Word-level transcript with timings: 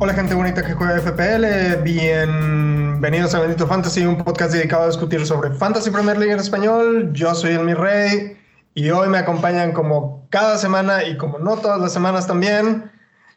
Hola 0.00 0.12
gente 0.12 0.34
bonita 0.34 0.62
que 0.62 0.74
juega 0.74 1.00
FPL, 1.00 1.82
bienvenidos 1.82 3.34
a 3.34 3.40
Bendito 3.40 3.66
Fantasy, 3.66 4.04
un 4.04 4.22
podcast 4.22 4.52
dedicado 4.52 4.82
a 4.82 4.86
discutir 4.88 5.24
sobre 5.24 5.50
Fantasy 5.50 5.90
Premier 5.90 6.18
League 6.18 6.34
en 6.34 6.40
español. 6.40 7.10
Yo 7.14 7.34
soy 7.34 7.52
el 7.52 7.64
Mi 7.64 7.72
Rey 7.72 8.36
y 8.74 8.90
hoy 8.90 9.08
me 9.08 9.16
acompañan 9.16 9.72
como 9.72 10.26
cada 10.28 10.58
semana 10.58 11.04
y 11.04 11.16
como 11.16 11.38
no 11.38 11.56
todas 11.56 11.80
las 11.80 11.92
semanas 11.92 12.26
también, 12.26 12.90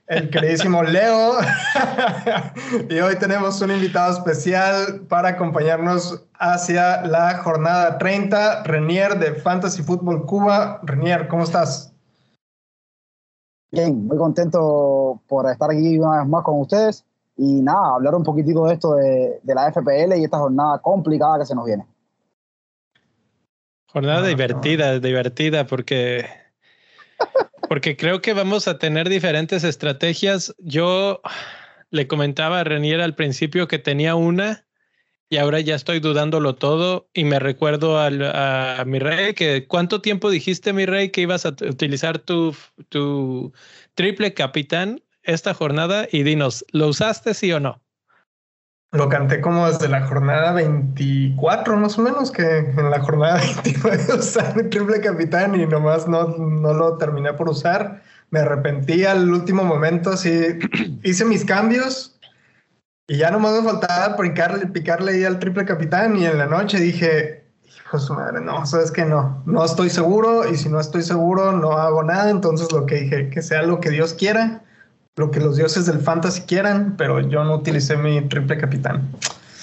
el 0.08 0.30
queridísimo 0.30 0.84
Leo. 0.84 1.34
y 2.89 3.00
hoy 3.00 3.16
tenemos 3.18 3.62
un 3.62 3.71
invitado 3.71 4.14
especial 4.14 5.02
para 5.07 5.30
acompañarnos 5.30 6.24
hacia 6.39 7.06
la 7.06 7.38
jornada 7.39 7.98
30, 7.98 8.64
Renier 8.64 9.20
de 9.20 9.34
Fantasy 9.36 9.84
Football 9.84 10.25
Cuba. 10.25 10.79
Renier, 10.84 11.28
¿cómo 11.28 11.43
estás? 11.43 11.93
Bien, 13.71 14.07
muy 14.07 14.18
contento 14.18 15.21
por 15.28 15.50
estar 15.50 15.70
aquí 15.70 16.00
una 16.00 16.20
vez 16.20 16.28
más 16.28 16.43
con 16.43 16.62
ustedes 16.62 17.06
y 17.36 17.62
nada, 17.62 17.96
hablar 17.96 18.15
un 18.15 18.24
poquitico 18.24 18.68
de 18.68 18.74
esto 18.74 18.96
de, 18.96 19.39
de 19.43 19.56
la 19.56 19.71
FPL 19.71 20.18
y 20.18 20.24
esta 20.24 20.39
jornada 20.39 20.79
complicada 20.79 21.39
que 21.39 21.46
se 21.46 21.54
nos 21.54 21.65
viene. 21.65 21.86
Jornada 23.92 24.26
divertida, 24.26 25.00
divertida, 25.00 25.68
porque, 25.68 26.26
porque 27.70 27.98
creo 27.98 28.21
que 28.21 28.34
vamos 28.34 28.68
a 28.68 28.78
tener 28.78 29.10
diferentes 29.10 29.64
estrategias. 29.64 30.56
Yo 30.60 31.21
le 31.90 32.08
comentaba 32.08 32.59
a 32.59 32.64
Renier 32.64 33.02
al 33.02 33.16
principio 33.16 33.67
que 33.67 33.80
tenía 33.80 34.16
una 34.16 34.66
y 35.30 35.38
ahora 35.38 35.59
ya 35.59 35.76
estoy 35.76 36.00
dudándolo 36.00 36.56
todo 36.56 37.09
y 37.14 37.26
me 37.26 37.40
recuerdo 37.40 38.00
al, 38.00 38.23
a, 38.23 38.84
mi 38.86 39.00
rey 39.00 39.34
que 39.34 39.67
cuánto 39.67 40.02
tiempo 40.02 40.30
dijiste 40.30 40.72
mi 40.72 40.86
rey 40.86 41.09
que 41.09 41.22
ibas 41.22 41.46
a 41.46 41.50
utilizar 41.50 42.20
tu, 42.20 42.56
tu 42.90 43.52
triple 43.94 44.34
capitán 44.34 45.02
esta 45.24 45.54
jornada 45.54 46.08
y 46.09 46.24
dinos, 46.24 46.66
¿lo 46.72 46.88
usaste 46.88 47.34
sí 47.34 47.52
o 47.52 47.59
no? 47.59 47.81
Lo 48.98 49.09
canté 49.09 49.42
como 49.42 49.67
desde 49.67 49.88
la 49.88 50.08
jornada 50.08 50.53
24 50.53 51.78
más 51.78 52.00
o 52.00 52.02
menos, 52.02 52.31
que 52.31 52.58
en 52.58 52.90
la 52.90 53.00
jornada 53.00 53.40
29 53.64 54.14
usar 54.17 54.58
el 54.58 54.70
triple 54.70 55.00
capitán 55.02 55.53
y 55.53 55.67
nomás 55.67 56.08
no, 56.08 56.28
no 56.28 56.73
lo 56.73 56.98
terminé 56.98 57.31
por 57.34 57.50
usar. 57.50 58.02
Me 58.31 58.40
arrepentí 58.40 59.06
al 59.06 59.30
último 59.30 59.64
momento, 59.64 60.09
así 60.09 60.59
hice 61.03 61.25
mis 61.25 61.45
cambios 61.45 62.18
y 63.08 63.18
ya 63.18 63.31
nomás 63.31 63.53
me 63.53 63.70
faltaba 63.70 64.18
picarle, 64.18 64.68
picarle 64.68 65.14
ahí 65.14 65.23
al 65.23 65.40
triple 65.40 65.64
capitán 65.64 66.18
y 66.18 66.25
en 66.25 66.38
la 66.40 66.48
noche 66.48 66.80
dije, 66.80 67.45
hijo 67.66 67.98
de 67.98 68.03
su 68.03 68.14
madre, 68.14 68.42
no, 68.42 68.66
sabes 68.66 68.92
que 68.92 69.06
no, 69.06 69.42
no 69.45 69.64
estoy 69.64 69.90
seguro 69.90 70.50
y 70.50 70.58
si 70.58 70.68
no 70.68 70.80
estoy 70.80 71.03
seguro 71.03 71.53
no 71.53 71.73
hago 71.73 72.03
nada, 72.03 72.30
entonces 72.30 72.70
lo 72.72 72.86
que 72.86 72.95
dije, 72.95 73.30
que 73.30 73.42
sea 73.42 73.62
lo 73.62 73.80
que 73.80 73.92
Dios 73.92 74.14
quiera, 74.14 74.64
lo 75.18 75.32
que 75.32 75.40
los 75.40 75.58
dioses 75.58 75.86
del 75.88 76.00
fantasy 76.00 76.42
quieran, 76.44 76.96
pero 76.96 77.20
yo 77.20 77.44
no 77.44 77.56
utilicé 77.56 77.98
mi 77.98 78.22
triple 78.22 78.58
capitán. 78.58 79.12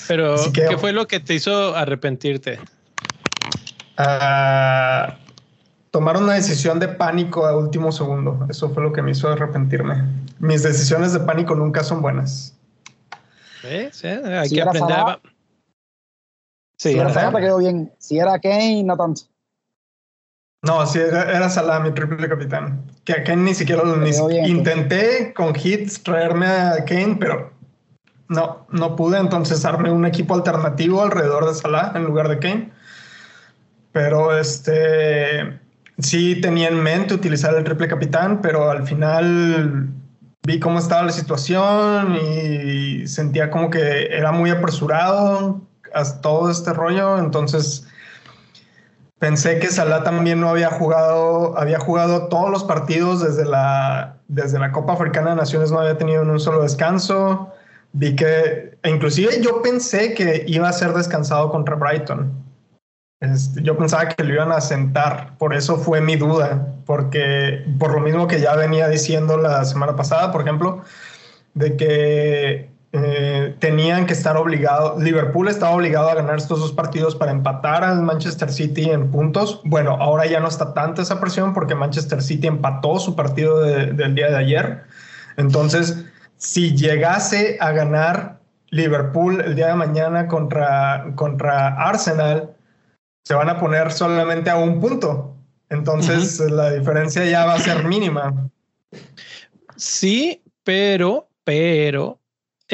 Pero, 0.08 0.36
¿qué 0.52 0.77
fue 0.77 0.92
lo 0.92 1.06
que 1.06 1.20
te 1.20 1.34
hizo 1.34 1.74
arrepentirte? 1.74 2.58
Uh, 3.96 5.12
tomar 5.91 6.16
una 6.16 6.34
decisión 6.34 6.80
de 6.80 6.88
pánico 6.88 7.46
a 7.46 7.56
último 7.56 7.92
segundo. 7.92 8.46
Eso 8.50 8.69
fue 8.70 8.83
lo 8.83 8.92
que 8.92 9.00
me 9.00 9.12
hizo 9.12 9.28
arrepentirme. 9.28 10.05
Mis 10.41 10.64
decisiones 10.64 11.12
de 11.12 11.20
pánico 11.20 11.55
nunca 11.55 11.84
son 11.84 12.02
buenas. 12.02 12.55
Sí, 13.62 13.89
sí, 13.92 14.08
hay 14.08 14.50
que 14.50 14.61
aprender. 14.61 14.98
a... 14.98 15.20
Sí, 16.77 16.92
si 16.92 16.98
era 16.98 17.30
te 17.30 17.41
quedó 17.41 17.58
bien. 17.58 17.92
Si 17.98 18.18
era 18.18 18.39
Kane, 18.41 18.83
no 18.83 18.96
tanto. 18.96 19.22
No, 20.64 20.86
si 20.86 20.98
era, 20.98 21.30
era 21.30 21.48
Salah, 21.48 21.80
mi 21.80 21.92
triple 21.92 22.28
capitán. 22.28 22.82
Que 23.04 23.12
a 23.12 23.24
Kane 23.24 23.42
ni 23.42 23.54
siquiera 23.54 23.84
lo 23.84 23.96
ni 23.96 24.10
intenté 24.48 25.33
con 25.34 25.55
hits 25.55 26.02
traerme 26.02 26.46
a 26.46 26.84
Kane, 26.84 27.16
pero 27.20 27.52
no, 28.28 28.66
no 28.70 28.96
pude. 28.96 29.18
Entonces 29.18 29.64
armé 29.64 29.90
un 29.90 30.06
equipo 30.06 30.34
alternativo 30.34 31.02
alrededor 31.02 31.46
de 31.46 31.55
Salah 31.55 31.92
en 31.94 32.05
lugar 32.05 32.28
de 32.28 32.39
Kane. 32.39 32.72
Pero 33.92 34.36
este 34.36 35.61
sí 35.98 36.40
tenía 36.40 36.68
en 36.68 36.83
mente 36.83 37.14
utilizar 37.14 37.55
el 37.55 37.64
triple 37.64 37.89
capitán, 37.89 38.40
pero 38.42 38.70
al 38.70 38.86
final 38.86 39.89
vi 40.46 40.60
cómo 40.60 40.78
estaba 40.78 41.02
la 41.05 41.12
situación 41.12 42.16
y 42.16 43.06
sentía 43.06 43.50
como 43.50 43.70
que 43.70 44.06
era 44.06 44.33
muy 44.33 44.50
apresurado 44.50 45.60
todo 46.22 46.50
este 46.50 46.72
rollo, 46.72 47.18
entonces 47.18 47.86
pensé 49.24 49.58
que 49.58 49.68
Salah 49.68 50.05
también 50.05 50.39
no 50.39 50.51
había 50.51 50.68
jugado, 50.68 51.57
había 51.57 51.79
jugado 51.79 52.29
todos 52.29 52.51
los 52.51 52.62
partidos 52.62 53.23
desde 53.23 53.46
la, 53.46 54.18
desde 54.29 54.58
la 54.58 54.70
Copa 54.70 54.92
Africana 54.92 55.30
de 55.30 55.36
Naciones, 55.36 55.73
no 55.73 55.80
había 55.80 55.96
tenido 55.96 56.20
un 56.20 56.39
solo 56.39 56.61
descanso, 56.61 57.51
vi 57.95 58.14
que, 58.14 58.77
e 58.83 58.90
inclusive 58.90 59.40
yo 59.40 59.63
pensé 59.63 60.13
que 60.13 60.45
iba 60.46 60.68
a 60.68 60.73
ser 60.74 60.92
descansado 60.92 61.51
contra 61.51 61.74
Brighton, 61.74 62.34
este, 63.20 63.63
yo 63.63 63.79
pensaba 63.79 64.11
que 64.11 64.23
lo 64.23 64.34
iban 64.34 64.52
a 64.52 64.61
sentar, 64.61 65.39
por 65.39 65.55
eso 65.55 65.79
fue 65.79 66.02
mi 66.02 66.17
duda, 66.17 66.68
porque 66.84 67.64
por 67.79 67.95
lo 67.95 68.01
mismo 68.01 68.27
que 68.27 68.42
ya 68.42 68.55
venía 68.55 68.89
diciendo 68.89 69.39
la 69.39 69.64
semana 69.64 69.96
pasada, 69.96 70.33
por 70.33 70.42
ejemplo, 70.42 70.83
de 71.55 71.79
que 71.79 72.73
eh, 72.96 73.56
tenían 73.58 74.06
que 74.06 74.12
estar 74.12 74.36
obligados, 74.36 75.02
Liverpool 75.02 75.48
estaba 75.48 75.74
obligado 75.74 76.10
a 76.10 76.14
ganar 76.14 76.36
estos 76.36 76.60
dos 76.60 76.70
partidos 76.70 77.16
para 77.16 77.32
empatar 77.32 77.82
al 77.82 78.00
Manchester 78.02 78.52
City 78.52 78.88
en 78.88 79.10
puntos. 79.10 79.60
Bueno, 79.64 79.96
ahora 80.00 80.27
ya 80.27 80.38
no 80.38 80.46
está 80.46 80.74
tanta 80.74 81.02
esa 81.02 81.18
presión 81.18 81.54
porque 81.54 81.74
Manchester 81.74 82.22
City 82.22 82.46
empató 82.46 83.00
su 83.00 83.16
partido 83.16 83.60
del 83.60 84.14
día 84.14 84.30
de 84.30 84.36
ayer. 84.36 84.84
Entonces, 85.36 86.04
si 86.36 86.77
llegase 86.77 87.56
a 87.58 87.72
ganar 87.72 88.38
Liverpool 88.70 89.40
el 89.40 89.56
día 89.56 89.66
de 89.66 89.74
mañana 89.74 90.28
contra, 90.28 91.14
contra 91.16 91.74
Arsenal, 91.74 92.54
se 93.24 93.34
van 93.34 93.48
a 93.48 93.58
poner 93.58 93.90
solamente 93.90 94.50
a 94.50 94.56
un 94.56 94.78
punto. 94.78 95.34
Entonces 95.68 96.38
la 96.38 96.70
diferencia 96.70 97.24
ya 97.24 97.44
va 97.44 97.54
a 97.54 97.58
ser 97.58 97.83
mínima. 97.83 98.48
Sí, 99.74 100.44
pero, 100.62 101.28
pero 101.42 102.20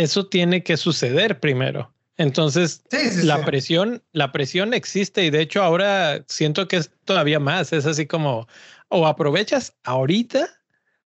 eso 0.00 0.26
tiene 0.26 0.62
que 0.62 0.76
suceder 0.76 1.40
primero. 1.40 1.92
Entonces, 2.16 2.84
la 3.22 3.44
presión, 3.44 4.02
la 4.12 4.32
presión 4.32 4.74
existe 4.74 5.24
y 5.24 5.30
de 5.30 5.40
hecho 5.40 5.62
ahora 5.62 6.24
siento 6.28 6.68
que 6.68 6.76
es 6.76 6.90
todavía 7.04 7.40
más. 7.40 7.72
Es 7.72 7.86
así 7.86 8.06
como 8.06 8.46
o 8.88 9.06
aprovechas 9.06 9.76
ahorita 9.84 10.48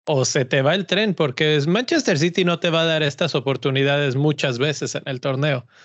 o 0.04 0.24
se 0.24 0.44
te 0.44 0.62
va 0.62 0.74
el 0.74 0.86
tren, 0.86 1.14
porque 1.14 1.60
Manchester 1.66 2.18
City 2.18 2.44
no 2.44 2.60
te 2.60 2.70
va 2.70 2.82
a 2.82 2.86
dar 2.86 3.02
estas 3.02 3.34
oportunidades 3.34 4.16
muchas 4.16 4.58
veces 4.58 4.94
en 4.94 5.02
el 5.06 5.20
torneo. 5.20 5.66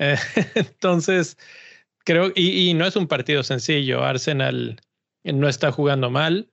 Eh, 0.00 0.16
entonces, 0.54 1.36
creo, 2.04 2.30
y, 2.36 2.72
no 2.74 2.86
es 2.86 2.94
un 2.94 3.08
partido 3.08 3.42
sencillo. 3.42 4.04
Arsenal 4.04 4.80
no 5.24 5.48
está 5.48 5.72
jugando 5.72 6.08
mal. 6.08 6.52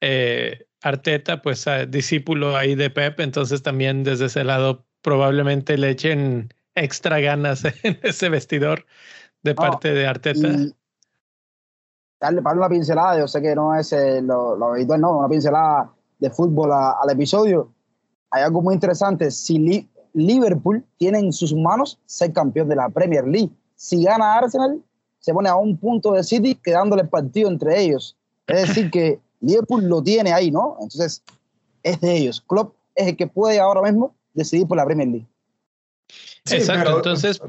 Eh, 0.00 0.64
Arteta, 0.80 1.42
pues 1.42 1.66
discípulo 1.88 2.56
ahí 2.56 2.74
de 2.76 2.88
Pep, 2.88 3.20
entonces 3.20 3.62
también 3.62 4.04
desde 4.04 4.24
ese 4.24 4.42
lado 4.42 4.87
probablemente 5.08 5.78
le 5.78 5.88
echen 5.88 6.52
extra 6.74 7.18
ganas 7.18 7.64
en 7.82 7.98
ese 8.02 8.28
vestidor 8.28 8.84
de 9.42 9.54
parte 9.54 9.94
de 9.94 10.06
Arteta. 10.06 10.48
Darle 12.20 12.42
para 12.42 12.58
una 12.58 12.68
pincelada, 12.68 13.18
yo 13.18 13.26
sé 13.26 13.40
que 13.40 13.54
no 13.54 13.74
es 13.74 13.90
eh, 13.94 14.20
lo, 14.20 14.54
lo, 14.56 14.74
habitual, 14.74 15.00
no, 15.00 15.18
una 15.18 15.28
pincelada 15.28 15.90
de 16.18 16.28
fútbol 16.28 16.72
al 16.72 17.10
episodio. 17.10 17.72
Hay 18.30 18.42
algo 18.42 18.60
muy 18.60 18.74
interesante. 18.74 19.30
Si 19.30 19.88
Liverpool 20.12 20.84
tiene 20.98 21.20
en 21.20 21.32
sus 21.32 21.54
manos 21.54 21.98
ser 22.04 22.34
campeón 22.34 22.68
de 22.68 22.76
la 22.76 22.90
Premier 22.90 23.26
League, 23.26 23.50
si 23.76 24.02
gana 24.02 24.34
Arsenal, 24.34 24.82
se 25.20 25.32
pone 25.32 25.48
a 25.48 25.56
un 25.56 25.78
punto 25.78 26.12
de 26.12 26.22
City 26.22 26.54
quedándole 26.54 27.02
el 27.02 27.08
partido 27.08 27.48
entre 27.48 27.80
ellos. 27.80 28.14
Es 28.46 28.68
decir, 28.68 28.90
que 28.90 29.20
Liverpool 29.40 29.84
lo 29.84 30.02
tiene 30.02 30.34
ahí, 30.34 30.50
¿no? 30.50 30.76
Entonces, 30.80 31.22
es 31.82 31.98
de 32.00 32.14
ellos. 32.14 32.44
Klopp 32.46 32.74
es 32.94 33.06
el 33.06 33.16
que 33.16 33.26
puede 33.26 33.58
ahora 33.58 33.80
mismo 33.80 34.12
decidir 34.38 34.66
por 34.66 34.76
la 34.76 34.84
Premier 34.84 35.08
League. 35.08 35.26
Exacto, 36.50 36.96
entonces... 36.96 37.40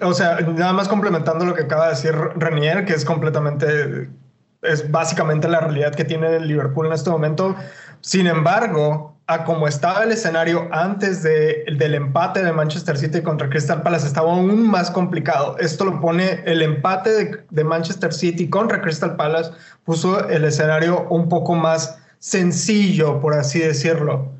O 0.00 0.14
sea, 0.14 0.40
nada 0.40 0.72
más 0.72 0.88
complementando 0.88 1.44
lo 1.44 1.54
que 1.54 1.62
acaba 1.62 1.84
de 1.84 1.90
decir 1.90 2.14
Renier, 2.36 2.86
que 2.86 2.94
es 2.94 3.04
completamente, 3.04 4.08
es 4.62 4.90
básicamente 4.90 5.48
la 5.48 5.60
realidad 5.60 5.94
que 5.94 6.04
tiene 6.04 6.36
el 6.36 6.48
Liverpool 6.48 6.86
en 6.86 6.92
este 6.92 7.10
momento. 7.10 7.54
Sin 8.00 8.26
embargo, 8.26 9.18
a 9.26 9.44
como 9.44 9.68
estaba 9.68 10.04
el 10.04 10.12
escenario 10.12 10.68
antes 10.72 11.22
de, 11.22 11.64
del 11.76 11.94
empate 11.94 12.42
de 12.42 12.52
Manchester 12.52 12.96
City 12.96 13.20
contra 13.20 13.50
Crystal 13.50 13.82
Palace, 13.82 14.06
estaba 14.06 14.32
aún 14.32 14.66
más 14.66 14.90
complicado. 14.90 15.58
Esto 15.58 15.84
lo 15.84 16.00
pone 16.00 16.42
el 16.46 16.62
empate 16.62 17.10
de, 17.10 17.44
de, 17.50 17.64
Manchester 17.64 18.14
City 18.14 18.48
contra 18.48 18.80
Crystal 18.80 19.16
Palace, 19.16 19.50
puso 19.84 20.26
el 20.30 20.44
escenario 20.44 21.06
un 21.10 21.28
poco 21.28 21.54
más 21.54 21.98
sencillo, 22.18 23.20
por 23.20 23.34
así 23.34 23.58
decirlo. 23.58 24.37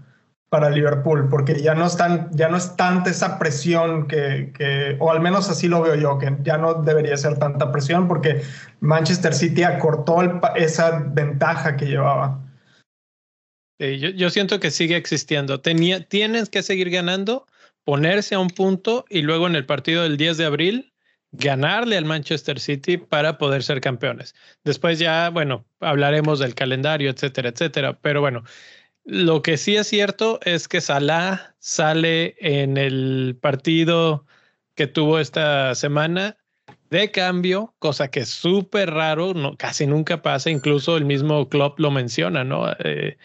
Para 0.49 0.71
Liverpool, 0.71 1.29
porque 1.29 1.61
ya 1.61 1.75
no, 1.75 1.87
están, 1.87 2.31
ya 2.33 2.49
no 2.49 2.57
es 2.57 2.75
tanta 2.77 3.11
esa 3.11 3.39
presión 3.39 4.09
que, 4.09 4.53
que, 4.57 4.97
o 4.99 5.11
al 5.11 5.21
menos 5.21 5.51
así 5.51 5.69
lo 5.69 5.83
veo 5.83 5.95
yo, 5.95 6.19
que 6.19 6.35
ya 6.43 6.57
no 6.57 6.75
debería 6.75 7.17
ser 7.17 7.39
tanta 7.39 7.71
presión 7.71 8.09
porque 8.09 8.43
Manchester 8.81 9.35
City 9.35 9.63
acortó 9.63 10.21
esa 10.57 11.01
ventaja 11.07 11.77
que 11.77 11.87
llevaba. 11.87 12.41
yo, 13.79 14.09
yo, 14.09 14.31
siento 14.31 14.59
que 14.59 14.71
sigue 14.71 14.97
existiendo. 14.97 15.61
Tenía, 15.61 16.09
tienes 16.09 16.49
que 16.49 16.63
seguir 16.63 16.89
ganando, 16.89 17.47
ponerse 17.85 18.35
a 18.35 18.39
un 18.39 18.49
punto 18.49 19.05
y 19.11 19.23
luego 19.23 19.47
en 19.47 19.55
el 19.55 19.67
partido 19.67 20.03
del 20.03 20.17
10 20.17 20.39
de 20.39 20.45
abril 20.47 20.93
ganarle 21.33 21.97
al 21.97 22.05
Manchester 22.05 22.59
City 22.59 22.97
para 22.97 23.39
poder 23.39 23.63
ser 23.63 23.81
campeones. 23.81 24.35
Después 24.65 24.99
ya, 24.99 25.29
bueno, 25.31 25.67
hablaremos 25.81 26.39
del 26.39 26.55
calendario, 26.55 27.11
etcétera, 27.11 27.51
etcétera. 27.51 27.99
Pero 28.01 28.21
bueno, 28.21 28.45
lo 29.09 29.41
que 29.41 29.57
sí 29.57 29.75
es 29.75 29.87
cierto 29.87 30.39
es 30.45 30.69
que 30.69 30.83
Salah 30.83 31.55
sale 31.59 32.37
en 32.41 32.77
el 32.77 33.39
partido 33.41 34.27
que 34.75 34.87
tuvo 34.87 35.19
esta 35.19 35.75
semana 35.75 36.37
de 36.91 37.11
cambio, 37.11 37.75
cosa 37.79 38.11
que 38.11 38.21
es 38.21 38.29
súper 38.29 38.91
raro, 38.91 39.33
no, 39.33 39.57
casi 39.57 39.87
nunca 39.87 40.21
pasa, 40.21 40.51
incluso 40.51 40.99
el 40.99 41.07
mismo 41.07 41.49
club 41.49 41.75
lo 41.79 41.91
menciona, 41.91 42.45
¿no? 42.45 42.71
Eh, 42.85 43.17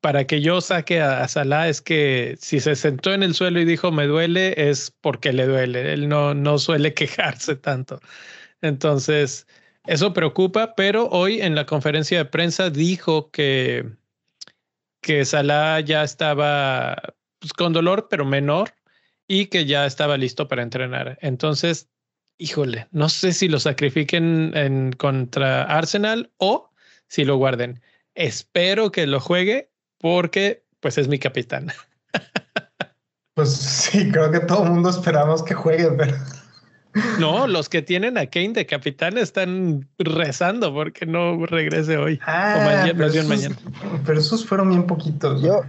para 0.00 0.26
que 0.26 0.40
yo 0.40 0.62
saque 0.62 1.02
a, 1.02 1.28
Salah 1.28 1.68
es 1.68 1.82
que 1.82 2.36
si 2.40 2.58
se 2.60 2.74
sentó 2.74 3.12
en 3.12 3.22
el 3.22 3.34
suelo 3.34 3.60
y 3.60 3.66
dijo 3.66 3.92
me 3.92 4.06
duele, 4.06 4.54
es 4.70 4.90
porque 5.02 5.34
le 5.34 5.46
duele, 5.46 5.92
él 5.92 6.08
no, 6.08 6.32
no 6.32 6.58
suele 6.58 6.94
quejarse 6.94 7.56
tanto. 7.56 8.00
Entonces, 8.62 9.46
eso 9.86 10.14
preocupa, 10.14 10.74
pero 10.76 11.08
hoy 11.08 11.42
en 11.42 11.54
la 11.54 11.66
conferencia 11.66 12.18
de 12.18 12.24
prensa 12.24 12.70
dijo 12.70 13.30
que 13.30 13.99
que 15.00 15.24
Salah 15.24 15.80
ya 15.80 16.02
estaba 16.02 16.96
pues, 17.38 17.52
con 17.52 17.72
dolor, 17.72 18.08
pero 18.10 18.24
menor, 18.24 18.74
y 19.26 19.46
que 19.46 19.64
ya 19.64 19.86
estaba 19.86 20.16
listo 20.16 20.48
para 20.48 20.62
entrenar. 20.62 21.18
Entonces, 21.20 21.88
híjole, 22.38 22.88
no 22.90 23.08
sé 23.08 23.32
si 23.32 23.48
lo 23.48 23.60
sacrifiquen 23.60 24.52
en 24.56 24.92
contra 24.92 25.62
Arsenal 25.64 26.32
o 26.38 26.70
si 27.06 27.24
lo 27.24 27.36
guarden. 27.36 27.80
Espero 28.14 28.90
que 28.90 29.06
lo 29.06 29.20
juegue 29.20 29.70
porque 29.98 30.64
pues 30.80 30.98
es 30.98 31.08
mi 31.08 31.18
capitán. 31.18 31.72
Pues 33.34 33.52
sí, 33.52 34.10
creo 34.10 34.30
que 34.30 34.40
todo 34.40 34.64
el 34.64 34.70
mundo 34.70 34.90
esperamos 34.90 35.42
que 35.42 35.54
juegue, 35.54 35.90
pero 35.92 36.14
no, 37.20 37.46
los 37.46 37.68
que 37.68 37.82
tienen 37.82 38.18
a 38.18 38.26
Kane 38.26 38.52
de 38.52 38.66
capitán 38.66 39.16
están 39.18 39.88
rezando 39.98 40.72
porque 40.74 41.06
no 41.06 41.46
regrese 41.46 41.96
hoy. 41.96 42.18
Ah, 42.26 42.84
pero, 42.96 43.06
esos, 43.06 43.56
pero 44.04 44.18
esos 44.18 44.46
fueron 44.46 44.70
bien 44.70 44.86
poquitos. 44.86 45.40
Yo, 45.42 45.62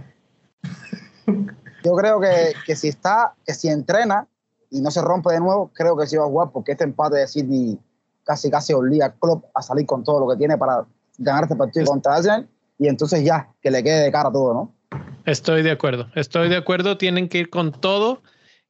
yo 1.84 1.94
creo 1.94 2.20
que, 2.20 2.54
que, 2.66 2.74
si 2.74 2.88
está, 2.88 3.34
que 3.46 3.54
si 3.54 3.68
entrena 3.68 4.26
y 4.70 4.80
no 4.80 4.90
se 4.90 5.00
rompe 5.00 5.32
de 5.32 5.40
nuevo, 5.40 5.70
creo 5.74 5.96
que 5.96 6.06
sí 6.06 6.16
va 6.16 6.24
a 6.24 6.28
jugar 6.28 6.50
porque 6.52 6.72
este 6.72 6.84
empate 6.84 7.18
de 7.18 7.28
City 7.28 7.78
casi 8.24 8.50
casi 8.50 8.72
obliga 8.72 9.06
a 9.06 9.12
Klopp 9.12 9.44
a 9.54 9.62
salir 9.62 9.86
con 9.86 10.04
todo 10.04 10.20
lo 10.20 10.32
que 10.32 10.38
tiene 10.38 10.56
para 10.56 10.84
ganar 11.18 11.44
este 11.44 11.56
partido 11.56 11.86
contra 11.86 12.14
Arsenal 12.14 12.48
y 12.78 12.88
entonces 12.88 13.24
ya, 13.24 13.48
que 13.60 13.70
le 13.70 13.82
quede 13.82 14.04
de 14.04 14.12
cara 14.12 14.30
todo, 14.32 14.54
¿no? 14.54 14.74
Estoy 15.24 15.62
de 15.62 15.70
acuerdo, 15.70 16.08
estoy 16.14 16.48
de 16.48 16.56
acuerdo, 16.56 16.98
tienen 16.98 17.28
que 17.28 17.38
ir 17.38 17.50
con 17.50 17.70
todo 17.70 18.22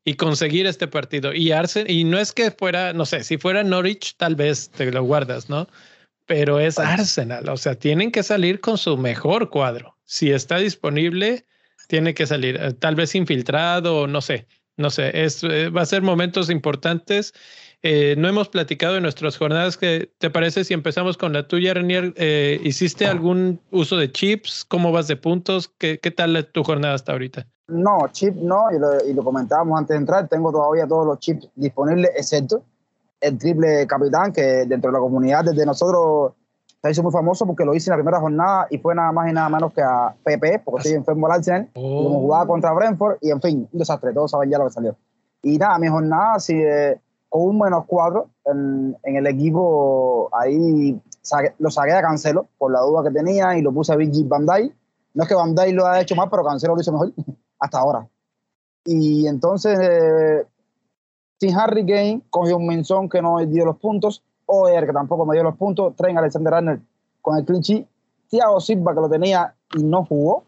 y 0.04 0.14
conseguir 0.14 0.66
este 0.66 0.88
partido. 0.88 1.32
Y 1.32 1.52
Arsenal, 1.52 1.90
y 1.90 2.04
no 2.04 2.18
es 2.18 2.32
que 2.32 2.50
fuera, 2.50 2.92
no 2.92 3.06
sé, 3.06 3.24
si 3.24 3.38
fuera 3.38 3.62
Norwich, 3.62 4.16
tal 4.16 4.34
vez 4.34 4.70
te 4.70 4.90
lo 4.90 5.02
guardas, 5.04 5.48
¿no? 5.48 5.68
Pero 6.26 6.60
es 6.60 6.78
Arsenal, 6.78 7.48
o 7.48 7.56
sea, 7.56 7.74
tienen 7.74 8.10
que 8.10 8.22
salir 8.22 8.60
con 8.60 8.78
su 8.78 8.96
mejor 8.96 9.50
cuadro. 9.50 9.96
Si 10.04 10.30
está 10.30 10.58
disponible, 10.58 11.46
tiene 11.88 12.14
que 12.14 12.26
salir, 12.26 12.56
eh, 12.60 12.72
tal 12.72 12.94
vez 12.94 13.14
infiltrado, 13.14 14.06
no 14.06 14.20
sé, 14.20 14.46
no 14.76 14.90
sé, 14.90 15.24
es, 15.24 15.42
eh, 15.44 15.68
va 15.68 15.82
a 15.82 15.86
ser 15.86 16.02
momentos 16.02 16.48
importantes 16.48 17.34
eh, 17.82 18.14
no 18.16 18.28
hemos 18.28 18.48
platicado 18.48 18.96
en 18.96 19.02
nuestras 19.02 19.36
jornadas. 19.36 19.76
¿Qué 19.76 20.12
te 20.18 20.30
parece 20.30 20.64
si 20.64 20.74
empezamos 20.74 21.16
con 21.16 21.32
la 21.32 21.48
tuya, 21.48 21.74
Renier? 21.74 22.14
Eh, 22.16 22.60
¿Hiciste 22.62 23.06
algún 23.06 23.60
uso 23.70 23.96
de 23.96 24.10
chips? 24.10 24.64
¿Cómo 24.64 24.92
vas 24.92 25.08
de 25.08 25.16
puntos? 25.16 25.68
¿Qué, 25.78 25.98
qué 25.98 26.10
tal 26.10 26.48
tu 26.52 26.62
jornada 26.62 26.94
hasta 26.94 27.12
ahorita? 27.12 27.46
No, 27.68 28.06
chip 28.12 28.34
no, 28.36 28.70
y 28.70 28.78
lo, 28.78 29.04
y 29.04 29.14
lo, 29.14 29.24
comentábamos 29.24 29.78
antes 29.78 29.94
de 29.94 29.98
entrar. 29.98 30.28
Tengo 30.28 30.52
todavía 30.52 30.86
todos 30.86 31.06
los 31.06 31.18
chips 31.18 31.48
disponibles, 31.54 32.10
excepto 32.16 32.62
el 33.22 33.38
triple 33.38 33.86
capitán, 33.86 34.32
que 34.32 34.42
dentro 34.66 34.90
de 34.90 34.92
la 34.92 34.98
comunidad, 34.98 35.44
desde 35.44 35.64
nosotros, 35.64 36.32
se 36.82 36.90
hizo 36.90 37.02
muy 37.02 37.12
famoso 37.12 37.46
porque 37.46 37.64
lo 37.64 37.74
hice 37.74 37.88
en 37.88 37.92
la 37.92 37.96
primera 37.98 38.20
jornada 38.20 38.66
y 38.68 38.78
fue 38.78 38.94
nada 38.94 39.12
más 39.12 39.30
y 39.30 39.32
nada 39.32 39.48
menos 39.48 39.72
que 39.72 39.80
a 39.80 40.14
PP, 40.24 40.62
porque 40.64 40.80
estoy 40.80 40.94
enfermo 40.94 41.26
al 41.26 41.34
Arsenal, 41.34 41.70
oh. 41.74 42.04
como 42.04 42.20
jugaba 42.20 42.46
contra 42.46 42.72
Brentford, 42.72 43.18
y 43.20 43.30
en 43.30 43.40
fin, 43.40 43.68
un 43.72 43.78
desastre, 43.78 44.12
todos 44.12 44.32
saben 44.32 44.50
ya 44.50 44.58
lo 44.58 44.66
que 44.66 44.72
salió. 44.72 44.96
Y 45.42 45.58
nada, 45.58 45.78
mi 45.78 45.88
jornada, 45.88 46.38
si. 46.38 46.54
Eh, 46.54 47.00
con 47.32 47.48
un 47.48 47.58
menos 47.58 47.84
cuatro 47.86 48.28
en, 48.44 48.94
en 49.04 49.16
el 49.16 49.26
equipo, 49.26 50.28
ahí 50.32 51.00
lo 51.58 51.70
saqué 51.70 51.92
a 51.94 52.02
Cancelo 52.02 52.46
por 52.58 52.70
la 52.70 52.80
duda 52.80 53.04
que 53.04 53.10
tenía 53.10 53.56
y 53.56 53.62
lo 53.62 53.72
puse 53.72 53.90
a 53.90 53.96
Virgil 53.96 54.28
Van 54.28 54.44
Dijk. 54.44 54.76
No 55.14 55.22
es 55.22 55.28
que 55.30 55.34
Van 55.34 55.54
Dijk 55.54 55.74
lo 55.74 55.86
haya 55.86 56.02
hecho 56.02 56.14
mal, 56.14 56.28
pero 56.28 56.44
Cancelo 56.44 56.74
lo 56.74 56.82
hizo 56.82 56.92
mejor 56.92 57.10
hasta 57.58 57.78
ahora. 57.78 58.06
Y 58.84 59.26
entonces, 59.26 59.78
eh, 59.80 60.46
sin 61.40 61.58
Harry 61.58 61.86
Kane, 61.86 62.20
cogió 62.28 62.58
un 62.58 62.66
menzón 62.66 63.08
que 63.08 63.22
no 63.22 63.38
dio 63.38 63.64
los 63.64 63.78
puntos, 63.78 64.22
Oer 64.44 64.84
que 64.84 64.92
tampoco 64.92 65.24
me 65.24 65.34
dio 65.34 65.42
los 65.42 65.56
puntos, 65.56 65.96
Tren 65.96 66.18
Alexander 66.18 66.52
Arnold 66.52 66.82
con 67.22 67.38
el 67.38 67.46
clinch, 67.46 67.86
Thiago 68.28 68.60
Silva 68.60 68.92
que 68.92 69.00
lo 69.00 69.08
tenía 69.08 69.54
y 69.74 69.82
no 69.82 70.04
jugó, 70.04 70.44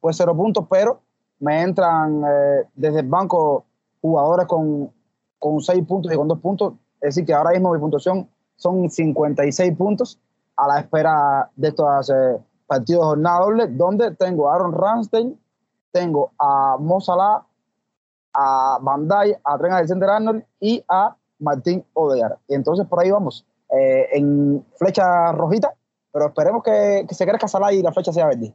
pues 0.00 0.16
cero 0.16 0.36
puntos, 0.36 0.66
pero 0.68 1.02
me 1.38 1.62
entran 1.62 2.24
eh, 2.24 2.64
desde 2.74 3.00
el 3.00 3.06
banco 3.06 3.64
jugadores 4.00 4.46
con 4.46 4.90
con 5.38 5.60
6 5.60 5.84
puntos 5.86 6.12
y 6.12 6.16
con 6.16 6.28
2 6.28 6.40
puntos. 6.40 6.74
Es 7.00 7.14
decir, 7.14 7.26
que 7.26 7.34
ahora 7.34 7.50
mismo 7.50 7.72
mi 7.72 7.78
puntuación 7.78 8.28
son 8.56 8.88
56 8.88 9.76
puntos 9.76 10.18
a 10.56 10.68
la 10.68 10.80
espera 10.80 11.50
de 11.56 11.68
estos 11.68 12.10
eh, 12.10 12.38
partidos 12.66 13.02
de 13.02 13.08
jornada 13.08 13.40
doble, 13.40 13.66
donde 13.68 14.14
tengo 14.16 14.48
a 14.48 14.54
Aaron 14.54 14.72
Ramsdale, 14.72 15.34
tengo 15.92 16.32
a 16.38 16.76
Mo 16.78 16.98
a 18.38 18.78
Bandai, 18.80 19.34
a 19.44 19.58
Trent 19.58 19.74
Alexander 19.74 20.10
Arnold 20.10 20.44
y 20.60 20.84
a 20.88 21.16
Martín 21.38 21.84
Odear. 21.94 22.38
Y 22.48 22.54
entonces 22.54 22.86
por 22.86 23.00
ahí 23.00 23.10
vamos, 23.10 23.46
eh, 23.70 24.08
en 24.12 24.64
flecha 24.78 25.32
rojita, 25.32 25.74
pero 26.12 26.28
esperemos 26.28 26.62
que, 26.62 27.04
que 27.08 27.14
se 27.14 27.26
crezca 27.26 27.48
Salah 27.48 27.72
y 27.72 27.82
la 27.82 27.92
flecha 27.92 28.12
sea 28.12 28.26
verde. 28.26 28.54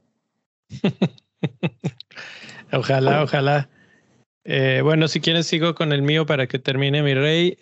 ojalá, 2.74 3.24
ojalá. 3.24 3.70
Eh, 4.44 4.82
bueno, 4.84 5.08
si 5.08 5.22
quieres 5.22 5.46
sigo 5.48 5.76
con 5.76 5.92
el 5.92 6.02
mío 6.02 6.26
para 6.26 6.48
que 6.48 6.58
termine 6.58 7.04
mi 7.04 7.14
rey. 7.14 7.58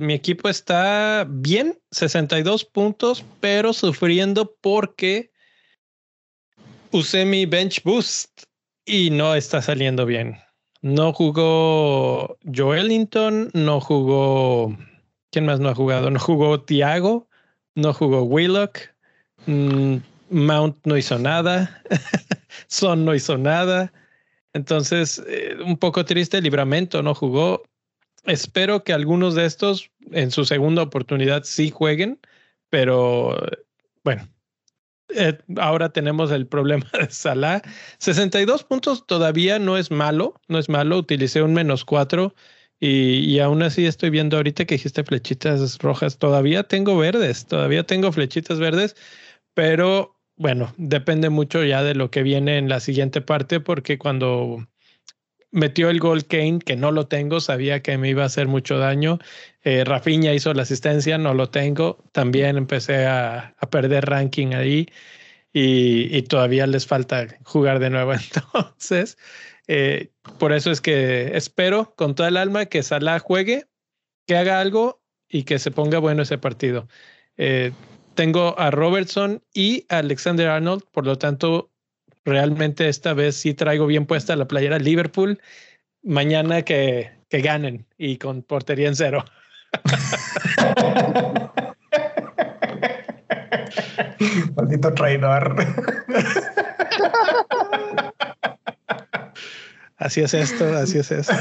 Mi 0.00 0.14
equipo 0.14 0.48
está 0.48 1.26
bien, 1.28 1.78
62 1.90 2.64
puntos, 2.64 3.24
pero 3.40 3.72
sufriendo 3.72 4.56
porque 4.60 5.30
usé 6.92 7.24
mi 7.24 7.46
bench 7.46 7.82
boost 7.82 8.44
y 8.86 9.10
no 9.10 9.34
está 9.34 9.60
saliendo 9.60 10.06
bien. 10.06 10.38
No 10.80 11.12
jugó 11.12 12.38
Joelinton, 12.44 13.50
no 13.52 13.80
jugó... 13.80 14.76
¿Quién 15.30 15.44
más 15.44 15.60
no 15.60 15.68
ha 15.68 15.74
jugado? 15.74 16.10
No 16.10 16.18
jugó 16.18 16.62
Tiago, 16.62 17.28
no 17.74 17.92
jugó 17.92 18.22
Willock, 18.22 18.78
mm, 19.46 19.96
Mount 20.30 20.76
no 20.84 20.96
hizo 20.96 21.18
nada, 21.18 21.82
Son 22.68 23.04
no 23.04 23.14
hizo 23.14 23.36
nada. 23.36 23.92
Entonces, 24.58 25.22
eh, 25.28 25.56
un 25.64 25.78
poco 25.78 26.04
triste, 26.04 26.42
Libramento 26.42 27.00
no 27.00 27.14
jugó. 27.14 27.62
Espero 28.24 28.82
que 28.82 28.92
algunos 28.92 29.36
de 29.36 29.46
estos 29.46 29.90
en 30.10 30.32
su 30.32 30.44
segunda 30.44 30.82
oportunidad 30.82 31.44
sí 31.44 31.70
jueguen, 31.70 32.18
pero 32.68 33.38
bueno, 34.02 34.28
eh, 35.14 35.38
ahora 35.58 35.90
tenemos 35.90 36.32
el 36.32 36.48
problema 36.48 36.90
de 36.92 37.08
Salah. 37.08 37.62
62 37.98 38.64
puntos 38.64 39.06
todavía 39.06 39.60
no 39.60 39.76
es 39.78 39.92
malo, 39.92 40.40
no 40.48 40.58
es 40.58 40.68
malo. 40.68 40.98
Utilicé 40.98 41.40
un 41.42 41.54
menos 41.54 41.84
cuatro 41.84 42.34
y, 42.80 43.20
y, 43.20 43.38
aún 43.38 43.62
así 43.62 43.86
estoy 43.86 44.10
viendo 44.10 44.36
ahorita 44.36 44.64
que 44.64 44.74
dijiste 44.74 45.04
flechitas 45.04 45.78
rojas. 45.78 46.18
Todavía 46.18 46.64
tengo 46.64 46.98
verdes, 46.98 47.46
todavía 47.46 47.84
tengo 47.84 48.10
flechitas 48.12 48.58
verdes, 48.58 48.96
pero 49.54 50.17
bueno, 50.38 50.72
depende 50.76 51.30
mucho 51.30 51.64
ya 51.64 51.82
de 51.82 51.94
lo 51.94 52.10
que 52.10 52.22
viene 52.22 52.58
en 52.58 52.68
la 52.68 52.80
siguiente 52.80 53.20
parte, 53.20 53.60
porque 53.60 53.98
cuando 53.98 54.66
metió 55.50 55.90
el 55.90 55.98
gol 55.98 56.26
Kane, 56.26 56.60
que 56.60 56.76
no 56.76 56.92
lo 56.92 57.08
tengo, 57.08 57.40
sabía 57.40 57.82
que 57.82 57.98
me 57.98 58.10
iba 58.10 58.22
a 58.22 58.26
hacer 58.26 58.46
mucho 58.48 58.78
daño. 58.78 59.18
Eh, 59.62 59.84
Rafinha 59.84 60.32
hizo 60.34 60.54
la 60.54 60.62
asistencia, 60.62 61.18
no 61.18 61.34
lo 61.34 61.50
tengo. 61.50 62.04
También 62.12 62.56
empecé 62.56 63.06
a, 63.06 63.54
perder 63.70 64.06
ranking 64.06 64.54
ahí 64.54 64.88
y, 65.52 66.22
todavía 66.22 66.66
les 66.66 66.86
falta 66.86 67.26
jugar 67.44 67.80
de 67.80 67.90
nuevo. 67.90 68.12
Entonces, 68.14 69.18
eh, 69.66 70.10
por 70.38 70.52
eso 70.52 70.70
es 70.70 70.80
que 70.80 71.36
espero 71.36 71.94
con 71.96 72.14
toda 72.14 72.28
el 72.28 72.36
alma 72.36 72.66
que 72.66 72.82
Salah 72.82 73.18
juegue, 73.18 73.66
que 74.26 74.36
haga 74.36 74.60
algo 74.60 75.02
y 75.28 75.42
que 75.44 75.58
se 75.58 75.70
ponga 75.70 75.98
bueno 75.98 76.22
ese 76.22 76.38
partido. 76.38 76.88
Eh, 77.36 77.72
tengo 78.18 78.58
a 78.58 78.72
Robertson 78.72 79.44
y 79.54 79.86
a 79.88 79.98
Alexander 79.98 80.48
Arnold, 80.48 80.82
por 80.90 81.06
lo 81.06 81.18
tanto, 81.18 81.70
realmente 82.24 82.88
esta 82.88 83.14
vez 83.14 83.36
sí 83.36 83.54
traigo 83.54 83.86
bien 83.86 84.06
puesta 84.06 84.34
la 84.34 84.48
playera 84.48 84.80
Liverpool. 84.80 85.40
Mañana 86.02 86.62
que, 86.62 87.12
que 87.28 87.42
ganen 87.42 87.86
y 87.96 88.18
con 88.18 88.42
portería 88.42 88.88
en 88.88 88.96
cero. 88.96 89.24
Maldito 94.56 94.92
traidor. 94.94 95.54
Así 99.98 100.22
es 100.22 100.34
esto, 100.34 100.76
así 100.76 100.98
es 100.98 101.12
esto. 101.12 101.36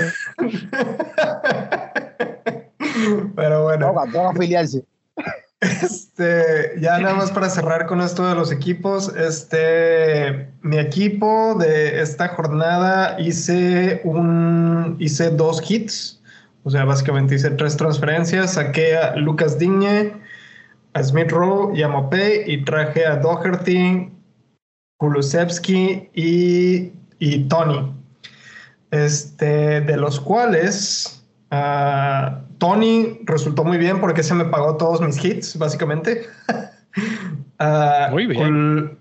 Pero 3.36 3.64
bueno. 3.64 3.96
No, 4.14 4.30
afiliarse. 4.30 4.86
Este, 6.18 6.80
ya 6.80 6.98
nada 6.98 7.14
más 7.14 7.30
para 7.30 7.48
cerrar 7.48 7.86
con 7.86 8.02
esto 8.02 8.28
de 8.28 8.34
los 8.34 8.52
equipos, 8.52 9.16
este, 9.16 10.50
mi 10.64 10.80
equipo 10.80 11.54
de 11.60 12.02
esta 12.02 12.30
jornada 12.30 13.20
hice 13.20 14.02
un, 14.04 14.96
hice 14.98 15.30
dos 15.30 15.62
hits, 15.70 16.20
o 16.64 16.72
sea, 16.72 16.86
básicamente 16.86 17.36
hice 17.36 17.52
tres 17.52 17.78
transferencias, 17.78 18.54
saqué 18.54 18.98
a 18.98 19.16
Lucas 19.16 19.60
Digne, 19.60 20.12
a 20.94 21.04
Smith 21.04 21.30
Rowe 21.30 21.78
y 21.78 21.84
a 21.84 21.88
Mopé 21.88 22.46
y 22.48 22.66
traje 22.66 23.06
a 23.06 23.18
Doherty, 23.18 24.12
Kulusevski 24.98 26.10
y, 26.16 26.94
y 27.20 27.48
Tony, 27.48 27.94
este, 28.90 29.82
de 29.82 29.98
los 29.98 30.20
cuales 30.20 31.17
uh, 31.52 32.38
Tony 32.58 33.20
resultó 33.26 33.64
muy 33.64 33.78
bien 33.78 34.00
porque 34.00 34.24
se 34.24 34.34
me 34.34 34.46
pagó 34.46 34.78
todos 34.78 35.02
mis 35.02 35.24
hits, 35.24 35.58
básicamente. 35.58 36.26
uh, 37.60 38.12
muy 38.12 38.26
bien. 38.28 38.98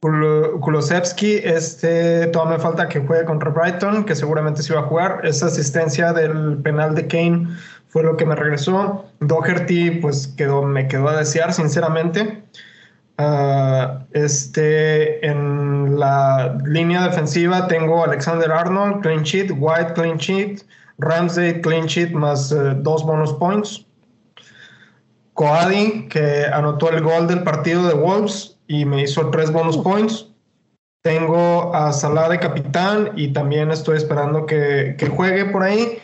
Kulosevsky, 0.00 1.40
este, 1.44 2.28
todavía 2.28 2.56
me 2.56 2.62
falta 2.62 2.88
que 2.88 3.00
juegue 3.00 3.26
contra 3.26 3.50
Brighton, 3.50 4.04
que 4.04 4.14
seguramente 4.14 4.62
se 4.62 4.72
iba 4.72 4.80
a 4.80 4.84
jugar. 4.84 5.20
Esa 5.24 5.46
asistencia 5.46 6.14
del 6.14 6.56
penal 6.62 6.94
de 6.94 7.06
Kane 7.06 7.48
fue 7.88 8.02
lo 8.02 8.16
que 8.16 8.24
me 8.24 8.34
regresó. 8.34 9.04
Doherty, 9.20 9.90
pues 10.00 10.28
quedó, 10.38 10.62
me 10.62 10.88
quedó 10.88 11.08
a 11.08 11.16
desear, 11.18 11.52
sinceramente. 11.52 12.42
Uh, 13.18 14.02
este, 14.12 15.26
en 15.26 15.98
la 15.98 16.56
línea 16.64 17.06
defensiva 17.06 17.68
tengo 17.68 18.02
Alexander 18.02 18.50
Arnold, 18.50 19.02
clean 19.02 19.22
sheet, 19.24 19.52
White, 19.54 19.92
clean 19.92 20.16
sheet, 20.16 20.62
Ramsey 21.00 21.60
clean 21.60 21.86
sheet 21.86 22.12
más 22.12 22.52
eh, 22.52 22.74
dos 22.76 23.04
bonus 23.04 23.32
points. 23.34 23.86
Coadi, 25.34 26.08
que 26.08 26.44
anotó 26.52 26.90
el 26.90 27.02
gol 27.02 27.26
del 27.26 27.42
partido 27.42 27.86
de 27.88 27.94
Wolves 27.94 28.58
y 28.66 28.84
me 28.84 29.02
hizo 29.02 29.30
tres 29.30 29.50
bonus 29.50 29.78
points. 29.78 30.26
Tengo 31.02 31.74
a 31.74 31.92
Salah 31.92 32.28
de 32.28 32.38
capitán 32.38 33.12
y 33.16 33.32
también 33.32 33.70
estoy 33.70 33.96
esperando 33.96 34.44
que, 34.44 34.96
que 34.98 35.08
juegue 35.08 35.46
por 35.46 35.62
ahí. 35.62 35.98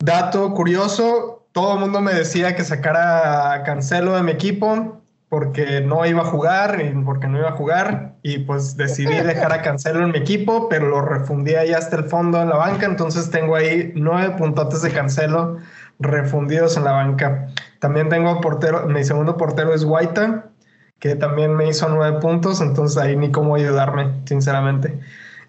Dato 0.00 0.52
curioso, 0.54 1.46
todo 1.52 1.74
el 1.74 1.80
mundo 1.80 2.00
me 2.00 2.12
decía 2.12 2.56
que 2.56 2.64
sacara 2.64 3.62
Cancelo 3.64 4.16
de 4.16 4.22
mi 4.22 4.32
equipo 4.32 5.01
porque 5.32 5.80
no 5.80 6.04
iba 6.04 6.20
a 6.20 6.24
jugar 6.26 6.82
y 6.84 6.90
porque 7.04 7.26
no 7.26 7.38
iba 7.38 7.48
a 7.48 7.52
jugar 7.52 8.16
y 8.22 8.40
pues 8.40 8.76
decidí 8.76 9.14
dejar 9.24 9.50
a 9.50 9.62
Cancelo 9.62 10.04
en 10.04 10.10
mi 10.10 10.18
equipo, 10.18 10.68
pero 10.68 10.88
lo 10.88 11.00
refundí 11.00 11.54
ahí 11.54 11.72
hasta 11.72 11.96
el 11.96 12.04
fondo 12.04 12.42
en 12.42 12.50
la 12.50 12.56
banca, 12.56 12.84
entonces 12.84 13.30
tengo 13.30 13.56
ahí 13.56 13.92
nueve 13.94 14.34
puntotes 14.36 14.82
de 14.82 14.90
Cancelo 14.90 15.56
refundidos 15.98 16.76
en 16.76 16.84
la 16.84 16.92
banca. 16.92 17.46
También 17.78 18.10
tengo 18.10 18.42
portero, 18.42 18.86
mi 18.88 19.04
segundo 19.04 19.38
portero 19.38 19.72
es 19.72 19.86
Guaita, 19.86 20.50
que 20.98 21.14
también 21.14 21.54
me 21.54 21.66
hizo 21.66 21.88
nueve 21.88 22.20
puntos, 22.20 22.60
entonces 22.60 22.98
ahí 22.98 23.16
ni 23.16 23.30
cómo 23.30 23.54
ayudarme, 23.54 24.10
sinceramente. 24.26 25.00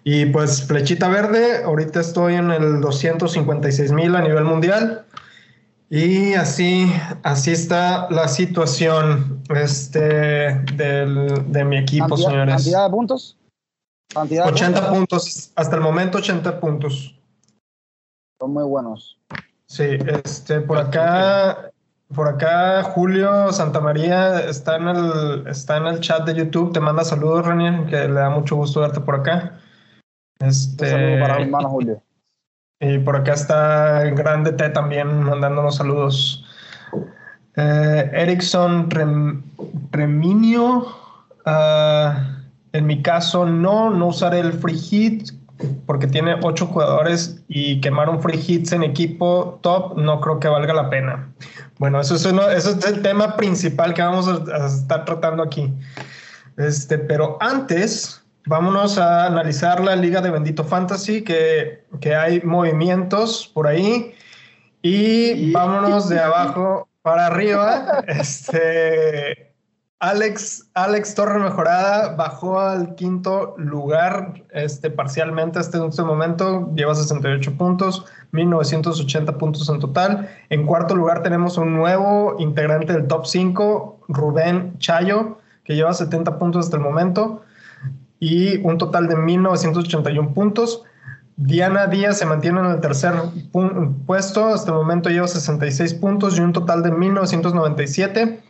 Y 0.02 0.24
pues 0.24 0.66
flechita 0.66 1.10
verde, 1.10 1.62
ahorita 1.62 2.00
estoy 2.00 2.36
en 2.36 2.50
el 2.52 2.80
256 2.80 3.92
mil 3.92 4.16
a 4.16 4.22
nivel 4.22 4.44
mundial. 4.44 5.04
Y 5.96 6.34
así, 6.34 6.92
así 7.22 7.52
está 7.52 8.10
la 8.10 8.26
situación 8.26 9.40
este, 9.48 10.58
del, 10.74 11.52
de 11.52 11.64
mi 11.64 11.76
equipo, 11.76 12.16
señores. 12.16 12.52
¿Cantidad 12.52 12.86
de 12.86 12.90
puntos? 12.90 13.38
80 14.16 14.90
puntos? 14.90 15.52
hasta 15.54 15.76
el 15.76 15.82
momento 15.82 16.18
80 16.18 16.58
puntos. 16.58 17.16
Son 18.40 18.52
muy 18.52 18.64
buenos. 18.64 19.20
Sí, 19.66 19.84
este, 19.84 20.62
por 20.62 20.78
acá, 20.78 21.70
por 22.12 22.26
acá 22.26 22.82
Julio 22.82 23.52
Santamaría 23.52 24.40
está 24.40 24.78
en 24.78 24.88
el, 24.88 25.46
está 25.46 25.76
en 25.76 25.86
el 25.86 26.00
chat 26.00 26.26
de 26.26 26.34
YouTube, 26.34 26.72
te 26.72 26.80
manda 26.80 27.04
saludos, 27.04 27.46
Renier, 27.46 27.86
que 27.86 28.08
le 28.08 28.14
da 28.14 28.30
mucho 28.30 28.56
gusto 28.56 28.80
verte 28.80 29.00
por 29.00 29.14
acá. 29.14 29.60
Este, 30.40 30.86
Un 30.86 30.90
saludo 30.90 31.20
para 31.20 31.36
mi 31.36 31.42
hermano 31.44 31.70
Julio. 31.70 32.02
Y 32.80 32.98
por 32.98 33.16
acá 33.16 33.32
está 33.32 34.04
Grande 34.10 34.52
T 34.52 34.68
también 34.70 35.22
mandándonos 35.22 35.76
saludos. 35.76 36.44
Eh, 37.56 38.10
Erickson 38.12 38.88
Reminio. 39.90 40.86
Ah, 41.46 42.40
en 42.72 42.86
mi 42.86 43.02
caso, 43.02 43.46
no, 43.46 43.90
no 43.90 44.08
usaré 44.08 44.40
el 44.40 44.52
free 44.52 44.76
hit 44.76 45.30
porque 45.86 46.06
tiene 46.06 46.36
ocho 46.42 46.66
jugadores 46.66 47.42
y 47.48 47.80
quemar 47.80 48.08
un 48.08 48.20
free 48.20 48.42
hits 48.44 48.72
en 48.72 48.82
equipo 48.82 49.60
top 49.62 49.96
no 49.96 50.20
creo 50.20 50.40
que 50.40 50.48
valga 50.48 50.74
la 50.74 50.90
pena. 50.90 51.28
Bueno, 51.78 52.00
eso 52.00 52.16
es, 52.16 52.24
uno, 52.24 52.48
eso 52.50 52.70
es 52.70 52.84
el 52.86 53.02
tema 53.02 53.36
principal 53.36 53.94
que 53.94 54.02
vamos 54.02 54.28
a, 54.28 54.66
estar 54.66 55.04
tratando 55.04 55.42
aquí. 55.42 55.72
Este, 56.56 56.98
pero 56.98 57.36
antes, 57.40 58.23
vámonos 58.46 58.98
a 58.98 59.26
analizar 59.26 59.80
la 59.80 59.96
liga 59.96 60.20
de 60.20 60.30
Bendito 60.30 60.64
Fantasy, 60.64 61.22
que, 61.22 61.84
que 62.00 62.14
hay 62.14 62.40
movimientos 62.42 63.50
por 63.52 63.66
ahí. 63.66 64.14
Y 64.82 65.52
vámonos 65.52 66.08
de 66.08 66.20
abajo 66.20 66.88
para 67.02 67.26
arriba. 67.26 68.04
Este, 68.06 69.52
Alex, 69.98 70.68
Alex 70.74 71.14
Torre 71.14 71.38
Mejorada 71.38 72.14
bajó 72.16 72.60
al 72.60 72.94
quinto 72.94 73.54
lugar 73.56 74.42
este, 74.50 74.90
parcialmente 74.90 75.58
hasta 75.58 75.86
este 75.86 76.02
momento. 76.02 76.70
Lleva 76.74 76.94
68 76.94 77.56
puntos, 77.56 78.04
1980 78.32 79.38
puntos 79.38 79.68
en 79.70 79.80
total. 79.80 80.28
En 80.50 80.66
cuarto 80.66 80.94
lugar 80.94 81.22
tenemos 81.22 81.56
un 81.56 81.74
nuevo 81.74 82.36
integrante 82.38 82.92
del 82.92 83.06
top 83.06 83.24
5, 83.24 84.00
Rubén 84.08 84.78
Chayo, 84.78 85.38
que 85.64 85.74
lleva 85.74 85.94
70 85.94 86.38
puntos 86.38 86.66
hasta 86.66 86.76
el 86.76 86.82
momento 86.82 87.42
y 88.24 88.56
un 88.64 88.78
total 88.78 89.06
de 89.06 89.16
1981 89.16 90.32
puntos. 90.32 90.82
Diana 91.36 91.88
Díaz 91.88 92.18
se 92.18 92.24
mantiene 92.24 92.60
en 92.60 92.66
el 92.66 92.80
tercer 92.80 93.12
puesto, 94.06 94.46
hasta 94.46 94.70
el 94.70 94.78
momento 94.78 95.10
lleva 95.10 95.28
66 95.28 95.94
puntos 95.94 96.38
y 96.38 96.40
un 96.40 96.54
total 96.54 96.82
de 96.82 96.90
1997. 96.90 98.40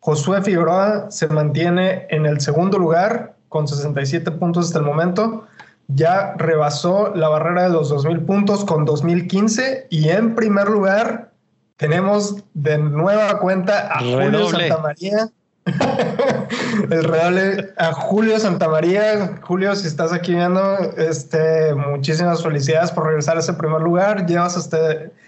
Josué 0.00 0.42
Figueroa 0.42 1.10
se 1.12 1.28
mantiene 1.28 2.06
en 2.10 2.26
el 2.26 2.40
segundo 2.40 2.76
lugar 2.76 3.36
con 3.48 3.68
67 3.68 4.32
puntos 4.32 4.66
hasta 4.66 4.80
el 4.80 4.84
momento. 4.84 5.46
Ya 5.86 6.34
rebasó 6.36 7.14
la 7.14 7.28
barrera 7.28 7.64
de 7.64 7.70
los 7.70 7.88
2000 7.90 8.20
puntos 8.22 8.64
con 8.64 8.84
2015 8.84 9.86
y 9.90 10.08
en 10.08 10.34
primer 10.34 10.68
lugar 10.68 11.30
tenemos 11.76 12.42
de 12.54 12.78
nueva 12.78 13.38
cuenta 13.38 13.92
a 13.92 14.00
Julio 14.00 14.48
Santamaría 14.48 15.30
el 16.90 17.04
real 17.04 17.72
a 17.76 17.92
Julio 17.92 18.38
Santamaría. 18.38 19.38
Julio, 19.42 19.74
si 19.76 19.86
estás 19.86 20.12
aquí 20.12 20.34
viendo, 20.34 20.78
este, 20.96 21.74
muchísimas 21.74 22.42
felicidades 22.42 22.90
por 22.90 23.06
regresar 23.06 23.36
a 23.36 23.40
ese 23.40 23.52
primer 23.52 23.80
lugar. 23.82 24.26
Llevas 24.26 24.56
hasta, 24.56 24.78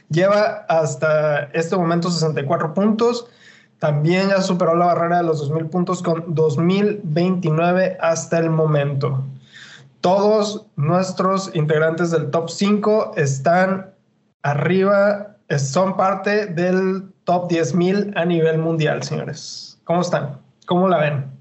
lleva 0.09 0.65
hasta 0.69 1.45
este 1.53 1.77
momento 1.77 2.11
64 2.11 2.75
puntos. 2.75 3.27
También 3.79 4.29
ya 4.29 4.41
superó 4.41 4.77
la 4.77 4.87
barrera 4.87 5.19
de 5.19 5.25
los 5.25 5.41
2000 5.41 5.67
puntos 5.67 6.03
con 6.03 6.35
2029 6.35 7.99
hasta 8.01 8.39
el 8.39 8.49
momento. 8.49 9.25
Todos 10.01 10.67
nuestros 10.77 11.51
integrantes 11.55 12.11
del 12.11 12.31
top 12.31 12.49
5 12.49 13.13
están 13.17 13.91
arriba, 14.43 15.37
son 15.59 15.97
parte 15.97 16.47
del 16.47 17.13
top 17.25 17.51
10.000 17.51 18.13
a 18.17 18.25
nivel 18.25 18.59
mundial, 18.59 19.03
señores. 19.03 19.72
¿Cómo 19.85 20.01
están? 20.01 20.41
¿Cómo 20.67 20.89
la 20.89 20.99
ven? 20.99 21.33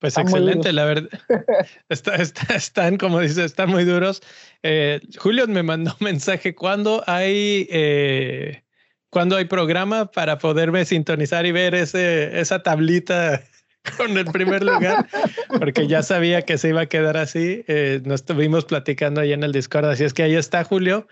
Pues 0.00 0.16
excelente, 0.16 0.72
la 0.72 0.84
verdad. 0.84 1.08
están, 1.88 2.98
como 2.98 3.18
dice, 3.20 3.44
están 3.44 3.70
muy 3.70 3.84
duros. 3.84 4.22
Eh, 4.62 5.00
Julio 5.18 5.48
me 5.48 5.64
mandó 5.64 5.96
un 6.00 6.04
mensaje 6.04 6.54
cuando 6.54 7.02
hay 7.06 7.66
eh, 7.70 8.62
cuando 9.10 9.36
hay 9.36 9.46
programa 9.46 10.06
para 10.10 10.38
poderme 10.38 10.84
sintonizar 10.84 11.46
y 11.46 11.52
ver 11.52 11.74
ese, 11.74 12.38
esa 12.38 12.62
tablita 12.62 13.42
con 13.96 14.16
el 14.16 14.26
primer 14.26 14.62
lugar, 14.62 15.08
porque 15.58 15.86
ya 15.86 16.02
sabía 16.02 16.42
que 16.42 16.58
se 16.58 16.68
iba 16.68 16.82
a 16.82 16.86
quedar 16.86 17.16
así. 17.16 17.64
Eh, 17.66 18.00
nos 18.04 18.20
estuvimos 18.20 18.66
platicando 18.66 19.20
ahí 19.20 19.32
en 19.32 19.42
el 19.42 19.52
Discord, 19.52 19.86
así 19.86 20.04
es 20.04 20.14
que 20.14 20.22
ahí 20.22 20.36
está 20.36 20.62
Julio. 20.62 21.08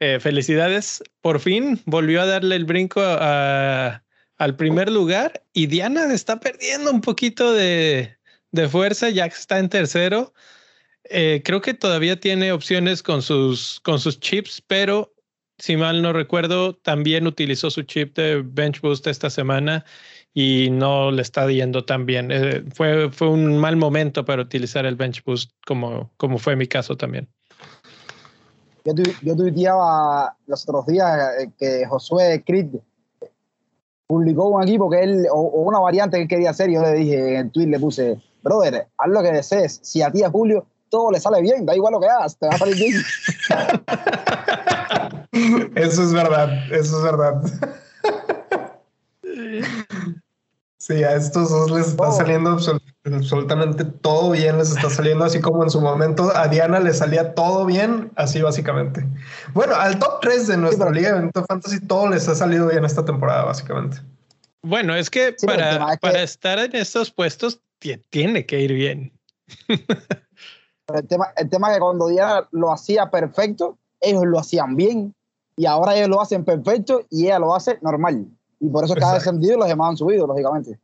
Eh, 0.00 0.20
felicidades. 0.20 1.02
Por 1.20 1.40
fin 1.40 1.80
volvió 1.84 2.22
a 2.22 2.26
darle 2.26 2.54
el 2.56 2.64
brinco 2.64 3.00
al 3.02 4.56
primer 4.56 4.90
lugar 4.90 5.44
y 5.52 5.66
Diana 5.66 6.12
está 6.12 6.38
perdiendo 6.38 6.92
un 6.92 7.00
poquito 7.00 7.52
de, 7.52 8.16
fuerza, 8.70 9.10
ya 9.10 9.26
está 9.26 9.58
en 9.58 9.68
tercero. 9.68 10.32
Eh, 11.04 11.42
creo 11.44 11.60
que 11.60 11.74
todavía 11.74 12.20
tiene 12.20 12.52
opciones 12.52 13.02
con 13.02 13.22
sus, 13.22 13.80
chips, 14.20 14.62
pero 14.66 15.14
si 15.58 15.76
mal 15.76 16.02
no 16.02 16.12
recuerdo, 16.12 16.74
también 16.76 17.26
utilizó 17.26 17.70
su 17.70 17.82
chip 17.82 18.16
de 18.16 18.42
Bench 18.44 18.80
Boost 18.80 19.06
esta 19.08 19.30
semana 19.30 19.84
y 20.32 20.70
no 20.70 21.10
le 21.10 21.22
está 21.22 21.48
yendo 21.50 21.84
tan 21.84 22.06
bien. 22.06 22.30
Eh, 22.30 22.62
fue, 22.72 23.10
fue 23.10 23.30
un 23.30 23.58
mal 23.58 23.76
momento 23.76 24.24
para 24.24 24.42
utilizar 24.42 24.86
el 24.86 24.94
Bench 24.96 25.24
Boost, 25.24 25.52
como, 25.66 26.12
como 26.16 26.38
fue 26.38 26.54
mi 26.54 26.68
caso 26.68 26.96
también. 26.96 27.28
Yo, 28.84 28.92
yo 29.22 29.36
tuiteaba 29.36 30.36
los 30.46 30.68
otros 30.68 30.86
días 30.86 31.34
eh, 31.38 31.50
que 31.58 31.86
Josué 31.86 32.42
Creed 32.46 32.76
publicó 34.06 34.48
un 34.48 34.62
equipo 34.62 34.90
que 34.90 35.02
él, 35.02 35.26
o, 35.30 35.40
una 35.40 35.78
variante 35.78 36.16
que 36.16 36.22
él 36.22 36.28
quería 36.28 36.50
hacer, 36.50 36.70
y 36.70 36.74
yo 36.74 36.82
le 36.82 36.94
dije 36.94 37.34
en 37.34 37.46
el 37.46 37.52
tweet, 37.52 37.66
le 37.66 37.78
puse, 37.78 38.20
brother, 38.42 38.88
haz 38.96 39.08
lo 39.08 39.22
que 39.22 39.32
desees. 39.32 39.80
Si 39.82 40.02
a 40.02 40.10
ti 40.10 40.22
a 40.22 40.30
Julio 40.30 40.66
todo 40.88 41.10
le 41.10 41.20
sale 41.20 41.42
bien, 41.42 41.66
da 41.66 41.76
igual 41.76 41.92
lo 41.92 42.00
que 42.00 42.08
hagas, 42.08 42.38
te 42.38 42.46
va 42.46 42.54
a 42.54 42.58
salir 42.58 42.76
bien. 42.76 42.94
Eso 45.76 46.02
es 46.02 46.12
verdad, 46.12 46.50
eso 46.72 46.96
es 46.96 47.02
verdad. 47.04 47.40
Sí, 50.80 51.02
a 51.04 51.16
estos 51.16 51.50
dos 51.50 51.70
les 51.70 51.88
está 51.88 52.10
saliendo 52.12 52.50
absolutamente 52.50 52.97
todo 54.02 54.30
bien, 54.30 54.58
les 54.58 54.70
está 54.70 54.90
saliendo 54.90 55.24
así 55.24 55.40
como 55.40 55.62
en 55.62 55.70
su 55.70 55.80
momento 55.80 56.30
a 56.34 56.48
Diana 56.48 56.80
le 56.80 56.92
salía 56.92 57.34
todo 57.34 57.66
bien, 57.66 58.10
así 58.16 58.42
básicamente. 58.42 59.06
Bueno, 59.54 59.74
al 59.74 59.98
top 59.98 60.20
3 60.20 60.46
de 60.46 60.56
nuestra 60.56 60.90
liga 60.90 61.20
de 61.20 61.30
Fantasy 61.48 61.80
todo 61.80 62.08
les 62.08 62.28
ha 62.28 62.34
salido 62.34 62.68
bien 62.68 62.84
esta 62.84 63.04
temporada, 63.04 63.44
básicamente. 63.44 63.98
Bueno, 64.62 64.94
es 64.94 65.10
que 65.10 65.34
para, 65.44 65.96
para 66.00 66.22
estar 66.22 66.58
en 66.58 66.74
estos 66.74 67.10
puestos 67.10 67.60
tiene 68.10 68.44
que 68.46 68.60
ir 68.60 68.72
bien. 68.72 69.12
el 69.68 71.06
tema, 71.06 71.28
el 71.36 71.48
tema 71.48 71.68
es 71.68 71.74
que 71.74 71.80
cuando 71.80 72.08
Diana 72.08 72.48
lo 72.50 72.72
hacía 72.72 73.10
perfecto, 73.10 73.78
ellos 74.00 74.24
lo 74.26 74.38
hacían 74.38 74.76
bien. 74.76 75.14
Y 75.56 75.66
ahora 75.66 75.96
ellos 75.96 76.08
lo 76.08 76.20
hacen 76.20 76.44
perfecto 76.44 77.02
y 77.10 77.26
ella 77.26 77.38
lo 77.38 77.54
hace 77.54 77.78
normal. 77.82 78.26
Y 78.60 78.68
por 78.68 78.84
eso 78.84 78.94
cada 78.94 79.14
descendido 79.14 79.58
los 79.58 79.68
demás 79.68 79.90
han 79.90 79.96
subido, 79.96 80.26
lógicamente. 80.26 80.78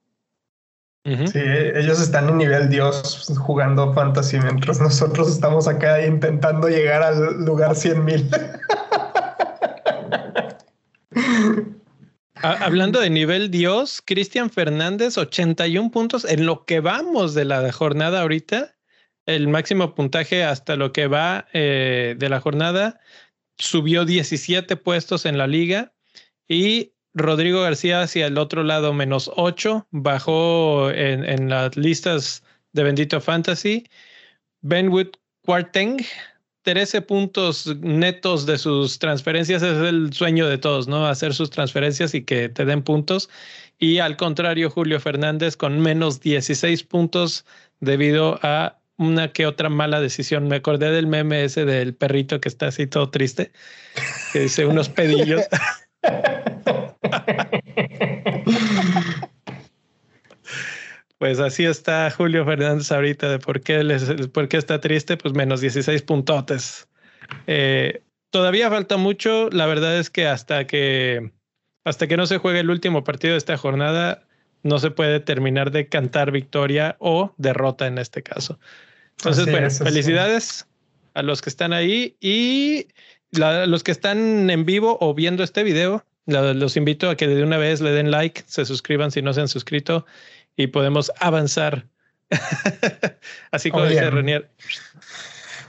Sí, 1.04 1.38
ellos 1.74 2.00
están 2.00 2.30
en 2.30 2.38
nivel 2.38 2.70
Dios 2.70 3.30
jugando 3.38 3.92
fantasy 3.92 4.38
mientras 4.40 4.80
nosotros 4.80 5.28
estamos 5.28 5.68
acá 5.68 6.02
intentando 6.06 6.66
llegar 6.66 7.02
al 7.02 7.44
lugar 7.44 7.76
100 7.76 8.04
mil. 8.04 8.26
Hablando 12.36 13.00
de 13.00 13.10
nivel 13.10 13.50
Dios, 13.50 14.02
Cristian 14.02 14.48
Fernández, 14.48 15.18
81 15.18 15.90
puntos 15.90 16.24
en 16.24 16.46
lo 16.46 16.64
que 16.64 16.80
vamos 16.80 17.34
de 17.34 17.44
la 17.44 17.70
jornada 17.70 18.22
ahorita. 18.22 18.74
El 19.26 19.48
máximo 19.48 19.94
puntaje 19.94 20.42
hasta 20.42 20.76
lo 20.76 20.92
que 20.92 21.06
va 21.06 21.48
eh, 21.52 22.14
de 22.18 22.28
la 22.30 22.40
jornada 22.40 22.98
subió 23.58 24.06
17 24.06 24.76
puestos 24.76 25.26
en 25.26 25.36
la 25.36 25.46
liga 25.46 25.92
y 26.48 26.93
Rodrigo 27.14 27.62
García 27.62 28.02
hacia 28.02 28.26
el 28.26 28.38
otro 28.38 28.64
lado, 28.64 28.92
menos 28.92 29.30
8, 29.36 29.86
bajó 29.92 30.90
en, 30.90 31.48
las 31.48 31.76
listas 31.76 32.42
de 32.72 32.82
Bendito 32.82 33.20
Fantasy. 33.20 33.88
Benwood 34.62 35.08
Quarteng, 35.42 36.04
13 36.62 37.02
puntos 37.02 37.66
netos 37.80 38.46
de 38.46 38.58
sus 38.58 38.98
transferencias, 38.98 39.62
es 39.62 39.78
el 39.78 40.12
sueño 40.12 40.48
de 40.48 40.58
todos, 40.58 40.88
¿no? 40.88 41.06
Hacer 41.06 41.34
sus 41.34 41.50
transferencias 41.50 42.14
y 42.14 42.22
que 42.22 42.48
te 42.48 42.64
den 42.64 42.82
puntos. 42.82 43.30
Y 43.78 43.98
al 43.98 44.16
contrario, 44.16 44.70
Julio 44.70 44.98
Fernández 44.98 45.56
con 45.56 45.78
menos 45.80 46.20
16 46.20 46.82
puntos 46.82 47.44
debido 47.80 48.40
a 48.42 48.78
una 48.96 49.32
que 49.32 49.46
otra 49.46 49.68
mala 49.68 50.00
decisión. 50.00 50.48
Me 50.48 50.56
acordé 50.56 50.90
del 50.90 51.06
meme 51.06 51.44
ese 51.44 51.64
del 51.64 51.94
perrito 51.94 52.40
que 52.40 52.48
está 52.48 52.68
así 52.68 52.86
todo 52.86 53.10
triste, 53.10 53.52
que 54.32 54.40
dice 54.40 54.66
unos 54.66 54.88
pedillos. 54.90 55.42
Pues 61.18 61.38
así 61.38 61.64
está 61.64 62.10
Julio 62.10 62.44
Fernández 62.44 62.92
ahorita 62.92 63.30
de 63.30 63.38
por 63.38 63.62
qué, 63.62 63.82
les, 63.82 64.04
por 64.28 64.46
qué 64.46 64.58
está 64.58 64.80
triste, 64.80 65.16
pues 65.16 65.32
menos 65.32 65.62
16 65.62 66.02
puntotes. 66.02 66.86
Eh, 67.46 68.02
todavía 68.28 68.68
falta 68.68 68.98
mucho, 68.98 69.48
la 69.50 69.64
verdad 69.64 69.98
es 69.98 70.10
que 70.10 70.26
hasta 70.26 70.66
que 70.66 71.32
hasta 71.84 72.08
que 72.08 72.16
no 72.16 72.26
se 72.26 72.38
juegue 72.38 72.60
el 72.60 72.68
último 72.68 73.04
partido 73.04 73.32
de 73.32 73.38
esta 73.38 73.56
jornada, 73.56 74.26
no 74.62 74.78
se 74.78 74.90
puede 74.90 75.20
terminar 75.20 75.70
de 75.70 75.88
cantar 75.88 76.30
victoria 76.30 76.96
o 76.98 77.34
derrota 77.36 77.86
en 77.86 77.98
este 77.98 78.22
caso. 78.22 78.58
Entonces, 79.18 79.50
bueno, 79.50 79.70
felicidades 79.70 80.66
a 81.12 81.22
los 81.22 81.42
que 81.42 81.50
están 81.50 81.72
ahí 81.72 82.16
y 82.20 82.88
los 83.30 83.82
que 83.82 83.92
están 83.92 84.50
en 84.50 84.64
vivo 84.64 84.96
o 85.00 85.14
viendo 85.14 85.44
este 85.44 85.62
video. 85.62 86.04
Los 86.26 86.76
invito 86.76 87.10
a 87.10 87.16
que 87.16 87.28
de 87.28 87.42
una 87.42 87.58
vez 87.58 87.80
le 87.80 87.90
den 87.90 88.10
like, 88.10 88.44
se 88.46 88.64
suscriban 88.64 89.10
si 89.10 89.20
no 89.20 89.32
se 89.34 89.42
han 89.42 89.48
suscrito 89.48 90.06
y 90.56 90.68
podemos 90.68 91.12
avanzar. 91.20 91.86
Así 93.50 93.70
como 93.70 93.84
dice 93.86 94.10
Renier. 94.10 94.50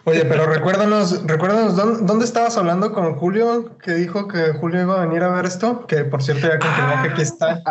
Oye, 0.08 0.24
pero 0.24 0.46
recuérdanos, 0.46 1.26
recuérdanos, 1.26 1.76
¿dónde, 1.76 2.26
estabas 2.26 2.56
hablando 2.58 2.94
con 2.94 3.16
Julio? 3.16 3.76
Que 3.80 3.96
dijo 3.96 4.28
que 4.28 4.54
Julio 4.54 4.82
iba 4.82 5.02
a 5.02 5.06
venir 5.08 5.24
a 5.24 5.30
ver 5.30 5.46
esto. 5.46 5.88
Que 5.88 6.06
por 6.06 6.22
cierto 6.22 6.48
ya 6.48 6.60
confirmó 6.60 7.02
que 7.02 7.10
aquí 7.10 7.22
está. 7.24 7.64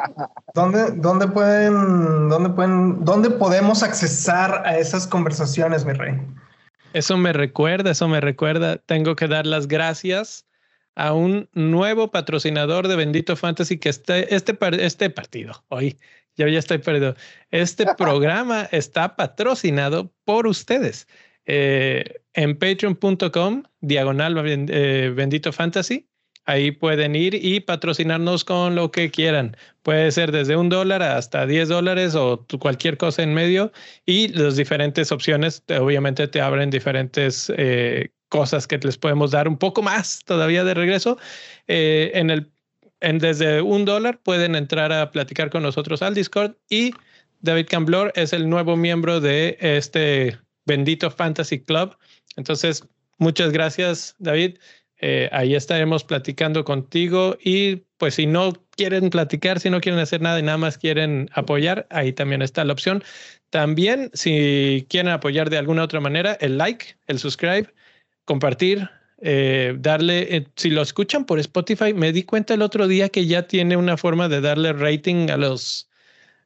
¿Dónde, 0.53 0.91
dónde 0.97 1.29
pueden, 1.29 2.29
dónde 2.29 2.51
pueden, 2.51 3.05
dónde 3.05 3.31
podemos 3.31 3.85
accesar 3.85 4.63
a 4.67 4.77
esas 4.79 5.07
conversaciones, 5.07 5.85
mi 5.85 5.93
rey? 5.93 6.21
Eso 6.93 7.17
me 7.17 7.33
recuerda, 7.33 7.93
eso 7.93 8.09
me 8.09 8.21
recuerda. 8.21 8.79
Tengo 8.79 9.15
que 9.15 9.29
dar 9.29 9.47
las 9.47 9.69
gracias 9.69 10.45
a 10.95 11.13
un 11.13 11.49
nuevo 11.53 12.11
patrocinador 12.11 12.89
de 12.89 12.97
Bendito 12.97 13.37
Fantasy 13.37 13.79
que 13.79 13.89
este, 13.89 14.35
este, 14.35 14.57
este 14.85 15.11
partido, 15.11 15.65
hoy 15.69 15.97
ya, 16.37 16.49
ya 16.49 16.59
estoy 16.59 16.79
perdido. 16.79 17.15
Este 17.51 17.87
programa 17.97 18.69
está 18.73 19.17
patrocinado 19.17 20.13
por 20.25 20.47
ustedes. 20.47 21.07
Eh, 21.47 22.05
en 22.33 22.59
patreon.com, 22.59 23.65
diagonal 23.81 24.35
eh, 24.47 25.13
bendito 25.15 25.53
fantasy. 25.53 26.09
Ahí 26.47 26.73
pueden 26.73 27.17
ir 27.17 27.35
y 27.35 27.61
patrocinarnos 27.61 28.45
con 28.45 28.75
lo 28.75 28.91
que 28.91 29.11
quieran. 29.11 29.57
Puede 29.83 30.11
ser 30.11 30.31
desde 30.31 30.57
un 30.57 30.69
dólar 30.69 31.03
hasta 31.03 31.47
10 31.47 31.71
dólares 31.71 32.15
o 32.15 32.47
cualquier 32.61 32.99
cosa 32.99 33.23
en 33.23 33.33
medio. 33.33 33.73
Y 34.05 34.29
las 34.29 34.57
diferentes 34.57 35.11
opciones, 35.11 35.63
obviamente, 35.81 36.29
te 36.29 36.43
abren 36.43 36.69
diferentes 36.69 37.51
eh, 37.57 38.11
cosas 38.35 38.67
que 38.67 38.79
les 38.79 38.99
podemos 38.99 39.31
dar 39.31 39.47
un 39.47 39.57
poco 39.57 39.81
más 39.81 40.25
todavía 40.25 40.65
de 40.65 40.75
regreso. 40.75 41.19
en 41.69 42.31
el, 42.31 42.51
en 43.01 43.21
desde 43.21 43.63
un 43.63 43.85
dólar 43.85 44.19
pueden 44.25 44.57
entrar 44.57 44.93
a 44.93 45.13
platicar 45.13 45.51
con 45.51 45.63
nosotros 45.63 46.03
al 46.03 46.15
Discord 46.15 46.57
y 46.69 46.93
David 47.43 47.67
Camblor 47.71 48.13
es 48.17 48.33
el 48.33 48.49
nuevo 48.49 48.77
miembro 48.77 49.21
de 49.21 49.57
este 49.61 50.37
bendito 50.67 51.13
Fantasy 51.13 51.61
Club. 51.61 51.97
Entonces, 52.37 52.83
muchas 53.19 53.53
gracias, 53.53 54.17
David. 54.19 54.59
Eh, 55.01 55.29
ahí 55.31 55.55
estaremos 55.55 56.03
platicando 56.03 56.65
contigo 56.65 57.37
y 57.41 57.85
pues 57.99 58.17
si 58.17 58.27
no 58.27 58.55
quieren 58.77 59.11
platicar, 59.11 59.61
si 59.61 59.71
no 59.71 59.81
quieren 59.81 60.01
hacer 60.01 60.21
nada 60.23 60.41
y 60.41 60.43
nada 60.43 60.59
más 60.59 60.77
quieren 60.77 61.31
apoyar, 61.35 61.87
ahí 61.91 62.13
también 62.13 62.43
está 62.43 62.65
la 62.65 62.73
opción. 62.73 63.05
También, 63.51 64.11
si 64.13 64.87
quieren 64.91 65.13
apoyar 65.13 65.51
de 65.51 65.59
alguna 65.59 65.85
otra 65.85 66.01
manera, 66.01 66.37
el 66.41 66.59
like, 66.59 66.97
el 67.07 67.21
subscribe, 67.21 67.69
compartir, 68.25 68.89
eh, 69.21 69.77
darle, 69.79 70.37
eh, 70.37 70.47
si 70.57 70.71
lo 70.71 70.83
escuchan 70.83 71.25
por 71.25 71.39
Spotify, 71.39 71.95
me 71.95 72.13
di 72.13 72.25
cuenta 72.25 72.55
el 72.55 72.63
otro 72.63 72.89
día 72.89 73.09
que 73.09 73.27
ya 73.27 73.47
tiene 73.47 73.77
una 73.77 73.97
forma 73.97 74.29
de 74.29 74.41
darle 74.41 74.73
rating 74.73 75.31
a 75.31 75.37
los, 75.37 75.89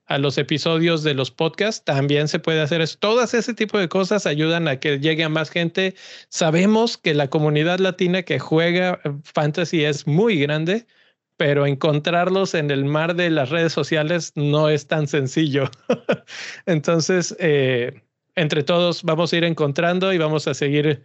a 0.06 0.18
los 0.18 0.38
episodios 0.38 1.02
de 1.02 1.14
los 1.14 1.30
podcasts, 1.30 1.84
también 1.84 2.28
se 2.28 2.38
puede 2.38 2.60
hacer 2.60 2.80
eso. 2.80 2.96
Todas 2.98 3.34
ese 3.34 3.54
tipo 3.54 3.78
de 3.78 3.88
cosas 3.88 4.26
ayudan 4.26 4.68
a 4.68 4.80
que 4.80 4.98
llegue 4.98 5.24
a 5.24 5.28
más 5.28 5.50
gente. 5.50 5.94
Sabemos 6.28 6.96
que 6.96 7.14
la 7.14 7.28
comunidad 7.28 7.78
latina 7.78 8.22
que 8.22 8.38
juega 8.38 9.00
fantasy 9.24 9.84
es 9.84 10.06
muy 10.06 10.38
grande, 10.38 10.86
pero 11.36 11.66
encontrarlos 11.66 12.54
en 12.54 12.70
el 12.70 12.84
mar 12.84 13.14
de 13.14 13.30
las 13.30 13.50
redes 13.50 13.72
sociales 13.72 14.32
no 14.34 14.68
es 14.68 14.86
tan 14.86 15.06
sencillo. 15.06 15.70
Entonces, 16.66 17.36
eh, 17.38 18.02
entre 18.34 18.62
todos 18.62 19.02
vamos 19.02 19.32
a 19.32 19.36
ir 19.36 19.44
encontrando 19.44 20.12
y 20.12 20.18
vamos 20.18 20.48
a 20.48 20.54
seguir 20.54 20.86
eh, 20.86 21.02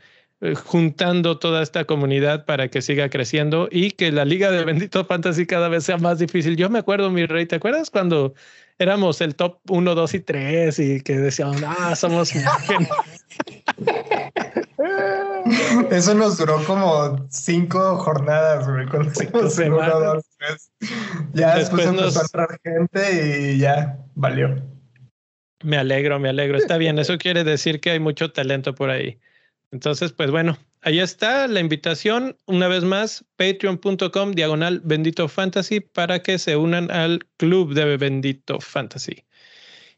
juntando 0.66 1.40
toda 1.40 1.64
esta 1.64 1.86
comunidad 1.86 2.46
para 2.46 2.68
que 2.68 2.82
siga 2.82 3.10
creciendo 3.10 3.68
y 3.72 3.92
que 3.92 4.12
la 4.12 4.26
liga 4.26 4.52
de 4.52 4.66
Bendito 4.66 5.06
Fantasy 5.06 5.46
cada 5.46 5.70
vez 5.70 5.86
sea 5.86 5.98
más 5.98 6.20
difícil. 6.20 6.58
Yo 6.58 6.70
me 6.70 6.80
acuerdo, 6.80 7.10
mi 7.10 7.26
rey, 7.26 7.46
¿te 7.46 7.56
acuerdas 7.56 7.90
cuando 7.90 8.34
éramos 8.78 9.22
el 9.22 9.36
top 9.36 9.60
1, 9.70 9.96
2 9.96 10.14
y 10.14 10.20
3 10.20 10.80
y 10.80 11.02
que 11.02 11.18
decíamos, 11.18 11.64
ah, 11.66 11.96
somos 11.96 12.34
Eso 15.92 16.14
nos 16.14 16.38
duró 16.38 16.64
como 16.66 17.28
cinco 17.30 17.98
jornadas, 17.98 18.68
güey. 18.68 18.86
cinco 19.14 19.50
semanas. 19.50 20.24
Ya 21.34 21.56
después, 21.58 21.86
empezó 21.86 22.20
a 22.20 22.24
entrar 22.24 22.60
gente 22.64 23.52
y 23.52 23.58
ya 23.60 23.98
valió. 24.16 24.56
Me 25.64 25.78
alegro, 25.78 26.20
me 26.20 26.30
alegro. 26.30 26.58
Está 26.58 26.78
bien, 26.78 27.00
eso 27.00 27.18
quiere 27.18 27.44
decir 27.44 27.80
que 27.80 27.92
hay 27.92 28.00
mucho 28.00 28.32
talento 28.32 28.76
por 28.76 28.90
ahí. 28.90 29.20
Entonces, 29.74 30.14
pues 30.14 30.30
bueno, 30.30 30.60
ahí 30.82 31.00
está 31.00 31.48
la 31.48 31.60
invitación. 31.60 32.38
Una 32.46 32.68
vez 32.68 32.84
más, 32.84 33.26
patreon.com 33.38 34.32
diagonal 34.34 34.82
bendito 34.84 35.28
fantasy 35.28 35.80
para 35.80 36.22
que 36.22 36.38
se 36.38 36.56
unan 36.56 36.92
al 36.92 37.26
club 37.38 37.74
de 37.74 37.98
bendito 37.98 38.60
fantasy. 38.60 39.24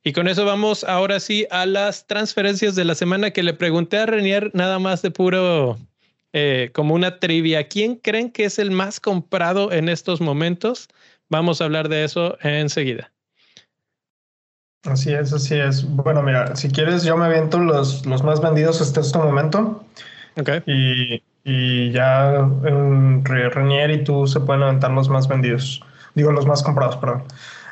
Y 0.01 0.13
con 0.13 0.29
eso 0.29 0.45
vamos 0.45 0.85
ahora 0.85 1.19
sí 1.19 1.45
a 1.51 1.65
las 1.65 2.07
transferencias 2.07 2.75
de 2.75 2.85
la 2.85 2.95
semana 2.95 3.31
que 3.31 3.43
le 3.43 3.53
pregunté 3.53 3.97
a 3.97 4.05
Renier 4.05 4.49
nada 4.53 4.79
más 4.79 5.01
de 5.01 5.11
puro 5.11 5.77
eh, 6.31 6.69
como 6.73 6.95
una 6.95 7.19
trivia. 7.19 7.67
¿Quién 7.67 7.95
creen 7.95 8.31
que 8.31 8.45
es 8.45 8.59
el 8.59 8.71
más 8.71 9.01
comprado 9.01 9.73
en 9.73 9.89
estos 9.89 10.21
momentos? 10.21 10.87
Vamos 11.27 11.59
a 11.59 11.65
hablar 11.65 11.89
de 11.89 12.05
eso 12.05 12.37
enseguida. 12.41 13.14
Así 14.85 15.13
es, 15.13 15.33
así 15.33 15.55
es. 15.55 15.83
Bueno, 15.83 16.21
mira, 16.21 16.55
si 16.55 16.69
quieres, 16.69 17.03
yo 17.03 17.17
me 17.17 17.25
aviento 17.25 17.59
los, 17.59 18.05
los 18.05 18.23
más 18.23 18.41
vendidos 18.41 18.81
hasta 18.81 19.01
este 19.01 19.17
momento. 19.17 19.83
Ok. 20.37 20.49
Y, 20.65 21.23
y 21.43 21.91
ya 21.91 22.47
Renier 23.23 23.91
y 23.91 24.03
tú 24.03 24.27
se 24.27 24.39
pueden 24.39 24.63
aventar 24.63 24.91
los 24.91 25.09
más 25.09 25.27
vendidos. 25.27 25.81
Digo, 26.13 26.31
los 26.31 26.45
más 26.45 26.61
comprados, 26.63 26.97
perdón. 26.97 27.23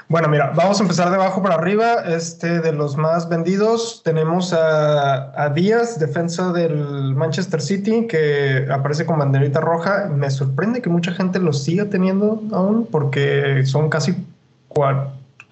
Bueno, 0.09 0.27
mira, 0.27 0.51
vamos 0.55 0.79
a 0.79 0.83
empezar 0.83 1.09
de 1.09 1.15
abajo 1.15 1.41
para 1.41 1.55
arriba. 1.55 2.03
Este 2.05 2.59
de 2.59 2.73
los 2.73 2.97
más 2.97 3.29
vendidos 3.29 4.01
tenemos 4.03 4.53
a, 4.53 5.31
a 5.41 5.49
Díaz, 5.49 5.97
defensa 5.97 6.51
del 6.51 7.15
Manchester 7.15 7.61
City, 7.61 8.05
que 8.07 8.67
aparece 8.69 9.05
con 9.05 9.17
banderita 9.17 9.61
roja. 9.61 10.09
Me 10.13 10.29
sorprende 10.29 10.81
que 10.81 10.89
mucha 10.89 11.13
gente 11.13 11.39
lo 11.39 11.53
siga 11.53 11.85
teniendo 11.85 12.43
aún, 12.51 12.85
porque 12.91 13.65
son 13.65 13.89
casi 13.89 14.15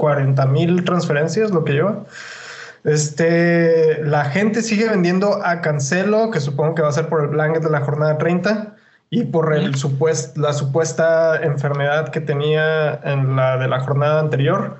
40 0.01 0.45
mil 0.47 0.83
transferencias 0.83 1.51
lo 1.51 1.63
que 1.63 1.73
lleva. 1.73 2.05
Este, 2.83 4.03
la 4.03 4.25
gente 4.25 4.63
sigue 4.63 4.89
vendiendo 4.89 5.45
a 5.45 5.61
Cancelo, 5.61 6.31
que 6.31 6.39
supongo 6.39 6.73
que 6.73 6.81
va 6.81 6.89
a 6.89 6.91
ser 6.91 7.07
por 7.07 7.21
el 7.21 7.27
blanket 7.27 7.61
de 7.61 7.69
la 7.69 7.81
jornada 7.81 8.17
30 8.17 8.75
y 9.11 9.25
por 9.25 9.53
el 9.53 9.75
la 10.35 10.53
supuesta 10.53 11.39
enfermedad 11.43 12.09
que 12.09 12.19
tenía 12.19 12.99
en 13.03 13.35
la 13.35 13.57
de 13.57 13.67
la 13.67 13.81
jornada 13.81 14.19
anterior. 14.19 14.77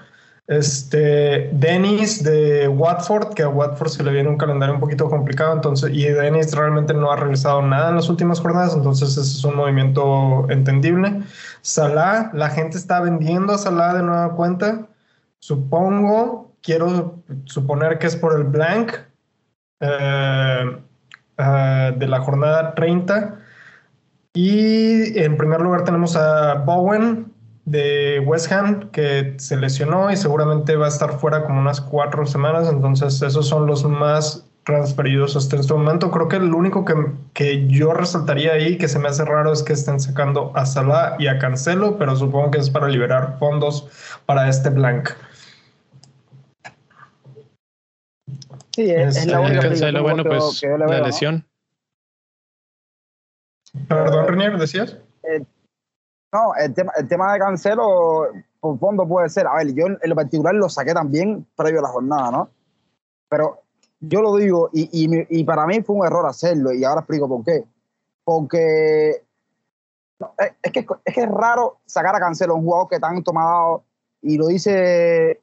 Este, 0.47 1.49
Dennis 1.53 2.23
de 2.23 2.67
Watford, 2.67 3.35
que 3.35 3.43
a 3.43 3.49
Watford 3.49 3.89
se 3.89 4.03
le 4.03 4.11
viene 4.11 4.27
un 4.27 4.37
calendario 4.37 4.73
un 4.73 4.81
poquito 4.81 5.07
complicado, 5.09 5.53
entonces, 5.53 5.91
y 5.93 6.05
Dennis 6.05 6.53
realmente 6.53 6.93
no 6.93 7.11
ha 7.11 7.15
realizado 7.15 7.61
nada 7.61 7.89
en 7.89 7.95
las 7.97 8.09
últimas 8.09 8.39
jornadas, 8.41 8.73
entonces 8.75 9.11
ese 9.11 9.21
es 9.21 9.43
un 9.45 9.55
movimiento 9.55 10.47
entendible. 10.49 11.21
Salah, 11.61 12.31
la 12.33 12.49
gente 12.49 12.77
está 12.77 12.99
vendiendo 12.99 13.53
a 13.53 13.57
Salah 13.59 13.93
de 13.93 14.03
nueva 14.03 14.35
cuenta. 14.35 14.87
Supongo, 15.41 16.53
quiero 16.61 17.23
suponer 17.45 17.97
que 17.97 18.05
es 18.07 18.15
por 18.15 18.37
el 18.37 18.43
blank 18.43 18.93
eh, 19.79 20.77
eh, 21.37 21.93
de 21.97 22.07
la 22.07 22.21
jornada 22.21 22.75
30 22.75 23.39
y 24.33 25.19
en 25.19 25.37
primer 25.37 25.59
lugar 25.61 25.83
tenemos 25.83 26.15
a 26.15 26.53
Bowen 26.53 27.33
de 27.65 28.19
West 28.25 28.51
Ham, 28.51 28.91
que 28.91 29.33
se 29.37 29.57
lesionó 29.57 30.11
y 30.11 30.17
seguramente 30.17 30.75
va 30.75 30.85
a 30.85 30.89
estar 30.89 31.19
fuera 31.19 31.43
como 31.43 31.59
unas 31.59 31.81
cuatro 31.81 32.25
semanas. 32.27 32.69
Entonces, 32.69 33.21
esos 33.21 33.47
son 33.47 33.65
los 33.65 33.83
más 33.83 34.45
transferidos 34.63 35.35
hasta 35.35 35.57
este 35.57 35.73
momento. 35.73 36.11
Creo 36.11 36.27
que 36.27 36.35
el 36.37 36.53
único 36.53 36.85
que, 36.85 36.93
que, 37.33 37.67
yo 37.67 37.93
resaltaría 37.93 38.53
ahí 38.53 38.77
que 38.77 38.87
se 38.87 38.99
me 38.99 39.09
hace 39.09 39.25
raro 39.25 39.51
es 39.51 39.63
que 39.63 39.73
estén 39.73 39.99
sacando 39.99 40.51
a 40.55 40.65
Salah 40.65 41.15
y 41.17 41.27
a 41.27 41.39
Cancelo, 41.39 41.97
pero 41.97 42.15
supongo 42.15 42.51
que 42.51 42.59
es 42.59 42.69
para 42.69 42.87
liberar 42.87 43.37
fondos 43.39 43.87
para 44.27 44.47
este 44.47 44.69
blank. 44.69 45.09
Sí, 48.81 48.91
es, 48.91 49.25
la 49.27 49.41
única 49.41 49.61
Cancelo, 49.61 50.01
bueno, 50.01 50.23
pues 50.23 50.63
la 50.63 51.01
lesión. 51.01 51.45
Perdón, 53.87 54.27
Renier, 54.27 54.57
¿decías? 54.57 54.97
Eh, 55.23 55.45
no, 56.33 56.55
el 56.55 56.73
tema, 56.73 56.91
el 56.97 57.07
tema 57.07 57.33
de 57.33 57.39
Cancelo, 57.39 58.29
por 58.59 58.79
fondo 58.79 59.07
puede 59.07 59.29
ser. 59.29 59.45
A 59.45 59.55
ver, 59.57 59.73
yo 59.73 59.85
en 59.85 59.99
lo 60.01 60.15
particular 60.15 60.55
lo 60.55 60.67
saqué 60.67 60.93
también 60.93 61.45
previo 61.55 61.79
a 61.79 61.83
la 61.83 61.89
jornada, 61.89 62.31
¿no? 62.31 62.49
Pero 63.29 63.61
yo 63.99 64.21
lo 64.21 64.35
digo, 64.35 64.69
y, 64.73 64.89
y, 64.91 65.43
para 65.43 65.67
mí 65.67 65.81
fue 65.83 65.95
un 65.95 66.05
error 66.05 66.25
hacerlo, 66.25 66.73
y 66.73 66.83
ahora 66.83 67.01
explico 67.01 67.29
por 67.29 67.43
qué. 67.45 67.63
Porque 68.23 69.23
es, 70.63 70.71
que, 70.71 70.85
es 71.05 71.13
que 71.13 71.21
es 71.21 71.29
raro 71.29 71.77
sacar 71.85 72.15
a 72.15 72.19
Cancelo, 72.19 72.55
un 72.55 72.63
jugador 72.63 72.89
que 72.89 72.99
tanto 72.99 73.31
me 73.31 73.41
ha 73.41 73.45
dado, 73.45 73.83
y 74.23 74.37
lo 74.37 74.47
dice 74.47 75.40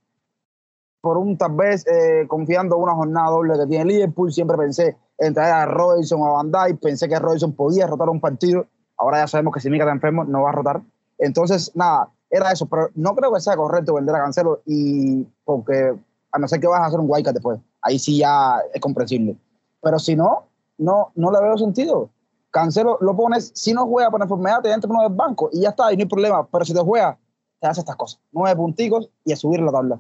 por 1.01 1.17
un 1.17 1.37
tal 1.37 1.53
vez 1.53 1.87
eh, 1.87 2.27
confiando 2.29 2.77
una 2.77 2.95
jornada 2.95 3.31
doble 3.31 3.59
que 3.59 3.67
tiene 3.67 3.85
Liverpool. 3.85 4.33
Siempre 4.33 4.57
pensé 4.57 4.97
en 5.19 5.35
traer 5.35 5.55
a 5.55 5.67
Robinson 5.67 6.23
a 6.23 6.31
Van 6.31 6.51
Dijk, 6.51 6.81
pensé 6.81 7.09
que 7.09 7.19
Robinson 7.19 7.53
podía 7.53 7.87
rotar 7.87 8.09
un 8.09 8.21
partido. 8.21 8.67
Ahora 8.97 9.19
ya 9.19 9.29
sabemos 9.29 9.55
que 9.55 9.61
si 9.61 9.71
Mika 9.71 9.85
está 9.85 9.93
enfermo, 9.93 10.25
no 10.25 10.43
va 10.43 10.51
a 10.51 10.53
rotar. 10.53 10.83
Entonces, 11.19 11.73
nada, 11.75 12.11
era 12.31 12.53
eso, 12.53 12.67
pero 12.67 12.91
no 12.95 13.15
creo 13.15 13.33
que 13.33 13.41
sea 13.41 13.57
correcto 13.57 13.95
vender 13.95 14.15
a 14.15 14.21
Cancelo 14.21 14.61
y 14.67 15.25
porque 15.45 15.95
a 16.31 16.39
no 16.39 16.49
ser 16.49 16.61
que 16.61 16.67
vas 16.67 16.81
a 16.81 16.87
hacer 16.87 17.01
un 17.01 17.07
Wildcat 17.09 17.35
después, 17.35 17.59
ahí 17.83 17.99
sí 17.99 18.19
ya 18.19 18.59
es 18.73 18.81
comprensible. 18.81 19.37
Pero 19.81 19.99
si 19.99 20.15
no, 20.17 20.45
no, 20.79 21.13
no 21.15 21.31
le 21.31 21.41
veo 21.41 21.57
sentido. 21.59 22.11
Cancelo 22.51 22.99
lo 23.01 23.17
pones, 23.17 23.53
si 23.55 23.73
no 23.73 23.87
juega 23.87 24.11
por 24.11 24.23
enfermedad, 24.23 24.63
te 24.63 24.73
entra 24.73 24.91
uno 24.91 25.03
del 25.03 25.13
banco 25.13 25.51
y 25.53 25.61
ya 25.63 25.71
está, 25.71 25.93
y 25.93 25.97
no 25.97 26.03
hay 26.03 26.09
problema. 26.09 26.47
Pero 26.47 26.65
si 26.65 26.75
te 26.75 26.81
juega, 26.81 27.19
te 27.61 27.67
hace 27.67 27.81
estas 27.81 27.97
cosas. 27.97 28.21
Nueve 28.33 28.57
punticos 28.57 29.11
y 29.25 29.33
a 29.33 29.37
subir 29.37 29.61
la 29.61 29.73
tabla. 29.73 29.99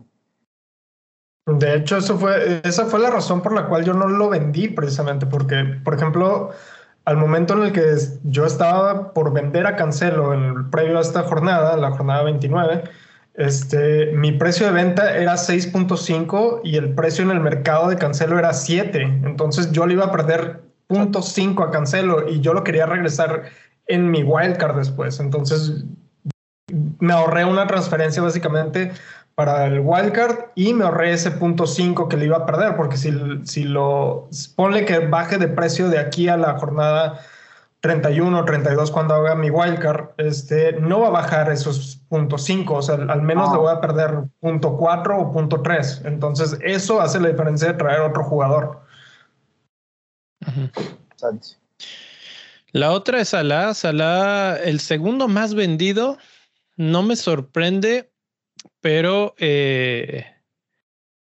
De 1.56 1.76
hecho, 1.76 1.96
eso 1.96 2.18
fue, 2.18 2.60
esa 2.64 2.84
fue 2.86 3.00
la 3.00 3.10
razón 3.10 3.40
por 3.40 3.54
la 3.54 3.66
cual 3.66 3.84
yo 3.84 3.94
no 3.94 4.06
lo 4.06 4.28
vendí 4.28 4.68
precisamente, 4.68 5.24
porque, 5.26 5.64
por 5.82 5.94
ejemplo, 5.94 6.50
al 7.06 7.16
momento 7.16 7.54
en 7.54 7.62
el 7.62 7.72
que 7.72 7.96
yo 8.24 8.44
estaba 8.44 9.14
por 9.14 9.32
vender 9.32 9.66
a 9.66 9.76
Cancelo 9.76 10.34
el 10.34 10.66
previo 10.68 10.98
a 10.98 11.00
esta 11.00 11.22
jornada, 11.22 11.76
la 11.78 11.90
jornada 11.92 12.22
29, 12.24 12.84
este, 13.32 14.12
mi 14.12 14.32
precio 14.32 14.66
de 14.66 14.72
venta 14.72 15.16
era 15.16 15.34
6.5 15.34 16.60
y 16.64 16.76
el 16.76 16.94
precio 16.94 17.24
en 17.24 17.30
el 17.30 17.40
mercado 17.40 17.88
de 17.88 17.96
Cancelo 17.96 18.38
era 18.38 18.52
7. 18.52 19.00
Entonces 19.24 19.72
yo 19.72 19.86
le 19.86 19.94
iba 19.94 20.06
a 20.06 20.12
perder 20.12 20.60
0.5 20.88 21.66
a 21.66 21.70
Cancelo 21.70 22.28
y 22.28 22.40
yo 22.40 22.52
lo 22.52 22.62
quería 22.62 22.84
regresar 22.84 23.44
en 23.86 24.10
mi 24.10 24.22
wildcard 24.22 24.76
después. 24.76 25.18
Entonces 25.20 25.84
me 26.98 27.12
ahorré 27.12 27.44
una 27.44 27.66
transferencia 27.66 28.22
básicamente 28.22 28.92
para 29.38 29.66
el 29.66 29.82
wildcard 29.84 30.46
y 30.56 30.74
me 30.74 30.84
ahorré 30.84 31.12
ese 31.12 31.30
punto 31.30 31.64
5 31.64 32.08
que 32.08 32.16
le 32.16 32.24
iba 32.24 32.38
a 32.38 32.44
perder, 32.44 32.74
porque 32.74 32.96
si, 32.96 33.12
si 33.44 33.62
lo 33.62 34.28
ponle 34.56 34.84
que 34.84 34.98
baje 34.98 35.38
de 35.38 35.46
precio 35.46 35.88
de 35.88 36.00
aquí 36.00 36.26
a 36.26 36.36
la 36.36 36.58
jornada 36.58 37.20
31 37.78 38.36
o 38.36 38.44
32 38.44 38.90
cuando 38.90 39.14
haga 39.14 39.36
mi 39.36 39.48
wildcard, 39.48 40.08
este, 40.16 40.72
no 40.80 41.02
va 41.02 41.06
a 41.06 41.10
bajar 41.10 41.52
esos 41.52 42.00
puntos 42.08 42.42
5, 42.46 42.74
o 42.74 42.82
sea, 42.82 42.96
al 42.96 43.22
menos 43.22 43.52
le 43.52 43.58
voy 43.58 43.72
a 43.72 43.80
perder 43.80 44.24
punto 44.40 44.76
4 44.76 45.16
o 45.16 45.32
punto 45.32 45.62
3. 45.62 46.02
Entonces, 46.06 46.58
eso 46.60 47.00
hace 47.00 47.20
la 47.20 47.28
diferencia 47.28 47.68
de 47.68 47.74
traer 47.74 48.00
otro 48.00 48.24
jugador. 48.24 48.80
La 52.72 52.90
otra 52.90 53.20
es 53.20 53.28
Salah. 53.28 53.72
Salah, 53.74 54.56
el 54.56 54.80
segundo 54.80 55.28
más 55.28 55.54
vendido, 55.54 56.18
no 56.76 57.04
me 57.04 57.14
sorprende 57.14 58.10
pero, 58.80 59.34
eh, 59.38 60.26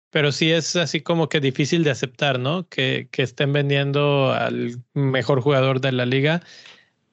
pero 0.09 0.31
sí 0.31 0.51
es 0.51 0.75
así 0.75 1.01
como 1.01 1.29
que 1.29 1.39
difícil 1.39 1.83
de 1.83 1.91
aceptar, 1.91 2.39
¿no? 2.39 2.67
Que, 2.67 3.09
estén 3.17 3.53
vendiendo 3.53 4.31
al 4.31 4.83
mejor 4.93 5.41
jugador 5.41 5.81
de 5.81 5.91
la 5.91 6.05
liga. 6.05 6.41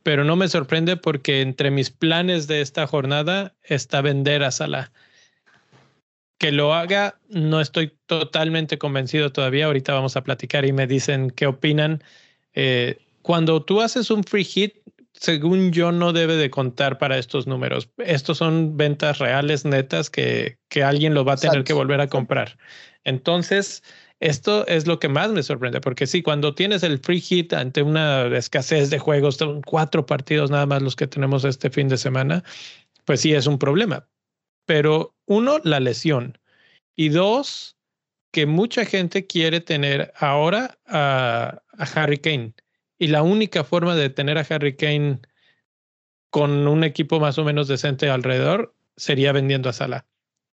Pero 0.02 0.24
no 0.24 0.36
me 0.36 0.48
sorprende 0.48 0.96
porque 0.96 1.42
entre 1.42 1.70
mis 1.70 1.90
planes 1.90 2.46
de 2.46 2.60
esta 2.60 2.86
jornada 2.86 3.54
está 3.62 4.00
vender 4.00 4.42
a 4.42 4.50
Salah. 4.50 4.92
Que 6.38 6.52
lo 6.52 6.72
haga, 6.72 7.18
no 7.28 7.60
estoy 7.60 7.96
totalmente 8.06 8.78
convencido 8.78 9.32
todavía. 9.32 9.66
Ahorita 9.66 9.92
vamos 9.92 10.16
a 10.16 10.22
platicar 10.22 10.64
y 10.64 10.72
me 10.72 10.86
dicen 10.86 11.30
qué 11.30 11.46
opinan. 11.46 12.02
Eh, 12.54 12.98
cuando 13.22 13.62
tú 13.62 13.80
haces 13.80 14.10
un 14.10 14.24
free 14.24 14.44
hit, 14.44 14.77
según 15.20 15.72
yo, 15.72 15.90
no 15.92 16.12
debe 16.12 16.36
de 16.36 16.50
contar 16.50 16.98
para 16.98 17.18
estos 17.18 17.46
números. 17.46 17.90
Estos 17.98 18.38
son 18.38 18.76
ventas 18.76 19.18
reales, 19.18 19.64
netas, 19.64 20.10
que, 20.10 20.58
que 20.68 20.82
alguien 20.82 21.14
lo 21.14 21.24
va 21.24 21.34
a 21.34 21.36
tener 21.36 21.64
que 21.64 21.72
volver 21.72 22.00
a 22.00 22.08
comprar. 22.08 22.56
Entonces, 23.04 23.82
esto 24.20 24.66
es 24.66 24.86
lo 24.86 24.98
que 24.98 25.08
más 25.08 25.30
me 25.30 25.42
sorprende, 25.42 25.80
porque 25.80 26.06
sí, 26.06 26.22
cuando 26.22 26.54
tienes 26.54 26.82
el 26.82 26.98
free 26.98 27.20
hit 27.20 27.52
ante 27.52 27.82
una 27.82 28.26
escasez 28.36 28.90
de 28.90 28.98
juegos, 28.98 29.36
son 29.36 29.62
cuatro 29.62 30.06
partidos 30.06 30.50
nada 30.50 30.66
más 30.66 30.82
los 30.82 30.96
que 30.96 31.06
tenemos 31.06 31.44
este 31.44 31.70
fin 31.70 31.88
de 31.88 31.96
semana, 31.96 32.44
pues 33.04 33.20
sí 33.20 33.34
es 33.34 33.46
un 33.46 33.58
problema. 33.58 34.08
Pero 34.66 35.14
uno, 35.26 35.58
la 35.64 35.80
lesión. 35.80 36.38
Y 36.96 37.08
dos, 37.08 37.76
que 38.32 38.46
mucha 38.46 38.84
gente 38.84 39.26
quiere 39.26 39.60
tener 39.60 40.12
ahora 40.16 40.78
a, 40.86 41.62
a 41.76 41.84
Harry 41.94 42.18
Kane 42.18 42.54
y 42.98 43.08
la 43.08 43.22
única 43.22 43.64
forma 43.64 43.94
de 43.94 44.10
tener 44.10 44.38
a 44.38 44.46
Harry 44.48 44.76
Kane 44.76 45.20
con 46.30 46.66
un 46.66 46.84
equipo 46.84 47.20
más 47.20 47.38
o 47.38 47.44
menos 47.44 47.68
decente 47.68 48.10
alrededor 48.10 48.74
sería 48.96 49.32
vendiendo 49.32 49.68
a 49.68 49.72
Salah. 49.72 50.06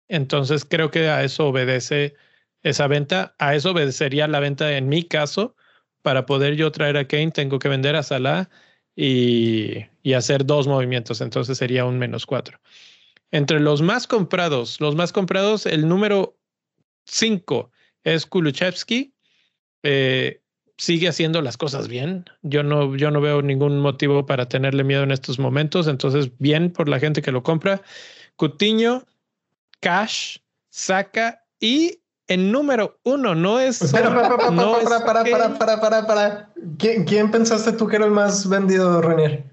Entonces 0.08 0.64
creo 0.64 0.90
que 0.90 1.08
a 1.08 1.24
eso 1.24 1.48
obedece 1.48 2.14
esa 2.62 2.86
venta. 2.86 3.34
A 3.38 3.54
eso 3.54 3.70
obedecería 3.70 4.28
la 4.28 4.40
venta 4.40 4.76
en 4.76 4.88
mi 4.88 5.04
caso. 5.04 5.56
Para 6.02 6.26
poder 6.26 6.54
yo 6.54 6.70
traer 6.70 6.98
a 6.98 7.08
Kane, 7.08 7.30
tengo 7.30 7.58
que 7.58 7.68
vender 7.68 7.96
a 7.96 8.02
Salah 8.02 8.50
y, 8.94 9.86
y 10.02 10.12
hacer 10.12 10.44
dos 10.44 10.66
movimientos. 10.66 11.20
Entonces 11.22 11.56
sería 11.56 11.86
un 11.86 11.98
menos 11.98 12.26
cuatro. 12.26 12.60
Entre 13.30 13.58
los 13.58 13.82
más 13.82 14.06
comprados, 14.06 14.80
los 14.80 14.94
más 14.94 15.12
comprados, 15.12 15.66
el 15.66 15.88
número 15.88 16.38
cinco 17.06 17.72
es 18.04 18.26
Kuluchevsky. 18.26 19.14
Eh, 19.82 20.40
sigue 20.76 21.08
haciendo 21.08 21.40
las 21.42 21.56
cosas 21.56 21.88
bien. 21.88 22.24
Yo 22.42 22.62
no, 22.62 22.96
yo 22.96 23.10
no 23.10 23.20
veo 23.20 23.42
ningún 23.42 23.80
motivo 23.80 24.26
para 24.26 24.48
tenerle 24.48 24.84
miedo 24.84 25.02
en 25.02 25.10
estos 25.10 25.38
momentos. 25.38 25.86
Entonces, 25.86 26.30
bien 26.38 26.72
por 26.72 26.88
la 26.88 26.98
gente 26.98 27.22
que 27.22 27.32
lo 27.32 27.42
compra. 27.42 27.82
Cutiño, 28.36 29.04
Cash, 29.80 30.38
Saca 30.70 31.44
y 31.60 32.00
en 32.26 32.50
número 32.50 32.98
uno 33.04 33.34
no 33.34 33.60
es. 33.60 33.82
Espera, 33.82 34.14
para, 34.14 34.36
para, 34.36 34.50
no 34.50 34.72
para, 34.82 35.04
para, 35.04 35.24
para, 35.24 35.58
para, 35.58 35.80
para, 35.80 36.06
para, 36.06 36.52
¿Quién, 36.78 37.04
¿Quién, 37.04 37.30
pensaste 37.30 37.72
tú 37.72 37.86
que 37.86 37.96
era 37.96 38.06
el 38.06 38.10
más 38.10 38.48
vendido, 38.48 39.00
Renier? 39.00 39.44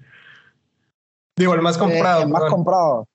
Digo, 1.36 1.54
el 1.54 1.62
más 1.62 1.78
comprado. 1.78 2.20
Eh, 2.20 2.24
el 2.24 2.28
más 2.30 2.50
comprado. 2.50 3.06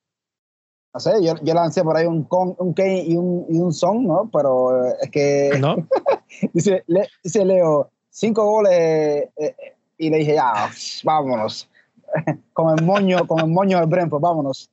No 0.94 1.00
sé, 1.00 1.12
yo, 1.22 1.34
yo 1.42 1.54
lancé 1.54 1.82
por 1.82 1.96
ahí 1.96 2.06
un, 2.06 2.24
con, 2.24 2.54
un 2.58 2.72
Kane 2.72 3.04
y 3.04 3.16
un, 3.16 3.46
y 3.48 3.58
un 3.58 3.72
Son, 3.72 4.06
¿no? 4.06 4.30
Pero 4.32 4.86
es 4.86 5.10
que. 5.10 5.50
¿No? 5.60 5.76
dice, 6.52 6.82
le, 6.86 7.06
dice 7.22 7.44
Leo, 7.44 7.90
cinco 8.10 8.44
goles 8.44 8.72
eh, 8.72 9.30
eh, 9.36 9.54
y 9.98 10.10
le 10.10 10.18
dije, 10.18 10.34
ya, 10.34 10.70
vámonos. 11.04 11.68
con 12.52 12.78
el 12.78 12.84
moño, 12.84 13.26
con 13.26 13.40
el 13.40 13.48
moño 13.48 13.78
del 13.78 13.88
Brentford, 13.88 14.22
vámonos. 14.22 14.70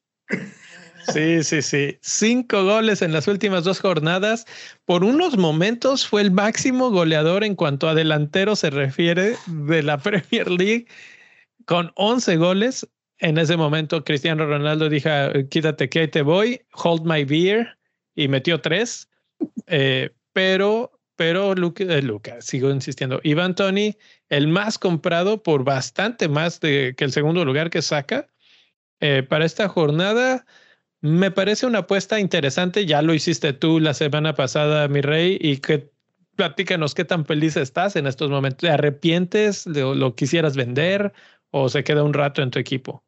Sí, 1.13 1.43
sí, 1.43 1.61
sí. 1.61 1.97
Cinco 2.01 2.63
goles 2.63 3.01
en 3.01 3.11
las 3.11 3.27
últimas 3.27 3.63
dos 3.63 3.79
jornadas. 3.79 4.45
Por 4.85 5.03
unos 5.03 5.37
momentos 5.37 6.07
fue 6.07 6.21
el 6.21 6.31
máximo 6.31 6.89
goleador 6.89 7.43
en 7.43 7.55
cuanto 7.55 7.87
a 7.87 7.93
delantero 7.93 8.55
se 8.55 8.69
refiere 8.69 9.35
de 9.47 9.83
la 9.83 9.97
Premier 9.99 10.49
League, 10.49 10.87
con 11.65 11.91
11 11.95 12.37
goles. 12.37 12.87
En 13.19 13.37
ese 13.37 13.55
momento, 13.55 14.03
Cristiano 14.03 14.45
Ronaldo 14.45 14.89
dijo: 14.89 15.09
Quítate 15.49 15.89
que 15.89 16.07
te 16.07 16.21
voy, 16.21 16.61
hold 16.73 17.03
my 17.05 17.23
beer, 17.23 17.77
y 18.15 18.27
metió 18.27 18.61
tres. 18.61 19.09
Eh, 19.67 20.11
pero 20.33 20.94
pero 21.15 21.55
Luca, 21.55 21.83
eh, 21.83 22.01
Luca, 22.01 22.41
sigo 22.41 22.69
insistiendo, 22.69 23.19
Ivan 23.23 23.55
Tony, 23.55 23.97
el 24.29 24.47
más 24.47 24.77
comprado 24.77 25.43
por 25.43 25.63
bastante 25.63 26.27
más 26.27 26.59
de, 26.59 26.93
que 26.97 27.05
el 27.05 27.11
segundo 27.11 27.45
lugar 27.45 27.69
que 27.69 27.81
saca 27.81 28.27
eh, 28.99 29.23
para 29.23 29.45
esta 29.45 29.69
jornada. 29.69 30.45
Me 31.01 31.31
parece 31.31 31.65
una 31.65 31.79
apuesta 31.79 32.19
interesante. 32.19 32.85
Ya 32.85 33.01
lo 33.01 33.13
hiciste 33.13 33.53
tú 33.53 33.79
la 33.79 33.93
semana 33.93 34.35
pasada, 34.35 34.87
mi 34.87 35.01
rey, 35.01 35.37
y 35.39 35.57
que 35.57 35.91
platícanos 36.35 36.95
qué 36.95 37.05
tan 37.05 37.25
feliz 37.25 37.57
estás 37.57 37.95
en 37.95 38.07
estos 38.07 38.29
momentos. 38.29 38.61
¿Te 38.61 38.69
arrepientes? 38.69 39.65
¿Lo, 39.67 39.95
lo 39.95 40.15
quisieras 40.15 40.55
vender 40.57 41.13
o 41.51 41.69
se 41.69 41.83
queda 41.83 42.03
un 42.03 42.13
rato 42.13 42.41
en 42.41 42.51
tu 42.51 42.59
equipo? 42.59 43.04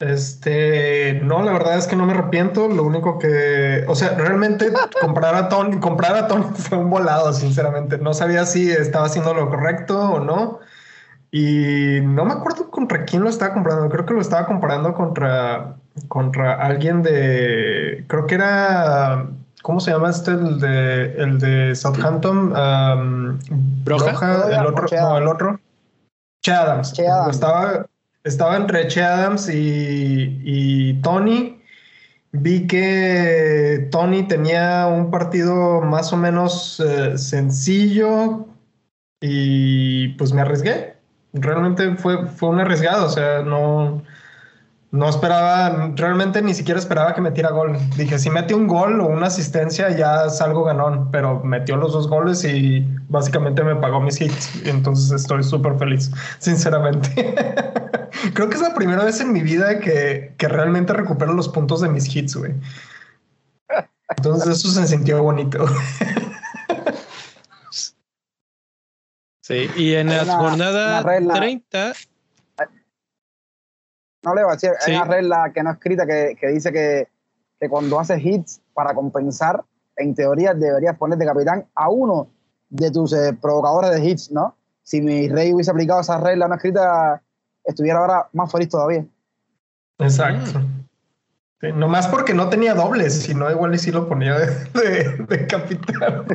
Este, 0.00 1.20
no, 1.24 1.42
la 1.42 1.52
verdad 1.52 1.76
es 1.76 1.88
que 1.88 1.96
no 1.96 2.06
me 2.06 2.12
arrepiento. 2.12 2.68
Lo 2.68 2.84
único 2.84 3.18
que, 3.18 3.84
o 3.88 3.94
sea, 3.94 4.10
realmente 4.10 4.72
comprar 5.00 5.34
a 5.34 5.48
Tony, 5.48 5.78
comprar 5.80 6.16
a 6.16 6.28
Tony 6.28 6.44
fue 6.54 6.78
un 6.78 6.90
volado, 6.90 7.32
sinceramente. 7.32 7.98
No 7.98 8.14
sabía 8.14 8.46
si 8.46 8.70
estaba 8.70 9.06
haciendo 9.06 9.34
lo 9.34 9.50
correcto 9.50 9.98
o 9.98 10.20
no. 10.20 10.60
Y 11.30 12.00
no 12.02 12.24
me 12.24 12.32
acuerdo 12.32 12.70
contra 12.70 13.04
quién 13.04 13.22
lo 13.22 13.28
estaba 13.28 13.54
comprando. 13.54 13.88
Creo 13.90 14.06
que 14.06 14.14
lo 14.14 14.20
estaba 14.20 14.46
comprando 14.46 14.94
contra, 14.94 15.76
contra 16.06 16.54
alguien 16.54 17.02
de, 17.02 18.04
creo 18.08 18.26
que 18.26 18.36
era, 18.36 19.26
¿cómo 19.60 19.80
se 19.80 19.90
llama 19.90 20.08
este? 20.08 20.30
El 20.30 20.58
de, 20.58 21.14
el 21.18 21.38
de 21.38 21.74
Southampton. 21.74 22.54
Broja. 23.84 24.58
el 24.58 24.66
otro, 24.66 24.86
no, 24.90 25.18
el 25.18 25.26
otro. 25.26 25.60
Che 26.42 26.52
Adams. 26.52 26.98
Estaba 26.98 27.84
estaba 28.28 28.56
entre 28.56 28.86
Che 28.88 29.02
Adams 29.02 29.48
y, 29.52 31.00
Tony. 31.02 31.60
Vi 32.32 32.66
que 32.66 33.88
Tony 33.90 34.28
tenía 34.28 34.86
un 34.86 35.10
partido 35.10 35.80
más 35.80 36.12
o 36.12 36.16
menos 36.16 36.78
eh, 36.78 37.16
sencillo 37.16 38.46
y 39.20 40.08
pues 40.08 40.32
me 40.32 40.42
arriesgué. 40.42 40.96
Realmente 41.32 41.96
fue, 41.96 42.26
fue 42.26 42.50
un 42.50 42.60
arriesgado, 42.60 43.06
o 43.06 43.08
sea, 43.08 43.42
no, 43.42 44.02
no 44.90 45.08
esperaba, 45.08 45.92
realmente 45.96 46.40
ni 46.40 46.54
siquiera 46.54 46.80
esperaba 46.80 47.14
que 47.14 47.20
metiera 47.20 47.50
gol. 47.50 47.76
Dije, 47.96 48.18
si 48.18 48.30
mete 48.30 48.54
un 48.54 48.66
gol 48.66 49.00
o 49.00 49.06
una 49.06 49.26
asistencia 49.26 49.90
ya 49.90 50.30
salgo 50.30 50.64
ganón, 50.64 51.10
pero 51.10 51.40
metió 51.44 51.76
los 51.76 51.92
dos 51.92 52.08
goles 52.08 52.42
y 52.44 52.86
básicamente 53.08 53.62
me 53.62 53.76
pagó 53.76 54.00
mis 54.00 54.20
hits. 54.20 54.64
Entonces 54.64 55.10
estoy 55.12 55.42
súper 55.42 55.76
feliz, 55.78 56.10
sinceramente. 56.38 57.34
Creo 58.34 58.48
que 58.48 58.56
es 58.56 58.62
la 58.62 58.74
primera 58.74 59.04
vez 59.04 59.20
en 59.20 59.32
mi 59.32 59.42
vida 59.42 59.78
que, 59.80 60.34
que 60.38 60.48
realmente 60.48 60.94
recupero 60.94 61.34
los 61.34 61.48
puntos 61.48 61.82
de 61.82 61.88
mis 61.88 62.14
hits, 62.14 62.36
güey. 62.36 62.54
Entonces 64.16 64.58
eso 64.58 64.68
se 64.68 64.86
sintió 64.86 65.22
bonito. 65.22 65.66
Sí, 69.42 69.70
y 69.76 69.94
en 69.94 70.08
la 70.08 70.26
jornada 70.26 71.02
30 71.02 71.94
no 74.22 74.34
le 74.34 74.42
voy 74.42 74.52
a 74.52 74.54
decir, 74.54 74.70
hay 74.86 74.94
una 74.94 75.04
regla 75.04 75.52
que 75.54 75.62
no 75.62 75.70
escrita 75.70 76.06
que, 76.06 76.36
que 76.40 76.48
dice 76.48 76.72
que, 76.72 77.08
que, 77.60 77.68
cuando 77.68 77.98
haces 78.00 78.24
hits 78.24 78.60
para 78.74 78.94
compensar, 78.94 79.64
en 79.96 80.14
teoría 80.14 80.54
deberías 80.54 80.96
poner 80.96 81.18
de 81.18 81.26
capitán 81.26 81.66
a 81.74 81.88
uno 81.88 82.28
de 82.70 82.90
tus 82.90 83.12
eh, 83.12 83.36
provocadores 83.40 83.90
de 83.90 84.04
hits, 84.04 84.30
¿no? 84.30 84.56
Si 84.82 85.00
mi 85.00 85.28
rey 85.28 85.52
hubiese 85.52 85.70
aplicado 85.70 86.00
esa 86.00 86.18
regla 86.18 86.48
no 86.48 86.54
escrita, 86.54 87.22
estuviera 87.64 88.00
ahora 88.00 88.28
más 88.32 88.50
feliz 88.50 88.68
todavía. 88.68 89.04
Exacto. 89.98 90.60
no 91.74 91.88
más 91.88 92.06
porque 92.08 92.32
no 92.32 92.48
tenía 92.48 92.74
dobles, 92.74 93.22
sino 93.22 93.50
igual 93.50 93.74
y 93.74 93.78
si 93.78 93.90
lo 93.90 94.08
ponía 94.08 94.34
de, 94.38 95.26
de 95.28 95.46
capitán. 95.46 96.26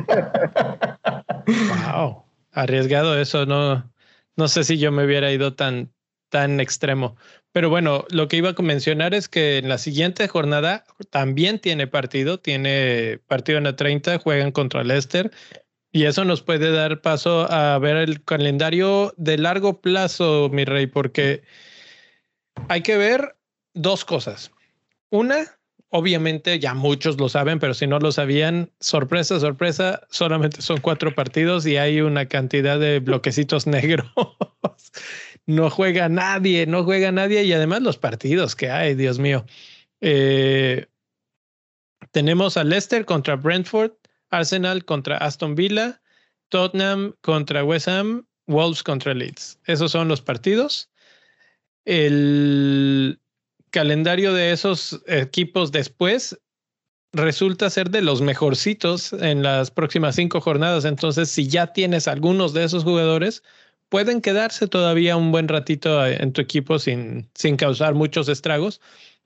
wow, 1.94 2.22
arriesgado 2.52 3.18
eso, 3.18 3.46
no, 3.46 3.90
no 4.36 4.48
sé 4.48 4.64
si 4.64 4.78
yo 4.78 4.92
me 4.92 5.04
hubiera 5.04 5.32
ido 5.32 5.54
tan, 5.54 5.93
tan 6.34 6.58
extremo. 6.58 7.16
Pero 7.52 7.70
bueno, 7.70 8.06
lo 8.10 8.26
que 8.26 8.38
iba 8.38 8.50
a 8.50 8.60
mencionar 8.62 9.14
es 9.14 9.28
que 9.28 9.58
en 9.58 9.68
la 9.68 9.78
siguiente 9.78 10.26
jornada 10.26 10.84
también 11.10 11.60
tiene 11.60 11.86
partido, 11.86 12.40
tiene 12.40 13.20
partido 13.28 13.58
en 13.58 13.62
la 13.62 13.76
30, 13.76 14.18
juegan 14.18 14.50
contra 14.50 14.82
Leicester 14.82 15.30
y 15.92 16.06
eso 16.06 16.24
nos 16.24 16.42
puede 16.42 16.72
dar 16.72 17.02
paso 17.02 17.48
a 17.48 17.78
ver 17.78 17.98
el 17.98 18.24
calendario 18.24 19.14
de 19.16 19.38
largo 19.38 19.80
plazo, 19.80 20.48
mi 20.52 20.64
rey, 20.64 20.88
porque 20.88 21.44
hay 22.68 22.82
que 22.82 22.96
ver 22.96 23.36
dos 23.74 24.04
cosas. 24.04 24.50
Una, 25.10 25.56
obviamente 25.88 26.58
ya 26.58 26.74
muchos 26.74 27.16
lo 27.20 27.28
saben, 27.28 27.60
pero 27.60 27.74
si 27.74 27.86
no 27.86 28.00
lo 28.00 28.10
sabían, 28.10 28.72
sorpresa, 28.80 29.38
sorpresa, 29.38 30.00
solamente 30.10 30.62
son 30.62 30.80
cuatro 30.80 31.14
partidos 31.14 31.64
y 31.64 31.76
hay 31.76 32.00
una 32.00 32.26
cantidad 32.26 32.80
de 32.80 32.98
bloquecitos 32.98 33.66
negros 33.68 34.10
no 35.46 35.70
juega 35.70 36.08
nadie, 36.08 36.66
no 36.66 36.84
juega 36.84 37.12
nadie 37.12 37.44
y 37.44 37.52
además 37.52 37.82
los 37.82 37.98
partidos 37.98 38.56
que 38.56 38.70
hay, 38.70 38.94
Dios 38.94 39.18
mío. 39.18 39.44
Eh, 40.00 40.86
tenemos 42.12 42.56
a 42.56 42.64
Leicester 42.64 43.04
contra 43.04 43.36
Brentford, 43.36 43.92
Arsenal 44.30 44.84
contra 44.84 45.18
Aston 45.18 45.54
Villa, 45.54 46.00
Tottenham 46.48 47.14
contra 47.20 47.64
West 47.64 47.88
Ham, 47.88 48.26
Wolves 48.46 48.82
contra 48.82 49.14
Leeds. 49.14 49.58
Esos 49.64 49.92
son 49.92 50.08
los 50.08 50.20
partidos. 50.20 50.90
El 51.84 53.20
calendario 53.70 54.32
de 54.32 54.52
esos 54.52 55.02
equipos 55.06 55.72
después 55.72 56.38
resulta 57.12 57.70
ser 57.70 57.90
de 57.90 58.02
los 58.02 58.22
mejorcitos 58.22 59.12
en 59.12 59.42
las 59.42 59.70
próximas 59.70 60.16
cinco 60.16 60.40
jornadas. 60.40 60.84
Entonces, 60.84 61.30
si 61.30 61.48
ya 61.48 61.72
tienes 61.72 62.08
algunos 62.08 62.52
de 62.52 62.64
esos 62.64 62.84
jugadores, 62.84 63.42
pueden 63.94 64.22
quedarse 64.22 64.66
todavía 64.66 65.16
un 65.16 65.30
buen 65.30 65.46
ratito 65.46 66.04
eh, 66.04 66.16
en 66.20 66.32
tu 66.32 66.40
equipo 66.40 66.80
sin, 66.80 67.30
sin 67.32 67.56
causar 67.56 67.94
muchos 67.94 68.28
estragos. 68.28 68.80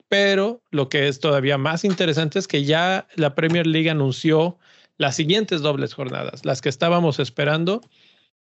Pero 0.09 0.61
lo 0.69 0.89
que 0.89 1.07
es 1.07 1.19
todavía 1.19 1.57
más 1.57 1.83
interesante 1.83 2.37
es 2.37 2.47
que 2.47 2.63
ya 2.63 3.07
la 3.15 3.33
Premier 3.33 3.65
League 3.65 3.89
anunció 3.89 4.59
las 4.97 5.15
siguientes 5.15 5.61
dobles 5.61 5.95
jornadas, 5.95 6.45
las 6.45 6.61
que 6.61 6.69
estábamos 6.69 7.17
esperando. 7.17 7.81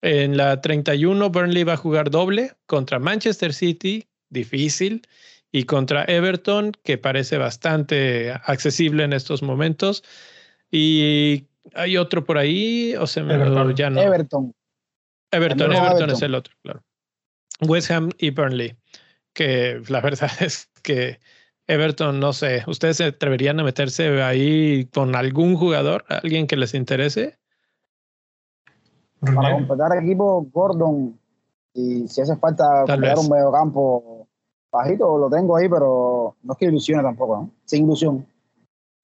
En 0.02 0.36
la 0.36 0.60
31, 0.60 1.30
Burnley 1.30 1.64
va 1.64 1.76
a 1.76 1.78
jugar 1.78 2.10
doble 2.10 2.52
contra 2.66 3.00
Manchester 3.00 3.54
City, 3.54 4.10
difícil, 4.30 5.08
y 5.54 5.64
contra 5.64 6.04
Everton, 6.04 6.74
que 6.84 6.98
parece 6.98 7.38
bastante 7.38 8.34
accesible 8.44 9.06
en 9.06 9.14
estos 9.14 9.42
momentos. 9.42 10.04
Y 10.70 11.46
hay 11.76 11.96
otro 11.96 12.26
por 12.26 12.38
ahí, 12.38 12.94
o 13.00 13.08
se 13.08 13.24
me 13.24 13.38
ya 13.74 13.90
no. 13.90 14.02
Everton. 14.02 14.54
Everton, 15.32 15.74
Everton, 15.74 16.10
es 16.10 16.22
el 16.22 16.36
otro, 16.36 16.54
claro. 16.62 16.82
West 17.62 17.92
Ham 17.92 18.10
y 18.18 18.32
Burnley, 18.32 18.78
que 19.34 19.82
la 19.88 20.02
verdad 20.02 20.30
es 20.40 20.70
que 20.82 21.20
Everton, 21.68 22.20
no 22.20 22.34
sé, 22.34 22.64
¿ustedes 22.68 22.98
se 22.98 23.06
atreverían 23.06 23.60
a 23.60 23.64
meterse 23.64 24.22
ahí 24.24 24.86
con 24.86 25.16
algún 25.16 25.56
jugador, 25.56 26.04
alguien 26.08 26.48
que 26.48 26.56
les 26.56 26.74
interese? 26.74 27.38
Para 29.20 29.54
completar 29.54 29.92
el 29.98 30.06
equipo, 30.06 30.48
Gordon, 30.52 31.20
y 31.74 32.08
si 32.08 32.22
hace 32.22 32.36
falta 32.38 32.86
completar 32.88 33.20
un 33.20 33.30
medio 33.30 33.52
campo 33.52 34.28
bajito, 34.72 35.18
lo 35.18 35.30
tengo 35.30 35.58
ahí, 35.58 35.68
pero 35.70 36.36
no 36.42 36.54
es 36.54 36.58
que 36.58 36.66
ilusione 36.66 37.04
tampoco, 37.04 37.36
¿no? 37.36 37.52
Sin 37.66 37.86
ilusión. 37.86 38.26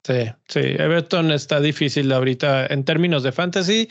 Sí, 0.04 0.32
sí, 0.48 0.60
Everton 0.60 1.32
está 1.32 1.60
difícil 1.60 2.12
ahorita 2.12 2.68
en 2.68 2.84
términos 2.84 3.24
de 3.24 3.32
fantasy. 3.32 3.90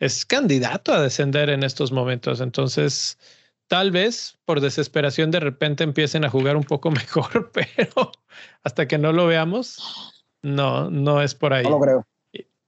Es 0.00 0.26
candidato 0.26 0.92
a 0.92 1.00
descender 1.00 1.50
en 1.50 1.62
estos 1.62 1.92
momentos, 1.92 2.40
entonces 2.40 3.16
Tal 3.70 3.92
vez 3.92 4.36
por 4.46 4.60
desesperación 4.60 5.30
de 5.30 5.38
repente 5.38 5.84
empiecen 5.84 6.24
a 6.24 6.28
jugar 6.28 6.56
un 6.56 6.64
poco 6.64 6.90
mejor, 6.90 7.52
pero 7.52 8.10
hasta 8.64 8.88
que 8.88 8.98
no 8.98 9.12
lo 9.12 9.28
veamos, 9.28 9.78
no, 10.42 10.90
no 10.90 11.22
es 11.22 11.36
por 11.36 11.52
ahí. 11.52 11.62
No 11.62 11.70
lo 11.70 11.80
creo. 11.80 12.06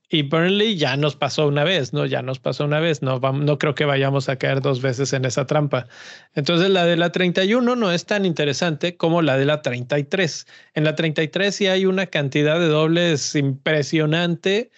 Y, 0.09 0.23
Burnley 0.23 0.77
ya 0.77 0.97
nos 0.97 1.17
pasó 1.17 1.49
una 1.49 1.65
vez, 1.65 1.93
¿no? 1.93 2.07
Ya 2.07 2.23
nos 2.23 2.39
pasó 2.39 2.67
una 2.67 2.79
vez, 2.79 3.03
no, 3.03 3.19
no 3.19 3.59
creo 3.59 3.75
que 3.75 3.85
vayamos 3.85 4.29
a 4.29 4.37
caer 4.37 4.61
dos 4.61 4.81
veces 4.81 5.13
en 5.13 5.25
esa 5.25 5.45
trampa. 5.45 5.89
Entonces 6.35 6.71
la 6.71 6.85
de 6.85 6.97
la 6.97 7.11
31 7.11 7.75
no 7.75 7.91
es 7.91 8.07
tan 8.07 8.25
interesante 8.25 8.97
como 8.97 9.23
la 9.23 9.37
de 9.37 9.47
la 9.47 9.61
33. 9.61 10.47
En 10.75 10.85
la 10.85 10.95
33 10.95 11.53
sí 11.53 11.67
hay 11.67 11.85
una 11.85 12.07
cantidad 12.07 12.61
de 12.61 12.69
dobles 12.69 13.35
impresionante. 13.35 14.71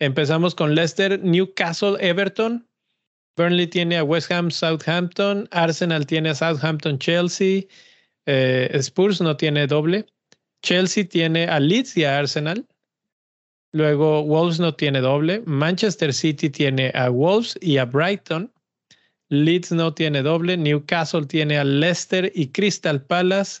Empezamos 0.00 0.54
con 0.54 0.74
Leicester, 0.74 1.22
Newcastle, 1.22 1.98
Everton, 2.00 2.66
Burnley 3.36 3.66
tiene 3.66 3.98
a 3.98 4.02
West 4.02 4.32
Ham, 4.32 4.50
Southampton, 4.50 5.46
Arsenal 5.50 6.06
tiene 6.06 6.30
a 6.30 6.34
Southampton, 6.34 6.98
Chelsea, 6.98 7.64
eh, 8.24 8.70
Spurs 8.80 9.20
no 9.20 9.36
tiene 9.36 9.66
doble, 9.66 10.06
Chelsea 10.62 11.04
tiene 11.04 11.44
a 11.48 11.60
Leeds 11.60 11.98
y 11.98 12.04
a 12.04 12.18
Arsenal, 12.18 12.66
luego 13.72 14.22
Wolves 14.22 14.58
no 14.58 14.74
tiene 14.74 15.02
doble, 15.02 15.42
Manchester 15.44 16.14
City 16.14 16.48
tiene 16.48 16.90
a 16.94 17.10
Wolves 17.10 17.58
y 17.60 17.76
a 17.76 17.84
Brighton, 17.84 18.50
Leeds 19.28 19.72
no 19.72 19.92
tiene 19.92 20.22
doble, 20.22 20.56
Newcastle 20.56 21.26
tiene 21.26 21.58
a 21.58 21.64
Leicester 21.64 22.32
y 22.34 22.48
Crystal 22.48 23.02
Palace, 23.04 23.60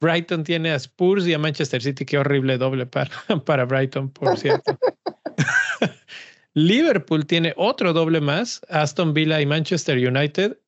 Brighton 0.00 0.42
tiene 0.42 0.70
a 0.70 0.76
Spurs 0.76 1.26
y 1.26 1.34
a 1.34 1.38
Manchester 1.38 1.82
City, 1.82 2.06
qué 2.06 2.16
horrible 2.16 2.56
doble 2.56 2.86
para, 2.86 3.10
para 3.44 3.66
Brighton, 3.66 4.08
por 4.08 4.38
cierto. 4.38 4.78
Liverpool 6.54 7.26
tiene 7.26 7.52
otro 7.56 7.92
doble 7.92 8.20
más, 8.20 8.60
Aston 8.68 9.12
Villa 9.12 9.40
y 9.40 9.46
Manchester 9.46 9.98
United. 9.98 10.58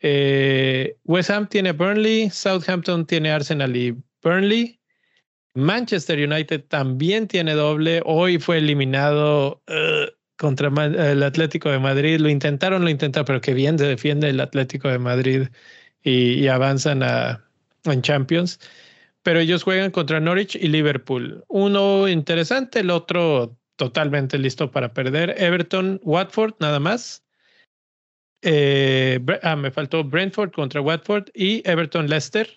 Eh, 0.00 0.96
West 1.04 1.30
Ham 1.30 1.48
tiene 1.48 1.72
Burnley, 1.72 2.30
Southampton 2.30 3.06
tiene 3.06 3.30
Arsenal 3.30 3.76
y 3.76 3.96
Burnley. 4.22 4.78
Manchester 5.54 6.18
United 6.18 6.64
también 6.68 7.26
tiene 7.26 7.54
doble. 7.54 8.02
Hoy 8.04 8.38
fue 8.38 8.58
eliminado 8.58 9.62
uh, 9.68 10.10
contra 10.36 10.68
el 10.68 11.22
Atlético 11.22 11.70
de 11.70 11.78
Madrid. 11.78 12.20
Lo 12.20 12.28
intentaron, 12.28 12.82
lo 12.82 12.90
intentaron, 12.90 13.26
pero 13.26 13.40
qué 13.40 13.54
bien 13.54 13.78
se 13.78 13.86
defiende 13.86 14.28
el 14.28 14.40
Atlético 14.40 14.88
de 14.88 14.98
Madrid 14.98 15.48
y, 16.02 16.46
avanzan 16.46 17.02
a, 17.02 17.44
en 17.84 18.02
Champions. 18.02 18.60
Pero 19.22 19.40
ellos 19.40 19.64
juegan 19.64 19.90
contra 19.90 20.20
Norwich 20.20 20.54
y 20.54 20.68
Liverpool. 20.68 21.44
Uno 21.48 22.08
interesante, 22.08 22.80
el 22.80 22.90
otro 22.90 23.58
totalmente 23.78 24.36
listo 24.36 24.70
para 24.70 24.92
perder. 24.92 25.34
Everton, 25.38 26.00
Watford, 26.02 26.54
nada 26.60 26.80
más. 26.80 27.24
Eh, 28.42 29.18
ah, 29.42 29.56
me 29.56 29.70
faltó 29.70 30.04
Brentford 30.04 30.52
contra 30.52 30.80
Watford 30.80 31.30
y 31.32 31.62
Everton, 31.68 32.08
Leicester. 32.08 32.48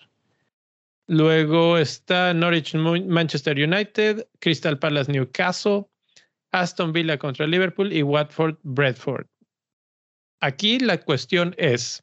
Luego 1.06 1.78
está 1.78 2.34
Norwich, 2.34 2.74
Manchester 2.74 3.56
United, 3.56 4.26
Crystal 4.40 4.78
Palace, 4.78 5.10
Newcastle, 5.10 5.86
Aston 6.52 6.92
Villa 6.92 7.18
contra 7.18 7.46
Liverpool 7.46 7.92
y 7.92 8.02
Watford, 8.02 8.56
Bradford. 8.62 9.26
Aquí 10.40 10.78
la 10.80 10.98
cuestión 10.98 11.54
es, 11.56 12.02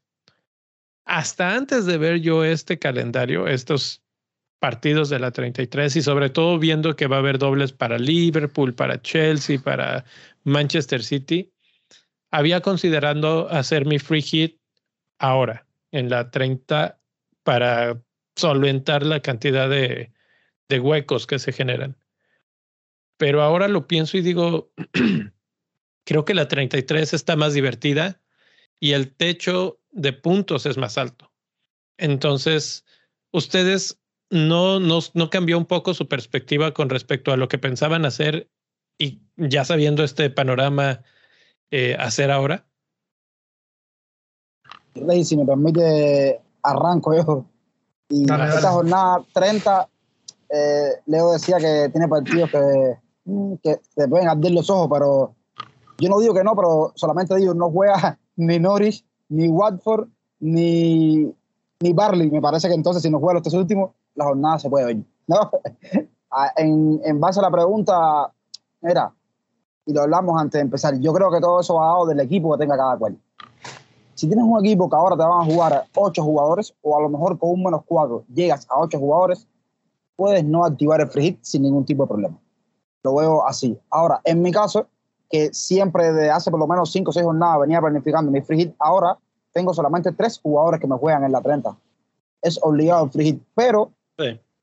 hasta 1.05 1.55
antes 1.55 1.85
de 1.85 1.97
ver 1.97 2.21
yo 2.21 2.43
este 2.43 2.79
calendario, 2.79 3.47
estos 3.47 4.01
partidos 4.59 5.09
de 5.09 5.19
la 5.19 5.31
33 5.31 5.95
y 5.95 6.01
sobre 6.01 6.29
todo 6.29 6.59
viendo 6.59 6.95
que 6.95 7.07
va 7.07 7.17
a 7.17 7.19
haber 7.19 7.39
dobles 7.39 7.71
para 7.71 7.97
Liverpool, 7.97 8.75
para 8.75 9.01
Chelsea, 9.01 9.59
para 9.59 10.05
Manchester 10.43 11.03
City, 11.03 11.51
había 12.31 12.61
considerando 12.61 13.49
hacer 13.49 13.85
mi 13.85 13.99
free 13.99 14.21
hit 14.21 14.59
ahora, 15.17 15.65
en 15.91 16.09
la 16.09 16.29
30, 16.29 16.99
para 17.43 18.01
solventar 18.35 19.05
la 19.05 19.21
cantidad 19.21 19.69
de, 19.69 20.11
de 20.67 20.79
huecos 20.79 21.25
que 21.25 21.39
se 21.39 21.51
generan. 21.51 21.97
Pero 23.17 23.41
ahora 23.41 23.67
lo 23.67 23.87
pienso 23.87 24.17
y 24.17 24.21
digo, 24.21 24.71
creo 26.05 26.25
que 26.25 26.33
la 26.33 26.47
33 26.47 27.13
está 27.13 27.35
más 27.35 27.53
divertida 27.53 28.21
y 28.79 28.91
el 28.91 29.13
techo 29.13 29.81
de 29.91 30.13
puntos 30.13 30.65
es 30.65 30.77
más 30.77 30.97
alto. 30.97 31.31
Entonces, 31.97 32.85
ustedes 33.31 33.99
no, 34.29 34.79
no, 34.79 34.99
no 35.13 35.29
cambió 35.29 35.57
un 35.57 35.65
poco 35.65 35.93
su 35.93 36.07
perspectiva 36.07 36.73
con 36.73 36.89
respecto 36.89 37.31
a 37.31 37.37
lo 37.37 37.47
que 37.47 37.57
pensaban 37.57 38.05
hacer 38.05 38.49
y 38.97 39.21
ya 39.37 39.63
sabiendo 39.65 40.03
este 40.03 40.29
panorama 40.29 41.01
eh, 41.71 41.95
hacer 41.97 42.31
ahora? 42.31 42.65
Rey, 44.95 45.23
si 45.23 45.37
me 45.37 45.45
permite, 45.45 46.41
arranco 46.63 47.15
yo. 47.15 47.45
Y 48.09 48.23
esta 48.23 48.71
jornada 48.71 49.23
30, 49.33 49.87
eh, 50.49 50.89
Leo 51.05 51.31
decía 51.31 51.57
que 51.57 51.89
tiene 51.91 52.07
partidos 52.07 52.49
que, 52.49 52.95
mm, 53.25 53.53
que 53.63 53.79
se 53.95 54.07
pueden 54.07 54.27
arder 54.27 54.51
los 54.51 54.69
ojos, 54.69 54.89
pero 54.91 55.35
yo 55.99 56.09
no 56.09 56.19
digo 56.19 56.33
que 56.33 56.43
no, 56.43 56.55
pero 56.55 56.91
solamente 56.95 57.35
digo, 57.35 57.53
no 57.53 57.69
juega 57.69 58.19
ni 58.35 58.59
Norwich, 58.59 59.05
ni 59.29 59.47
Watford, 59.47 60.09
ni, 60.39 61.31
ni 61.79 61.93
Barley. 61.93 62.29
Me 62.31 62.41
parece 62.41 62.67
que 62.67 62.73
entonces 62.73 63.03
si 63.03 63.09
no 63.09 63.19
juega 63.19 63.35
los 63.35 63.43
tres 63.43 63.53
últimos, 63.53 63.91
la 64.15 64.25
jornada 64.25 64.59
se 64.59 64.69
puede 64.69 64.85
ver. 64.85 64.97
¿no? 65.27 65.51
Ah, 66.31 66.51
en, 66.57 67.01
en, 67.03 67.19
base 67.19 67.39
a 67.39 67.41
la 67.41 67.49
pregunta, 67.49 68.31
mira, 68.81 69.11
y 69.83 69.93
lo 69.93 70.03
hablamos 70.03 70.39
antes 70.39 70.59
de 70.59 70.61
empezar, 70.61 70.99
yo 70.99 71.11
creo 71.11 71.31
que 71.31 71.39
todo 71.41 71.59
eso 71.59 71.73
va 71.73 71.87
dado 71.87 72.05
del 72.05 72.19
equipo 72.19 72.51
que 72.51 72.59
tenga 72.59 72.77
cada 72.77 72.95
cual. 72.99 73.17
Si 74.13 74.27
tienes 74.27 74.45
un 74.45 74.63
equipo 74.63 74.87
que 74.87 74.95
ahora 74.95 75.17
te 75.17 75.23
van 75.23 75.41
a 75.41 75.45
jugar 75.45 75.85
ocho 75.95 76.21
jugadores, 76.21 76.75
o 76.83 76.95
a 76.95 77.01
lo 77.01 77.09
mejor 77.09 77.39
con 77.39 77.49
un 77.49 77.63
menos 77.63 77.81
cuatro 77.83 78.25
llegas 78.31 78.67
a 78.69 78.79
ocho 78.79 78.99
jugadores, 78.99 79.47
puedes 80.15 80.45
no 80.45 80.65
activar 80.65 81.01
el 81.01 81.07
free 81.07 81.23
hit 81.23 81.39
sin 81.41 81.63
ningún 81.63 81.83
tipo 81.83 82.03
de 82.03 82.09
problema. 82.09 82.37
Lo 83.01 83.15
veo 83.15 83.47
así. 83.47 83.79
Ahora, 83.89 84.21
en 84.23 84.43
mi 84.43 84.51
caso, 84.51 84.85
que 85.29 85.51
siempre 85.53 86.11
desde 86.11 86.29
hace 86.29 86.51
por 86.51 86.59
lo 86.59 86.67
menos 86.67 86.91
cinco 86.91 87.09
o 87.09 87.13
seis 87.13 87.25
jornadas 87.25 87.61
venía 87.61 87.81
planificando 87.81 88.29
mi 88.29 88.41
free 88.41 88.65
hit, 88.65 88.75
ahora 88.77 89.17
tengo 89.51 89.73
solamente 89.73 90.11
tres 90.11 90.39
jugadores 90.39 90.79
que 90.79 90.87
me 90.87 90.97
juegan 90.97 91.23
en 91.23 91.31
la 91.31 91.41
30. 91.41 91.75
Es 92.41 92.59
obligado 92.61 93.05
el 93.05 93.11
free 93.11 93.25
hit, 93.25 93.43
pero 93.55 93.91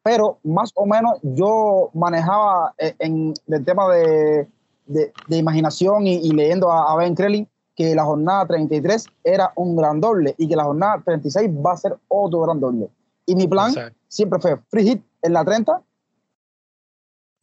pero 0.02 0.38
más 0.44 0.70
o 0.76 0.86
menos 0.86 1.18
yo 1.22 1.90
manejaba 1.92 2.74
eh, 2.78 2.94
en 3.00 3.34
el 3.48 3.64
tema 3.64 3.88
de, 3.92 4.46
de, 4.86 5.12
imaginación 5.36 6.06
y, 6.06 6.30
leyendo 6.30 6.70
a, 6.70 6.94
Ben 6.96 7.14
Krelin 7.14 7.48
que 7.74 7.94
la 7.94 8.04
jornada 8.04 8.46
33 8.46 9.04
era 9.24 9.52
un 9.56 9.74
gran 9.74 10.00
doble 10.00 10.34
y 10.38 10.48
que 10.48 10.54
la 10.54 10.62
jornada 10.62 11.02
36 11.04 11.50
va 11.50 11.72
a 11.72 11.76
ser 11.76 11.96
otro 12.08 12.42
gran 12.42 12.60
doble. 12.60 12.88
Y 13.26 13.34
mi 13.34 13.48
plan 13.48 13.74
siempre 14.06 14.38
fue 14.40 14.56
free 14.70 14.84
hit 14.84 15.04
en 15.22 15.32
la 15.32 15.44
30, 15.44 15.82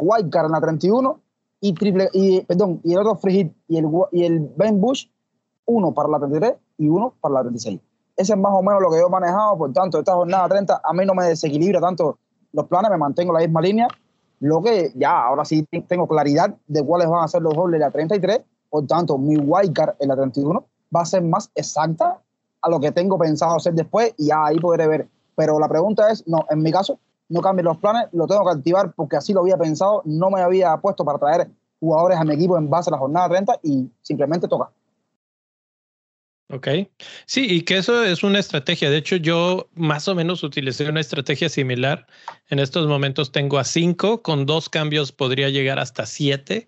white 0.01 0.29
card 0.29 0.45
en 0.45 0.51
la 0.53 0.61
31 0.61 1.19
y 1.59 1.73
triple 1.73 2.09
y 2.13 2.41
perdón, 2.45 2.79
y 2.83 2.93
el 2.93 2.99
otro 2.99 3.17
free 3.17 3.33
hit 3.33 3.53
y 3.67 3.77
el 3.77 3.87
y 4.11 4.23
el 4.23 4.39
Ben 4.55 4.79
Bush 4.79 5.07
uno 5.65 5.93
para 5.93 6.09
la 6.09 6.19
33 6.19 6.53
y 6.77 6.87
uno 6.87 7.13
para 7.19 7.35
la 7.35 7.41
36. 7.41 7.79
Ese 8.15 8.33
es 8.33 8.39
más 8.39 8.53
o 8.53 8.61
menos 8.61 8.81
lo 8.81 8.91
que 8.91 8.99
yo 8.99 9.07
he 9.07 9.09
manejado, 9.09 9.57
por 9.57 9.73
tanto, 9.73 9.99
esta 9.99 10.13
jornada 10.13 10.47
30 10.47 10.81
a 10.83 10.93
mí 10.93 11.05
no 11.05 11.15
me 11.15 11.25
desequilibra 11.25 11.81
tanto 11.81 12.19
los 12.51 12.67
planes, 12.67 12.91
me 12.91 12.97
mantengo 12.97 13.31
en 13.31 13.41
la 13.41 13.47
misma 13.47 13.61
línea. 13.61 13.87
Lo 14.39 14.61
que 14.61 14.91
ya, 14.95 15.25
ahora 15.25 15.45
sí 15.45 15.67
tengo 15.87 16.07
claridad 16.07 16.53
de 16.67 16.83
cuáles 16.83 17.07
van 17.07 17.23
a 17.23 17.27
ser 17.27 17.41
los 17.41 17.55
dobles 17.55 17.79
de 17.79 17.85
la 17.85 17.91
33, 17.91 18.41
por 18.69 18.85
tanto, 18.87 19.17
mi 19.17 19.37
wildcard 19.37 19.95
en 19.99 20.09
la 20.09 20.15
31 20.15 20.65
va 20.95 21.01
a 21.01 21.05
ser 21.05 21.23
más 21.23 21.51
exacta 21.55 22.19
a 22.61 22.69
lo 22.69 22.79
que 22.79 22.91
tengo 22.91 23.17
pensado 23.17 23.55
hacer 23.55 23.73
después 23.73 24.13
y 24.17 24.27
ya 24.27 24.45
ahí 24.45 24.59
podré 24.59 24.87
ver. 24.87 25.07
Pero 25.35 25.59
la 25.59 25.67
pregunta 25.67 26.09
es, 26.11 26.27
no, 26.27 26.45
en 26.49 26.61
mi 26.61 26.71
caso, 26.71 26.99
no 27.29 27.41
cambien 27.41 27.65
los 27.65 27.77
planes, 27.77 28.07
lo 28.11 28.27
tengo 28.27 28.43
que 28.43 28.51
activar 28.51 28.93
porque 28.93 29.15
así 29.15 29.33
lo 29.33 29.41
había 29.41 29.57
pensado, 29.57 30.01
no 30.05 30.29
me 30.29 30.41
había 30.41 30.75
puesto 30.77 31.03
para 31.03 31.19
traer 31.19 31.49
jugadores 31.79 32.17
a 32.17 32.23
mi 32.23 32.33
equipo 32.33 32.57
en 32.57 32.69
base 32.69 32.89
a 32.89 32.91
la 32.91 32.97
jornada 32.97 33.29
30 33.29 33.59
y 33.63 33.91
simplemente 34.01 34.47
toca. 34.47 34.69
Ok. 36.53 36.67
Sí, 37.25 37.47
y 37.49 37.61
que 37.63 37.77
eso 37.77 38.03
es 38.03 38.21
una 38.21 38.37
estrategia. 38.37 38.91
De 38.91 38.97
hecho, 38.97 39.15
yo 39.15 39.69
más 39.73 40.07
o 40.07 40.13
menos 40.13 40.43
utilicé 40.43 40.87
una 40.87 40.99
estrategia 40.99 41.49
similar. 41.49 42.05
En 42.47 42.59
estos 42.59 42.87
momentos 42.87 43.31
tengo 43.31 43.57
a 43.57 43.63
cinco, 43.63 44.21
con 44.21 44.45
dos 44.45 44.69
cambios 44.69 45.11
podría 45.11 45.49
llegar 45.49 45.79
hasta 45.79 46.05
siete. 46.05 46.67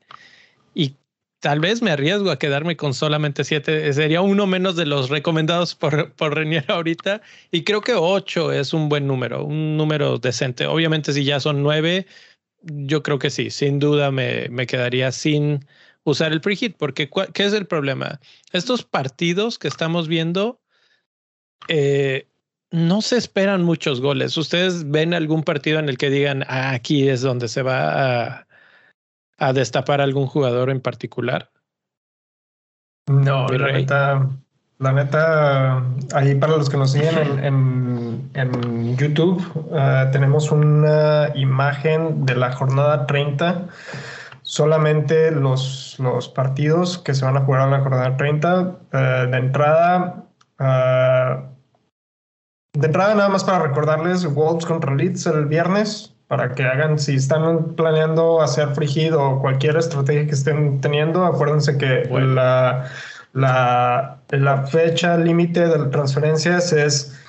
Y 0.74 0.96
tal 1.40 1.60
vez 1.60 1.84
me 1.84 1.92
arriesgo 1.92 2.32
a 2.32 2.40
quedarme 2.40 2.76
con 2.76 2.96
solamente 2.96 3.44
siete. 3.44 3.94
Sería 3.94 4.22
uno 4.22 4.48
menos 4.48 4.76
de 4.76 4.88
los 4.88 5.12
recomendados 5.12 5.76
por, 5.76 6.14
por 6.14 6.34
Renier 6.34 6.66
ahorita. 6.68 7.22
Y 7.52 7.64
creo 7.64 7.82
que 7.82 7.94
ocho 7.94 8.52
es 8.52 8.74
un 8.74 8.90
buen 8.90 9.06
número, 9.06 9.46
un 9.46 9.78
número 9.78 10.18
decente. 10.18 10.66
Obviamente, 10.66 11.14
si 11.14 11.24
ya 11.26 11.40
son 11.40 11.62
nueve, 11.62 12.08
yo 12.64 13.04
creo 13.04 13.20
que 13.20 13.30
sí, 13.30 13.52
sin 13.52 13.78
duda 13.78 14.10
me, 14.10 14.50
me 14.50 14.66
quedaría 14.66 15.12
sin 15.12 15.64
usar 16.06 16.32
el 16.32 16.40
preheat, 16.40 16.76
porque 16.78 17.10
¿qué 17.34 17.46
es 17.46 17.54
el 17.54 17.68
problema? 17.68 18.22
Estos 18.54 18.84
partidos 18.84 19.60
que 19.60 19.68
estamos 19.68 20.08
viendo 20.08 20.62
eh, 21.68 22.30
no 22.72 23.02
se 23.02 23.18
esperan 23.18 23.64
muchos 23.64 24.00
goles. 24.00 24.38
¿Ustedes 24.38 24.90
ven 24.90 25.14
algún 25.14 25.44
partido 25.44 25.80
en 25.80 25.90
el 25.90 25.98
que 25.98 26.10
digan, 26.10 26.44
ah, 26.48 26.72
aquí 26.72 27.10
es 27.10 27.22
donde 27.22 27.48
se 27.48 27.62
va 27.64 28.38
a, 28.38 28.48
a 29.38 29.54
destapar 29.54 30.00
algún 30.00 30.28
jugador 30.28 30.70
en 30.70 30.80
particular? 30.80 31.52
No, 33.08 33.48
la 33.48 33.72
neta, 33.72 34.30
la 34.80 34.92
neta, 34.92 35.84
ahí 36.14 36.36
para 36.36 36.58
los 36.58 36.70
que 36.70 36.78
nos 36.78 36.92
siguen 36.92 37.40
en, 37.44 38.30
en, 38.34 38.98
YouTube, 38.98 39.46
uh, 39.56 40.12
tenemos 40.12 40.52
una 40.52 41.30
imagen 41.36 42.26
de 42.26 42.36
la 42.36 42.52
jornada 42.52 43.06
30. 43.06 43.68
Solamente 44.46 45.32
los, 45.32 45.96
los 45.98 46.30
partidos 46.30 47.00
que 47.00 47.16
se 47.16 47.26
van 47.26 47.36
a 47.36 47.42
jugar 47.42 47.64
en 47.64 47.72
la 47.72 47.80
jornada 47.80 48.16
30. 48.16 48.62
Uh, 48.62 49.32
de 49.32 49.38
entrada, 49.38 50.24
uh, 50.60 51.48
de 52.74 52.86
entrada 52.86 53.16
nada 53.16 53.30
más 53.30 53.44
para 53.44 53.64
recordarles, 53.64 54.32
Wolves 54.32 54.68
contra 54.68 54.94
Leeds 54.94 55.26
el 55.26 55.48
viernes, 55.48 56.14
para 56.28 56.54
que 56.54 56.62
hagan, 56.62 57.00
si 57.00 57.16
están 57.16 57.74
planeando 57.74 58.40
hacer 58.40 58.70
frigid 58.76 59.16
o 59.16 59.40
cualquier 59.42 59.78
estrategia 59.78 60.28
que 60.28 60.34
estén 60.34 60.80
teniendo, 60.80 61.26
acuérdense 61.26 61.80
que 61.80 62.04
la, 62.08 62.86
la, 63.34 64.20
la, 64.30 64.64
fecha 64.68 65.18
límite 65.18 65.68
de 65.68 65.86
transferencias 65.88 66.72
es 66.72 67.20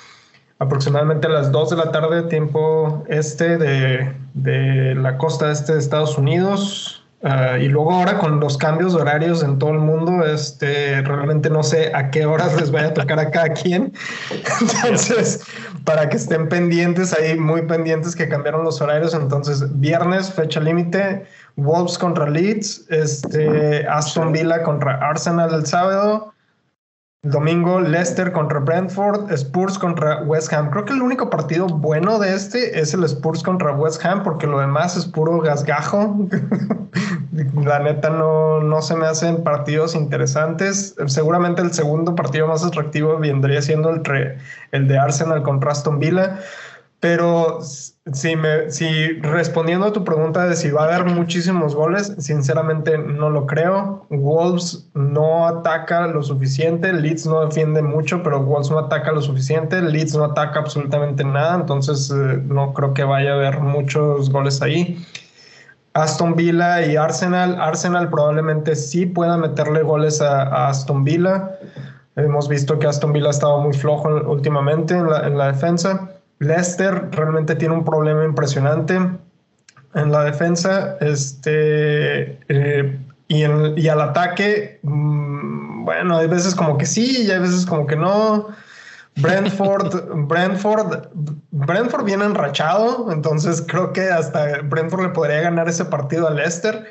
aproximadamente 0.59 1.29
a 1.29 1.31
las 1.31 1.51
2 1.51 1.71
de 1.71 1.77
la 1.77 1.91
tarde, 1.93 2.25
tiempo 2.25 3.05
este 3.09 3.57
de, 3.57 4.15
de 4.35 4.95
la 4.97 5.17
costa 5.17 5.51
este 5.51 5.73
de 5.73 5.79
Estados 5.79 6.19
Unidos. 6.19 7.03
Ah, 7.23 7.57
y 7.59 7.69
luego 7.69 7.93
ahora 7.93 8.19
con 8.19 8.41
los 8.41 8.59
cambios 8.59 8.95
horarios 8.95 9.43
en 9.43 9.59
todo 9.59 9.71
el 9.71 9.79
mundo, 9.79 10.25
este, 10.25 11.01
realmente 11.01 11.49
no 11.49 11.63
sé 11.63 11.91
a 11.95 12.11
qué 12.11 12.27
horas 12.27 12.55
les 12.61 12.71
vaya 12.71 12.89
a 12.89 12.95
tocar 12.95 13.19
a 13.19 13.31
cada 13.31 13.49
quien. 13.49 13.93
Entonces, 14.85 15.43
para 15.85 16.09
que 16.09 16.19
estén 16.19 16.49
pendientes, 16.49 17.15
ahí 17.15 17.39
muy 17.39 17.63
pendientes 17.63 18.15
que 18.15 18.29
cambiaron 18.29 18.65
los 18.65 18.81
horarios. 18.83 19.15
Entonces, 19.15 19.65
viernes, 19.81 20.31
fecha 20.31 20.61
límite, 20.61 21.27
Wolves 21.57 21.97
contra 21.97 22.29
Leeds, 22.29 22.85
este, 22.91 23.87
Aston 23.89 24.33
Villa 24.33 24.63
contra 24.63 24.97
Arsenal 24.97 25.55
el 25.55 25.65
sábado, 25.65 26.35
Domingo, 27.31 27.81
Leicester 27.81 28.33
contra 28.33 28.61
Brentford, 28.61 29.31
Spurs 29.33 29.79
contra 29.79 30.23
West 30.23 30.53
Ham. 30.53 30.71
Creo 30.71 30.85
que 30.85 30.93
el 30.93 31.03
único 31.03 31.29
partido 31.29 31.67
bueno 31.67 32.19
de 32.19 32.35
este 32.35 32.79
es 32.79 32.95
el 32.95 33.05
Spurs 33.05 33.43
contra 33.43 33.73
West 33.73 34.05
Ham, 34.05 34.23
porque 34.23 34.47
lo 34.47 34.61
demás 34.61 34.97
es 34.97 35.07
puro 35.07 35.41
gasgajo. 35.41 36.17
La 37.55 37.81
neta 37.81 38.09
no, 38.09 38.61
no 38.61 38.81
se 38.81 38.97
me 38.97 39.07
hacen 39.07 39.43
partidos 39.45 39.95
interesantes. 39.95 40.95
Seguramente 41.07 41.61
el 41.61 41.73
segundo 41.73 42.15
partido 42.15 42.47
más 42.47 42.65
atractivo 42.65 43.19
vendría 43.19 43.61
siendo 43.61 43.91
el, 43.91 44.03
el 44.73 44.89
de 44.89 44.99
Arsenal 44.99 45.43
contra 45.43 45.73
Aston 45.73 45.99
Villa. 45.99 46.39
Pero 47.01 47.61
si, 47.61 48.37
me, 48.37 48.71
si 48.71 49.21
respondiendo 49.21 49.87
a 49.87 49.93
tu 49.93 50.03
pregunta 50.03 50.47
de 50.47 50.57
si 50.57 50.71
va 50.71 50.85
a 50.85 50.95
haber 50.95 51.13
muchísimos 51.15 51.75
goles, 51.75 52.15
sinceramente 52.19 52.97
no 52.97 53.29
lo 53.29 53.47
creo. 53.47 54.07
Wolves 54.09 54.89
no 54.95 55.47
ataca 55.47 56.07
lo 56.07 56.23
suficiente, 56.23 56.93
Leeds 56.93 57.27
no 57.27 57.45
defiende 57.45 57.83
mucho, 57.83 58.23
pero 58.23 58.43
Wolves 58.43 58.71
no 58.71 58.79
ataca 58.79 59.13
lo 59.13 59.21
suficiente, 59.21 59.83
Leeds 59.83 60.15
no 60.17 60.25
ataca 60.25 60.61
absolutamente 60.61 61.23
nada, 61.23 61.57
entonces 61.57 62.11
eh, 62.11 62.41
no 62.45 62.73
creo 62.73 62.95
que 62.95 63.05
vaya 63.05 63.33
a 63.33 63.35
haber 63.35 63.61
muchos 63.61 64.31
goles 64.31 64.63
ahí. 64.63 65.05
Aston 65.93 66.35
Villa 66.35 66.85
y 66.87 66.97
Arsenal, 66.97 67.61
Arsenal 67.61 68.09
probablemente 68.09 68.75
sí 68.77 69.07
pueda 69.07 69.37
meterle 69.37 69.83
goles 69.83 70.21
a, 70.21 70.69
Aston 70.69 71.05
Villa. 71.05 71.59
Hemos 72.17 72.49
visto 72.49 72.79
que 72.79 72.87
Aston 72.87 73.13
Villa 73.13 73.29
ha 73.29 73.31
estado 73.31 73.61
muy 73.61 73.75
flojo 73.75 74.09
últimamente 74.31 74.95
en 74.95 75.39
la 75.39 75.53
defensa. 75.53 76.16
Leicester 76.39 77.09
realmente 77.13 77.55
tiene 77.55 77.75
un 77.75 77.85
problema 77.85 78.25
impresionante 78.25 78.97
en 79.95 80.13
la 80.13 80.25
defensa. 80.25 80.97
Este, 81.01 82.39
eh, 82.49 82.99
y, 83.29 83.45
y, 83.45 83.89
al 83.89 84.01
ataque, 84.01 84.79
mm, 84.83 85.85
bueno, 85.85 86.19
hay 86.19 86.29
veces 86.29 86.55
como 86.55 86.79
que 86.79 86.87
sí 86.87 87.23
y 87.23 87.31
hay 87.31 87.41
veces 87.41 87.67
como 87.67 87.87
que 87.87 87.97
no. 87.97 88.49
Brentford, 89.17 89.95
Brentford, 90.29 91.09
Brentford 91.51 92.05
viene 92.05 92.27
enrachado, 92.27 93.11
entonces 93.11 93.65
creo 93.67 93.93
que 93.93 94.11
hasta 94.11 94.61
Brentford 94.63 95.03
le 95.03 95.09
podría 95.09 95.41
ganar 95.41 95.69
ese 95.69 95.85
partido 95.87 96.29
a 96.29 96.31
Leicester. 96.31 96.85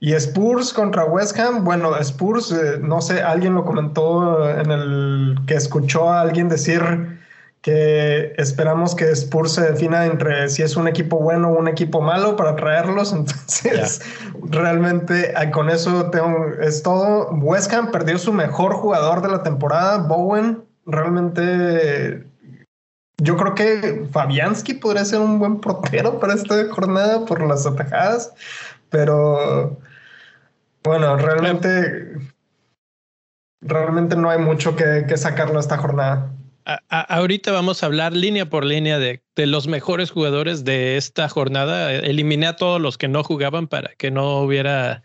Y 0.00 0.12
Spurs 0.12 0.72
contra 0.72 1.04
West 1.04 1.36
Ham, 1.38 1.64
bueno, 1.64 1.96
Spurs, 1.96 2.52
eh, 2.52 2.78
no 2.80 3.00
sé, 3.00 3.20
alguien 3.20 3.54
lo 3.54 3.64
comentó 3.64 4.48
en 4.48 4.70
el 4.70 5.38
que 5.46 5.54
escuchó 5.54 6.08
a 6.08 6.20
alguien 6.20 6.48
decir 6.48 7.17
que 7.62 8.34
esperamos 8.38 8.94
que 8.94 9.10
Spurs 9.10 9.54
se 9.54 9.72
defina 9.72 10.06
entre 10.06 10.48
si 10.48 10.62
es 10.62 10.76
un 10.76 10.86
equipo 10.86 11.18
bueno 11.18 11.48
o 11.48 11.58
un 11.58 11.68
equipo 11.68 12.00
malo 12.00 12.36
para 12.36 12.56
traerlos. 12.56 13.12
Entonces, 13.12 14.00
realmente 14.42 15.32
ah, 15.36 15.50
con 15.50 15.70
eso 15.70 16.10
tengo, 16.10 16.46
es 16.60 16.82
todo. 16.82 17.30
West 17.30 17.72
Ham 17.72 17.90
perdió 17.90 18.18
su 18.18 18.32
mejor 18.32 18.74
jugador 18.74 19.22
de 19.22 19.28
la 19.28 19.42
temporada, 19.42 19.98
Bowen. 19.98 20.64
Realmente, 20.86 22.24
yo 23.18 23.36
creo 23.36 23.54
que 23.54 24.06
Fabianski 24.10 24.74
podría 24.74 25.04
ser 25.04 25.20
un 25.20 25.38
buen 25.38 25.60
portero 25.60 26.18
para 26.18 26.34
esta 26.34 26.68
jornada 26.70 27.26
por 27.26 27.46
las 27.46 27.66
atajadas, 27.66 28.32
pero 28.88 29.76
bueno, 30.82 31.16
realmente, 31.18 32.16
realmente 33.60 34.16
no 34.16 34.30
hay 34.30 34.38
mucho 34.38 34.76
que, 34.76 35.04
que 35.06 35.18
sacarlo 35.18 35.60
esta 35.60 35.76
jornada 35.76 36.30
ahorita 36.88 37.52
vamos 37.52 37.82
a 37.82 37.86
hablar 37.86 38.12
línea 38.12 38.48
por 38.50 38.64
línea 38.64 38.98
de, 38.98 39.22
los 39.36 39.66
mejores 39.68 40.10
jugadores 40.10 40.64
de 40.64 40.96
esta 40.96 41.28
jornada. 41.28 41.92
Eliminé 41.94 42.46
a 42.46 42.56
todos 42.56 42.80
los 42.80 42.98
que 42.98 43.08
no 43.08 43.24
jugaban 43.24 43.68
para 43.68 43.94
que 43.94 44.10
no 44.10 44.40
hubiera 44.40 45.02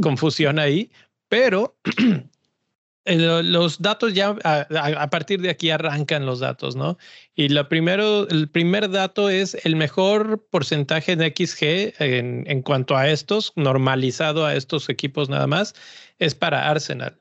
confusión 0.00 0.58
ahí, 0.58 0.90
pero 1.28 1.76
los 3.04 3.80
datos 3.80 4.12
ya 4.12 4.36
a, 4.44 5.10
partir 5.10 5.40
de 5.40 5.50
aquí 5.50 5.70
arrancan 5.70 6.26
los 6.26 6.40
datos, 6.40 6.76
¿no? 6.76 6.98
Y 7.34 7.48
lo 7.48 7.68
primero, 7.68 8.28
el 8.28 8.48
primer 8.48 8.90
dato 8.90 9.30
es 9.30 9.56
el 9.64 9.76
mejor 9.76 10.46
porcentaje 10.50 11.16
de 11.16 11.32
XG 11.34 12.02
en, 12.02 12.44
en 12.46 12.62
cuanto 12.62 12.96
a 12.96 13.08
estos, 13.08 13.52
normalizado 13.56 14.44
a 14.44 14.54
estos 14.54 14.88
equipos 14.88 15.28
nada 15.30 15.46
más, 15.46 15.74
es 16.18 16.34
para 16.34 16.68
Arsenal. 16.68 17.18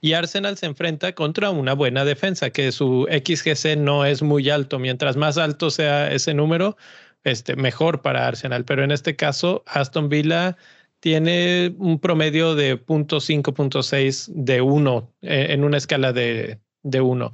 Y 0.00 0.12
Arsenal 0.12 0.56
se 0.56 0.66
enfrenta 0.66 1.14
contra 1.14 1.50
una 1.50 1.72
buena 1.72 2.04
defensa, 2.04 2.50
que 2.50 2.72
su 2.72 3.06
XGC 3.10 3.76
no 3.76 4.04
es 4.04 4.22
muy 4.22 4.50
alto. 4.50 4.78
Mientras 4.78 5.16
más 5.16 5.38
alto 5.38 5.70
sea 5.70 6.12
ese 6.12 6.34
número, 6.34 6.76
este, 7.24 7.56
mejor 7.56 8.02
para 8.02 8.26
Arsenal. 8.26 8.64
Pero 8.64 8.84
en 8.84 8.92
este 8.92 9.16
caso, 9.16 9.64
Aston 9.66 10.08
Villa 10.08 10.56
tiene 11.00 11.74
un 11.78 11.98
promedio 11.98 12.54
de 12.54 12.76
0.5, 12.78 13.42
0.6 13.54 14.32
de 14.34 14.60
1 14.60 15.12
eh, 15.22 15.46
en 15.50 15.64
una 15.64 15.76
escala 15.76 16.12
de, 16.12 16.60
de 16.82 17.00
1. 17.00 17.32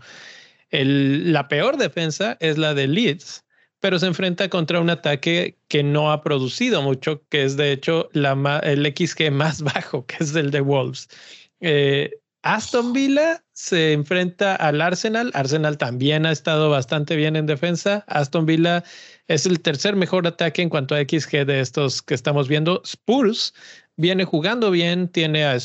la 0.71 1.49
peor 1.49 1.77
defensa 1.77 2.37
es 2.41 2.59
la 2.59 2.75
de 2.75 2.89
Leeds, 2.89 3.45
pero 3.81 3.99
se 3.99 4.07
enfrenta 4.07 4.49
contra 4.49 4.81
un 4.81 4.91
ataque 4.91 5.59
que 5.69 5.83
no 5.83 6.13
ha 6.13 6.23
producido 6.23 6.83
mucho, 6.83 7.23
que 7.29 7.45
es 7.45 7.57
de 7.57 7.73
hecho 7.73 8.09
la, 8.13 8.61
el 8.63 8.87
XG 8.87 9.31
más 9.31 9.63
bajo, 9.75 10.07
que 10.07 10.17
es 10.21 10.35
el 10.35 10.51
de 10.51 10.61
Wolves. 10.61 11.09
Eh, 11.61 12.22
Aston 12.43 12.93
Villa 12.93 13.45
se 13.53 13.93
enfrenta 13.93 14.57
al 14.57 14.81
Arsenal. 14.81 15.31
Arsenal 15.35 15.79
también 15.79 16.27
ha 16.27 16.33
estado 16.33 16.71
bastante 16.71 17.15
bien 17.15 17.37
en 17.37 17.47
defensa. 17.47 18.05
Aston 18.09 18.47
Villa 18.47 18.83
es 19.29 19.47
el 19.47 19.61
tercer 19.61 19.95
mejor 19.95 20.27
ataque 20.27 20.63
en 20.63 20.69
cuanto 20.69 20.95
a 20.95 21.01
XG 21.01 21.47
de 21.47 21.61
estos 21.61 22.03
que 22.03 22.15
estamos 22.15 22.49
viendo. 22.49 22.83
Spurs 22.85 23.55
viene 23.97 24.25
jugando 24.25 24.71
bien, 24.71 25.09
tiene 25.09 25.45
a, 25.45 25.59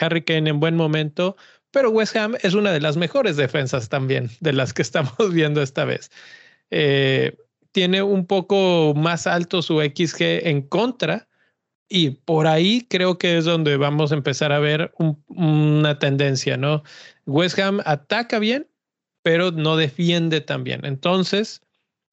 Harry 0.00 0.24
Kane 0.24 0.50
en 0.50 0.58
buen 0.58 0.74
momento, 0.74 1.36
pero 1.70 1.90
West 1.90 2.16
Ham 2.16 2.34
es 2.42 2.54
una 2.54 2.72
de 2.72 2.80
las 2.80 2.96
mejores 2.96 3.36
defensas 3.36 3.88
también 3.88 4.30
de 4.40 4.52
las 4.52 4.72
que 4.72 4.82
estamos 4.82 5.14
viendo 5.32 5.62
esta 5.62 5.84
vez. 5.84 6.10
Eh, 6.70 7.36
tiene 7.72 8.02
un 8.02 8.26
poco 8.26 8.94
más 8.96 9.28
alto 9.28 9.62
su 9.62 9.80
XG 9.80 10.48
en 10.48 10.62
contra, 10.62 11.28
y 11.90 12.10
por 12.12 12.46
ahí 12.46 12.86
creo 12.88 13.18
que 13.18 13.36
es 13.38 13.44
donde 13.44 13.76
vamos 13.76 14.12
a 14.12 14.16
empezar 14.16 14.52
a 14.52 14.60
ver 14.60 14.94
una 15.28 15.98
tendencia, 15.98 16.56
¿no? 16.56 16.84
West 17.26 17.58
Ham 17.58 17.80
ataca 17.84 18.38
bien, 18.38 18.68
pero 19.22 19.50
no 19.52 19.76
defiende 19.76 20.40
tan 20.40 20.64
bien. 20.64 20.84
Entonces, 20.86 21.62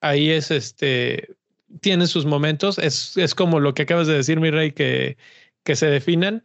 ahí 0.02 0.32
es 0.32 0.52
este, 0.52 1.36
tiene 1.82 2.08
sus 2.08 2.26
momentos. 2.26 2.80
Es, 2.80 3.18
es 3.18 3.36
como 3.36 3.60
lo 3.60 3.74
que 3.76 3.84
acabas 3.84 4.08
de 4.08 4.16
decir, 4.16 4.40
mi 4.40 4.52
rey, 4.52 4.72
que, 4.72 5.18
que 5.64 5.76
se 5.76 5.88
definan. 5.88 6.44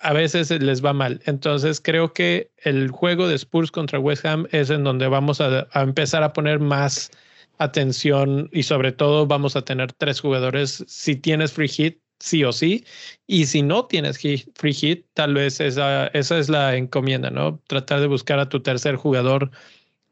a 0.00 0.12
veces 0.12 0.50
les 0.50 0.84
va 0.84 0.92
mal. 0.92 1.20
Entonces 1.26 1.80
creo 1.80 2.12
que 2.12 2.52
el 2.58 2.90
juego 2.90 3.26
de 3.28 3.36
Spurs 3.36 3.70
contra 3.70 3.98
West 3.98 4.24
Ham 4.26 4.46
es 4.52 4.70
en 4.70 4.84
donde 4.84 5.08
vamos 5.08 5.40
a, 5.40 5.66
empezar 5.74 6.22
a 6.22 6.32
poner 6.32 6.60
más 6.60 7.10
atención 7.58 8.48
y 8.52 8.64
sobre 8.64 8.92
todo 8.92 9.26
vamos 9.26 9.56
a 9.56 9.62
tener 9.62 9.92
tres 9.92 10.20
jugadores. 10.20 10.84
Si 10.88 11.16
tienes 11.16 11.52
free 11.52 11.68
hit, 11.68 12.03
sí 12.20 12.44
o 12.44 12.52
sí. 12.52 12.84
Y 13.26 13.46
si 13.46 13.62
no 13.62 13.86
tienes 13.86 14.18
free 14.54 14.74
hit, 14.74 15.06
tal 15.14 15.34
vez 15.34 15.60
esa, 15.60 16.08
esa 16.08 16.38
es 16.38 16.48
la 16.48 16.76
encomienda, 16.76 17.30
¿no? 17.30 17.60
Tratar 17.66 18.00
de 18.00 18.06
buscar 18.06 18.38
a 18.38 18.48
tu 18.48 18.60
tercer 18.62 18.96
jugador 18.96 19.50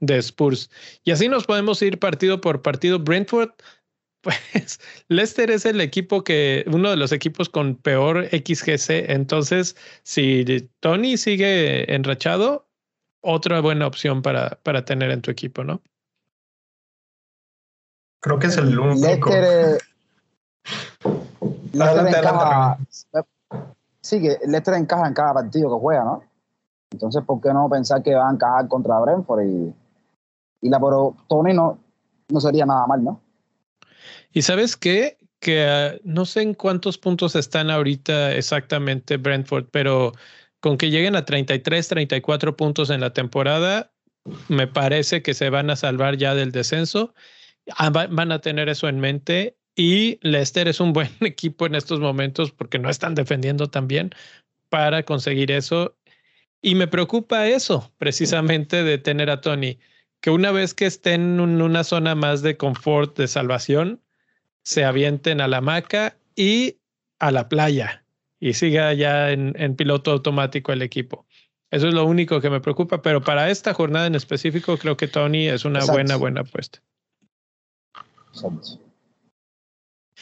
de 0.01 0.19
Spurs. 0.19 0.71
Y 1.05 1.13
así 1.13 1.29
nos 1.29 1.47
podemos 1.47 1.81
ir 1.83 1.99
partido 1.99 2.41
por 2.41 2.63
partido. 2.63 2.99
Brentford 2.99 3.51
pues 4.23 4.81
Leicester 5.09 5.51
es 5.51 5.67
el 5.67 5.81
equipo 5.81 6.23
que, 6.23 6.65
uno 6.69 6.91
de 6.91 6.97
los 6.97 7.13
equipos 7.13 7.49
con 7.49 7.77
peor 7.77 8.29
XGC. 8.29 9.11
Entonces, 9.11 9.77
si 10.05 10.45
Tony 10.81 11.17
sigue 11.17 11.93
enrachado, 11.93 12.69
otra 13.21 13.61
buena 13.61 13.87
opción 13.87 14.23
para, 14.23 14.61
para 14.63 14.85
tener 14.85 15.11
en 15.11 15.23
tu 15.23 15.31
equipo, 15.31 15.65
¿no? 15.65 15.83
Creo 18.21 18.39
que 18.39 18.47
es 18.47 18.57
el 18.57 18.79
único. 18.79 19.31
Leicester, 19.31 19.81
encaja, 21.73 22.79
sí, 24.01 24.21
que 24.21 24.39
Leicester 24.47 24.75
encaja 24.75 25.07
en 25.07 25.15
cada 25.15 25.35
partido 25.35 25.71
que 25.71 25.81
juega, 25.81 26.05
¿no? 26.05 26.23
Entonces, 26.93 27.23
¿por 27.25 27.41
qué 27.41 27.53
no 27.53 27.69
pensar 27.69 28.03
que 28.03 28.15
va 28.15 28.29
a 28.29 28.33
encajar 28.33 28.69
contra 28.69 29.01
Brentford? 29.01 29.45
Y, 29.45 29.75
y 30.63 30.69
la 30.69 30.79
pero 30.79 31.17
Tony 31.29 31.55
no, 31.55 31.79
no 32.29 32.41
sería 32.41 32.67
nada 32.67 32.87
mal, 32.87 33.03
¿no? 33.03 33.21
Y 34.33 34.43
sabes 34.43 34.77
qué? 34.77 35.19
Que 35.41 35.67
ah, 35.67 35.95
no 36.05 36.25
sé 36.25 36.43
en 36.43 36.55
cuántos 36.55 36.99
puntos 36.99 37.35
están 37.35 37.71
ahorita 37.71 38.33
exactamente 38.33 39.17
Brentford, 39.17 39.67
pero 39.71 40.13
con 40.61 40.77
que 40.77 40.91
lleguen 40.91 41.17
a 41.17 41.25
33, 41.25 41.89
34 41.89 42.57
puntos 42.57 42.91
en 42.91 43.01
la 43.01 43.13
temporada, 43.13 43.91
me 44.49 44.69
parece 44.69 45.23
que 45.23 45.35
se 45.35 45.51
van 45.51 45.71
a 45.71 45.77
salvar 45.77 46.17
ya 46.17 46.35
del 46.35 46.53
descenso. 46.53 47.15
Ah, 47.77 47.91
van 47.91 48.33
a 48.33 48.41
tener 48.41 48.69
eso 48.69 48.89
en 48.89 49.01
mente. 49.01 49.57
Y 49.75 50.19
Leicester 50.23 50.69
es 50.69 50.81
un 50.81 50.93
buen 50.93 51.11
equipo 51.21 51.67
en 51.67 51.75
estos 51.75 52.01
momentos 52.01 52.51
porque 52.51 52.79
no 52.79 52.91
están 52.91 53.15
defendiendo 53.15 53.69
tan 53.69 53.89
bien 53.89 54.11
para 54.69 55.03
conseguir 55.03 55.51
eso. 55.51 55.97
Y 56.61 56.75
me 56.75 56.87
preocupa 56.87 57.47
eso, 57.49 57.93
precisamente, 57.99 58.85
de 58.85 58.99
tener 58.99 59.31
a 59.31 59.41
Tony, 59.41 59.79
que 60.21 60.31
una 60.31 60.53
vez 60.53 60.75
que 60.75 60.87
estén 60.87 61.41
en 61.41 61.61
una 61.61 61.83
zona 61.83 62.15
más 62.15 62.43
de 62.43 62.57
confort, 62.57 63.17
de 63.19 63.27
salvación, 63.27 64.01
se 64.63 64.85
avienten 64.85 65.41
a 65.41 65.49
la 65.49 65.59
hamaca 65.59 66.17
y 66.37 66.77
a 67.19 67.33
la 67.33 67.49
playa 67.49 68.05
y 68.39 68.55
siga 68.55 68.93
ya 68.93 69.31
en, 69.31 69.77
piloto 69.77 70.13
automático 70.13 70.73
el 70.73 70.83
equipo. 70.83 71.27
Eso 71.71 71.89
es 71.89 71.95
lo 71.95 72.05
único 72.05 72.41
que 72.41 72.51
me 72.51 72.61
preocupa, 72.61 73.03
pero 73.03 73.23
para 73.23 73.51
esta 73.51 73.73
jornada 73.75 74.07
en 74.07 74.15
específico 74.15 74.77
creo 74.77 74.97
que 74.97 75.09
Tony 75.09 75.49
es 75.49 75.65
una 75.65 75.85
buena, 75.85 76.17
buena 76.17 76.43
apuesta. 76.43 76.81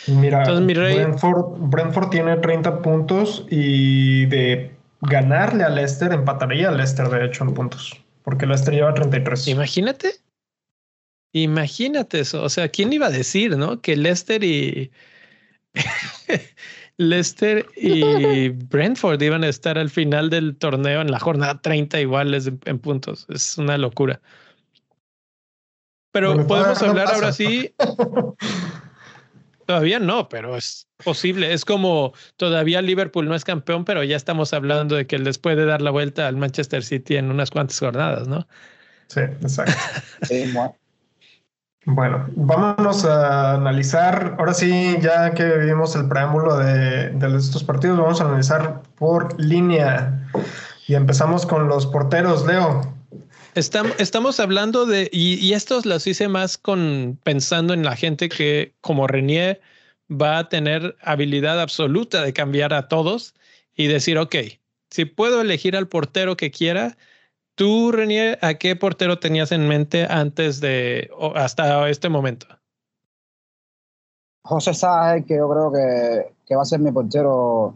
Mira, 0.07 0.45
Brentford, 0.45 2.11
tiene 2.11 2.37
30 2.37 2.83
puntos 2.83 3.47
y 3.51 4.27
de 4.27 4.73
ganarle 5.03 5.65
a 5.65 5.69
Leicester 5.69 6.13
empataría 6.13 6.69
a 6.69 6.73
Leicester 6.73 7.09
de 7.09 7.27
hecho 7.27 7.45
en 7.45 7.55
puntos, 7.55 8.01
porque 8.23 8.47
Leicester 8.47 8.75
lleva 8.75 8.95
33. 8.95 9.49
Imagínate. 9.49 10.15
Imagínate 11.33 12.21
eso. 12.21 12.43
O 12.43 12.49
sea, 12.49 12.69
¿quién 12.69 12.93
iba 12.93 13.07
a 13.07 13.11
decir, 13.11 13.57
no? 13.57 13.81
Que 13.81 13.97
Leicester 13.97 14.43
y. 14.43 14.91
Leicester 16.97 17.67
y 17.77 18.49
Brentford 18.69 19.23
iban 19.23 19.45
a 19.45 19.49
estar 19.49 19.79
al 19.79 19.91
final 19.91 20.29
del 20.29 20.57
torneo 20.57 21.01
en 21.01 21.11
la 21.11 21.19
jornada 21.19 21.61
30 21.61 22.01
iguales 22.01 22.51
en 22.65 22.79
puntos. 22.79 23.27
Es 23.31 23.57
una 23.57 23.79
locura. 23.79 24.21
Pero 26.13 26.47
podemos 26.47 26.83
hablar 26.83 27.09
ahora 27.15 27.33
sí. 27.33 27.73
Todavía 29.71 30.01
no, 30.01 30.29
pero 30.29 30.57
es 30.57 30.89
posible. 31.05 31.53
Es 31.53 31.65
como 31.65 32.13
todavía 32.37 32.83
Liverpool 32.83 33.29
no 33.29 33.37
es 33.37 33.45
campeón, 33.45 33.85
pero 33.85 34.03
ya 34.03 34.17
estamos 34.17 34.53
hablando 34.53 34.97
de 34.97 35.07
que 35.07 35.17
les 35.17 35.39
puede 35.39 35.65
dar 35.65 35.81
la 35.81 35.93
vuelta 35.93 36.27
al 36.27 36.37
Manchester 36.37 36.83
City 36.83 37.15
en 37.15 37.31
unas 37.31 37.53
cuantas 37.53 37.79
jornadas, 37.79 38.27
¿no? 38.27 38.49
Sí, 39.07 39.21
exacto. 39.21 39.73
sí, 40.23 40.53
bueno, 41.85 42.27
vámonos 42.35 43.05
a 43.05 43.55
analizar, 43.55 44.35
ahora 44.41 44.55
sí, 44.55 44.99
ya 45.01 45.35
que 45.35 45.45
vimos 45.59 45.95
el 45.95 46.09
preámbulo 46.09 46.57
de, 46.57 47.17
estos 47.37 47.63
partidos, 47.63 47.97
vamos 47.97 48.21
a 48.21 48.25
analizar 48.25 48.83
por 48.97 49.41
línea. 49.41 50.29
Y 50.89 50.97
empezamos 50.97 51.47
con 51.47 51.69
los 51.69 51.87
porteros, 51.87 52.45
Leo. 52.45 52.93
Estamos, 53.55 53.93
estamos 53.99 54.41
hablando 54.41 54.87
de, 54.87 55.09
y, 55.13 55.53
estos 55.53 55.85
los 55.85 56.07
hice 56.07 56.29
más 56.29 56.57
con 56.57 57.19
pensando 57.25 57.75
en 57.75 57.83
la 57.83 57.97
gente 57.97 58.29
que, 58.29 58.75
como 58.81 59.07
Renier, 59.07 59.61
va 60.11 60.39
a 60.39 60.49
tener 60.49 60.97
habilidad 61.03 61.61
absoluta 61.61 62.23
de 62.23 62.33
cambiar 62.33 62.73
a 62.73 62.89
todos 62.89 63.35
y 63.75 63.89
decir, 63.89 64.19
ok, 64.19 64.37
si 64.91 65.05
puedo 65.05 65.41
elegir 65.41 65.77
al 65.77 65.89
portero 65.89 66.37
que 66.37 66.51
quiera, 66.51 66.97
Tú, 67.61 67.93
Renier, 67.93 68.39
¿a 68.41 68.55
qué 68.55 68.75
portero 68.75 69.19
tenías 69.19 69.53
en 69.53 69.69
mente 69.69 70.07
antes 70.09 70.63
de, 70.63 71.11
hasta 71.35 71.91
este 71.91 72.09
momento? 72.09 72.47
José 74.45 74.73
Sáez, 74.73 75.27
que 75.27 75.37
yo 75.37 75.47
creo 75.47 75.71
que, 75.71 76.55
va 76.57 76.63
a 76.63 76.65
ser 76.65 76.81
mi 76.81 76.91
portero 76.91 77.75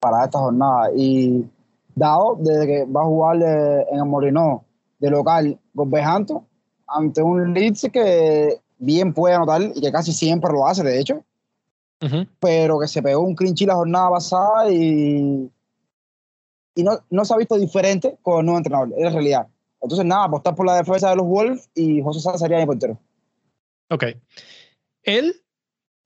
para 0.00 0.24
esta 0.24 0.40
jornada. 0.40 0.90
Y 0.96 1.48
dado 1.94 2.36
desde 2.40 2.66
que 2.66 2.84
va 2.86 3.02
a 3.02 3.04
jugar 3.04 3.36
en 3.36 3.96
el 3.96 4.04
Morinó 4.06 4.64
de 5.02 5.10
local 5.10 5.58
con 5.74 5.90
Bejanto, 5.90 6.46
ante 6.86 7.20
un 7.22 7.52
Leeds 7.52 7.88
que 7.92 8.60
bien 8.78 9.12
puede 9.12 9.34
anotar 9.34 9.60
y 9.74 9.80
que 9.80 9.92
casi 9.92 10.12
siempre 10.12 10.52
lo 10.52 10.66
hace, 10.66 10.82
de 10.82 11.00
hecho, 11.00 11.24
pero 12.40 12.80
que 12.80 12.88
se 12.88 13.02
pegó 13.02 13.20
un 13.20 13.34
clinch 13.34 13.62
la 13.62 13.74
jornada 13.74 14.10
pasada 14.10 14.70
y 14.70 15.50
y 16.74 16.82
no, 16.82 17.04
no 17.10 17.24
se 17.24 17.34
ha 17.34 17.36
visto 17.36 17.56
diferente 17.56 18.16
con 18.22 18.40
el 18.40 18.46
nuevo 18.46 18.58
entrenador, 18.58 18.92
es 18.96 19.04
la 19.04 19.10
realidad. 19.10 19.46
Entonces, 19.80 20.06
nada, 20.06 20.24
apostar 20.24 20.54
por 20.54 20.66
la 20.66 20.76
defensa 20.76 21.10
de 21.10 21.16
los 21.16 21.26
Wolves 21.26 21.68
y 21.74 22.00
José 22.02 22.20
Sá 22.20 22.38
sería 22.38 22.58
mi 22.58 22.66
portero. 22.66 22.98
Ok. 23.90 24.04
Él 25.02 25.42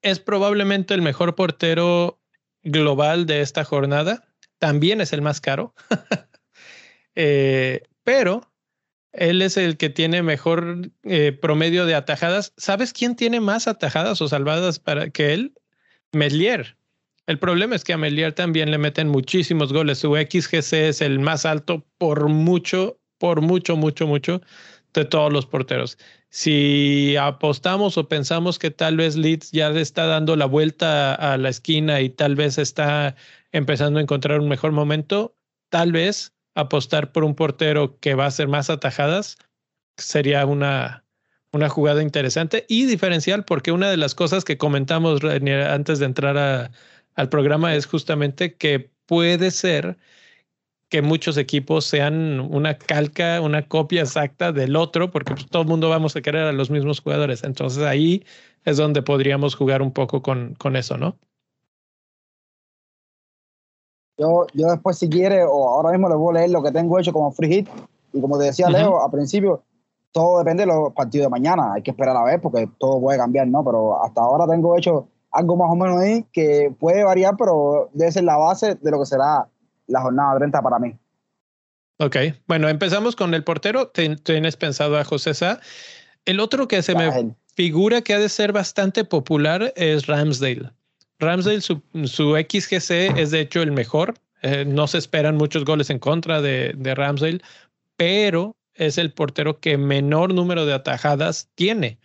es 0.03 0.19
probablemente 0.19 0.95
el 0.95 1.03
mejor 1.03 1.35
portero 1.35 2.19
global 2.63 3.27
de 3.27 3.43
esta 3.43 3.65
jornada. 3.65 4.25
También 4.59 5.01
es 5.01 5.13
el 5.13 5.23
más 5.23 5.41
caro. 5.41 5.75
Eh, 7.19 7.83
pero 8.05 8.43
él 9.17 9.43
es 9.43 9.57
el 9.57 9.77
que 9.77 9.91
tiene 9.91 10.23
mejor 10.23 10.91
eh, 11.05 11.33
promedio 11.33 11.87
de 11.87 11.95
atajadas. 11.95 12.53
¿Sabes 12.57 12.93
quién 12.93 13.17
tiene 13.17 13.41
más 13.41 13.69
atajadas 13.69 14.21
o 14.21 14.29
salvadas 14.29 14.79
para 14.79 15.11
que 15.11 15.33
él? 15.33 15.55
Medlier. 16.12 16.77
El 17.27 17.39
problema 17.39 17.75
es 17.75 17.83
que 17.83 17.93
a 17.93 17.99
Melier 17.99 18.33
también 18.33 18.71
le 18.71 18.79
meten 18.79 19.09
muchísimos 19.09 19.73
goles. 19.73 19.99
Su 19.99 20.14
XGC 20.14 20.73
es 20.89 21.01
el 21.01 21.19
más 21.19 21.45
alto 21.45 21.85
por 21.99 22.29
mucho, 22.29 23.01
por 23.19 23.41
mucho, 23.41 23.77
mucho, 23.77 24.07
mucho 24.07 24.41
de 24.95 25.05
todos 25.05 25.33
los 25.33 25.45
porteros. 25.45 25.99
Si 26.31 27.17
apostamos 27.17 27.99
o 27.99 28.09
pensamos 28.09 28.59
que 28.59 28.71
tal 28.71 28.97
vez 28.97 29.17
Leeds 29.17 29.51
ya 29.51 29.71
está 29.71 30.07
dando 30.07 30.37
la 30.37 30.47
vuelta 30.47 31.14
a 31.14 31.37
la 31.37 31.49
esquina 31.49 32.01
y 32.01 32.11
tal 32.11 32.37
vez 32.37 32.59
está 32.59 33.17
empezando 33.53 33.99
a 33.99 34.03
encontrar 34.03 34.41
un 34.41 34.49
mejor 34.49 34.73
momento, 34.73 35.37
tal 35.69 35.93
vez 35.93 36.33
apostar 36.57 37.13
por 37.13 37.23
un 37.23 37.35
portero 37.35 37.99
que 38.01 38.15
va 38.15 38.25
a 38.25 38.29
hacer 38.29 38.49
más 38.49 38.71
atajadas 38.71 39.39
sería 39.97 40.45
una, 40.47 41.05
una 41.53 41.69
jugada 41.69 42.03
interesante 42.03 42.67
y 42.69 42.87
diferencial 42.87 43.45
porque 43.45 43.73
una 43.73 43.91
de 43.91 43.97
las 43.97 44.15
cosas 44.15 44.45
que 44.45 44.59
comentamos 44.59 45.23
antes 45.23 45.99
de 46.01 46.07
entrar 46.07 46.37
a, 46.37 46.71
al 47.15 47.29
programa 47.29 47.75
es 47.75 47.87
justamente 47.87 48.55
que 48.55 48.91
puede 49.07 49.51
ser 49.51 49.97
que 50.89 51.03
muchos 51.03 51.37
equipos 51.37 51.85
sean 51.85 52.41
una 52.41 52.79
calca, 52.79 53.41
una 53.41 53.63
copia 53.69 54.03
exacta 54.03 54.53
del 54.53 54.77
otro, 54.77 55.11
porque 55.11 55.35
pues, 55.35 55.47
todo 55.49 55.63
el 55.63 55.69
mundo 55.69 55.89
vamos 55.89 56.15
a 56.17 56.23
querer 56.23 56.45
a 56.45 56.53
los 56.53 56.71
mismos 56.71 57.01
jugadores. 57.01 57.43
Entonces 57.45 57.83
ahí 57.83 58.25
es 58.65 58.77
donde 58.77 59.03
podríamos 59.03 59.55
jugar 59.57 59.83
un 59.83 59.93
poco 59.93 60.23
con, 60.23 60.55
con 60.55 60.77
eso, 60.77 60.97
¿no? 60.97 61.19
Yo, 64.19 64.47
yo 64.55 64.69
después, 64.69 64.99
si 64.99 65.09
quiere, 65.09 65.45
o 65.45 65.69
ahora 65.69 65.91
mismo 65.91 66.09
les 66.09 66.17
voy 66.17 66.37
a 66.37 66.39
leer 66.41 66.51
lo 66.51 66.62
que 66.62 66.73
tengo 66.73 66.99
hecho 66.99 67.12
como 67.12 67.33
free 67.33 67.49
hit. 67.49 67.69
Y 68.12 68.21
como 68.21 68.39
te 68.39 68.47
decía 68.47 68.71
Leo, 68.71 69.03
al 69.03 69.11
principio, 69.11 69.62
todo 70.12 70.39
depende 70.39 70.62
de 70.62 70.69
los 70.69 70.93
partidos 70.95 71.27
de 71.27 71.31
mañana. 71.31 71.75
Hay 71.75 71.83
que 71.83 71.91
esperar 71.91 72.17
a 72.17 72.25
ver 72.25 72.41
porque 72.41 72.69
todo 72.79 73.01
puede 73.01 73.19
cambiar, 73.19 73.47
¿no? 73.49 73.62
Pero 73.62 74.03
hasta 74.03 74.23
ahora 74.23 74.47
tengo 74.47 74.77
hecho 74.79 75.09
algo 75.31 75.57
más 75.57 75.71
o 75.71 75.77
menos 75.77 76.01
ahí 76.01 76.25
que 76.33 76.73
puede 76.81 77.05
variar, 77.05 77.35
pero 77.37 77.91
debe 77.93 78.11
ser 78.11 78.25
la 78.25 78.39
base 78.39 78.77
de 78.77 78.91
lo 78.91 78.99
que 78.99 79.07
será 79.07 79.47
la 79.87 80.01
jornada 80.01 80.39
30 80.39 80.62
para 80.62 80.79
mí. 80.79 80.97
Ok, 81.99 82.17
bueno, 82.47 82.69
empezamos 82.69 83.17
con 83.17 83.35
el 83.35 83.45
portero. 83.45 83.89
Tienes 83.89 84.57
pensado 84.57 84.99
a 84.99 85.05
José 85.05 85.35
Sá. 85.35 85.61
El 86.25 86.41
otro 86.41 86.69
que 86.69 86.83
se 86.83 86.95
me 86.95 87.35
figura 87.55 88.03
que 88.03 88.14
ha 88.14 88.19
de 88.19 88.29
ser 88.29 88.53
bastante 88.53 89.05
popular 89.05 89.73
es 89.77 90.07
Ramsdale. 90.07 90.73
Ramsdale, 91.19 91.61
su, 91.61 91.83
su 92.05 92.35
XGC 92.37 93.17
es 93.19 93.31
de 93.31 93.41
hecho 93.41 93.62
el 93.62 93.73
mejor 93.73 94.14
Eh, 94.43 94.64
no 94.67 94.87
se 94.87 94.99
esperan 94.99 95.37
muchos 95.37 95.64
goles 95.64 95.91
en 95.91 95.99
contra 95.99 96.41
de, 96.43 96.75
de 96.77 96.95
Ramsdale, 96.95 97.41
pero 97.97 98.55
es 98.75 98.99
el 98.99 99.12
portero 99.12 99.61
que 99.61 99.79
menor 99.79 100.35
número 100.35 100.67
de 100.67 100.75
atajadas 100.75 101.49
tiene. 101.55 101.99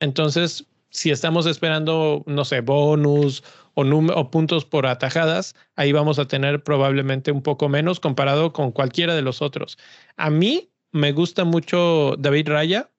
Entonces, 0.00 0.66
si 0.90 1.10
estamos 1.10 1.46
esperando, 1.46 2.22
no 2.26 2.44
sé, 2.44 2.60
bonus 2.62 3.44
o, 3.74 3.82
o, 3.82 4.30
puntos 4.30 4.64
por 4.64 4.86
atajadas, 4.86 5.54
ahí 5.76 5.92
vamos 5.92 6.18
a 6.18 6.26
tener 6.26 6.62
probablemente 6.62 7.32
un 7.32 7.42
poco 7.42 7.68
menos 7.68 8.00
comparado 8.00 8.52
con 8.52 8.72
cualquiera 8.72 9.14
de 9.14 9.22
los 9.22 9.42
otros. 9.42 9.78
A 10.16 10.30
mí 10.30 10.70
me 10.92 11.12
gusta 11.12 11.44
mucho 11.44 12.14
David 12.18 12.48
Raya. 12.48 12.90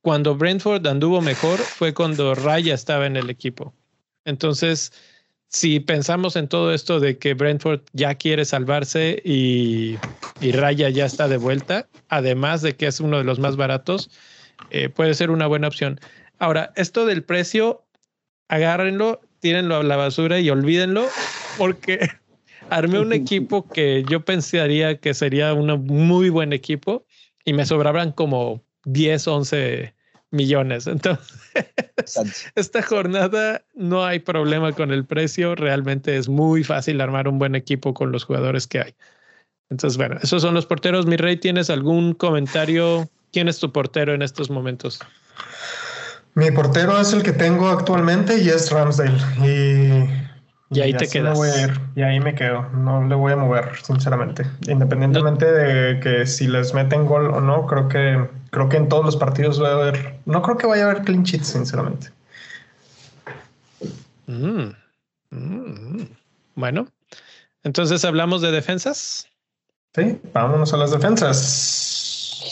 Cuando 0.00 0.34
Brentford 0.36 0.86
anduvo 0.86 1.20
mejor 1.20 1.66
fue 1.66 1.92
cuando 1.94 2.34
Raya 2.34 2.74
estaba 2.74 3.06
en 3.06 3.16
el 3.16 3.30
equipo. 3.30 3.74
Entonces, 4.24 4.92
si 5.52 5.80
pensamos 5.80 6.36
en 6.36 6.48
todo 6.48 6.72
esto 6.72 6.98
de 6.98 7.18
que 7.18 7.34
Brentford 7.34 7.82
ya 7.92 8.14
quiere 8.14 8.44
salvarse 8.44 9.20
y, 9.24 9.98
Raya 10.40 10.88
ya 10.88 11.04
está 11.04 11.28
de 11.28 11.36
vuelta, 11.36 11.88
además 12.08 12.62
de 12.62 12.74
que 12.74 12.86
es 12.86 13.00
uno 13.00 13.18
de 13.18 13.24
los 13.24 13.38
más 13.38 13.56
baratos, 13.56 14.10
eh, 14.70 14.88
puede 14.88 15.14
ser 15.14 15.30
una 15.30 15.46
buena 15.46 15.68
opción. 15.68 16.00
Ahora, 16.38 16.72
esto 16.74 17.04
del 17.04 17.22
precio, 17.22 17.84
agárrenlo, 18.48 19.20
tírenlo 19.40 19.76
a 19.76 19.82
la 19.82 19.96
basura 19.96 20.40
y 20.40 20.48
olvídenlo, 20.48 21.06
porque 21.58 22.08
armé 22.70 22.98
un 22.98 23.12
equipo 23.12 23.68
que 23.68 24.04
yo 24.08 24.24
pensaría 24.24 24.98
que 24.98 25.12
sería 25.12 25.52
un 25.52 25.86
muy 25.86 26.30
buen 26.30 26.52
equipo 26.52 27.04
y 27.44 27.52
me 27.52 27.66
sobraban 27.66 28.12
como 28.12 28.64
10, 28.84 29.28
11 29.28 29.94
millones. 30.32 30.86
Entonces, 30.86 31.40
esta 32.54 32.82
jornada 32.82 33.62
no 33.74 34.04
hay 34.04 34.18
problema 34.18 34.72
con 34.72 34.90
el 34.90 35.04
precio. 35.04 35.54
Realmente 35.54 36.16
es 36.16 36.28
muy 36.28 36.64
fácil 36.64 37.00
armar 37.00 37.28
un 37.28 37.38
buen 37.38 37.54
equipo 37.54 37.94
con 37.94 38.10
los 38.10 38.24
jugadores 38.24 38.66
que 38.66 38.80
hay. 38.80 38.94
Entonces, 39.70 39.96
bueno, 39.96 40.18
esos 40.22 40.42
son 40.42 40.54
los 40.54 40.66
porteros. 40.66 41.06
Mi 41.06 41.16
rey, 41.16 41.36
¿tienes 41.36 41.70
algún 41.70 42.14
comentario? 42.14 43.08
¿Quién 43.32 43.48
es 43.48 43.58
tu 43.58 43.72
portero 43.72 44.12
en 44.12 44.22
estos 44.22 44.50
momentos? 44.50 45.00
Mi 46.34 46.50
portero 46.50 46.98
es 47.00 47.12
el 47.12 47.22
que 47.22 47.32
tengo 47.32 47.68
actualmente 47.68 48.38
y 48.38 48.48
es 48.48 48.70
Ramsdale. 48.70 49.18
Y, 49.42 50.78
y 50.78 50.80
ahí 50.80 50.94
te 50.94 51.06
quedas. 51.08 51.38
y 51.94 52.02
ahí 52.02 52.20
me 52.20 52.34
quedo. 52.34 52.68
No 52.70 53.06
le 53.06 53.14
voy 53.14 53.32
a 53.32 53.36
mover, 53.36 53.70
sinceramente. 53.82 54.46
Independientemente 54.66 55.50
de 55.50 56.00
que 56.00 56.26
si 56.26 56.48
les 56.48 56.74
meten 56.74 57.06
gol 57.06 57.30
o 57.30 57.40
no, 57.40 57.66
creo 57.66 57.88
que 57.88 58.41
creo 58.52 58.68
que 58.68 58.76
en 58.76 58.88
todos 58.88 59.04
los 59.04 59.16
partidos 59.16 59.60
va 59.60 59.70
a 59.70 59.72
haber. 59.72 60.14
No 60.26 60.42
creo 60.42 60.56
que 60.56 60.66
vaya 60.66 60.86
a 60.86 60.90
haber 60.90 61.02
clean 61.02 61.24
sheets, 61.24 61.48
sinceramente. 61.48 62.10
Mm, 64.26 64.68
mm. 65.30 66.08
Bueno, 66.54 66.86
entonces 67.64 68.04
hablamos 68.04 68.42
de 68.42 68.52
defensas. 68.52 69.26
Sí, 69.94 70.20
vámonos 70.32 70.72
a 70.72 70.76
las 70.76 70.90
defensas. 70.90 72.42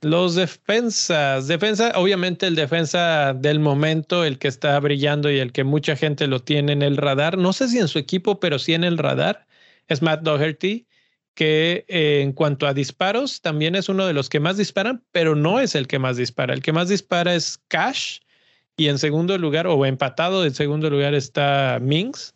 Los 0.00 0.34
defensas, 0.34 1.46
defensa, 1.46 1.92
obviamente 1.94 2.46
el 2.46 2.56
defensa 2.56 3.34
del 3.34 3.60
momento, 3.60 4.24
el 4.24 4.38
que 4.38 4.48
está 4.48 4.80
brillando 4.80 5.30
y 5.30 5.38
el 5.38 5.52
que 5.52 5.64
mucha 5.64 5.96
gente 5.96 6.26
lo 6.26 6.40
tiene 6.40 6.72
en 6.72 6.82
el 6.82 6.96
radar, 6.96 7.38
no 7.38 7.52
sé 7.52 7.68
si 7.68 7.78
en 7.78 7.88
su 7.88 7.98
equipo, 7.98 8.40
pero 8.40 8.58
sí 8.58 8.74
en 8.74 8.84
el 8.84 8.98
radar, 8.98 9.46
es 9.86 10.02
Matt 10.02 10.22
Doherty, 10.22 10.86
que 11.34 11.84
eh, 11.88 12.20
en 12.22 12.32
cuanto 12.32 12.66
a 12.66 12.74
disparos 12.74 13.40
también 13.40 13.74
es 13.74 13.88
uno 13.88 14.06
de 14.06 14.12
los 14.12 14.28
que 14.28 14.40
más 14.40 14.56
disparan, 14.56 15.02
pero 15.12 15.34
no 15.34 15.60
es 15.60 15.74
el 15.74 15.86
que 15.86 15.98
más 15.98 16.16
dispara. 16.16 16.54
El 16.54 16.62
que 16.62 16.72
más 16.72 16.88
dispara 16.88 17.34
es 17.34 17.60
Cash 17.68 18.18
y 18.76 18.88
en 18.88 18.98
segundo 18.98 19.36
lugar, 19.38 19.66
o 19.66 19.84
empatado 19.86 20.44
en 20.44 20.54
segundo 20.54 20.90
lugar 20.90 21.14
está 21.14 21.78
Minx, 21.80 22.34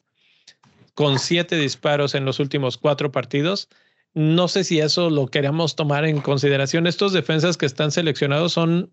con 0.94 1.18
siete 1.18 1.56
disparos 1.56 2.14
en 2.14 2.24
los 2.24 2.40
últimos 2.40 2.78
cuatro 2.78 3.12
partidos 3.12 3.68
no 4.16 4.48
sé 4.48 4.64
si 4.64 4.80
eso 4.80 5.10
lo 5.10 5.26
queremos 5.26 5.76
tomar 5.76 6.06
en 6.06 6.22
consideración. 6.22 6.86
Estos 6.86 7.12
defensas 7.12 7.58
que 7.58 7.66
están 7.66 7.90
seleccionados 7.90 8.54
son 8.54 8.90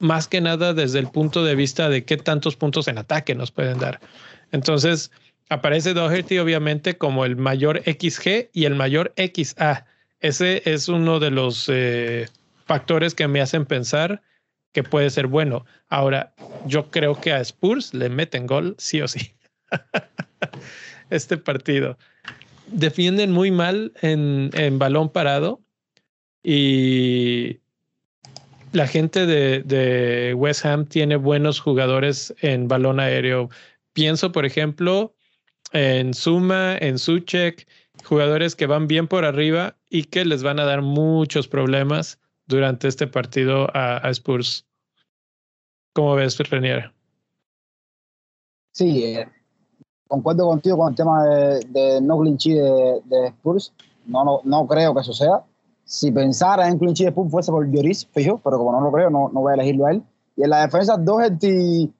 más 0.00 0.26
que 0.26 0.40
nada 0.40 0.74
desde 0.74 0.98
el 0.98 1.06
punto 1.06 1.44
de 1.44 1.54
vista 1.54 1.88
de 1.88 2.04
qué 2.04 2.16
tantos 2.16 2.56
puntos 2.56 2.88
en 2.88 2.98
ataque 2.98 3.36
nos 3.36 3.52
pueden 3.52 3.78
dar. 3.78 4.00
Entonces, 4.50 5.12
aparece 5.54 5.94
Doherty 5.94 6.38
obviamente 6.38 6.96
como 6.98 7.24
el 7.24 7.36
mayor 7.36 7.82
XG 7.84 8.50
y 8.52 8.64
el 8.64 8.74
mayor 8.74 9.14
XA. 9.16 9.86
Ese 10.20 10.62
es 10.64 10.88
uno 10.88 11.20
de 11.20 11.30
los 11.30 11.68
eh, 11.68 12.26
factores 12.64 13.14
que 13.14 13.28
me 13.28 13.40
hacen 13.40 13.66
pensar 13.66 14.22
que 14.72 14.82
puede 14.82 15.10
ser 15.10 15.28
bueno. 15.28 15.64
Ahora, 15.88 16.34
yo 16.66 16.90
creo 16.90 17.20
que 17.20 17.32
a 17.32 17.40
Spurs 17.40 17.94
le 17.94 18.08
meten 18.08 18.46
gol 18.46 18.74
sí 18.78 19.00
o 19.00 19.08
sí. 19.08 19.34
este 21.10 21.36
partido 21.36 21.96
defienden 22.66 23.30
muy 23.30 23.50
mal 23.50 23.92
en, 24.02 24.78
balón 24.78 25.10
parado 25.10 25.60
y 26.42 27.60
la 28.72 28.86
gente 28.86 29.26
de, 29.26 29.60
de, 29.62 30.34
West 30.34 30.64
Ham 30.64 30.86
tiene 30.86 31.16
buenos 31.16 31.60
jugadores 31.60 32.34
en 32.40 32.66
balón 32.66 32.98
aéreo. 32.98 33.50
Pienso, 33.92 34.32
por 34.32 34.44
ejemplo, 34.44 35.13
en 35.74 36.14
Suma, 36.14 36.78
en 36.78 36.98
Suchek, 36.98 37.66
jugadores 38.04 38.54
que 38.54 38.66
van 38.66 38.86
bien 38.86 39.08
por 39.08 39.24
arriba 39.24 39.76
y 39.90 40.04
que 40.04 40.24
les 40.24 40.42
van 40.42 40.60
a 40.60 40.64
dar 40.64 40.82
muchos 40.82 41.48
problemas 41.48 42.18
durante 42.46 42.88
este 42.88 43.06
partido 43.06 43.66
a, 43.74 44.08
Spurs. 44.10 44.66
¿Cómo 45.92 46.14
ves, 46.14 46.38
Renier? 46.38 46.92
Sí, 48.72 49.04
eh, 49.04 49.28
concuerdo 50.06 50.46
contigo 50.46 50.78
con 50.78 50.90
el 50.90 50.94
tema 50.94 51.24
de, 51.24 52.00
no 52.00 52.20
clinchy 52.20 52.54
de, 52.54 53.00
de, 53.04 53.26
Spurs. 53.28 53.72
No, 54.06 54.24
no, 54.24 54.40
no, 54.44 54.66
creo 54.66 54.94
que 54.94 55.00
eso 55.00 55.12
sea. 55.12 55.42
Si 55.84 56.12
pensara 56.12 56.68
en 56.68 56.78
clinchy 56.78 57.04
de 57.04 57.10
Spurs 57.10 57.30
fuese 57.30 57.50
por 57.50 57.68
Lloris, 57.68 58.06
fijo, 58.06 58.40
pero 58.42 58.58
como 58.58 58.72
no 58.72 58.80
lo 58.80 58.92
creo, 58.92 59.10
no, 59.10 59.28
no 59.28 59.40
voy 59.40 59.52
a 59.52 59.54
elegirlo 59.54 59.86
a 59.86 59.92
él. 59.92 60.02
Y 60.36 60.44
en 60.44 60.50
la 60.50 60.62
defensa, 60.62 60.96
Doherty, 60.96 61.92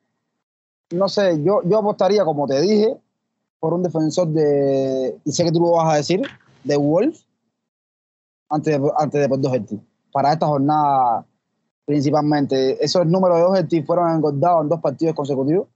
no 0.93 1.09
sé, 1.09 1.43
yo, 1.43 1.63
yo 1.65 1.79
apostaría, 1.79 2.25
como 2.25 2.47
te 2.47 2.61
dije, 2.61 2.99
por 3.65 3.73
un 3.73 3.83
defensor 3.83 4.29
de, 4.29 5.19
y 5.25 5.33
sé 5.33 5.43
que 5.43 5.51
tú 5.51 5.59
lo 5.59 5.71
vas 5.71 5.95
a 5.95 5.97
decir, 5.97 6.21
de 6.65 6.77
Wolf, 6.77 7.19
antes 8.51 8.79
de, 8.79 8.91
antes 8.99 9.23
de 9.23 9.27
por 9.27 9.41
Doherty. 9.41 9.81
Para 10.13 10.35
esta 10.35 10.47
jornada, 10.47 11.25
principalmente. 11.87 12.85
Esos 12.85 13.07
números 13.07 13.39
de 13.39 13.43
Doherty 13.45 13.83
fueron 13.83 14.15
engordados 14.15 14.65
en 14.65 14.69
dos 14.69 14.81
partidos 14.83 15.15
consecutivos 15.15 15.67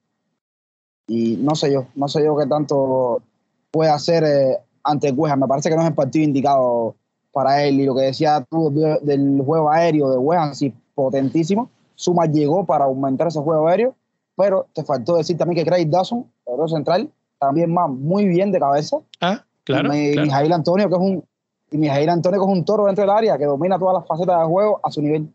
y 1.06 1.38
no 1.38 1.54
sé 1.54 1.72
yo, 1.72 1.86
no 1.94 2.08
sé 2.08 2.22
yo 2.22 2.36
qué 2.36 2.44
tanto 2.44 3.22
puede 3.70 3.90
hacer 3.90 4.22
eh, 4.22 4.58
ante 4.84 5.10
West 5.10 5.38
Me 5.38 5.48
parece 5.48 5.70
que 5.70 5.76
no 5.76 5.80
es 5.80 5.88
el 5.88 5.94
partido 5.94 6.26
indicado 6.26 6.94
para 7.32 7.64
él. 7.64 7.80
Y 7.80 7.86
lo 7.86 7.94
que 7.94 8.02
decía 8.02 8.46
tú 8.50 8.70
del 9.00 9.40
juego 9.46 9.70
aéreo 9.70 10.10
de 10.10 10.18
West 10.18 10.56
sí, 10.56 10.74
potentísimo. 10.94 11.70
Suma 11.94 12.26
llegó 12.26 12.66
para 12.66 12.84
aumentar 12.84 13.28
ese 13.28 13.40
juego 13.40 13.66
aéreo, 13.66 13.94
pero 14.36 14.66
te 14.74 14.84
faltó 14.84 15.16
decir 15.16 15.38
también 15.38 15.64
que 15.64 15.70
Craig 15.70 15.88
Dawson, 15.88 16.30
el 16.44 16.68
central, 16.68 17.10
también 17.38 17.72
más 17.72 17.88
muy 17.90 18.26
bien 18.26 18.52
de 18.52 18.58
cabeza. 18.58 18.98
Ah, 19.20 19.44
claro. 19.64 19.94
Y 19.94 20.18
Mijail 20.18 20.52
Antonio, 20.52 20.88
que 20.88 20.94
es 20.94 21.00
un 21.00 21.24
y 21.70 21.76
Mijail 21.76 22.08
Antonio, 22.08 22.40
que 22.40 22.46
es 22.46 22.52
un 22.58 22.64
toro 22.64 22.86
dentro 22.86 23.02
del 23.02 23.10
área, 23.10 23.36
que 23.36 23.44
domina 23.44 23.78
todas 23.78 24.00
las 24.00 24.06
facetas 24.06 24.38
del 24.38 24.46
juego 24.46 24.80
a 24.82 24.90
su 24.90 25.02
nivel. 25.02 25.28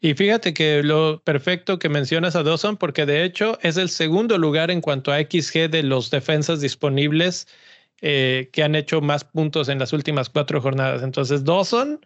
Y 0.00 0.14
fíjate 0.14 0.54
que 0.54 0.82
lo 0.82 1.22
perfecto 1.22 1.78
que 1.78 1.88
mencionas 1.88 2.34
a 2.34 2.42
Dawson, 2.42 2.76
porque 2.76 3.06
de 3.06 3.22
hecho 3.24 3.58
es 3.62 3.76
el 3.76 3.90
segundo 3.90 4.36
lugar 4.36 4.72
en 4.72 4.80
cuanto 4.80 5.12
a 5.12 5.20
XG 5.20 5.70
de 5.70 5.84
los 5.84 6.10
defensas 6.10 6.60
disponibles 6.60 7.46
eh, 8.00 8.48
que 8.52 8.64
han 8.64 8.74
hecho 8.74 9.00
más 9.00 9.22
puntos 9.22 9.68
en 9.68 9.78
las 9.78 9.92
últimas 9.92 10.30
cuatro 10.30 10.60
jornadas. 10.60 11.04
Entonces, 11.04 11.44
Dawson, 11.44 12.00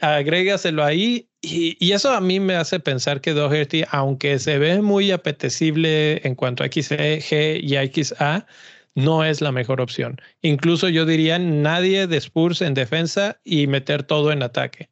agrégaselo 0.00 0.84
ahí. 0.84 1.28
Y, 1.40 1.76
y, 1.84 1.92
eso 1.92 2.10
a 2.12 2.20
mí 2.20 2.38
me 2.38 2.54
hace 2.54 2.78
pensar 2.78 3.20
que 3.20 3.32
Doherty, 3.32 3.84
aunque 3.90 4.38
se 4.38 4.58
ve 4.58 4.80
muy 4.80 5.10
apetecible 5.10 6.26
en 6.26 6.34
cuanto 6.36 6.62
a 6.62 6.68
XG 6.68 7.58
y 7.60 7.76
XA, 7.76 8.46
no 8.94 9.24
es 9.24 9.40
la 9.40 9.50
mejor 9.50 9.80
opción. 9.80 10.20
Incluso 10.42 10.88
yo 10.88 11.04
diría 11.04 11.38
nadie 11.38 12.06
de 12.06 12.16
Spurs 12.18 12.62
en 12.62 12.74
defensa 12.74 13.40
y 13.44 13.66
meter 13.66 14.04
todo 14.04 14.30
en 14.30 14.42
ataque 14.42 14.88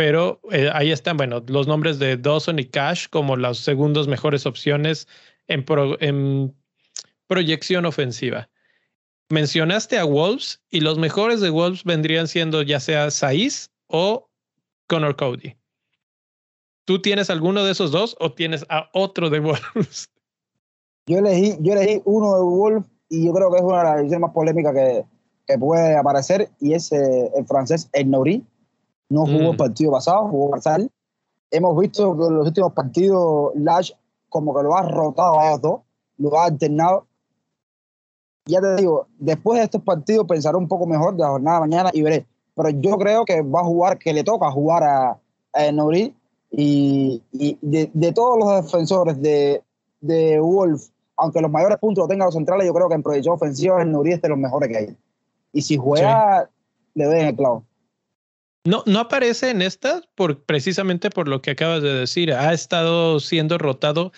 pero 0.00 0.40
eh, 0.50 0.70
ahí 0.72 0.92
están, 0.92 1.18
bueno, 1.18 1.44
los 1.46 1.66
nombres 1.66 1.98
de 1.98 2.16
Dawson 2.16 2.58
y 2.58 2.64
Cash 2.64 3.08
como 3.10 3.36
las 3.36 3.58
segundas 3.58 4.08
mejores 4.08 4.46
opciones 4.46 5.06
en, 5.46 5.62
en 6.00 6.56
proyección 7.26 7.84
ofensiva. 7.84 8.48
Mencionaste 9.28 9.98
a 9.98 10.04
Wolves 10.04 10.62
y 10.70 10.80
los 10.80 10.96
mejores 10.96 11.42
de 11.42 11.50
Wolves 11.50 11.84
vendrían 11.84 12.28
siendo 12.28 12.62
ya 12.62 12.80
sea 12.80 13.10
Saiz 13.10 13.70
o 13.90 14.28
Connor 14.86 15.16
Cody. 15.16 15.56
¿Tú 16.84 17.00
tienes 17.02 17.30
alguno 17.30 17.64
de 17.64 17.72
esos 17.72 17.92
dos 17.92 18.16
o 18.20 18.32
tienes 18.32 18.64
a 18.68 18.88
otro 18.92 19.30
de 19.30 19.40
Wolves? 19.40 20.10
Yo 21.06 21.18
elegí, 21.18 21.56
yo 21.60 21.72
elegí 21.72 22.02
uno 22.04 22.36
de 22.36 22.42
Wolves 22.42 22.84
y 23.08 23.26
yo 23.26 23.32
creo 23.32 23.50
que 23.50 23.56
es 23.56 23.62
una 23.64 23.78
de 23.78 23.84
las 23.84 23.96
decisiones 23.96 24.20
más 24.20 24.32
polémicas 24.32 24.72
que, 24.72 25.04
que 25.44 25.58
puede 25.58 25.96
aparecer 25.96 26.50
y 26.60 26.74
es 26.74 26.92
eh, 26.92 27.30
el 27.34 27.44
francés 27.46 27.88
El 27.92 28.10
Nouri 28.10 28.44
no 29.10 29.26
jugó 29.26 29.50
el 29.50 29.54
mm. 29.54 29.56
partido 29.56 29.90
pasado, 29.90 30.28
jugó 30.28 30.50
Marsal. 30.50 30.90
Hemos 31.50 31.78
visto 31.78 32.16
que 32.16 32.26
en 32.26 32.36
los 32.36 32.46
últimos 32.46 32.72
partidos 32.72 33.52
Lash 33.56 33.90
como 34.28 34.54
que 34.54 34.62
lo 34.62 34.76
ha 34.76 34.82
rotado 34.82 35.40
a 35.40 35.50
los 35.50 35.60
dos, 35.60 35.80
lo 36.16 36.38
ha 36.38 36.44
alternado. 36.46 37.06
ya 38.46 38.60
te 38.60 38.76
digo, 38.76 39.08
después 39.18 39.58
de 39.58 39.64
estos 39.64 39.82
partidos 39.82 40.26
pensaré 40.28 40.56
un 40.56 40.68
poco 40.68 40.86
mejor 40.86 41.14
de 41.16 41.22
la 41.22 41.30
jornada 41.30 41.56
de 41.56 41.68
mañana 41.68 41.90
y 41.92 42.02
veré. 42.02 42.26
Pero 42.54 42.70
yo 42.70 42.98
creo 42.98 43.24
que 43.24 43.42
va 43.42 43.60
a 43.60 43.64
jugar, 43.64 43.98
que 43.98 44.12
le 44.12 44.24
toca 44.24 44.50
jugar 44.50 44.82
a, 44.84 45.18
a 45.52 45.72
Nori 45.72 46.14
y, 46.50 47.22
de, 47.32 48.12
todos 48.12 48.38
los 48.38 48.64
defensores 48.64 49.20
de, 49.20 49.62
de 50.00 50.40
Wolf, 50.40 50.88
aunque 51.16 51.40
los 51.40 51.50
mayores 51.50 51.78
puntos 51.78 52.02
los 52.02 52.08
tengan 52.08 52.26
los 52.26 52.34
centrales, 52.34 52.66
yo 52.66 52.74
creo 52.74 52.88
que 52.88 52.94
en 52.94 53.02
proyección 53.02 53.34
ofensiva 53.34 53.82
el 53.82 53.92
Nuri 53.92 54.12
es 54.12 54.22
de 54.22 54.28
los 54.28 54.38
mejores 54.38 54.68
que 54.68 54.76
hay. 54.76 54.96
Y 55.52 55.62
si 55.62 55.76
juega, 55.76 56.48
le 56.94 57.04
doy 57.04 57.20
en 57.20 57.26
el 57.26 57.36
clavo. 57.36 57.64
No, 58.64 58.82
no 58.86 59.00
aparece 59.00 59.50
en 59.50 59.62
esta 59.62 60.02
por, 60.14 60.42
precisamente 60.44 61.10
por 61.10 61.28
lo 61.28 61.40
que 61.40 61.52
acabas 61.52 61.82
de 61.82 61.94
decir. 61.94 62.32
Ha 62.32 62.52
estado 62.52 63.18
siendo 63.20 63.58
rotado 63.58 64.12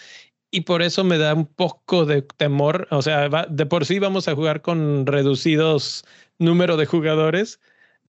y 0.51 0.63
por 0.63 0.83
eso 0.83 1.05
me 1.05 1.17
da 1.17 1.35
un 1.35 1.47
poco 1.47 2.07
de 2.07 2.23
temor. 2.23 2.89
O 2.91 3.03
sea, 3.03 3.29
de 3.29 3.67
por 3.67 3.87
sí 3.87 3.99
vamos 3.99 4.27
a 4.29 4.35
jugar 4.35 4.61
con 4.63 5.07
reducidos 5.07 6.05
número 6.39 6.77
de 6.77 6.87
jugadores 6.87 7.61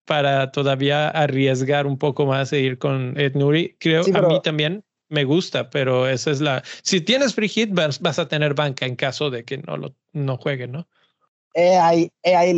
para 0.06 0.52
todavía 0.52 1.10
arriesgar 1.10 1.88
un 1.88 1.98
poco 1.98 2.26
más 2.26 2.52
e 2.54 2.60
ir 2.60 2.78
con 2.78 3.20
Ed 3.20 3.36
Nuri. 3.36 3.76
Creo 3.80 4.04
a 4.14 4.22
mí 4.22 4.42
también 4.42 4.84
me 5.10 5.24
gusta, 5.24 5.70
pero 5.70 6.08
esa 6.08 6.32
es 6.32 6.42
la. 6.42 6.64
Si 6.82 7.02
tienes 7.02 7.36
free 7.36 7.48
hit, 7.48 7.72
vas, 7.74 8.20
a 8.20 8.28
tener 8.28 8.54
banca 8.54 8.86
en 8.86 8.96
caso 8.96 9.30
de 9.30 9.44
que 9.44 9.58
no 9.60 9.78
lo 9.78 9.94
no 10.12 10.38
juegue, 10.38 10.68
¿no? 10.68 10.88
ahí, 11.56 12.12
ahí, 12.24 12.58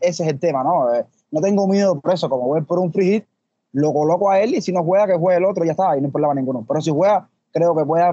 ese 0.00 0.22
es 0.22 0.28
el 0.28 0.40
tema, 0.40 0.64
¿no? 0.64 0.94
Eh, 0.94 1.04
no 1.30 1.42
tengo 1.42 1.68
miedo 1.68 2.00
por 2.00 2.14
eso, 2.14 2.30
como 2.30 2.46
voy 2.46 2.62
por 2.62 2.78
un 2.78 2.90
free 2.90 3.12
hit, 3.12 3.24
lo 3.72 3.92
coloco 3.92 4.30
a 4.30 4.40
él 4.40 4.54
y 4.54 4.62
si 4.62 4.72
no 4.72 4.82
juega, 4.82 5.06
que 5.06 5.18
juegue 5.18 5.38
el 5.38 5.44
otro, 5.44 5.64
ya 5.64 5.72
está, 5.72 5.96
y 5.96 6.00
no 6.00 6.06
hay 6.06 6.12
problema 6.12 6.34
ninguno. 6.34 6.64
Pero 6.66 6.80
si 6.80 6.90
juega, 6.90 7.28
creo 7.52 7.76
que 7.76 7.84
pueda, 7.84 8.12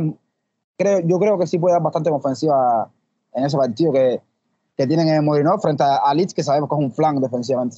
creo, 0.78 1.00
yo 1.00 1.18
creo 1.18 1.40
que 1.40 1.48
sí 1.48 1.58
puede 1.58 1.74
dar 1.74 1.82
bastante 1.82 2.10
ofensiva 2.10 2.90
en 3.34 3.46
ese 3.46 3.58
partido 3.58 3.94
que, 3.94 4.22
que 4.76 4.88
tienen 4.88 5.08
en 5.10 5.26
Morinó 5.26 5.58
frente 5.60 5.84
a, 5.84 6.14
Leeds, 6.14 6.34
que 6.34 6.44
sabemos 6.44 6.70
que 6.70 6.76
es 6.76 6.82
un 6.82 6.92
flank 6.92 7.20
defensivamente. 7.20 7.78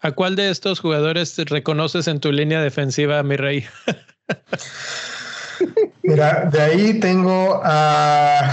¿A 0.00 0.12
cuál 0.12 0.36
de 0.36 0.50
estos 0.50 0.78
jugadores 0.78 1.36
reconoces 1.36 2.06
en 2.06 2.20
tu 2.20 2.30
línea 2.30 2.62
defensiva, 2.62 3.20
mi 3.24 3.36
rey? 3.36 3.64
Mira, 6.02 6.48
de 6.52 6.60
ahí 6.60 7.00
tengo 7.00 7.60
a 7.64 8.48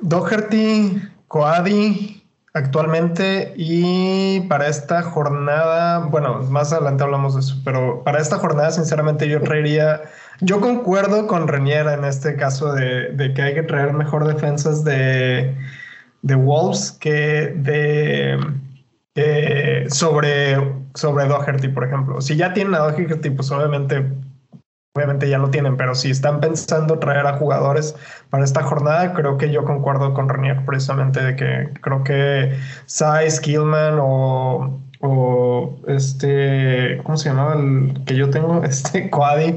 Doherty, 0.00 1.00
Coadi 1.28 2.24
actualmente 2.54 3.54
y 3.56 4.40
para 4.42 4.66
esta 4.66 5.02
jornada, 5.02 6.00
bueno, 6.00 6.40
más 6.50 6.72
adelante 6.72 7.04
hablamos 7.04 7.34
de 7.34 7.40
eso, 7.40 7.56
pero 7.64 8.02
para 8.04 8.20
esta 8.20 8.36
jornada 8.36 8.72
sinceramente 8.72 9.26
yo 9.28 9.40
traería, 9.40 10.02
yo 10.40 10.60
concuerdo 10.60 11.28
con 11.28 11.48
Renier 11.48 11.86
en 11.86 12.04
este 12.04 12.36
caso 12.36 12.74
de, 12.74 13.32
que 13.34 13.40
hay 13.40 13.54
que 13.54 13.62
traer 13.62 13.94
mejor 13.94 14.26
defensas 14.26 14.84
de, 14.84 15.56
de 16.20 16.34
Wolves 16.34 16.90
que 16.90 17.54
de 17.56 18.38
sobre, 19.88 20.56
sobre 20.94 21.26
Doherty, 21.26 21.68
por 21.68 21.84
ejemplo. 21.84 22.20
Si 22.20 22.36
ya 22.36 22.52
tienen 22.52 22.74
a 22.74 22.78
Doherty, 22.78 23.30
pues 23.30 23.50
obviamente, 23.50 24.10
obviamente 24.94 25.28
ya 25.28 25.38
lo 25.38 25.50
tienen, 25.50 25.76
pero 25.76 25.94
si 25.94 26.10
están 26.10 26.40
pensando 26.40 26.98
traer 26.98 27.26
a 27.26 27.36
jugadores 27.36 27.94
para 28.30 28.44
esta 28.44 28.62
jornada, 28.62 29.12
creo 29.12 29.38
que 29.38 29.50
yo 29.50 29.64
concuerdo 29.64 30.14
con 30.14 30.28
Renier 30.28 30.64
precisamente 30.64 31.22
de 31.22 31.36
que 31.36 31.70
creo 31.80 32.04
que 32.04 32.56
Sai, 32.86 33.30
Skillman 33.30 33.98
o, 34.00 34.80
o 35.04 35.80
este, 35.88 37.00
¿cómo 37.02 37.16
se 37.16 37.28
llamaba 37.28 37.54
el 37.54 38.04
que 38.06 38.14
yo 38.14 38.30
tengo? 38.30 38.62
Este, 38.72 39.10
Coadi, 39.10 39.56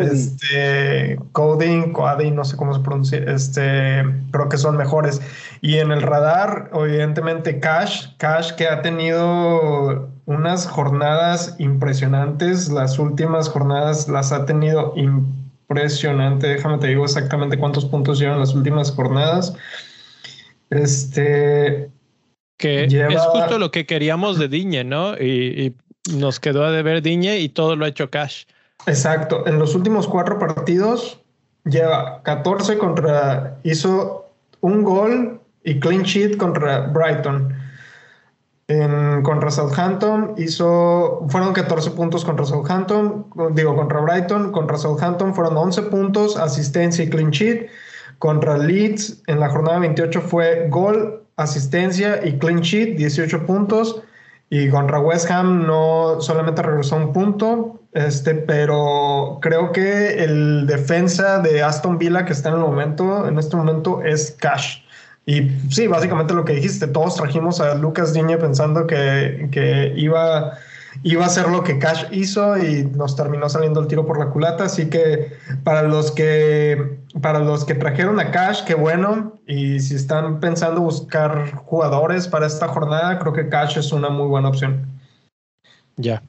este, 0.00 1.18
Coding, 1.32 1.92
Coadi, 1.92 2.30
no 2.30 2.44
sé 2.44 2.56
cómo 2.56 2.72
se 2.72 2.80
pronuncia, 2.80 3.18
este, 3.18 4.04
creo 4.30 4.48
que 4.48 4.56
son 4.56 4.76
mejores. 4.76 5.20
Y 5.60 5.78
en 5.78 5.90
el 5.90 6.00
radar, 6.00 6.70
evidentemente, 6.72 7.58
Cash, 7.58 8.06
Cash 8.18 8.52
que 8.52 8.68
ha 8.68 8.82
tenido 8.82 10.10
unas 10.26 10.68
jornadas 10.68 11.56
impresionantes, 11.58 12.70
las 12.70 12.98
últimas 13.00 13.48
jornadas 13.48 14.08
las 14.08 14.30
ha 14.30 14.46
tenido 14.46 14.94
impresionante, 14.96 16.46
déjame 16.46 16.78
te 16.78 16.86
digo 16.86 17.04
exactamente 17.04 17.58
cuántos 17.58 17.84
puntos 17.84 18.20
llevan 18.20 18.38
las 18.38 18.54
últimas 18.54 18.92
jornadas. 18.92 19.54
Este... 20.70 21.90
Que 22.56 22.84
es 22.84 23.20
justo 23.20 23.58
lo 23.58 23.70
que 23.70 23.86
queríamos 23.86 24.38
de 24.38 24.48
Diñe, 24.48 24.84
¿no? 24.84 25.14
Y, 25.14 25.74
y 26.06 26.16
nos 26.16 26.40
quedó 26.40 26.64
a 26.64 26.70
deber 26.70 27.02
Diñe 27.02 27.38
y 27.38 27.48
todo 27.48 27.76
lo 27.76 27.84
ha 27.84 27.88
hecho 27.88 28.10
Cash. 28.10 28.44
Exacto, 28.86 29.46
en 29.46 29.58
los 29.58 29.74
últimos 29.74 30.06
cuatro 30.06 30.38
partidos 30.38 31.20
lleva 31.64 32.22
14 32.22 32.78
contra, 32.78 33.58
hizo 33.62 34.30
un 34.60 34.82
gol 34.82 35.40
y 35.62 35.80
clean 35.80 36.02
sheet 36.02 36.36
contra 36.36 36.80
Brighton. 36.88 37.54
En, 38.66 39.22
contra 39.22 39.50
Southampton 39.50 40.34
hizo, 40.38 41.26
fueron 41.28 41.52
14 41.52 41.90
puntos 41.90 42.24
contra 42.24 42.46
Southampton, 42.46 43.26
digo 43.52 43.76
contra 43.76 44.00
Brighton, 44.00 44.52
contra 44.52 44.78
Southampton 44.78 45.34
fueron 45.34 45.56
11 45.56 45.82
puntos, 45.82 46.36
asistencia 46.36 47.04
y 47.04 47.10
clean 47.10 47.30
sheet. 47.30 47.68
Contra 48.18 48.56
Leeds 48.56 49.22
en 49.26 49.40
la 49.40 49.50
jornada 49.50 49.80
28 49.80 50.20
fue 50.22 50.68
gol, 50.70 51.23
asistencia 51.36 52.24
y 52.24 52.38
clean 52.38 52.60
sheet, 52.60 52.96
18 52.96 53.46
puntos. 53.46 54.02
Y 54.50 54.68
contra 54.68 55.00
West 55.00 55.30
Ham 55.30 55.66
no 55.66 56.20
solamente 56.20 56.62
regresó 56.62 56.96
un 56.96 57.12
punto, 57.12 57.80
este, 57.92 58.34
pero 58.34 59.38
creo 59.40 59.72
que 59.72 60.22
el 60.22 60.66
defensa 60.66 61.38
de 61.38 61.62
Aston 61.62 61.98
Villa 61.98 62.24
que 62.24 62.32
está 62.32 62.50
en 62.50 62.56
el 62.56 62.60
momento, 62.60 63.26
en 63.26 63.38
este 63.38 63.56
momento, 63.56 64.02
es 64.02 64.36
Cash. 64.38 64.82
Y 65.26 65.48
sí, 65.70 65.86
básicamente 65.86 66.34
lo 66.34 66.44
que 66.44 66.52
dijiste, 66.52 66.86
todos 66.86 67.16
trajimos 67.16 67.60
a 67.60 67.74
Lucas 67.74 68.12
Diñe 68.12 68.36
pensando 68.36 68.86
que, 68.86 69.48
que 69.50 69.94
iba, 69.96 70.52
iba 71.02 71.26
a 71.26 71.28
ser 71.28 71.48
lo 71.48 71.62
que 71.62 71.78
Cash 71.78 72.04
hizo 72.12 72.56
y 72.58 72.84
nos 72.84 73.16
terminó 73.16 73.48
saliendo 73.48 73.80
el 73.80 73.86
tiro 73.86 74.06
por 74.06 74.18
la 74.18 74.30
culata. 74.30 74.64
Así 74.64 74.88
que 74.88 75.32
para 75.64 75.82
los 75.82 76.12
que, 76.12 76.98
para 77.20 77.40
los 77.40 77.64
que 77.64 77.74
trajeron 77.74 78.20
a 78.20 78.30
Cash, 78.30 78.64
qué 78.64 78.74
bueno. 78.74 79.40
Y 79.46 79.80
si 79.80 79.94
están 79.94 80.40
pensando 80.40 80.80
buscar 80.80 81.52
jugadores 81.56 82.28
para 82.28 82.46
esta 82.46 82.68
jornada, 82.68 83.18
creo 83.18 83.32
que 83.32 83.48
Cash 83.48 83.78
es 83.78 83.92
una 83.92 84.08
muy 84.08 84.28
buena 84.28 84.48
opción. 84.48 84.86
Ya. 85.96 86.22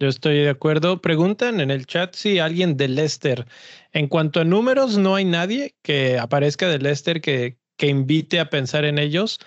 Yo 0.00 0.08
estoy 0.08 0.38
de 0.38 0.50
acuerdo. 0.50 1.00
Preguntan 1.00 1.60
en 1.60 1.70
el 1.70 1.86
chat 1.86 2.14
si 2.14 2.38
alguien 2.38 2.76
de 2.76 2.86
Leicester. 2.86 3.46
En 3.92 4.06
cuanto 4.06 4.40
a 4.40 4.44
números, 4.44 4.96
no 4.96 5.16
hay 5.16 5.24
nadie 5.24 5.74
que 5.82 6.18
aparezca 6.18 6.68
de 6.68 6.78
Leicester 6.78 7.20
que, 7.20 7.58
que 7.76 7.88
invite 7.88 8.38
a 8.38 8.50
pensar 8.50 8.84
en 8.84 8.98
ellos, 8.98 9.40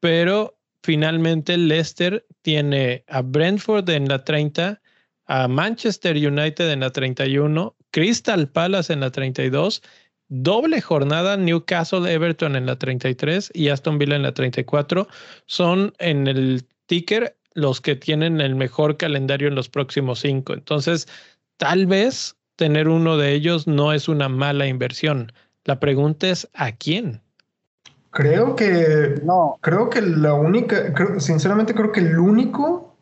pero 0.00 0.57
finalmente 0.82 1.56
Leicester 1.56 2.26
tiene 2.42 3.04
a 3.08 3.22
Brentford 3.22 3.88
en 3.90 4.08
la 4.08 4.24
30, 4.24 4.80
a 5.26 5.48
Manchester 5.48 6.16
United 6.16 6.70
en 6.70 6.80
la 6.80 6.90
31, 6.90 7.76
Crystal 7.90 8.48
Palace 8.48 8.92
en 8.92 9.00
la 9.00 9.10
32, 9.10 9.82
doble 10.28 10.80
jornada 10.80 11.36
Newcastle 11.36 12.10
Everton 12.12 12.56
en 12.56 12.66
la 12.66 12.78
33 12.78 13.50
y 13.54 13.68
Aston 13.68 13.98
Villa 13.98 14.16
en 14.16 14.22
la 14.22 14.32
34. 14.32 15.08
Son 15.46 15.92
en 15.98 16.26
el 16.26 16.66
ticker 16.86 17.36
los 17.54 17.80
que 17.80 17.96
tienen 17.96 18.40
el 18.40 18.54
mejor 18.54 18.96
calendario 18.96 19.48
en 19.48 19.54
los 19.54 19.68
próximos 19.68 20.20
cinco. 20.20 20.52
Entonces, 20.52 21.08
tal 21.56 21.86
vez 21.86 22.36
tener 22.56 22.88
uno 22.88 23.16
de 23.16 23.32
ellos 23.32 23.66
no 23.66 23.92
es 23.92 24.08
una 24.08 24.28
mala 24.28 24.66
inversión. 24.66 25.32
La 25.64 25.80
pregunta 25.80 26.28
es 26.28 26.48
¿a 26.54 26.72
quién? 26.72 27.22
Creo 28.18 28.56
que. 28.56 29.20
No. 29.22 29.58
Creo 29.60 29.90
que 29.90 30.02
la 30.02 30.34
única. 30.34 30.92
sinceramente, 31.20 31.72
creo 31.72 31.92
que 31.92 32.00
el 32.00 32.18
único 32.18 32.96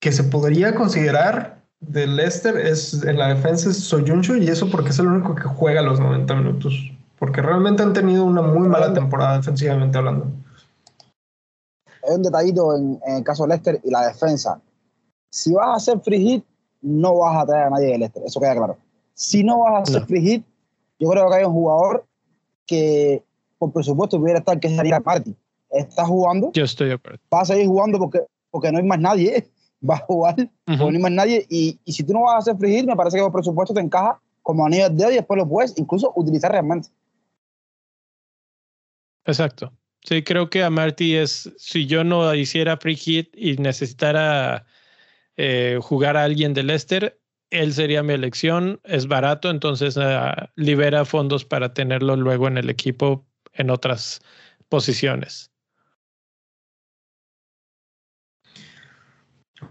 que 0.00 0.12
se 0.12 0.22
podría 0.22 0.76
considerar 0.76 1.64
de 1.80 2.06
Leicester 2.06 2.56
es 2.56 3.02
en 3.02 3.18
la 3.18 3.34
defensa 3.34 3.68
es 3.68 3.78
Soyuncu 3.78 4.36
y 4.36 4.46
eso 4.46 4.70
porque 4.70 4.90
es 4.90 4.98
el 5.00 5.08
único 5.08 5.34
que 5.34 5.42
juega 5.42 5.82
los 5.82 5.98
90 5.98 6.36
minutos. 6.36 6.72
Porque 7.18 7.42
realmente 7.42 7.82
han 7.82 7.92
tenido 7.92 8.24
una 8.24 8.40
muy 8.40 8.68
mala 8.68 8.94
temporada 8.94 9.38
defensivamente 9.38 9.98
hablando. 9.98 10.28
Hay 12.08 12.14
un 12.14 12.22
detallito 12.22 12.76
en, 12.76 13.00
el 13.08 13.24
caso 13.24 13.42
de 13.42 13.48
Leicester 13.48 13.80
y 13.82 13.90
la 13.90 14.06
defensa. 14.06 14.60
Si 15.30 15.52
vas 15.52 15.66
a 15.66 15.74
hacer 15.74 16.00
free 16.00 16.20
hit, 16.20 16.44
no 16.80 17.16
vas 17.16 17.42
a 17.42 17.46
traer 17.46 17.64
a 17.64 17.70
nadie 17.70 17.86
de 17.88 17.98
Leicester, 17.98 18.22
eso 18.24 18.38
queda 18.38 18.54
claro. 18.54 18.76
Si 19.14 19.42
no 19.42 19.58
vas 19.58 19.72
a 19.72 19.78
hacer 19.78 20.06
free 20.06 20.20
hit, 20.20 20.46
yo 21.00 21.08
creo 21.08 21.28
que 21.28 21.34
hay 21.34 21.44
un 21.44 21.54
jugador 21.54 22.04
que 22.64 23.24
por 23.58 23.72
presupuesto 23.72 24.16
hubiera 24.16 24.38
estar 24.38 24.58
que 24.58 24.68
sería 24.68 25.00
Marty. 25.00 25.34
Está 25.70 26.06
jugando. 26.06 26.50
Yo 26.54 26.64
estoy 26.64 26.88
de 26.88 26.94
acuerdo. 26.94 27.18
Va 27.32 27.42
a 27.42 27.44
seguir 27.44 27.66
jugando 27.66 27.98
porque, 27.98 28.20
porque 28.50 28.72
no 28.72 28.78
hay 28.78 28.84
más 28.84 29.00
nadie. 29.00 29.48
Va 29.88 29.96
a 29.96 29.98
jugar 29.98 30.34
porque 30.64 30.76
no 30.76 30.86
hay 30.86 30.98
más 30.98 31.12
nadie. 31.12 31.46
Y, 31.48 31.78
y, 31.84 31.92
si 31.92 32.02
tú 32.02 32.12
no 32.12 32.22
vas 32.22 32.34
a 32.34 32.38
hacer 32.38 32.56
frigir, 32.56 32.86
me 32.86 32.96
parece 32.96 33.18
que 33.18 33.22
por 33.22 33.32
presupuesto 33.32 33.74
te 33.74 33.80
encaja 33.80 34.20
como 34.42 34.64
anillo 34.64 34.88
de 34.88 34.96
dedo 34.96 35.10
y 35.10 35.16
después 35.16 35.38
lo 35.38 35.48
puedes 35.48 35.78
incluso 35.78 36.12
utilizar 36.16 36.50
realmente. 36.50 36.88
Exacto. 39.26 39.72
Sí, 40.04 40.22
creo 40.22 40.48
que 40.48 40.62
a 40.62 40.70
Marty 40.70 41.16
es, 41.16 41.52
si 41.58 41.86
yo 41.86 42.02
no 42.02 42.34
hiciera 42.34 42.78
free 42.78 42.96
hit 42.96 43.28
y 43.36 43.56
necesitara 43.56 44.64
eh, 45.36 45.78
jugar 45.82 46.16
a 46.16 46.24
alguien 46.24 46.54
de 46.54 46.62
Leicester, 46.62 47.20
él 47.50 47.72
sería 47.74 48.02
mi 48.02 48.14
elección. 48.14 48.80
Es 48.84 49.06
barato, 49.06 49.50
entonces 49.50 49.98
ah, 49.98 50.50
libera 50.56 51.04
fondos 51.04 51.44
para 51.44 51.74
tenerlo 51.74 52.16
luego 52.16 52.48
en 52.48 52.58
el 52.58 52.70
equipo 52.70 53.27
en 53.58 53.70
otras 53.70 54.20
posiciones. 54.68 55.50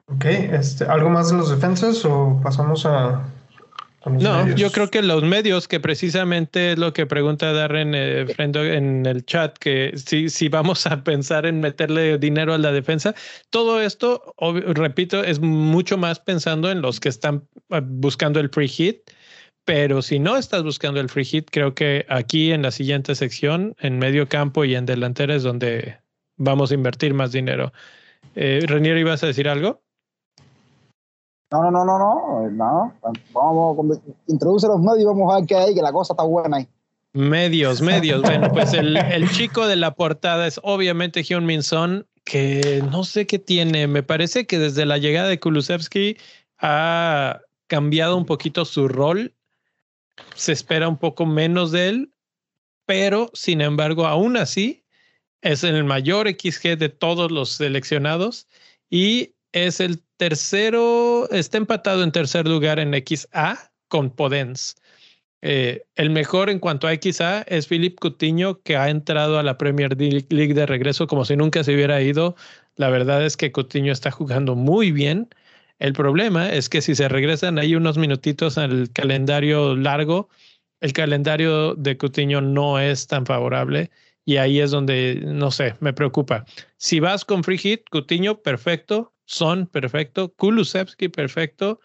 Ok, 0.05 0.25
este, 0.25 0.85
¿algo 0.85 1.09
más 1.09 1.31
de 1.31 1.37
los 1.37 1.49
defensas 1.49 2.03
o 2.05 2.39
pasamos 2.43 2.85
a, 2.85 3.25
no, 4.09 4.55
yo 4.55 4.71
creo 4.71 4.89
que 4.89 5.01
los 5.01 5.23
medios, 5.23 5.67
que 5.67 5.79
precisamente 5.79 6.73
es 6.73 6.79
lo 6.79 6.93
que 6.93 7.05
pregunta 7.05 7.51
Darren 7.51 7.93
eh, 7.95 8.25
en 8.37 9.05
el 9.05 9.25
chat, 9.25 9.57
que 9.57 9.93
si, 9.95 10.29
si 10.29 10.49
vamos 10.49 10.85
a 10.85 11.03
pensar 11.03 11.45
en 11.45 11.59
meterle 11.59 12.17
dinero 12.17 12.53
a 12.53 12.57
la 12.57 12.71
defensa, 12.71 13.15
todo 13.49 13.81
esto, 13.81 14.33
repito, 14.39 15.23
es 15.23 15.39
mucho 15.39 15.97
más 15.97 16.19
pensando 16.19 16.71
en 16.71 16.81
los 16.81 16.99
que 16.99 17.09
están 17.09 17.47
eh, 17.69 17.81
buscando 17.83 18.39
el 18.39 18.49
free 18.49 18.67
hit. 18.67 19.01
Pero 19.67 20.01
si 20.01 20.17
no 20.17 20.37
estás 20.37 20.63
buscando 20.63 21.01
el 21.01 21.09
free 21.09 21.25
hit, 21.25 21.49
creo 21.51 21.75
que 21.75 22.05
aquí 22.07 22.53
en 22.53 22.61
la 22.61 22.71
siguiente 22.71 23.15
sección, 23.15 23.75
en 23.79 23.99
medio 23.99 24.29
campo 24.29 24.63
y 24.63 24.73
en 24.75 24.85
delantera, 24.85 25.35
es 25.35 25.43
donde 25.43 25.97
vamos 26.37 26.71
a 26.71 26.73
invertir 26.73 27.13
más 27.13 27.33
dinero. 27.33 27.73
Eh, 28.33 28.61
Renier, 28.65 28.95
¿ibas 28.97 29.25
a 29.25 29.27
decir 29.27 29.49
algo? 29.49 29.81
No, 31.51 31.63
no, 31.63 31.69
no, 31.69 31.83
no, 31.83 31.97
no, 31.97 32.49
no. 32.49 32.93
Vamos, 33.33 33.99
introduce 34.27 34.67
los 34.67 34.79
medios 34.79 35.01
y 35.01 35.05
vamos 35.05 35.33
a 35.33 35.39
ver 35.39 35.45
qué 35.45 35.55
hay, 35.55 35.75
que 35.75 35.81
la 35.81 35.91
cosa 35.91 36.13
está 36.13 36.23
buena 36.23 36.57
ahí. 36.57 36.67
Medios, 37.11 37.81
medios. 37.81 38.21
bueno, 38.21 38.49
pues 38.53 38.71
el, 38.71 38.95
el, 38.95 39.29
chico 39.31 39.67
de 39.67 39.75
la 39.75 39.95
portada 39.95 40.47
es 40.47 40.61
obviamente 40.63 41.23
Hyun 41.23 41.45
Min 41.45 41.61
Son, 41.61 42.07
que 42.23 42.81
no 42.89 43.03
sé 43.03 43.27
qué 43.27 43.37
tiene. 43.37 43.87
Me 43.87 44.01
parece 44.01 44.47
que 44.47 44.59
desde 44.59 44.85
la 44.85 44.97
llegada 44.97 45.27
de 45.27 45.41
Kulusevski 45.41 46.15
ha 46.57 47.41
cambiado 47.67 48.15
un 48.15 48.25
poquito 48.25 48.63
su 48.63 48.87
rol. 48.87 49.33
Se 50.35 50.51
espera 50.51 50.87
un 50.87 50.97
poco 50.97 51.25
menos 51.25 51.71
de 51.71 51.89
él, 51.89 52.13
pero 52.85 53.29
sin 53.33 53.61
embargo, 53.61 54.05
aún 54.07 54.37
así, 54.37 54.83
es 55.41 55.63
el 55.63 55.83
mayor 55.83 56.27
XG 56.29 56.77
de 56.77 56.89
todos 56.89 57.31
los 57.31 57.49
seleccionados 57.51 58.47
y 58.89 59.33
es 59.51 59.79
el 59.79 60.01
tercero, 60.17 61.29
está 61.31 61.57
empatado 61.57 62.03
en 62.03 62.11
tercer 62.11 62.47
lugar 62.47 62.79
en 62.79 62.93
XA 62.93 63.71
con 63.87 64.09
Podens. 64.09 64.75
Eh, 65.41 65.85
el 65.95 66.09
mejor 66.09 66.49
en 66.49 66.59
cuanto 66.59 66.87
a 66.87 66.93
XA 66.95 67.43
es 67.43 67.67
Philip 67.67 67.99
Cutiño, 67.99 68.61
que 68.63 68.75
ha 68.75 68.89
entrado 68.89 69.37
a 69.37 69.43
la 69.43 69.57
Premier 69.57 69.95
League 69.95 70.53
de 70.53 70.65
regreso 70.65 71.07
como 71.07 71.25
si 71.25 71.35
nunca 71.35 71.63
se 71.63 71.75
hubiera 71.75 72.01
ido. 72.01 72.35
La 72.75 72.89
verdad 72.89 73.23
es 73.23 73.37
que 73.37 73.51
Cutiño 73.51 73.93
está 73.93 74.11
jugando 74.11 74.55
muy 74.55 74.91
bien. 74.91 75.29
El 75.79 75.93
problema 75.93 76.49
es 76.49 76.69
que 76.69 76.81
si 76.81 76.95
se 76.95 77.07
regresan 77.07 77.59
ahí 77.59 77.75
unos 77.75 77.97
minutitos 77.97 78.57
al 78.57 78.89
calendario 78.91 79.75
largo, 79.75 80.29
el 80.81 80.93
calendario 80.93 81.75
de 81.75 81.97
Cutiño 81.97 82.41
no 82.41 82.79
es 82.79 83.07
tan 83.07 83.25
favorable 83.25 83.91
y 84.25 84.37
ahí 84.37 84.59
es 84.59 84.71
donde, 84.71 85.21
no 85.23 85.51
sé, 85.51 85.75
me 85.79 85.93
preocupa. 85.93 86.45
Si 86.77 86.99
vas 86.99 87.23
con 87.23 87.43
free 87.43 87.57
hit, 87.57 87.89
Cutiño, 87.89 88.41
perfecto. 88.41 89.13
Son 89.25 89.67
perfecto, 89.67 90.33
Kulusevski 90.33 91.09
perfecto, 91.09 91.81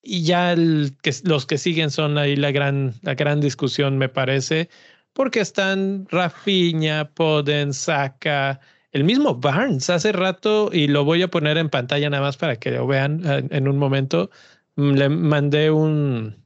y 0.00 0.22
ya 0.22 0.54
que, 1.02 1.12
los 1.24 1.44
que 1.44 1.58
siguen 1.58 1.90
son 1.90 2.18
ahí 2.18 2.36
la 2.36 2.52
gran, 2.52 2.94
la 3.02 3.14
gran 3.14 3.40
discusión, 3.40 3.98
me 3.98 4.08
parece, 4.08 4.68
porque 5.12 5.40
están 5.40 6.06
Rafinha, 6.08 7.10
Poden, 7.14 7.74
Saka, 7.74 8.60
el 8.92 9.04
mismo 9.04 9.34
Barnes 9.34 9.90
hace 9.90 10.12
rato, 10.12 10.70
y 10.72 10.88
lo 10.88 11.04
voy 11.04 11.22
a 11.22 11.28
poner 11.28 11.58
en 11.58 11.68
pantalla 11.68 12.10
nada 12.10 12.22
más 12.22 12.36
para 12.36 12.56
que 12.56 12.70
lo 12.70 12.86
vean 12.86 13.22
eh, 13.24 13.46
en 13.50 13.68
un 13.68 13.76
momento, 13.78 14.30
mm, 14.76 14.92
le 14.92 15.08
mandé 15.08 15.70
un, 15.70 16.36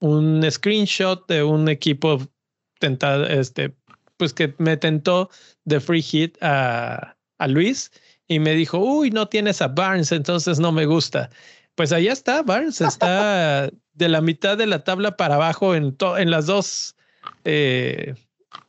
un 0.00 0.50
screenshot 0.50 1.26
de 1.28 1.42
un 1.42 1.68
equipo 1.68 2.20
tentado, 2.78 3.26
este, 3.26 3.74
pues 4.16 4.34
que 4.34 4.54
me 4.58 4.76
tentó 4.76 5.30
de 5.64 5.80
free 5.80 6.02
hit 6.02 6.36
a, 6.42 7.16
a 7.38 7.48
Luis 7.48 7.92
y 8.26 8.38
me 8.38 8.54
dijo, 8.54 8.78
uy, 8.78 9.10
no 9.10 9.28
tienes 9.28 9.62
a 9.62 9.68
Barnes, 9.68 10.12
entonces 10.12 10.58
no 10.58 10.72
me 10.72 10.86
gusta. 10.86 11.30
Pues 11.74 11.92
allá 11.92 12.12
está, 12.12 12.42
Barnes 12.42 12.80
está 12.80 13.70
de 13.94 14.08
la 14.08 14.20
mitad 14.20 14.56
de 14.56 14.66
la 14.66 14.84
tabla 14.84 15.16
para 15.16 15.36
abajo 15.36 15.74
en, 15.74 15.96
en 16.18 16.30
las 16.30 16.46
dos 16.46 16.96
eh, 17.44 18.14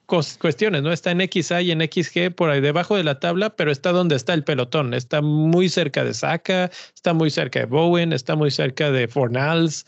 cuestiones, 0.05 0.83
¿no? 0.83 0.91
Está 0.91 1.11
en 1.11 1.21
XA 1.21 1.61
y 1.61 1.71
en 1.71 1.81
XG 1.81 2.33
por 2.33 2.49
ahí 2.49 2.61
debajo 2.61 2.95
de 2.95 3.03
la 3.03 3.19
tabla, 3.19 3.55
pero 3.55 3.71
está 3.71 3.91
donde 3.91 4.15
está 4.15 4.33
el 4.33 4.43
pelotón. 4.43 4.93
Está 4.93 5.21
muy 5.21 5.69
cerca 5.69 6.03
de 6.03 6.13
Saka, 6.13 6.69
está 6.93 7.13
muy 7.13 7.29
cerca 7.29 7.59
de 7.59 7.65
Bowen, 7.65 8.13
está 8.13 8.35
muy 8.35 8.51
cerca 8.51 8.91
de 8.91 9.07
Fornals. 9.07 9.85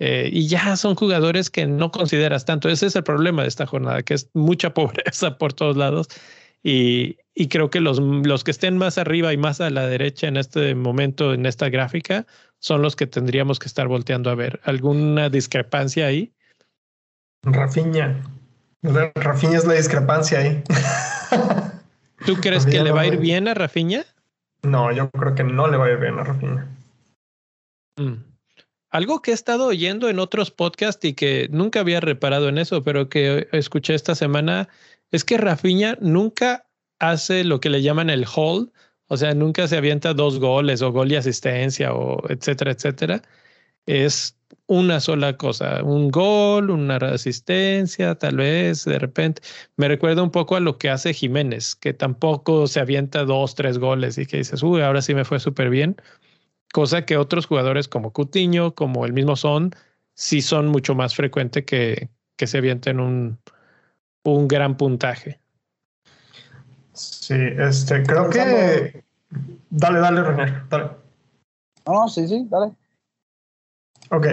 Eh, 0.00 0.30
y 0.32 0.46
ya 0.46 0.76
son 0.76 0.94
jugadores 0.94 1.50
que 1.50 1.66
no 1.66 1.90
consideras 1.90 2.44
tanto. 2.44 2.68
Ese 2.68 2.86
es 2.86 2.96
el 2.96 3.02
problema 3.02 3.42
de 3.42 3.48
esta 3.48 3.66
jornada, 3.66 4.02
que 4.02 4.14
es 4.14 4.30
mucha 4.34 4.72
pobreza 4.74 5.38
por 5.38 5.52
todos 5.52 5.76
lados 5.76 6.08
y, 6.62 7.16
creo 7.48 7.70
que 7.70 7.80
los, 7.80 7.98
los 8.00 8.44
que 8.44 8.50
estén 8.50 8.76
más 8.78 8.98
arriba 8.98 9.32
y 9.32 9.36
más 9.36 9.60
a 9.60 9.70
la 9.70 9.86
derecha 9.86 10.26
en 10.26 10.36
este 10.36 10.74
momento, 10.74 11.32
en 11.32 11.46
esta 11.46 11.68
gráfica, 11.68 12.26
son 12.58 12.82
los 12.82 12.96
que 12.96 13.06
tendríamos 13.06 13.58
que 13.58 13.66
estar 13.66 13.86
volteando 13.88 14.30
a 14.30 14.34
ver. 14.34 14.60
¿Alguna 14.64 15.30
discrepancia 15.30 16.06
ahí? 16.06 16.32
Rafiña. 17.42 18.20
Rafiña 18.82 19.58
es 19.58 19.64
la 19.64 19.74
discrepancia 19.74 20.38
ahí. 20.38 20.62
¿Tú 22.26 22.36
crees 22.36 22.66
que 22.66 22.82
le 22.82 22.92
va 22.92 23.02
a 23.02 23.06
ir 23.06 23.18
bien 23.18 23.48
a 23.48 23.54
Rafiña? 23.54 24.04
No, 24.62 24.92
yo 24.92 25.10
creo 25.10 25.34
que 25.34 25.44
no 25.44 25.68
le 25.68 25.76
va 25.76 25.86
a 25.86 25.90
ir 25.90 25.98
bien 25.98 26.18
a 26.18 26.24
Rafiña. 26.24 26.66
Mm. 27.96 28.24
Algo 28.90 29.20
que 29.20 29.32
he 29.32 29.34
estado 29.34 29.66
oyendo 29.66 30.08
en 30.08 30.18
otros 30.18 30.50
podcasts 30.50 31.04
y 31.04 31.12
que 31.12 31.48
nunca 31.50 31.80
había 31.80 32.00
reparado 32.00 32.48
en 32.48 32.58
eso, 32.58 32.82
pero 32.82 33.08
que 33.08 33.48
escuché 33.52 33.94
esta 33.94 34.14
semana 34.14 34.68
es 35.10 35.24
que 35.24 35.36
Rafinha 35.36 35.98
nunca 36.00 36.66
hace 36.98 37.44
lo 37.44 37.60
que 37.60 37.70
le 37.70 37.82
llaman 37.82 38.10
el 38.10 38.26
hold, 38.34 38.70
o 39.08 39.16
sea, 39.16 39.34
nunca 39.34 39.68
se 39.68 39.76
avienta 39.76 40.14
dos 40.14 40.38
goles 40.38 40.82
o 40.82 40.92
gol 40.92 41.12
y 41.12 41.16
asistencia 41.16 41.92
o 41.94 42.22
etcétera, 42.28 42.72
etcétera. 42.72 43.22
Es 43.86 44.37
una 44.66 45.00
sola 45.00 45.36
cosa, 45.36 45.82
un 45.82 46.10
gol, 46.10 46.70
una 46.70 46.96
asistencia, 46.96 48.14
tal 48.16 48.36
vez 48.36 48.84
de 48.84 48.98
repente. 48.98 49.42
Me 49.76 49.88
recuerda 49.88 50.22
un 50.22 50.30
poco 50.30 50.56
a 50.56 50.60
lo 50.60 50.78
que 50.78 50.90
hace 50.90 51.14
Jiménez, 51.14 51.74
que 51.74 51.94
tampoco 51.94 52.66
se 52.66 52.80
avienta 52.80 53.24
dos, 53.24 53.54
tres 53.54 53.78
goles 53.78 54.18
y 54.18 54.26
que 54.26 54.38
dices, 54.38 54.62
uy, 54.62 54.82
ahora 54.82 55.02
sí 55.02 55.14
me 55.14 55.24
fue 55.24 55.40
súper 55.40 55.70
bien. 55.70 55.96
Cosa 56.72 57.06
que 57.06 57.16
otros 57.16 57.46
jugadores 57.46 57.88
como 57.88 58.12
Cutiño, 58.12 58.74
como 58.74 59.06
el 59.06 59.14
mismo 59.14 59.36
Son, 59.36 59.70
sí 60.14 60.42
son 60.42 60.68
mucho 60.68 60.94
más 60.94 61.14
frecuente 61.14 61.64
que, 61.64 62.10
que 62.36 62.46
se 62.46 62.58
avienten 62.58 63.00
un, 63.00 63.38
un 64.22 64.48
gran 64.48 64.76
puntaje. 64.76 65.40
Sí, 66.92 67.36
este, 67.58 68.02
creo 68.02 68.28
que. 68.28 69.04
Dale, 69.70 69.98
dale, 70.00 70.22
René, 70.22 70.62
dale. 70.68 70.90
No, 71.86 71.92
no, 71.92 72.08
sí, 72.08 72.26
sí, 72.26 72.46
dale. 72.50 72.72
Ok, 74.10 74.26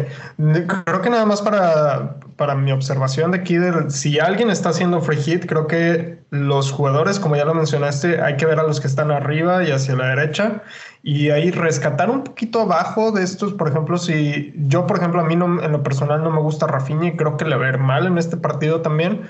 creo 0.86 1.02
que 1.02 1.10
nada 1.10 1.26
más 1.26 1.42
para, 1.42 2.16
para 2.38 2.56
mi 2.56 2.72
observación 2.72 3.32
de 3.32 3.40
aquí, 3.40 3.58
si 3.90 4.20
alguien 4.20 4.50
está 4.50 4.70
haciendo 4.70 5.02
free 5.02 5.18
hit, 5.18 5.46
creo 5.46 5.68
que 5.68 6.20
los 6.30 6.72
jugadores, 6.72 7.20
como 7.20 7.36
ya 7.36 7.44
lo 7.44 7.54
mencionaste, 7.54 8.22
hay 8.22 8.38
que 8.38 8.46
ver 8.46 8.60
a 8.60 8.64
los 8.64 8.80
que 8.80 8.88
están 8.88 9.12
arriba 9.12 9.66
y 9.66 9.72
hacia 9.72 9.96
la 9.96 10.08
derecha 10.08 10.62
y 11.04 11.30
ahí 11.30 11.52
rescatar 11.52 12.10
un 12.10 12.24
poquito 12.24 12.62
abajo 12.62 13.12
de 13.12 13.24
estos, 13.24 13.54
por 13.54 13.68
ejemplo, 13.68 13.98
si 13.98 14.54
yo, 14.56 14.88
por 14.88 14.98
ejemplo, 14.98 15.22
a 15.22 15.26
mí 15.26 15.36
no, 15.36 15.62
en 15.62 15.72
lo 15.72 15.84
personal 15.84 16.24
no 16.24 16.32
me 16.32 16.40
gusta 16.40 16.68
Rafinha 16.68 17.10
y 17.10 17.18
creo 17.18 17.36
que 17.36 17.44
le 17.44 17.56
va 17.56 17.68
a 17.68 17.72
ver 17.72 17.78
mal 17.78 18.08
en 18.08 18.18
este 18.18 18.38
partido 18.38 18.82
también. 18.82 19.30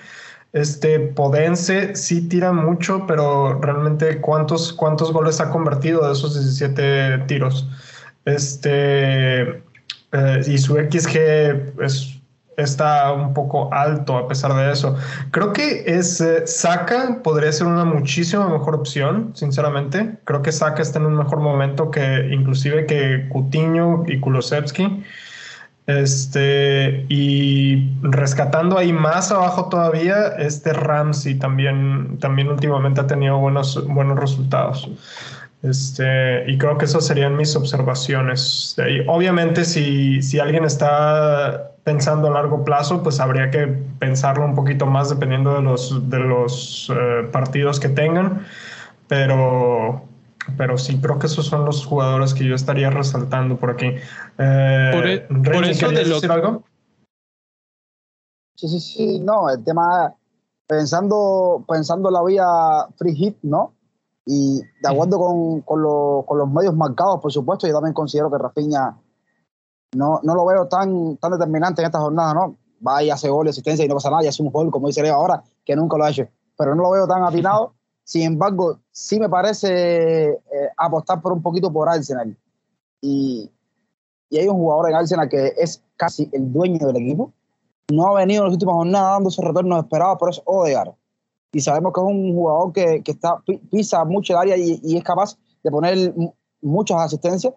Este 0.53 0.99
Podense 0.99 1.95
sí 1.95 2.29
tira 2.29 2.53
mucho, 2.53 3.05
pero 3.07 3.59
realmente 3.59 4.21
cuántos, 4.21 4.71
cuántos 4.71 5.11
goles 5.11 5.41
ha 5.41 5.49
convertido 5.49 6.05
de 6.05 6.13
esos 6.13 6.35
17 6.35 7.25
tiros. 7.27 7.67
Este 8.23 9.64
eh, 10.16 10.41
y 10.47 10.57
su 10.57 10.76
XG 10.76 11.82
es, 11.82 12.20
está 12.57 13.11
un 13.11 13.34
poco 13.34 13.74
alto 13.74 14.18
a 14.18 14.28
pesar 14.28 14.53
de 14.53 14.72
eso. 14.72 14.95
Creo 15.32 15.51
que 15.51 15.84
es 15.86 16.22
eh, 16.22 16.47
Saka 16.47 17.20
podría 17.24 17.51
ser 17.51 17.68
una 17.68 17.86
muchísima 17.86 18.47
mejor 18.47 18.76
opción, 18.76 19.32
sinceramente. 19.34 20.18
Creo 20.24 20.41
que 20.41 20.51
Saka 20.51 20.82
está 20.82 20.99
en 20.99 21.07
un 21.07 21.18
mejor 21.18 21.39
momento 21.39 21.91
que 21.91 22.30
inclusive 22.32 22.86
que 22.86 23.28
Cutiño 23.30 24.03
y 24.07 24.20
Kulosevski. 24.20 25.03
Este, 25.88 27.05
y 27.09 27.91
rescatando 28.01 28.78
ahí 28.80 28.91
más 28.91 29.32
abajo 29.32 29.70
todavía, 29.70 30.30
este 30.39 30.74
Ramsey 30.74 31.36
también, 31.36 32.18
también 32.20 32.47
últimamente 32.47 33.01
ha 33.01 33.07
tenido 33.07 33.38
buenos, 33.38 33.86
buenos 33.88 34.20
resultados. 34.20 34.89
Este, 35.66 36.49
y 36.49 36.57
creo 36.57 36.78
que 36.78 36.86
esas 36.86 37.07
serían 37.07 37.36
mis 37.36 37.55
observaciones. 37.55 38.76
Obviamente, 39.07 39.66
si, 39.66 40.22
si 40.22 40.39
alguien 40.39 40.63
está 40.63 41.72
pensando 41.84 42.28
a 42.28 42.32
largo 42.32 42.63
plazo, 42.63 43.01
pues 43.01 43.20
habría 43.20 43.49
que 43.49 43.68
pensarlo 43.99 44.45
un 44.45 44.53
poquito 44.53 44.86
más 44.86 45.09
dependiendo 45.09 45.55
de 45.55 45.61
los, 45.61 46.09
de 46.09 46.20
los 46.20 46.91
eh, 46.95 47.28
partidos 47.32 47.80
que 47.80 47.89
tengan. 47.89 48.45
Pero, 49.07 50.03
pero 50.57 50.78
sí, 50.78 50.99
creo 50.99 51.18
que 51.18 51.28
esos 51.28 51.47
son 51.47 51.66
los 51.66 51.86
jugadores 51.86 52.34
que 52.34 52.45
yo 52.45 52.55
estaría 52.55 52.91
resaltando 52.91 53.57
por 53.57 53.72
aquí. 53.72 53.88
Eh, 54.38 54.91
por, 54.91 55.07
e-, 55.66 55.72
eso 55.72 55.89
de 55.89 56.03
decir 56.03 56.32
algo? 56.32 56.63
Sí, 58.55 58.68
sí, 58.68 58.80
sí, 58.80 59.20
no, 59.20 59.49
el 59.49 59.63
tema, 59.63 60.13
pensando, 60.68 61.66
pensando 61.68 62.09
la 62.09 62.24
vía 62.24 62.45
free 62.97 63.16
hit, 63.16 63.38
¿no? 63.41 63.74
Y 64.26 64.61
de 64.82 64.89
acuerdo 64.89 65.19
con, 65.19 65.61
con, 65.61 66.26
con, 66.26 66.38
los 66.38 66.49
medios 66.49 66.76
marcados, 66.76 67.21
por 67.21 67.32
supuesto, 67.32 67.67
yo 67.67 67.73
también 67.73 67.93
considero 67.93 68.32
que 68.32 68.39
Rafinha 68.39 68.97
no, 69.95 70.19
no 70.23 70.36
lo 70.36 70.45
veo 70.45 70.67
tan, 70.67 71.17
tan 71.17 71.32
determinante 71.32 71.82
en 71.82 71.86
esta 71.86 71.99
jornada, 71.99 72.34
¿no? 72.34 72.57
Va 72.86 73.03
y 73.03 73.11
hace 73.11 73.30
gol, 73.30 73.47
asistencia 73.47 73.86
y 73.86 73.88
no 73.88 73.95
pasa 73.95 74.09
nada, 74.09 74.23
ya 74.23 74.30
es 74.30 74.39
un 74.39 74.51
gol, 74.51 74.71
como 74.71 74.88
dice 74.88 75.03
Leo 75.03 75.15
ahora, 75.15 75.43
que 75.63 75.76
nunca 75.76 75.97
lo 75.97 76.05
ha 76.05 76.09
hecho. 76.09 76.28
Pero 76.57 76.73
no 76.73 76.84
lo 76.84 76.91
veo 76.91 77.07
tan 77.07 77.23
atinado. 77.23 77.73
Sin 78.03 78.23
embargo, 78.23 78.80
sí 78.91 79.19
me 79.19 79.30
parece 79.30 80.30
eh, 80.30 80.39
apostar 80.78 81.21
por 81.21 81.32
un 81.32 81.41
poquito 81.41 81.71
por 81.71 81.89
Arsenal. 81.89 82.36
Y, 83.01 83.51
y 84.30 84.38
hay 84.38 84.47
un 84.47 84.57
jugador 84.57 84.89
en 84.89 84.95
Arsenal 84.95 85.30
que 85.30 85.53
es 85.57 85.84
casi 85.97 86.30
el 86.34 86.51
dueño 86.51 86.86
del 86.88 86.97
equipo. 86.97 87.32
No 87.91 88.07
ha 88.07 88.19
venido 88.19 88.41
en 88.41 88.45
las 88.45 88.53
últimas 88.53 88.76
jornadas 88.76 89.11
dando 89.11 89.30
esos 89.30 89.45
retornos 89.45 89.84
esperados, 89.84 90.17
pero 90.19 90.32
es 90.32 90.41
Odegaard. 90.45 90.93
Y 91.55 91.61
sabemos 91.61 91.93
que 91.93 92.01
es 92.01 92.05
un 92.05 92.33
jugador 92.33 92.73
que, 92.73 93.01
que 93.01 93.13
está, 93.13 93.41
pisa 93.71 94.03
mucho 94.03 94.33
el 94.33 94.39
área 94.39 94.57
y, 94.57 94.77
y, 94.83 94.97
es 94.97 95.03
capaz 95.05 95.37
de 95.63 95.71
poner 95.71 96.13
muchas 96.61 96.99
asistencias. 96.99 97.53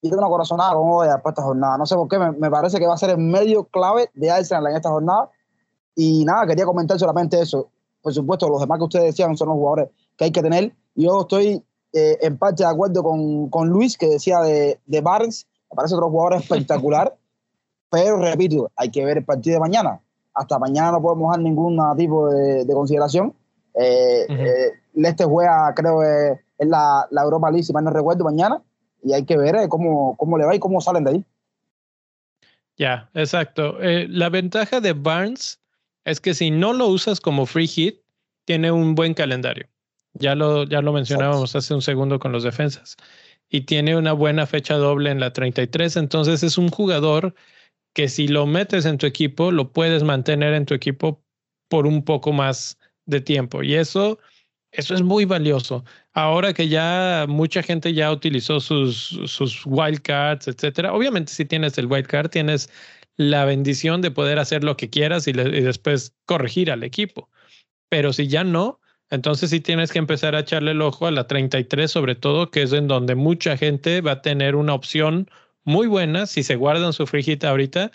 Y 0.00 0.10
tengo 0.10 0.20
una 0.20 0.28
corazonada 0.28 0.74
con 0.74 0.90
Odegaard 0.90 1.22
para 1.22 1.30
esta 1.30 1.42
jornada. 1.44 1.78
No 1.78 1.86
sé 1.86 1.94
por 1.94 2.08
qué, 2.08 2.18
me, 2.18 2.32
me, 2.32 2.50
parece 2.50 2.80
que 2.80 2.86
va 2.88 2.94
a 2.94 2.98
ser 2.98 3.10
el 3.10 3.18
medio 3.18 3.62
clave 3.66 4.10
de 4.14 4.32
Arsenal 4.32 4.66
en 4.66 4.76
esta 4.78 4.90
jornada. 4.90 5.30
Y 5.94 6.24
nada, 6.24 6.44
quería 6.44 6.64
comentar 6.64 6.98
solamente 6.98 7.40
eso. 7.40 7.70
Por 8.00 8.12
supuesto, 8.12 8.48
los 8.48 8.58
demás 8.58 8.78
que 8.78 8.84
ustedes 8.84 9.04
decían 9.04 9.36
son 9.36 9.50
los 9.50 9.58
jugadores 9.58 9.90
que 10.16 10.24
hay 10.24 10.32
que 10.32 10.42
tener. 10.42 10.74
Yo 10.96 11.20
estoy 11.20 11.64
eh, 11.92 12.18
en 12.20 12.36
parte 12.36 12.64
de 12.64 12.68
acuerdo 12.68 13.04
con, 13.04 13.48
con, 13.48 13.68
Luis, 13.68 13.96
que 13.96 14.08
decía 14.08 14.40
de, 14.40 14.80
de 14.86 15.00
Barnes, 15.02 15.46
me 15.70 15.76
parece 15.76 15.94
otro 15.94 16.10
jugador 16.10 16.34
espectacular, 16.34 17.16
pero 17.92 18.16
repito, 18.16 18.72
hay 18.74 18.90
que 18.90 19.04
ver 19.04 19.18
el 19.18 19.24
partido 19.24 19.54
de 19.54 19.60
mañana. 19.60 20.02
Hasta 20.34 20.58
mañana 20.58 20.92
no 20.92 21.02
podemos 21.02 21.30
dar 21.30 21.40
ningún 21.40 21.78
tipo 21.96 22.28
de, 22.28 22.64
de 22.64 22.74
consideración. 22.74 23.34
Eh, 23.74 24.26
uh 24.28 25.28
juega, 25.28 25.72
creo, 25.74 26.02
es 26.02 26.68
la, 26.68 27.06
la, 27.10 27.22
Europa 27.22 27.50
League, 27.50 27.64
si 27.64 27.72
mal 27.72 27.84
no 27.84 27.90
recuerdo, 27.90 28.24
mañana, 28.24 28.62
y 29.02 29.14
hay 29.14 29.24
que 29.24 29.38
ver 29.38 29.68
cómo, 29.68 30.16
cómo 30.18 30.36
le 30.36 30.44
va 30.44 30.54
y 30.54 30.58
cómo 30.58 30.80
salen 30.80 31.04
de 31.04 31.10
ahí. 31.10 31.24
Ya, 32.76 33.08
exacto. 33.14 33.76
la 33.80 34.28
ventaja 34.28 34.80
de 34.80 34.92
Barnes 34.92 35.60
es 36.04 36.20
que 36.20 36.34
si 36.34 36.50
no 36.50 36.72
lo 36.72 36.88
usas 36.88 37.20
como 37.20 37.46
free 37.46 37.66
hit, 37.66 38.00
tiene 38.44 38.72
un 38.72 38.94
buen 38.94 39.14
calendario. 39.14 39.66
Ya 40.14 40.34
lo, 40.34 40.64
ya 40.64 40.82
lo 40.82 40.92
mencionábamos 40.92 41.54
hace 41.56 41.74
un 41.74 41.82
segundo 41.82 42.18
con 42.18 42.32
los 42.32 42.42
defensas. 42.42 42.96
Y 43.48 43.62
tiene 43.62 43.96
una 43.96 44.12
buena 44.12 44.46
fecha 44.46 44.74
doble 44.76 45.10
en 45.10 45.20
la 45.20 45.32
33. 45.32 45.96
Entonces 45.96 46.42
es 46.42 46.58
un 46.58 46.68
jugador 46.68 47.34
que 47.94 48.08
si 48.08 48.28
lo 48.28 48.46
metes 48.46 48.86
en 48.86 48.98
tu 48.98 49.06
equipo, 49.06 49.50
lo 49.50 49.72
puedes 49.72 50.02
mantener 50.02 50.54
en 50.54 50.66
tu 50.66 50.74
equipo 50.74 51.24
por 51.68 51.86
un 51.86 52.04
poco 52.04 52.32
más 52.32 52.78
de 53.06 53.20
tiempo. 53.20 53.62
Y 53.62 53.74
eso, 53.74 54.18
eso 54.70 54.94
es 54.94 55.02
muy 55.02 55.24
valioso. 55.24 55.84
Ahora 56.12 56.52
que 56.52 56.68
ya 56.68 57.26
mucha 57.28 57.62
gente 57.62 57.94
ya 57.94 58.12
utilizó 58.12 58.60
sus, 58.60 59.20
sus 59.26 59.62
wildcards, 59.66 60.48
etcétera. 60.48 60.92
Obviamente, 60.92 61.32
si 61.32 61.44
tienes 61.44 61.76
el 61.78 61.86
wildcard, 61.86 62.30
tienes 62.30 62.70
la 63.16 63.44
bendición 63.44 64.00
de 64.00 64.10
poder 64.10 64.38
hacer 64.38 64.64
lo 64.64 64.76
que 64.76 64.90
quieras 64.90 65.26
y, 65.28 65.30
y 65.30 65.34
después 65.34 66.14
corregir 66.26 66.70
al 66.70 66.82
equipo. 66.82 67.30
Pero 67.88 68.12
si 68.12 68.26
ya 68.28 68.44
no, 68.44 68.80
entonces 69.10 69.50
sí 69.50 69.60
tienes 69.60 69.92
que 69.92 69.98
empezar 69.98 70.34
a 70.34 70.40
echarle 70.40 70.70
el 70.70 70.80
ojo 70.80 71.06
a 71.06 71.10
la 71.10 71.26
33 71.26 71.90
sobre 71.90 72.14
todo, 72.14 72.50
que 72.50 72.62
es 72.62 72.72
en 72.72 72.88
donde 72.88 73.14
mucha 73.14 73.58
gente 73.58 74.00
va 74.00 74.12
a 74.12 74.22
tener 74.22 74.56
una 74.56 74.72
opción 74.72 75.28
muy 75.64 75.86
buena 75.86 76.26
si 76.26 76.42
se 76.42 76.56
guardan 76.56 76.92
su 76.92 77.06
frijita 77.06 77.50
ahorita 77.50 77.92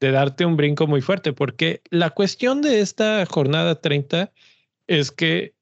de 0.00 0.10
darte 0.10 0.44
un 0.44 0.56
brinco 0.56 0.86
muy 0.86 1.00
fuerte, 1.00 1.32
porque 1.32 1.82
la 1.90 2.10
cuestión 2.10 2.62
de 2.62 2.80
esta 2.80 3.24
jornada 3.26 3.80
30 3.80 4.32
es 4.86 5.10
que 5.10 5.54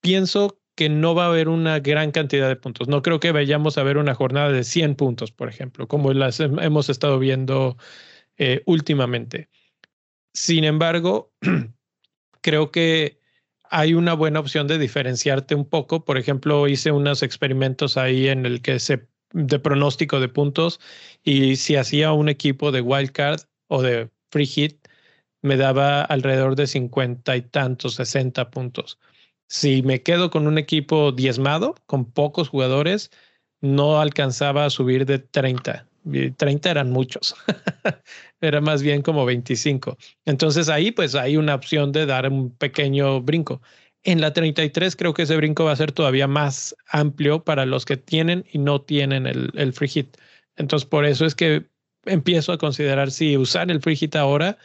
pienso 0.00 0.60
que 0.74 0.88
no 0.88 1.14
va 1.14 1.24
a 1.24 1.28
haber 1.28 1.48
una 1.48 1.80
gran 1.80 2.10
cantidad 2.10 2.48
de 2.48 2.56
puntos. 2.56 2.88
No 2.88 3.02
creo 3.02 3.20
que 3.20 3.32
vayamos 3.32 3.76
a 3.76 3.82
ver 3.82 3.98
una 3.98 4.14
jornada 4.14 4.50
de 4.50 4.64
100 4.64 4.94
puntos, 4.94 5.32
por 5.32 5.48
ejemplo, 5.48 5.88
como 5.88 6.12
las 6.12 6.40
hemos 6.40 6.88
estado 6.88 7.18
viendo 7.18 7.76
eh, 8.38 8.62
últimamente. 8.66 9.48
Sin 10.32 10.64
embargo, 10.64 11.32
creo 12.40 12.70
que 12.70 13.18
hay 13.64 13.94
una 13.94 14.14
buena 14.14 14.40
opción 14.40 14.66
de 14.68 14.78
diferenciarte 14.78 15.54
un 15.54 15.68
poco. 15.68 16.04
Por 16.04 16.18
ejemplo, 16.18 16.66
hice 16.66 16.92
unos 16.92 17.22
experimentos 17.22 17.96
ahí 17.96 18.28
en 18.28 18.46
el 18.46 18.62
que 18.62 18.78
se 18.80 19.06
de 19.32 19.58
pronóstico 19.58 20.20
de 20.20 20.28
puntos 20.28 20.80
y 21.22 21.56
si 21.56 21.76
hacía 21.76 22.12
un 22.12 22.28
equipo 22.28 22.72
de 22.72 22.80
wildcard 22.80 23.40
o 23.68 23.82
de 23.82 24.10
free 24.30 24.46
hit, 24.46 24.88
me 25.42 25.56
daba 25.56 26.02
alrededor 26.02 26.56
de 26.56 26.66
cincuenta 26.66 27.36
y 27.36 27.42
tantos, 27.42 27.94
60 27.94 28.50
puntos. 28.50 28.98
Si 29.48 29.82
me 29.82 30.02
quedo 30.02 30.30
con 30.30 30.46
un 30.46 30.58
equipo 30.58 31.12
diezmado, 31.12 31.74
con 31.86 32.04
pocos 32.10 32.48
jugadores, 32.48 33.10
no 33.60 34.00
alcanzaba 34.00 34.64
a 34.64 34.70
subir 34.70 35.06
de 35.06 35.18
30. 35.18 35.86
30 36.36 36.70
eran 36.70 36.90
muchos. 36.90 37.34
Era 38.40 38.60
más 38.60 38.82
bien 38.82 39.02
como 39.02 39.24
25. 39.24 39.96
Entonces 40.24 40.68
ahí 40.68 40.92
pues 40.92 41.14
hay 41.14 41.36
una 41.36 41.54
opción 41.54 41.92
de 41.92 42.06
dar 42.06 42.30
un 42.30 42.50
pequeño 42.56 43.20
brinco. 43.20 43.60
En 44.02 44.20
la 44.20 44.32
33 44.32 44.96
creo 44.96 45.14
que 45.14 45.22
ese 45.22 45.36
brinco 45.36 45.64
va 45.64 45.72
a 45.72 45.76
ser 45.76 45.92
todavía 45.92 46.26
más 46.26 46.74
amplio 46.88 47.44
para 47.44 47.66
los 47.66 47.84
que 47.84 47.96
tienen 47.96 48.44
y 48.50 48.58
no 48.58 48.80
tienen 48.80 49.26
el, 49.26 49.50
el 49.54 49.72
free 49.72 49.88
hit. 49.88 50.16
Entonces 50.56 50.88
por 50.88 51.04
eso 51.04 51.26
es 51.26 51.34
que 51.34 51.66
empiezo 52.04 52.52
a 52.52 52.58
considerar 52.58 53.10
si 53.10 53.36
usar 53.36 53.70
el 53.70 53.80
free 53.80 53.96
hit 53.96 54.16
ahora 54.16 54.58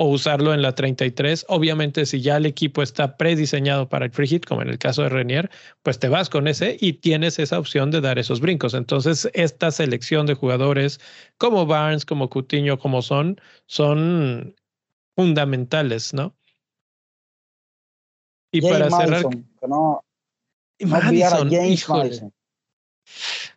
o 0.00 0.06
usarlo 0.10 0.54
en 0.54 0.62
la 0.62 0.76
33. 0.76 1.44
Obviamente, 1.48 2.06
si 2.06 2.20
ya 2.20 2.36
el 2.36 2.46
equipo 2.46 2.82
está 2.82 3.16
prediseñado 3.16 3.88
para 3.88 4.06
el 4.06 4.12
free 4.12 4.28
hit, 4.28 4.46
como 4.46 4.62
en 4.62 4.68
el 4.68 4.78
caso 4.78 5.02
de 5.02 5.08
Renier, 5.08 5.50
pues 5.82 5.98
te 5.98 6.08
vas 6.08 6.30
con 6.30 6.46
ese 6.46 6.76
y 6.80 6.94
tienes 6.94 7.40
esa 7.40 7.58
opción 7.58 7.90
de 7.90 8.00
dar 8.00 8.16
esos 8.16 8.40
brincos. 8.40 8.74
Entonces, 8.74 9.28
esta 9.34 9.72
selección 9.72 10.26
de 10.26 10.34
jugadores 10.34 11.00
como 11.36 11.66
Barnes, 11.66 12.04
como 12.04 12.30
Cutiño, 12.30 12.78
como 12.78 13.02
son, 13.02 13.40
son 13.66 14.54
fundamentales, 15.16 16.14
¿no? 16.14 16.37
Y 18.50 18.62
para 18.62 18.90
cerrar. 18.90 19.24
no, 19.66 20.02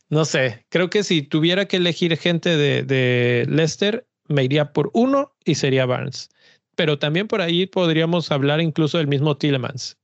no 0.09 0.25
sé, 0.25 0.65
creo 0.69 0.89
que 0.89 1.03
si 1.03 1.21
tuviera 1.21 1.65
que 1.65 1.77
elegir 1.77 2.17
gente 2.17 2.57
de, 2.57 2.83
de 2.83 3.45
Leicester, 3.49 4.05
me 4.27 4.43
iría 4.43 4.73
por 4.73 4.91
uno 4.93 5.33
y 5.45 5.55
sería 5.55 5.85
Barnes. 5.85 6.29
Pero 6.75 6.99
también 6.99 7.27
por 7.27 7.41
ahí 7.41 7.65
podríamos 7.65 8.31
hablar 8.31 8.59
incluso 8.59 8.97
del 8.97 9.07
mismo 9.07 9.37
Tillemans. 9.37 9.97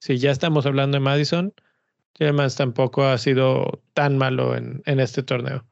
Si 0.00 0.18
ya 0.18 0.30
estamos 0.30 0.66
hablando 0.66 0.96
de 0.96 1.00
Madison, 1.00 1.54
Tillemans 2.14 2.56
tampoco 2.56 3.04
ha 3.04 3.18
sido 3.18 3.82
tan 3.94 4.18
malo 4.18 4.56
en, 4.56 4.82
en 4.86 5.00
este 5.00 5.22
torneo. 5.22 5.64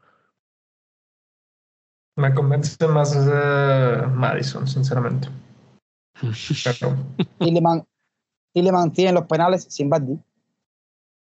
Me 2.16 2.34
convence 2.34 2.86
más 2.86 3.14
de 3.24 4.06
Madison, 4.08 4.68
sinceramente. 4.68 5.28
Pero... 6.64 6.96
Tillemans, 8.52 8.92
tiene 8.92 9.12
los 9.12 9.26
penales 9.26 9.66
sin 9.68 9.88
Baddi. 9.88 10.18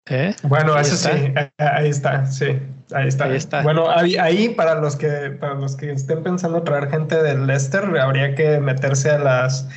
¿Eh? 0.07 0.35
Bueno, 0.43 0.77
eso 0.77 0.97
sí, 0.97 1.09
eh, 1.13 1.49
ahí 1.57 1.87
está, 1.87 2.25
sí, 2.25 2.59
ahí 2.93 3.07
está. 3.07 3.61
Bueno, 3.63 3.89
ahí, 3.89 4.49
para 4.49 4.75
los 4.75 4.97
que 4.97 5.31
para 5.39 5.53
los 5.53 5.77
que 5.77 5.91
estén 5.91 6.21
pensando 6.23 6.61
traer 6.63 6.89
gente 6.89 7.23
del 7.23 7.47
Leicester, 7.47 7.85
habría 7.97 8.35
que 8.35 8.59
meterse 8.59 9.11
a 9.11 9.19
las 9.19 9.67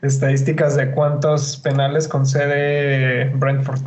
estadísticas 0.00 0.76
de 0.76 0.90
cuántos 0.92 1.58
penales 1.58 2.08
concede 2.08 3.30
Brentford. 3.34 3.82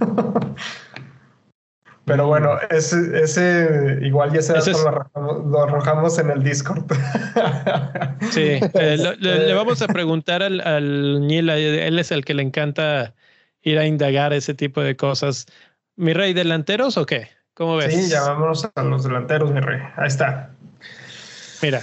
Pero 2.06 2.26
bueno, 2.26 2.58
ese, 2.70 3.22
ese 3.22 3.98
igual 4.02 4.32
ya 4.32 4.40
ese 4.40 4.52
dato 4.52 4.72
lo, 5.14 5.62
arrojamos, 5.62 6.18
en 6.18 6.30
el 6.30 6.42
Discord. 6.42 6.84
Sí, 8.30 8.58
eh, 8.74 8.96
le, 9.18 9.54
vamos 9.54 9.82
a 9.82 9.86
preguntar 9.86 10.42
al, 10.42 10.60
al 10.60 11.30
él 11.30 11.98
es 11.98 12.10
el 12.10 12.24
que 12.24 12.34
le 12.34 12.42
encanta 12.42 13.14
ir 13.62 13.78
a 13.78 13.86
indagar 13.86 14.32
ese 14.32 14.54
tipo 14.54 14.80
de 14.80 14.96
cosas. 14.96 15.46
Mi 15.96 16.12
rey, 16.12 16.32
¿delanteros 16.32 16.96
o 16.96 17.06
qué? 17.06 17.28
¿Cómo 17.54 17.76
ves? 17.76 17.94
Sí, 17.94 18.10
llamámonos 18.10 18.68
a 18.74 18.82
los 18.82 19.04
delanteros, 19.04 19.50
mi 19.52 19.60
rey. 19.60 19.80
Ahí 19.96 20.08
está. 20.08 20.50
Mira, 21.62 21.82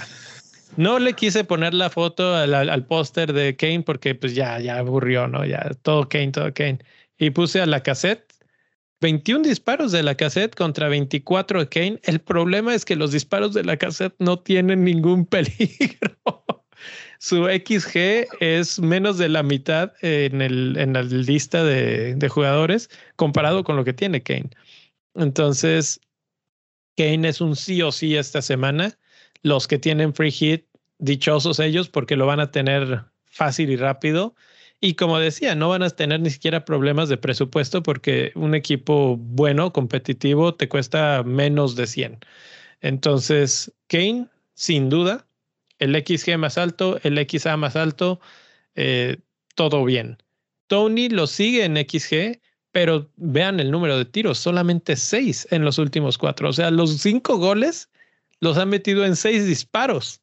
no 0.76 0.98
le 0.98 1.14
quise 1.14 1.44
poner 1.44 1.74
la 1.74 1.90
foto 1.90 2.34
al, 2.34 2.84
póster 2.84 3.32
de 3.32 3.56
Kane 3.56 3.82
porque 3.82 4.14
pues 4.14 4.34
ya, 4.34 4.58
ya 4.58 4.78
aburrió, 4.78 5.28
¿no? 5.28 5.44
Ya 5.44 5.70
todo 5.82 6.08
Kane, 6.08 6.32
todo 6.32 6.52
Kane. 6.52 6.78
Y 7.18 7.30
puse 7.30 7.60
a 7.60 7.66
la 7.66 7.82
cassette 7.82 8.31
21 9.02 9.42
disparos 9.42 9.92
de 9.92 10.02
la 10.02 10.14
cassette 10.14 10.54
contra 10.54 10.88
24 10.88 11.60
de 11.60 11.68
Kane. 11.68 12.00
El 12.04 12.20
problema 12.20 12.74
es 12.74 12.86
que 12.86 12.96
los 12.96 13.12
disparos 13.12 13.52
de 13.52 13.64
la 13.64 13.76
cassette 13.76 14.14
no 14.18 14.38
tienen 14.38 14.84
ningún 14.84 15.26
peligro 15.34 16.16
su 17.22 17.44
XG 17.44 18.26
es 18.40 18.80
menos 18.80 19.16
de 19.16 19.28
la 19.28 19.44
mitad 19.44 19.92
en, 20.00 20.42
el, 20.42 20.76
en 20.76 20.92
la 20.92 21.02
lista 21.02 21.62
de, 21.62 22.16
de, 22.16 22.28
jugadores 22.28 22.90
comparado 23.14 23.62
con 23.62 23.76
lo 23.76 23.84
que 23.84 23.92
tiene 23.92 24.24
Kane. 24.24 24.50
Entonces, 25.14 26.00
Kane 26.96 27.28
es 27.28 27.40
un 27.40 27.54
sí 27.54 27.80
o 27.80 27.92
sí 27.92 28.16
esta 28.16 28.42
semana. 28.42 28.98
Los 29.42 29.68
que 29.68 29.78
tienen 29.78 30.14
free 30.14 30.32
hit, 30.32 30.66
dichosos 30.98 31.60
ellos 31.60 31.88
porque 31.88 32.16
lo 32.16 32.26
van 32.26 32.40
a 32.40 32.50
tener 32.50 33.04
fácil 33.24 33.70
y 33.70 33.76
rápido. 33.76 34.34
Y 34.84 34.94
como 34.94 35.20
decía, 35.20 35.54
no 35.54 35.68
van 35.68 35.84
a 35.84 35.90
tener 35.90 36.18
ni 36.18 36.28
siquiera 36.28 36.64
problemas 36.64 37.08
de 37.08 37.16
presupuesto 37.16 37.84
porque 37.84 38.32
un 38.34 38.56
equipo 38.56 39.16
bueno, 39.16 39.72
competitivo, 39.72 40.56
te 40.56 40.68
cuesta 40.68 41.22
menos 41.22 41.76
de 41.76 41.86
100. 41.86 42.18
Entonces, 42.80 43.72
Kane, 43.86 44.26
sin 44.54 44.90
duda, 44.90 45.24
el 45.78 45.94
XG 45.94 46.36
más 46.36 46.58
alto, 46.58 46.98
el 47.04 47.24
XA 47.28 47.56
más 47.56 47.76
alto, 47.76 48.20
eh, 48.74 49.18
todo 49.54 49.84
bien. 49.84 50.18
Tony 50.66 51.08
lo 51.08 51.28
sigue 51.28 51.64
en 51.64 51.76
XG, 51.76 52.40
pero 52.72 53.08
vean 53.14 53.60
el 53.60 53.70
número 53.70 53.96
de 53.96 54.04
tiros, 54.04 54.38
solamente 54.38 54.96
seis 54.96 55.46
en 55.52 55.64
los 55.64 55.78
últimos 55.78 56.18
cuatro. 56.18 56.48
O 56.48 56.52
sea, 56.52 56.72
los 56.72 56.96
cinco 56.98 57.38
goles 57.38 57.88
los 58.40 58.58
ha 58.58 58.66
metido 58.66 59.04
en 59.04 59.14
seis 59.14 59.46
disparos. 59.46 60.20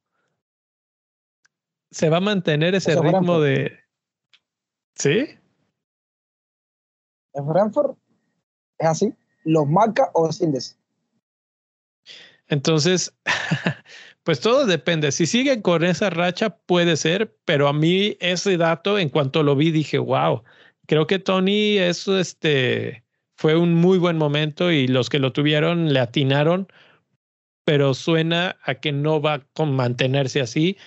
Se 1.91 2.09
va 2.09 2.17
a 2.17 2.19
mantener 2.21 2.75
ese 2.75 2.99
ritmo 3.01 3.39
de. 3.39 3.87
¿Sí? 4.99 5.29
En 7.33 7.47
Frankfurt 7.47 7.97
es 8.77 8.87
así. 8.87 9.13
¿Los 9.45 9.67
marca 9.67 10.11
o 10.13 10.27
desciendes? 10.27 10.77
Entonces, 12.47 13.13
pues 14.23 14.41
todo 14.41 14.65
depende. 14.65 15.11
Si 15.11 15.25
siguen 15.25 15.61
con 15.61 15.83
esa 15.83 16.09
racha, 16.09 16.57
puede 16.57 16.97
ser, 16.97 17.35
pero 17.45 17.67
a 17.67 17.73
mí 17.73 18.17
ese 18.19 18.57
dato, 18.57 18.99
en 18.99 19.09
cuanto 19.09 19.43
lo 19.43 19.55
vi, 19.55 19.71
dije, 19.71 19.97
wow, 19.97 20.43
creo 20.87 21.07
que 21.07 21.19
Tony, 21.19 21.77
eso 21.77 22.19
este, 22.19 23.05
fue 23.37 23.55
un 23.55 23.75
muy 23.75 23.99
buen 23.99 24.17
momento 24.17 24.71
y 24.71 24.87
los 24.87 25.09
que 25.09 25.19
lo 25.19 25.31
tuvieron 25.31 25.93
le 25.93 25.99
atinaron, 25.99 26.67
pero 27.63 27.93
suena 27.93 28.57
a 28.63 28.75
que 28.75 28.91
no 28.91 29.21
va 29.21 29.45
a 29.55 29.65
mantenerse 29.65 30.41
así. 30.41 30.77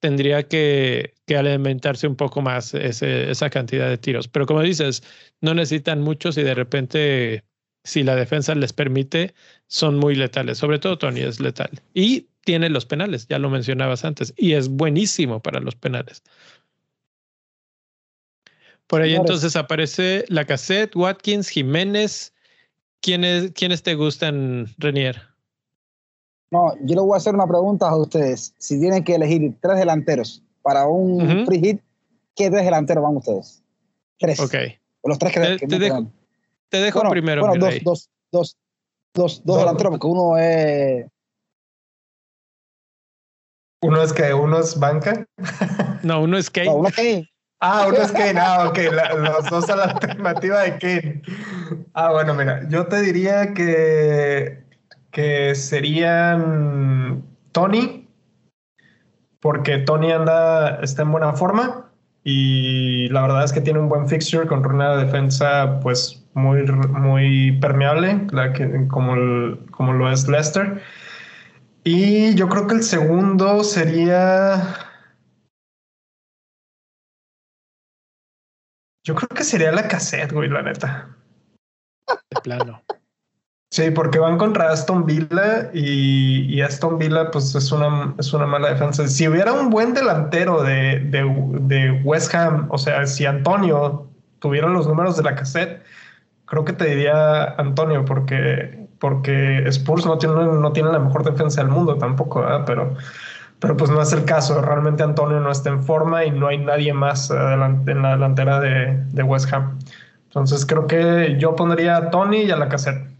Tendría 0.00 0.48
que, 0.48 1.13
que 1.26 1.36
alimentarse 1.36 2.06
un 2.06 2.16
poco 2.16 2.42
más 2.42 2.74
ese, 2.74 3.30
esa 3.30 3.50
cantidad 3.50 3.88
de 3.88 3.98
tiros. 3.98 4.28
Pero 4.28 4.46
como 4.46 4.62
dices, 4.62 5.02
no 5.40 5.54
necesitan 5.54 6.00
muchos 6.00 6.36
y 6.36 6.42
de 6.42 6.54
repente 6.54 7.44
si 7.84 8.02
la 8.02 8.16
defensa 8.16 8.54
les 8.54 8.72
permite, 8.72 9.34
son 9.66 9.98
muy 9.98 10.14
letales. 10.14 10.58
Sobre 10.58 10.78
todo 10.78 10.98
Tony 10.98 11.20
es 11.20 11.38
letal. 11.38 11.70
Y 11.92 12.28
tiene 12.44 12.68
los 12.70 12.86
penales, 12.86 13.26
ya 13.28 13.38
lo 13.38 13.50
mencionabas 13.50 14.04
antes, 14.04 14.32
y 14.36 14.52
es 14.52 14.68
buenísimo 14.68 15.40
para 15.40 15.60
los 15.60 15.74
penales. 15.74 16.22
Por 18.86 19.00
ahí 19.00 19.14
entonces 19.14 19.56
aparece 19.56 20.24
la 20.28 20.44
cassette, 20.44 20.94
Watkins, 20.94 21.48
Jiménez. 21.48 22.34
¿Quiénes, 23.00 23.52
¿Quiénes 23.52 23.82
te 23.82 23.94
gustan, 23.94 24.66
Renier? 24.78 25.22
No, 26.50 26.72
yo 26.82 26.94
le 26.94 27.00
voy 27.00 27.14
a 27.14 27.16
hacer 27.16 27.34
una 27.34 27.46
pregunta 27.46 27.88
a 27.88 27.96
ustedes. 27.96 28.54
Si 28.58 28.78
tienen 28.78 29.02
que 29.02 29.14
elegir 29.14 29.54
tres 29.60 29.78
delanteros 29.78 30.43
para 30.64 30.88
un 30.88 31.44
free 31.44 31.60
hit, 31.60 31.80
¿qué 32.34 32.50
tres 32.50 32.64
delanteros 32.64 33.04
van 33.04 33.18
ustedes? 33.18 33.62
Tres. 34.18 34.40
Ok. 34.40 34.54
los 35.04 35.18
tres 35.18 35.32
que, 35.34 35.66
te, 35.66 35.78
te 36.70 36.76
dejo 36.78 37.08
primero. 37.10 37.46
Bueno, 37.46 37.66
dos, 37.66 37.74
dos, 37.84 38.10
dos, 38.32 38.56
dos, 39.12 39.44
dos 39.44 39.58
delanteros, 39.58 39.90
porque 39.92 40.06
uno 40.06 40.38
es. 40.38 41.06
¿Uno 43.82 44.02
es 44.02 44.14
que 44.14 44.32
¿Uno 44.32 44.58
es 44.58 44.78
banca? 44.80 45.26
No, 46.02 46.22
uno 46.22 46.36
es 46.36 46.50
Kane. 46.50 46.66
No, 46.66 46.76
uno 46.76 46.88
es 46.88 46.96
Kane. 46.96 47.30
Ah, 47.60 47.86
uno 47.88 47.96
es 47.98 48.12
Kane. 48.12 48.38
Ah, 48.38 48.68
ok. 48.68 48.78
los 49.18 49.50
dos 49.50 49.70
a 49.70 49.76
la 49.76 49.84
alternativa 49.84 50.62
de 50.62 50.78
Kane. 50.78 51.22
Ah, 51.94 52.12
bueno, 52.12 52.34
mira, 52.34 52.66
yo 52.68 52.86
te 52.86 53.00
diría 53.00 53.54
que, 53.54 54.64
que 55.10 55.54
serían 55.54 57.24
Tony, 57.52 58.03
porque 59.44 59.76
Tony 59.76 60.10
anda, 60.10 60.80
está 60.80 61.02
en 61.02 61.12
buena 61.12 61.34
forma 61.34 61.90
y 62.22 63.10
la 63.10 63.20
verdad 63.20 63.44
es 63.44 63.52
que 63.52 63.60
tiene 63.60 63.78
un 63.78 63.90
buen 63.90 64.08
fixture 64.08 64.46
con 64.46 64.64
una 64.64 64.96
defensa 64.96 65.80
pues 65.80 66.26
muy, 66.32 66.62
muy 66.62 67.52
permeable, 67.60 68.26
como, 68.88 69.58
como 69.70 69.92
lo 69.92 70.10
es 70.10 70.26
Leicester. 70.28 70.80
Y 71.84 72.34
yo 72.36 72.48
creo 72.48 72.66
que 72.66 72.76
el 72.76 72.82
segundo 72.82 73.62
sería... 73.64 74.76
Yo 79.04 79.14
creo 79.14 79.28
que 79.28 79.44
sería 79.44 79.72
la 79.72 79.88
cassette, 79.88 80.32
güey, 80.32 80.48
la 80.48 80.62
neta. 80.62 81.14
De 82.30 82.40
plano. 82.40 82.82
Sí, 83.74 83.90
porque 83.90 84.20
van 84.20 84.38
contra 84.38 84.70
Aston 84.70 85.04
Villa 85.04 85.68
y, 85.74 86.60
Aston 86.60 86.96
Villa 86.96 87.32
pues 87.32 87.56
es 87.56 87.72
una, 87.72 88.14
es 88.18 88.32
una 88.32 88.46
mala 88.46 88.68
defensa. 88.68 89.08
Si 89.08 89.26
hubiera 89.26 89.52
un 89.52 89.68
buen 89.70 89.94
delantero 89.94 90.62
de, 90.62 91.00
de, 91.00 92.00
West 92.04 92.32
Ham, 92.36 92.68
o 92.70 92.78
sea, 92.78 93.04
si 93.04 93.26
Antonio 93.26 94.06
tuviera 94.38 94.68
los 94.68 94.86
números 94.86 95.16
de 95.16 95.24
la 95.24 95.34
cassette, 95.34 95.82
creo 96.44 96.64
que 96.64 96.72
te 96.72 96.84
diría 96.84 97.46
Antonio, 97.56 98.04
porque, 98.04 98.86
porque 99.00 99.66
Spurs 99.66 100.06
no 100.06 100.18
tiene, 100.18 100.36
no 100.36 100.72
tiene 100.72 100.92
la 100.92 101.00
mejor 101.00 101.24
defensa 101.24 101.60
del 101.60 101.72
mundo 101.72 101.96
tampoco, 101.98 102.46
pero, 102.66 102.94
pero 103.58 103.76
pues 103.76 103.90
no 103.90 104.00
es 104.00 104.12
el 104.12 104.24
caso. 104.24 104.62
Realmente 104.62 105.02
Antonio 105.02 105.40
no 105.40 105.50
está 105.50 105.70
en 105.70 105.82
forma 105.82 106.24
y 106.24 106.30
no 106.30 106.46
hay 106.46 106.58
nadie 106.58 106.92
más 106.92 107.28
en 107.28 108.02
la 108.02 108.10
delantera 108.12 108.60
de, 108.60 109.02
de 109.08 109.22
West 109.24 109.52
Ham. 109.52 109.80
Entonces 110.28 110.64
creo 110.64 110.86
que 110.86 111.36
yo 111.40 111.56
pondría 111.56 111.96
a 111.96 112.10
Tony 112.10 112.42
y 112.42 112.52
a 112.52 112.56
la 112.56 112.68
cassette. 112.68 113.13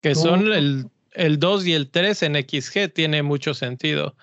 Que 0.00 0.14
son 0.14 0.52
el, 0.52 0.90
el 1.12 1.38
2 1.38 1.66
y 1.66 1.72
el 1.74 1.90
3 1.90 2.22
en 2.22 2.34
XG, 2.36 2.92
tiene 2.92 3.22
mucho 3.22 3.54
sentido. 3.54 4.16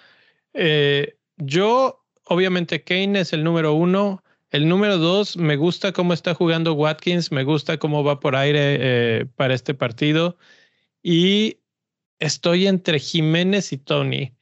Eh, 0.54 1.18
yo, 1.38 2.04
obviamente, 2.26 2.84
Kane 2.84 3.20
es 3.20 3.34
el 3.34 3.44
número 3.44 3.74
uno. 3.74 4.24
El 4.50 4.70
número 4.70 4.98
dos, 4.98 5.36
me 5.36 5.58
gusta 5.58 5.92
cómo 5.92 6.14
está 6.14 6.34
jugando 6.34 6.74
Watkins, 6.74 7.32
me 7.32 7.44
gusta 7.44 7.78
cómo 7.78 8.04
va 8.04 8.20
por 8.20 8.36
aire 8.36 8.78
eh, 8.80 9.26
para 9.36 9.54
este 9.54 9.74
partido. 9.74 10.38
Y 11.04 11.60
estoy 12.20 12.66
entre 12.68 13.00
Jiménez 13.00 13.74
y 13.74 13.78
Tony. 13.78 14.34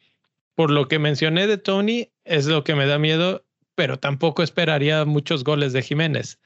Por 0.53 0.69
lo 0.69 0.88
que 0.88 0.99
mencioné 0.99 1.47
de 1.47 1.57
Tony, 1.57 2.11
es 2.23 2.45
lo 2.45 2.63
que 2.63 2.75
me 2.75 2.86
da 2.86 2.99
miedo, 2.99 3.45
pero 3.73 3.99
tampoco 3.99 4.43
esperaría 4.43 5.05
muchos 5.05 5.43
goles 5.43 5.73
de 5.73 5.81
Jiménez. 5.81 6.39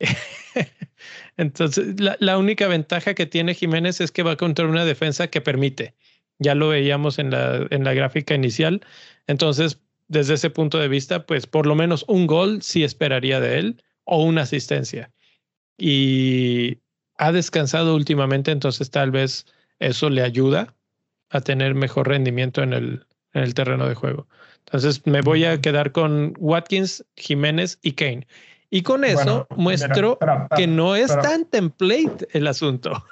Entonces, 1.36 2.00
la, 2.00 2.16
la, 2.20 2.38
única 2.38 2.66
ventaja 2.68 3.14
que 3.14 3.26
tiene 3.26 3.54
Jiménez 3.54 4.00
es 4.00 4.12
que 4.12 4.22
va 4.22 4.36
contra 4.36 4.66
una 4.66 4.84
defensa 4.84 5.28
que 5.28 5.40
permite. 5.40 5.94
Ya 6.38 6.54
lo 6.54 6.68
veíamos 6.68 7.18
en 7.18 7.30
la, 7.30 7.66
en 7.70 7.84
la 7.84 7.94
gráfica 7.94 8.34
inicial. 8.34 8.84
Entonces, 9.26 9.80
desde 10.08 10.34
ese 10.34 10.50
punto 10.50 10.78
de 10.78 10.88
vista, 10.88 11.26
pues 11.26 11.46
por 11.46 11.66
lo 11.66 11.74
menos 11.74 12.04
un 12.08 12.26
gol 12.26 12.62
sí 12.62 12.84
esperaría 12.84 13.40
de 13.40 13.58
él 13.58 13.82
o 14.04 14.22
una 14.22 14.42
asistencia. 14.42 15.12
Y 15.78 16.78
ha 17.18 17.32
descansado 17.32 17.94
últimamente, 17.94 18.50
entonces 18.50 18.90
tal 18.90 19.10
vez 19.10 19.46
eso 19.78 20.10
le 20.10 20.22
ayuda 20.22 20.74
a 21.30 21.40
tener 21.40 21.74
mejor 21.74 22.08
rendimiento 22.08 22.62
en 22.62 22.72
el, 22.72 23.06
en 23.32 23.42
el 23.42 23.54
terreno 23.54 23.88
de 23.88 23.94
juego. 23.94 24.28
Entonces 24.66 25.06
me 25.06 25.20
voy 25.22 25.44
a 25.44 25.60
quedar 25.60 25.92
con 25.92 26.34
Watkins, 26.38 27.04
Jiménez 27.16 27.78
y 27.82 27.92
Kane. 27.92 28.26
Y 28.70 28.82
con 28.82 29.04
eso 29.04 29.46
muestro 29.56 30.18
que 30.56 30.66
no 30.66 30.96
es 30.96 31.08
tan 31.20 31.44
template 31.44 32.28
el 32.32 32.46
asunto. 32.46 33.04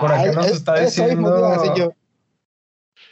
Por 0.00 0.12
aquí 0.12 0.34
nos 0.34 0.46
está 0.46 0.80
diciendo. 0.80 1.94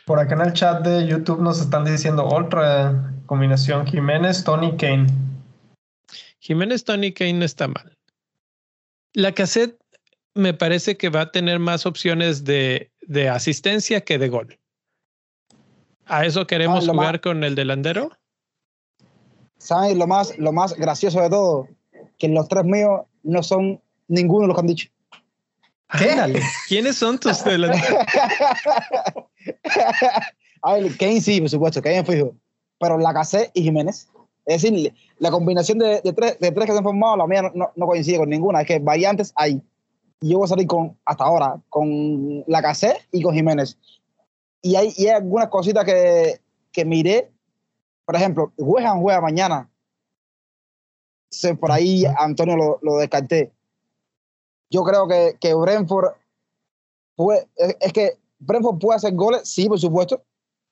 Por 0.06 0.18
acá 0.18 0.34
en 0.34 0.40
el 0.40 0.52
chat 0.52 0.84
de 0.84 1.06
YouTube 1.06 1.40
nos 1.40 1.60
están 1.60 1.84
diciendo 1.84 2.26
otra 2.26 3.14
combinación 3.26 3.86
Jiménez, 3.86 4.43
Tony 4.43 4.76
Kane. 4.76 5.06
Jiménez, 6.40 6.84
Tony 6.84 7.12
Kane 7.12 7.44
está 7.44 7.68
mal. 7.68 7.97
La 9.12 9.32
cassette 9.32 9.78
me 10.34 10.55
parece 10.55 10.97
que 10.97 11.09
va 11.09 11.22
a 11.22 11.30
tener 11.30 11.59
más 11.59 11.86
opciones 11.86 12.44
de, 12.44 12.90
de 13.02 13.28
asistencia 13.28 14.01
que 14.01 14.18
de 14.18 14.28
gol. 14.28 14.59
¿A 16.06 16.24
eso 16.24 16.47
queremos 16.47 16.89
ah, 16.89 16.93
jugar 16.93 17.20
con 17.20 17.44
el 17.44 17.55
delantero? 17.55 18.10
¿Sabes 19.62 19.97
lo 19.97 20.09
más, 20.09 20.36
lo 20.39 20.51
más 20.51 20.74
gracioso 20.74 21.20
de 21.20 21.30
todo? 21.30 21.68
Que 22.18 22.26
los 22.26 22.48
tres 22.48 22.64
míos 22.64 23.02
no 23.22 23.44
son 23.44 23.80
ninguno 24.09 24.43
de 24.43 24.48
los 24.48 24.56
que 24.56 24.60
han 24.60 24.66
dicho. 24.66 24.89
¿Qué? 25.97 26.43
¿Quiénes 26.68 26.97
son 26.97 27.16
tus 27.16 27.44
delanteros? 27.44 28.01
A 30.62 30.74
ver, 30.74 30.97
Kane 30.97 31.20
sí, 31.20 31.40
por 31.40 31.48
supuesto, 31.48 31.80
Kane 31.80 32.05
fijo. 32.05 32.34
Pero 32.80 32.98
la 32.98 33.10
Lacazette 33.10 33.52
y 33.55 33.62
Jiménez. 33.62 34.09
Es 34.47 34.62
decir, 34.62 34.93
la 35.18 35.30
combinación 35.30 35.78
de, 35.78 36.01
de, 36.01 36.12
tres, 36.12 36.40
de 36.40 36.51
tres 36.51 36.66
que 36.66 36.72
se 36.72 36.78
han 36.78 36.84
formado, 36.84 37.16
la 37.18 37.28
mía 37.28 37.43
no, 37.55 37.70
no, 37.76 37.86
coincide 37.86 38.18
con 38.18 38.30
ninguna. 38.30 38.62
Es 38.62 38.66
que 38.66 38.80
variantes 38.80 39.32
hay. 39.36 39.62
Y 40.20 40.30
yo 40.30 40.39
voy 40.39 40.47
a 40.47 40.48
salir 40.48 40.66
con, 40.66 40.98
hasta 41.05 41.22
ahora, 41.22 41.60
con 41.68 42.40
la 42.48 42.60
Lacazette 42.60 43.06
y 43.12 43.22
con 43.22 43.32
Jiménez. 43.32 43.78
Y 44.60 44.74
hay, 44.74 44.93
y 44.97 45.06
hay 45.06 45.14
algunas 45.14 45.48
cositas 45.48 45.84
que, 45.84 46.40
que 46.72 46.84
miré. 46.84 47.30
Por 48.05 48.16
ejemplo, 48.16 48.53
juegan 48.57 49.01
juega 49.01 49.20
mañana. 49.20 49.70
Se, 51.31 51.55
por 51.55 51.73
ahí 51.73 52.05
Antonio 52.19 52.57
lo, 52.57 52.79
lo 52.83 52.97
descarté. 52.97 53.53
Yo 54.70 54.83
creo 54.85 55.07
que, 55.09 55.37
que 55.41 55.55
Brentford 55.55 56.15
es, 57.57 57.77
es 57.81 57.93
que 57.93 58.19
Brentford 58.39 58.79
puede 58.79 58.97
hacer 58.97 59.15
goles, 59.15 59.43
sí, 59.49 59.69
por 59.69 59.79
supuesto, 59.79 60.23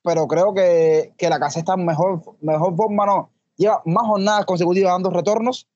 pero 0.03 0.27
creo 0.27 0.53
que, 0.53 1.13
que 1.17 1.29
la 1.29 1.39
casa 1.39 1.59
está 1.59 1.75
en 1.75 1.85
mejor, 1.85 2.21
mejor 2.41 2.75
forma, 2.75 3.05
no. 3.05 3.29
Lleva 3.55 3.81
más 3.85 4.05
jornadas 4.05 4.45
consecutivas 4.45 4.91
dando 4.91 5.09
retornos 5.09 5.67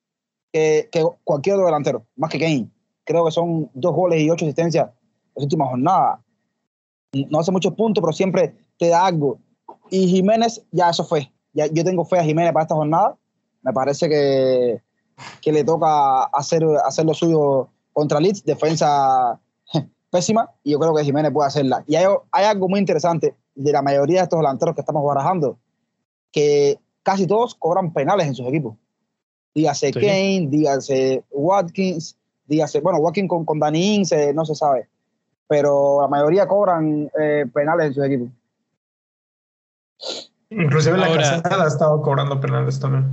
que, 0.52 0.88
que 0.90 1.04
cualquier 1.24 1.56
otro 1.56 1.66
delantero, 1.66 2.06
más 2.16 2.30
que 2.30 2.38
Kane. 2.38 2.68
Creo 3.04 3.24
que 3.24 3.30
son 3.30 3.70
dos 3.74 3.94
goles 3.94 4.20
y 4.20 4.30
ocho 4.30 4.44
asistencias 4.44 4.90
las 5.34 5.44
últimas 5.44 5.68
jornadas. 5.68 6.20
No 7.12 7.38
hace 7.38 7.52
muchos 7.52 7.72
puntos, 7.74 8.02
pero 8.02 8.12
siempre 8.12 8.54
te 8.78 8.88
da 8.88 9.06
algo. 9.06 9.38
Y 9.90 10.08
Jiménez, 10.08 10.66
ya 10.72 10.90
eso 10.90 11.04
fue. 11.04 11.30
Ya, 11.56 11.66
yo 11.66 11.82
tengo 11.82 12.04
fe 12.04 12.18
a 12.18 12.22
Jiménez 12.22 12.52
para 12.52 12.64
esta 12.64 12.74
jornada. 12.74 13.16
Me 13.62 13.72
parece 13.72 14.08
que, 14.10 14.82
que 15.40 15.52
le 15.52 15.64
toca 15.64 16.24
hacer, 16.24 16.62
hacer 16.84 17.06
lo 17.06 17.14
suyo 17.14 17.68
contra 17.94 18.20
Leeds, 18.20 18.44
defensa 18.44 19.40
pésima, 20.10 20.50
y 20.62 20.72
yo 20.72 20.78
creo 20.78 20.94
que 20.94 21.02
Jiménez 21.02 21.32
puede 21.32 21.48
hacerla. 21.48 21.82
Y 21.86 21.96
hay, 21.96 22.04
hay 22.30 22.44
algo 22.44 22.68
muy 22.68 22.78
interesante 22.78 23.34
de 23.54 23.72
la 23.72 23.80
mayoría 23.80 24.18
de 24.18 24.24
estos 24.24 24.38
delanteros 24.38 24.74
que 24.74 24.82
estamos 24.82 25.02
barajando, 25.02 25.56
que 26.30 26.78
casi 27.02 27.26
todos 27.26 27.54
cobran 27.54 27.92
penales 27.92 28.26
en 28.26 28.34
sus 28.34 28.46
equipos. 28.46 28.74
Dígase 29.54 29.90
Kane, 29.92 30.48
dígase 30.50 31.24
Watkins, 31.30 32.18
dígase, 32.46 32.80
bueno, 32.80 32.98
Watkins 32.98 33.30
con, 33.30 33.46
con 33.46 33.58
Dani 33.58 33.96
Ince, 33.96 34.34
no 34.34 34.44
se 34.44 34.54
sabe, 34.54 34.88
pero 35.48 36.02
la 36.02 36.08
mayoría 36.08 36.46
cobran 36.46 37.10
eh, 37.18 37.46
penales 37.52 37.86
en 37.86 37.94
sus 37.94 38.04
equipos. 38.04 38.28
Inclusive 40.50 40.96
la 40.96 41.12
caseta 41.12 41.62
ha 41.62 41.66
estado 41.66 42.00
cobrando 42.02 42.40
penales 42.40 42.78
también. 42.78 43.10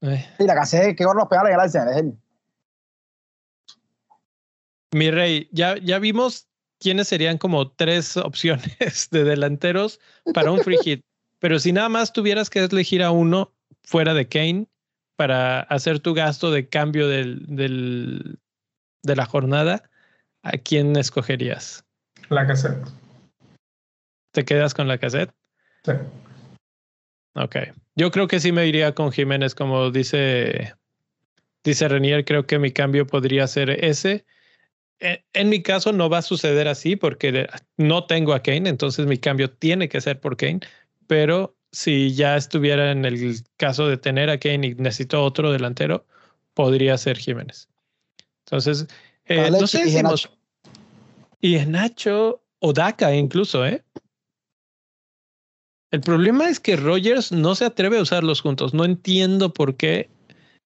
Eh. 0.00 0.26
Sí, 0.38 0.44
la 0.44 0.54
caseta 0.54 0.94
que 0.94 1.04
cobra 1.04 1.20
los 1.20 1.28
penales 1.28 1.52
gracias 1.52 1.86
es 1.86 1.96
él. 1.96 2.18
Mi 4.92 5.10
rey, 5.10 5.48
ya, 5.52 5.76
ya 5.78 5.98
vimos 5.98 6.48
quiénes 6.80 7.08
serían 7.08 7.38
como 7.38 7.70
tres 7.70 8.16
opciones 8.16 9.08
de 9.10 9.24
delanteros 9.24 10.00
para 10.32 10.50
un 10.50 10.60
free 10.60 10.78
hit. 10.78 11.00
Pero 11.38 11.58
si 11.58 11.72
nada 11.72 11.88
más 11.88 12.12
tuvieras 12.12 12.50
que 12.50 12.60
elegir 12.60 13.02
a 13.02 13.10
uno 13.10 13.52
fuera 13.82 14.14
de 14.14 14.28
Kane 14.28 14.66
para 15.16 15.60
hacer 15.60 16.00
tu 16.00 16.14
gasto 16.14 16.50
de 16.50 16.68
cambio 16.68 17.08
del, 17.08 17.44
del, 17.46 18.38
de 19.02 19.16
la 19.16 19.26
jornada, 19.26 19.88
¿a 20.42 20.52
quién 20.52 20.96
escogerías? 20.96 21.84
La 22.28 22.46
cassette. 22.46 22.88
¿Te 24.32 24.44
quedas 24.44 24.74
con 24.74 24.88
la 24.88 24.98
cassette? 24.98 25.32
Sí. 25.84 25.92
Ok. 27.34 27.56
Yo 27.96 28.10
creo 28.10 28.28
que 28.28 28.40
sí 28.40 28.52
me 28.52 28.66
iría 28.66 28.94
con 28.94 29.12
Jiménez, 29.12 29.54
como 29.54 29.90
dice, 29.90 30.74
dice 31.62 31.88
Renier, 31.88 32.24
creo 32.24 32.46
que 32.46 32.58
mi 32.58 32.72
cambio 32.72 33.06
podría 33.06 33.46
ser 33.46 33.70
ese. 33.84 34.24
E, 35.00 35.24
en 35.32 35.48
mi 35.48 35.62
caso 35.62 35.92
no 35.92 36.08
va 36.08 36.18
a 36.18 36.22
suceder 36.22 36.68
así 36.68 36.96
porque 36.96 37.48
no 37.76 38.06
tengo 38.06 38.32
a 38.34 38.42
Kane, 38.42 38.68
entonces 38.68 39.06
mi 39.06 39.18
cambio 39.18 39.50
tiene 39.50 39.88
que 39.88 40.00
ser 40.00 40.20
por 40.20 40.36
Kane, 40.36 40.60
pero 41.06 41.56
si 41.72 42.14
ya 42.14 42.36
estuviera 42.36 42.92
en 42.92 43.04
el 43.04 43.42
caso 43.56 43.88
de 43.88 43.96
tener 43.96 44.30
a 44.30 44.38
Kane 44.38 44.68
y 44.68 44.74
necesito 44.74 45.22
otro 45.22 45.50
delantero, 45.50 46.06
podría 46.54 46.96
ser 46.96 47.18
Jiménez. 47.18 47.68
Entonces, 48.46 48.86
eh, 49.26 49.50
no 49.50 49.66
sé 49.66 49.88
si 49.88 50.00
y 51.40 51.56
en 51.56 51.72
Nacho 51.72 52.42
o 52.60 52.72
Daka 52.72 53.14
incluso, 53.14 53.66
¿eh? 53.66 53.84
El 55.94 56.00
problema 56.00 56.48
es 56.48 56.58
que 56.58 56.74
Rogers 56.74 57.30
no 57.30 57.54
se 57.54 57.66
atreve 57.66 57.98
a 57.98 58.02
usarlos 58.02 58.40
juntos. 58.40 58.74
No 58.74 58.84
entiendo 58.84 59.52
por 59.52 59.76
qué 59.76 60.10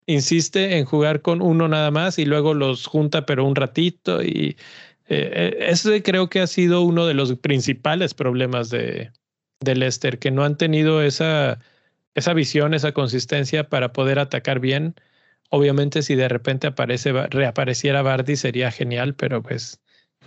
insiste 0.07 0.78
en 0.78 0.85
jugar 0.85 1.23
con 1.23 1.43
uno 1.43 1.66
nada 1.66 1.90
más 1.90 2.20
y 2.20 2.24
luego 2.24 2.55
los 2.55 2.86
junta 2.86 3.27
pero 3.27 3.45
un 3.45 3.57
ratito 3.57 4.23
y 4.23 4.57
eh, 5.09 5.57
ese 5.59 6.05
creo 6.05 6.28
que 6.28 6.39
ha 6.39 6.47
sido 6.47 6.82
uno 6.82 7.05
de 7.05 7.15
los 7.15 7.35
principales 7.35 8.15
problemas 8.15 8.70
de, 8.70 9.11
de 9.59 9.74
Leicester, 9.74 10.20
que 10.20 10.31
no 10.31 10.45
han 10.45 10.57
tenido 10.57 11.03
esa, 11.03 11.59
esa 12.15 12.32
visión, 12.32 12.73
esa 12.73 12.93
consistencia 12.93 13.69
para 13.69 13.93
poder 13.93 14.20
atacar 14.20 14.61
bien. 14.61 14.95
Obviamente 15.51 16.03
si 16.03 16.15
de 16.15 16.28
repente 16.28 16.69
aparece, 16.69 17.11
reapareciera 17.11 18.03
Bardi 18.03 18.36
sería 18.36 18.70
genial, 18.70 19.15
pero 19.15 19.43
pues 19.43 19.81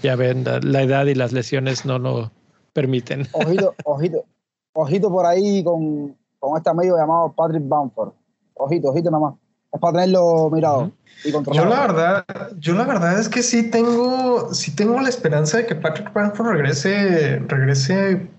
ya 0.04 0.18
ven, 0.18 0.44
la, 0.44 0.82
edad 0.84 1.06
y 1.06 1.16
las 1.16 1.32
lesiones 1.32 1.86
no 1.86 1.98
lo 1.98 2.34
permiten. 2.74 3.30
Ojito, 3.32 3.74
ojito, 3.86 4.26
ojito 4.74 5.10
por 5.10 5.26
ahí 5.26 5.64
con, 5.64 6.16
con 6.40 6.58
este 6.58 6.70
amigo 6.70 6.98
llamado 6.98 7.34
Patrick 7.34 7.68
Bamford. 7.68 8.14
Ojito, 8.56 8.90
ojito 8.90 9.10
nada 9.10 9.22
más 9.22 9.34
es 9.74 9.80
para 9.80 9.94
tenerlo 9.94 10.50
mirado 10.52 10.92
y 11.24 11.32
controlado. 11.32 11.70
Yo 11.70 11.74
la 11.74 11.82
verdad, 11.88 12.26
yo 12.60 12.76
la 12.76 12.84
verdad 12.86 13.20
es 13.20 13.30
que 13.30 13.42
sí 13.42 13.70
tengo, 13.70 14.54
sí 14.54 14.76
tengo 14.76 15.00
la 15.00 15.10
esperanza 15.10 15.58
de 15.58 15.66
que 15.66 15.76
Patrick 15.76 16.12
Bamford 16.14 16.48
regrese, 16.48 17.40
regrese 17.48 18.30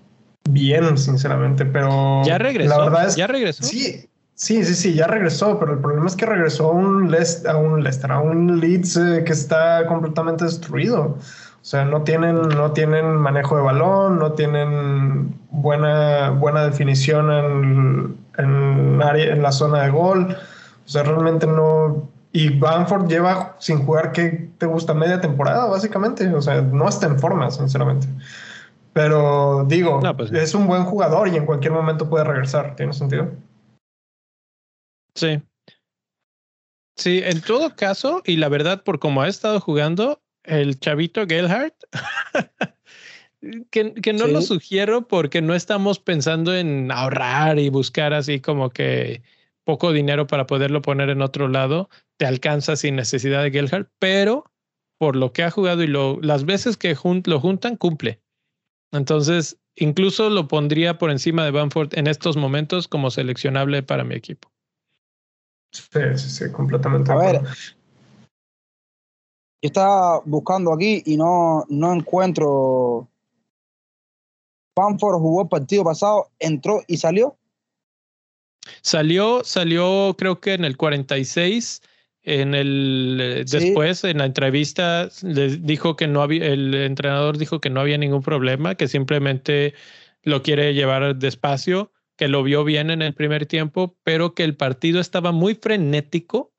bien, 0.49 0.97
sinceramente, 0.97 1.65
pero 1.65 2.23
ya 2.23 2.37
regresó. 2.37 2.77
La 2.77 2.83
verdad 2.83 3.07
es, 3.07 3.15
ya 3.15 3.27
regresó. 3.27 3.63
Sí, 3.63 4.09
sí, 4.35 4.63
sí, 4.63 4.75
sí, 4.75 4.93
ya 4.93 5.07
regresó, 5.07 5.59
pero 5.59 5.73
el 5.73 5.79
problema 5.79 6.05
es 6.05 6.15
que 6.15 6.25
regresó 6.25 6.69
a 6.69 6.71
un 6.71 7.09
Leicester, 7.09 7.51
a 7.51 7.57
un, 7.57 7.83
Leicester, 7.83 8.11
a 8.11 8.19
un 8.19 8.59
Leeds 8.59 8.97
eh, 8.97 9.23
que 9.25 9.33
está 9.33 9.87
completamente 9.87 10.45
destruido. 10.45 11.17
O 11.63 11.65
sea, 11.65 11.85
no 11.85 12.03
tienen, 12.03 12.49
no 12.49 12.73
tienen 12.73 13.15
manejo 13.15 13.55
de 13.55 13.61
balón, 13.61 14.19
no 14.19 14.33
tienen 14.33 15.33
buena, 15.49 16.31
buena 16.31 16.65
definición 16.65 17.31
en, 17.31 18.17
en, 18.37 19.01
área, 19.01 19.31
en 19.31 19.41
la 19.41 19.53
zona 19.53 19.83
de 19.83 19.89
gol. 19.89 20.35
O 20.85 20.89
sea, 20.89 21.03
realmente 21.03 21.47
no. 21.47 22.09
Y 22.33 22.49
Banford 22.59 23.07
lleva 23.07 23.55
sin 23.59 23.85
jugar, 23.85 24.11
¿qué 24.11 24.49
te 24.57 24.65
gusta? 24.65 24.93
Media 24.93 25.21
temporada, 25.21 25.67
básicamente. 25.67 26.27
O 26.33 26.41
sea, 26.41 26.61
no 26.61 26.89
está 26.89 27.07
en 27.07 27.17
forma, 27.17 27.49
sinceramente. 27.49 28.07
Pero 28.91 29.63
digo, 29.65 30.01
pues 30.17 30.33
es 30.33 30.53
un 30.53 30.67
buen 30.67 30.83
jugador 30.83 31.29
y 31.29 31.37
en 31.37 31.45
cualquier 31.45 31.71
momento 31.71 32.09
puede 32.09 32.25
regresar. 32.25 32.75
¿Tiene 32.75 32.91
sentido? 32.91 33.31
Sí. 35.15 35.41
Sí, 36.97 37.21
en 37.23 37.39
todo 37.39 37.73
caso, 37.73 38.21
y 38.25 38.35
la 38.35 38.49
verdad, 38.49 38.83
por 38.83 38.99
como 38.99 39.21
ha 39.21 39.29
estado 39.29 39.61
jugando, 39.61 40.22
el 40.43 40.79
chavito 40.79 41.25
Gelhardt, 41.27 41.75
que, 43.71 43.93
que, 43.93 44.13
no 44.13 44.27
lo 44.27 44.41
sugiero 44.41 45.07
porque 45.07 45.41
no 45.41 45.55
estamos 45.55 45.99
pensando 45.99 46.55
en 46.55 46.91
ahorrar 46.91 47.59
y 47.59 47.69
buscar 47.69 48.13
así 48.13 48.39
como 48.39 48.69
que 48.69 49.21
poco 49.63 49.91
dinero 49.91 50.27
para 50.27 50.45
poderlo 50.45 50.81
poner 50.81 51.09
en 51.09 51.21
otro 51.21 51.47
lado, 51.47 51.89
te 52.17 52.25
alcanza 52.25 52.75
sin 52.75 52.95
necesidad 52.95 53.43
de 53.43 53.51
Gelhardt, 53.51 53.89
pero 53.99 54.51
por 54.97 55.15
lo 55.15 55.33
que 55.33 55.43
ha 55.43 55.51
jugado 55.51 55.83
y 55.83 55.87
lo, 55.87 56.19
las 56.21 56.45
veces 56.45 56.77
que 56.77 56.95
lo 57.25 57.39
juntan, 57.39 57.75
cumple. 57.77 58.21
Entonces, 58.91 59.59
incluso 59.75 60.29
lo 60.29 60.47
pondría 60.47 60.97
por 60.97 61.11
encima 61.11 61.43
de 61.43 61.51
Bamford 61.51 61.97
en 61.97 62.07
estos 62.07 62.37
momentos 62.37 62.87
como 62.87 63.09
seleccionable 63.09 63.83
para 63.83 64.03
mi 64.03 64.15
equipo. 64.15 64.51
Sí, 65.71 65.99
sí, 66.15 66.29
sí, 66.29 66.51
completamente. 66.51 67.11
A 67.11 67.15
ver, 67.15 67.41
yo 69.63 69.67
estaba 69.67 70.19
buscando 70.25 70.73
aquí 70.73 71.01
y 71.05 71.15
no, 71.15 71.63
no 71.69 71.93
encuentro. 71.93 73.07
Bamford 74.75 75.19
jugó 75.19 75.43
el 75.43 75.47
partido 75.47 75.85
pasado, 75.85 76.27
entró 76.37 76.81
y 76.85 76.97
salió. 76.97 77.37
Salió, 78.81 79.41
salió 79.45 80.15
creo 80.17 80.41
que 80.41 80.53
en 80.53 80.65
el 80.65 80.75
46, 80.75 81.81
en 82.23 82.55
el 82.55 83.19
eh, 83.21 83.45
después 83.49 84.03
en 84.03 84.17
la 84.17 84.25
entrevista 84.25 85.07
le 85.21 85.55
dijo 85.55 85.95
que 85.95 86.07
no 86.07 86.21
había, 86.21 86.45
el 86.47 86.73
entrenador 86.73 87.37
dijo 87.37 87.61
que 87.61 87.69
no 87.69 87.79
había 87.79 87.97
ningún 87.97 88.21
problema, 88.21 88.75
que 88.75 88.89
simplemente 88.89 89.75
lo 90.23 90.43
quiere 90.43 90.73
llevar 90.73 91.15
despacio, 91.15 91.93
que 92.17 92.27
lo 92.27 92.43
vio 92.43 92.65
bien 92.65 92.89
en 92.89 93.01
el 93.01 93.13
primer 93.13 93.45
tiempo, 93.45 93.95
pero 94.03 94.33
que 94.33 94.43
el 94.43 94.57
partido 94.57 94.99
estaba 94.99 95.31
muy 95.31 95.55
frenético 95.55 96.52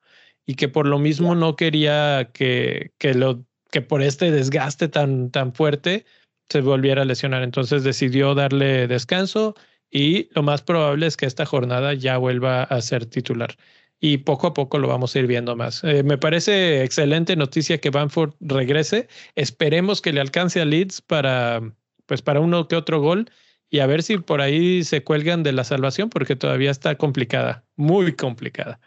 y 0.46 0.54
que 0.54 0.68
por 0.68 0.86
lo 0.86 0.98
mismo 0.98 1.34
no 1.34 1.56
quería 1.56 2.30
que, 2.32 2.92
que 2.98 3.14
lo 3.14 3.44
que 3.70 3.82
por 3.82 4.02
este 4.02 4.30
desgaste 4.30 4.88
tan, 4.88 5.30
tan 5.30 5.52
fuerte 5.52 6.04
se 6.48 6.60
volviera 6.60 7.02
a 7.02 7.04
lesionar. 7.04 7.42
Entonces 7.42 7.82
decidió 7.82 8.34
darle 8.34 8.86
descanso 8.86 9.54
y 9.90 10.28
lo 10.34 10.42
más 10.42 10.62
probable 10.62 11.06
es 11.06 11.16
que 11.16 11.26
esta 11.26 11.46
jornada 11.46 11.94
ya 11.94 12.18
vuelva 12.18 12.64
a 12.64 12.80
ser 12.82 13.06
titular. 13.06 13.56
Y 14.00 14.18
poco 14.18 14.48
a 14.48 14.54
poco 14.54 14.78
lo 14.78 14.88
vamos 14.88 15.14
a 15.14 15.18
ir 15.20 15.26
viendo 15.26 15.56
más. 15.56 15.82
Eh, 15.84 16.02
me 16.02 16.18
parece 16.18 16.84
excelente 16.84 17.36
noticia 17.36 17.78
que 17.78 17.90
Banford 17.90 18.34
regrese. 18.40 19.08
Esperemos 19.34 20.02
que 20.02 20.12
le 20.12 20.20
alcance 20.20 20.60
a 20.60 20.64
Leeds 20.64 21.00
para, 21.00 21.60
pues 22.06 22.20
para 22.20 22.40
uno 22.40 22.68
que 22.68 22.76
otro 22.76 23.00
gol 23.00 23.30
y 23.70 23.80
a 23.80 23.86
ver 23.86 24.02
si 24.02 24.18
por 24.18 24.40
ahí 24.40 24.84
se 24.84 25.02
cuelgan 25.02 25.42
de 25.42 25.52
la 25.52 25.64
salvación 25.64 26.10
porque 26.10 26.36
todavía 26.36 26.70
está 26.70 26.96
complicada, 26.96 27.64
muy 27.76 28.14
complicada. 28.14 28.78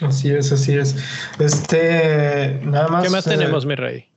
Así 0.00 0.30
es, 0.30 0.52
así 0.52 0.76
es. 0.76 0.96
Este, 1.38 2.60
nada 2.64 2.88
más. 2.88 3.04
¿Qué 3.04 3.10
más 3.10 3.24
tenemos, 3.24 3.66
mi 3.66 3.74
rey? 3.74 4.08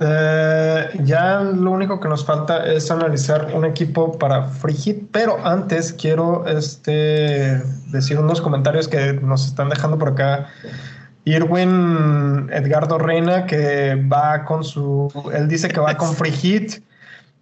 Eh, 0.00 1.00
ya 1.04 1.40
lo 1.40 1.70
único 1.70 2.00
que 2.00 2.08
nos 2.08 2.24
falta 2.24 2.66
es 2.66 2.90
analizar 2.90 3.52
un 3.54 3.64
equipo 3.64 4.18
para 4.18 4.42
Free 4.42 5.08
pero 5.12 5.38
antes 5.46 5.92
quiero 5.92 6.44
este, 6.48 7.62
decir 7.86 8.18
unos 8.18 8.40
comentarios 8.40 8.88
que 8.88 9.12
nos 9.12 9.46
están 9.46 9.68
dejando 9.68 9.98
por 9.98 10.08
acá. 10.08 10.48
Irwin 11.26 12.50
Edgardo 12.52 12.98
Reina, 12.98 13.46
que 13.46 13.94
va 13.94 14.44
con 14.44 14.62
su. 14.62 15.08
Él 15.32 15.48
dice 15.48 15.68
que 15.68 15.80
va 15.80 15.96
con 15.96 16.14
Free 16.14 16.82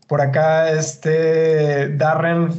Por 0.07 0.21
acá, 0.21 0.71
este 0.71 1.89
Darren 1.97 2.53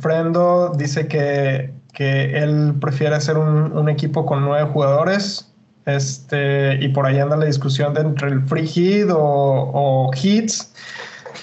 Frendo 0.00 0.72
dice 0.76 1.06
que, 1.06 1.72
que 1.96 2.38
él 2.38 2.74
prefiere 2.78 3.16
hacer 3.16 3.38
un, 3.38 3.72
un, 3.72 3.88
equipo 3.88 4.26
con 4.26 4.44
nueve 4.44 4.68
jugadores. 4.70 5.50
Este, 5.86 6.76
y 6.84 6.88
por 6.88 7.06
ahí 7.06 7.18
anda 7.18 7.36
la 7.36 7.46
discusión 7.46 7.94
de 7.94 8.02
entre 8.02 8.28
el 8.28 8.42
free 8.46 8.66
hit 8.66 9.08
o, 9.10 9.18
o 9.18 10.10
hits. 10.14 10.74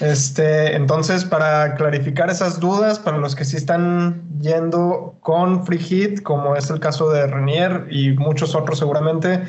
Este, 0.00 0.76
entonces, 0.76 1.24
para 1.24 1.74
clarificar 1.74 2.30
esas 2.30 2.60
dudas, 2.60 3.00
para 3.00 3.18
los 3.18 3.34
que 3.34 3.44
sí 3.44 3.56
están 3.56 4.22
yendo 4.40 5.16
con 5.20 5.66
free 5.66 5.78
hit, 5.78 6.22
como 6.22 6.54
es 6.54 6.70
el 6.70 6.78
caso 6.78 7.10
de 7.10 7.26
Renier 7.26 7.88
y 7.90 8.12
muchos 8.12 8.54
otros 8.54 8.78
seguramente, 8.78 9.42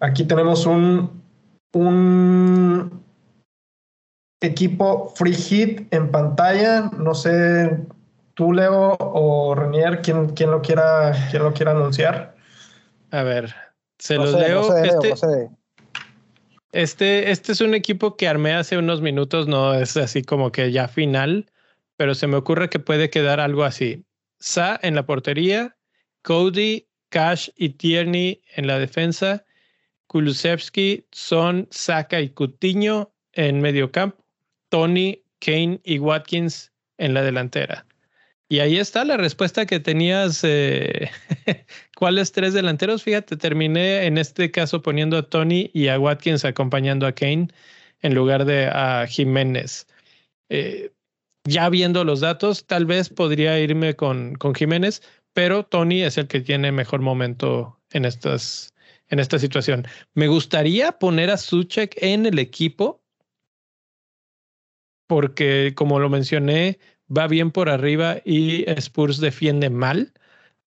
aquí 0.00 0.24
tenemos 0.24 0.66
un, 0.66 1.22
un 1.74 3.04
equipo 4.40 5.12
free 5.14 5.34
hit 5.34 5.94
en 5.94 6.10
pantalla. 6.10 6.90
No 6.98 7.14
sé, 7.14 7.86
tú, 8.40 8.54
Leo 8.54 8.96
o 8.98 9.54
Renier, 9.54 10.00
¿quién, 10.00 10.30
quién, 10.30 10.50
lo, 10.50 10.62
quiera, 10.62 11.12
quién 11.30 11.42
lo 11.42 11.52
quiera 11.52 11.72
anunciar? 11.72 12.34
A 13.10 13.22
ver, 13.22 13.54
se 13.98 14.16
los 14.16 14.32
leo. 14.32 14.74
este, 14.82 15.50
este, 16.72 17.30
este 17.30 17.52
es 17.52 17.60
un 17.60 17.74
equipo 17.74 18.16
que 18.16 18.28
armé 18.28 18.54
hace 18.54 18.78
unos 18.78 19.02
minutos, 19.02 19.46
no 19.46 19.74
es 19.74 19.94
así 19.98 20.22
como 20.22 20.52
que 20.52 20.72
ya 20.72 20.88
final, 20.88 21.50
pero 21.98 22.14
se 22.14 22.28
me 22.28 22.36
ocurre 22.36 22.70
que 22.70 22.78
puede 22.78 23.10
quedar 23.10 23.40
algo 23.40 23.62
así. 23.62 24.06
Sa 24.38 24.80
en 24.82 24.94
la 24.94 25.04
portería, 25.04 25.76
Cody, 26.22 26.86
Cash 27.10 27.50
y 27.56 27.68
Tierney 27.68 28.40
en 28.56 28.66
la 28.66 28.78
defensa, 28.78 29.44
Kulusevski, 30.06 31.06
Son, 31.12 31.68
Saka 31.70 32.22
y 32.22 32.30
Cutiño 32.30 33.12
en 33.34 33.60
medio 33.60 33.92
campo, 33.92 34.24
Tony, 34.70 35.24
Kane 35.40 35.78
y 35.84 35.98
Watkins 35.98 36.72
en 36.96 37.12
la 37.12 37.20
delantera. 37.20 37.84
Y 38.50 38.58
ahí 38.58 38.78
está 38.78 39.04
la 39.04 39.16
respuesta 39.16 39.64
que 39.64 39.78
tenías. 39.78 40.40
Eh, 40.42 41.08
¿Cuáles 41.96 42.32
tres 42.32 42.52
delanteros? 42.52 43.04
Fíjate, 43.04 43.36
terminé 43.36 44.06
en 44.06 44.18
este 44.18 44.50
caso 44.50 44.82
poniendo 44.82 45.16
a 45.16 45.22
Tony 45.22 45.70
y 45.72 45.86
a 45.86 46.00
Watkins 46.00 46.44
acompañando 46.44 47.06
a 47.06 47.12
Kane 47.12 47.46
en 48.00 48.14
lugar 48.14 48.44
de 48.44 48.66
a 48.66 49.06
Jiménez. 49.06 49.86
Eh, 50.48 50.90
ya 51.44 51.68
viendo 51.68 52.02
los 52.02 52.18
datos, 52.18 52.66
tal 52.66 52.86
vez 52.86 53.08
podría 53.08 53.56
irme 53.60 53.94
con, 53.94 54.34
con 54.34 54.52
Jiménez, 54.52 55.00
pero 55.32 55.64
Tony 55.64 56.02
es 56.02 56.18
el 56.18 56.26
que 56.26 56.40
tiene 56.40 56.72
mejor 56.72 57.02
momento 57.02 57.80
en, 57.92 58.04
estas, 58.04 58.74
en 59.10 59.20
esta 59.20 59.38
situación. 59.38 59.86
Me 60.14 60.26
gustaría 60.26 60.98
poner 60.98 61.30
a 61.30 61.36
Suchek 61.36 61.96
en 62.02 62.26
el 62.26 62.40
equipo 62.40 63.00
porque, 65.06 65.72
como 65.76 66.00
lo 66.00 66.08
mencioné, 66.08 66.80
va 67.16 67.26
bien 67.26 67.50
por 67.50 67.68
arriba 67.68 68.18
y 68.24 68.64
Spurs 68.70 69.18
defiende 69.20 69.70
mal 69.70 70.12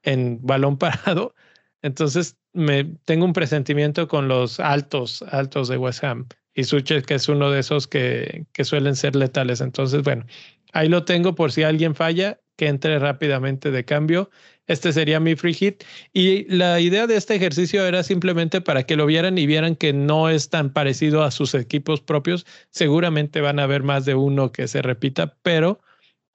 en 0.04 0.40
balón 0.42 0.78
parado. 0.80 1.36
Entonces, 1.82 2.38
me 2.54 2.86
tengo 3.06 3.26
un 3.26 3.34
presentimiento 3.34 4.08
con 4.08 4.28
los 4.28 4.60
altos, 4.60 5.24
altos 5.24 5.68
de 5.68 5.78
West 5.78 6.04
Ham. 6.04 6.28
Y 6.54 6.66
Suchet, 6.66 7.06
que 7.06 7.16
es 7.16 7.28
uno 7.28 7.50
de 7.50 7.60
esos 7.60 7.88
que, 7.88 8.46
que 8.54 8.64
suelen 8.64 8.96
ser 8.96 9.16
letales. 9.16 9.60
Entonces, 9.60 10.04
bueno, 10.04 10.26
ahí 10.72 10.88
lo 10.88 11.04
tengo 11.04 11.34
por 11.34 11.52
si 11.52 11.64
alguien 11.64 11.96
falla, 11.96 12.40
que 12.56 12.68
entre 12.68 13.00
rápidamente 13.00 13.72
de 13.72 13.86
cambio. 13.86 14.30
Este 14.68 14.94
sería 14.94 15.20
mi 15.20 15.36
free 15.36 15.54
hit. 15.54 15.84
Y 16.14 16.46
la 16.46 16.80
idea 16.80 17.08
de 17.08 17.16
este 17.16 17.36
ejercicio 17.36 17.86
era 17.86 18.04
simplemente 18.04 18.62
para 18.62 18.84
que 18.84 18.96
lo 18.96 19.06
vieran 19.06 19.38
y 19.38 19.48
vieran 19.48 19.76
que 19.76 19.94
no 19.94 20.30
es 20.30 20.50
tan 20.50 20.72
parecido 20.72 21.24
a 21.24 21.32
sus 21.32 21.56
equipos 21.56 22.02
propios. 22.02 22.46
Seguramente 22.70 23.42
van 23.42 23.60
a 23.60 23.64
haber 23.64 23.84
más 23.84 24.06
de 24.06 24.16
uno 24.16 24.52
que 24.52 24.68
se 24.68 24.82
repita, 24.82 25.36
pero 25.42 25.82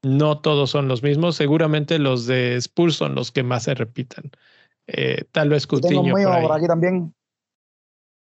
no 0.02 0.40
todos 0.40 0.70
son 0.70 0.88
los 0.88 1.02
mismos. 1.02 1.36
Seguramente 1.36 1.98
los 1.98 2.26
de 2.26 2.56
Spurs 2.56 2.96
son 2.96 3.14
los 3.14 3.32
que 3.32 3.42
más 3.42 3.64
se 3.64 3.74
repitan. 3.74 4.30
Eh, 4.86 5.24
tal 5.32 5.50
vez 5.50 5.66
Coutinho. 5.66 6.02
Tengo 6.02 6.16
mío 6.16 6.28
por, 6.42 6.52
aquí 6.52 6.66
también. 6.66 7.14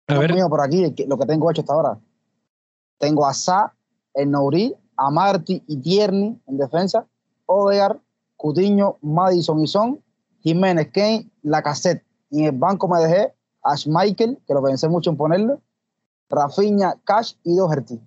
A 0.08 0.20
ver. 0.20 0.34
mío 0.34 0.50
por 0.50 0.62
aquí, 0.62 0.94
lo 1.08 1.18
que 1.18 1.26
tengo 1.26 1.50
hecho 1.50 1.62
hasta 1.62 1.74
ahora. 1.74 2.00
Tengo 2.98 3.26
a 3.26 3.34
Sa, 3.34 3.74
Nouri, 4.16 4.76
a 4.98 5.10
Marty 5.10 5.64
y 5.68 5.78
Tierney 5.78 6.40
en 6.48 6.58
defensa, 6.58 7.08
Odegar, 7.46 8.00
Coutinho, 8.36 8.98
Madison 9.02 9.60
y 9.62 9.68
Son, 9.68 10.04
Jiménez, 10.42 10.90
Kane, 10.94 11.30
Lacazette. 11.44 12.04
Y 12.30 12.42
en 12.42 12.46
el 12.46 12.52
banco 12.60 12.88
me 12.88 13.00
dejé 13.00 13.34
a 13.64 13.78
Schmeichel, 13.78 14.40
que 14.48 14.54
lo 14.54 14.64
pensé 14.64 14.90
mucho 14.90 15.10
en 15.10 15.18
ponerlo, 15.18 15.62
Rafinha, 16.30 16.96
Cash 17.04 17.34
y 17.44 17.56
Doherty. 17.56 18.00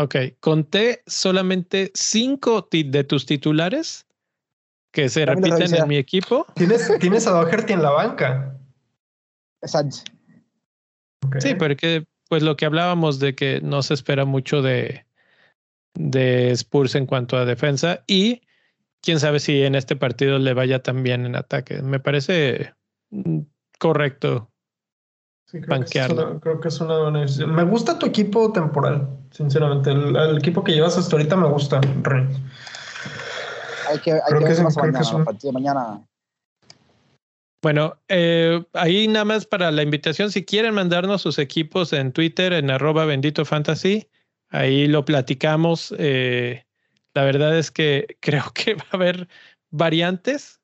Ok, 0.00 0.16
conté 0.40 1.02
solamente 1.06 1.90
cinco 1.94 2.66
de 2.72 3.04
tus 3.04 3.26
titulares 3.26 4.06
que 4.92 5.10
se 5.10 5.26
repiten 5.26 5.74
en 5.74 5.86
mi 5.86 5.98
equipo. 5.98 6.46
¿Tienes, 6.54 6.90
tienes 6.98 7.26
a 7.26 7.32
Doherty 7.32 7.74
en 7.74 7.82
la 7.82 7.90
banca. 7.90 8.58
Exacto. 9.60 9.98
Sí, 11.38 11.54
porque 11.54 12.06
pues 12.30 12.42
lo 12.42 12.56
que 12.56 12.64
hablábamos 12.64 13.18
de 13.18 13.34
que 13.34 13.60
no 13.60 13.82
se 13.82 13.92
espera 13.92 14.24
mucho 14.24 14.62
de, 14.62 15.04
de 15.94 16.50
Spurs 16.52 16.94
en 16.94 17.04
cuanto 17.04 17.36
a 17.36 17.44
defensa 17.44 18.02
y 18.06 18.40
quién 19.02 19.20
sabe 19.20 19.38
si 19.38 19.64
en 19.64 19.74
este 19.74 19.96
partido 19.96 20.38
le 20.38 20.54
vaya 20.54 20.82
tan 20.82 21.02
bien 21.02 21.26
en 21.26 21.36
ataque. 21.36 21.82
Me 21.82 22.00
parece 22.00 22.72
mm, 23.10 23.40
creo, 25.50 26.60
que 26.60 26.68
es 26.68 26.80
una, 26.80 26.98
buena 26.98 27.20
decisión. 27.20 27.54
Me 27.54 27.64
gusta 27.64 27.98
tu 27.98 28.06
equipo 28.06 28.52
temporal, 28.52 29.08
sinceramente. 29.30 29.90
El, 29.90 30.38
equipo 30.38 30.62
que 30.62 30.72
llevas 30.72 30.96
hasta 30.96 31.16
ahorita 31.16 31.36
me 31.36 31.48
gusta, 31.48 31.80
Rey. 32.02 32.26
Hay 33.88 33.98
que, 33.98 34.12
hay 34.12 34.20
creo 34.28 34.44
que, 34.44 34.52
es, 34.52 34.76
mañana, 34.76 35.24
de 35.42 35.52
mañana. 35.52 36.00
Bueno, 37.62 37.98
eh, 38.08 38.62
ahí 38.72 39.08
nada 39.08 39.24
más 39.24 39.44
para 39.44 39.70
la 39.70 39.82
invitación, 39.82 40.30
si 40.30 40.44
quieren 40.44 40.74
mandarnos 40.74 41.22
sus 41.22 41.38
equipos 41.38 41.92
en 41.92 42.12
Twitter, 42.12 42.52
en 42.52 42.70
arroba 42.70 43.04
bendito 43.04 43.44
fantasy, 43.44 44.08
ahí 44.48 44.86
lo 44.86 45.04
platicamos. 45.04 45.94
Eh, 45.98 46.64
la 47.14 47.24
verdad 47.24 47.58
es 47.58 47.70
que 47.70 48.06
creo 48.20 48.44
que 48.54 48.74
va 48.74 48.86
a 48.92 48.96
haber 48.96 49.28
variantes. 49.70 50.60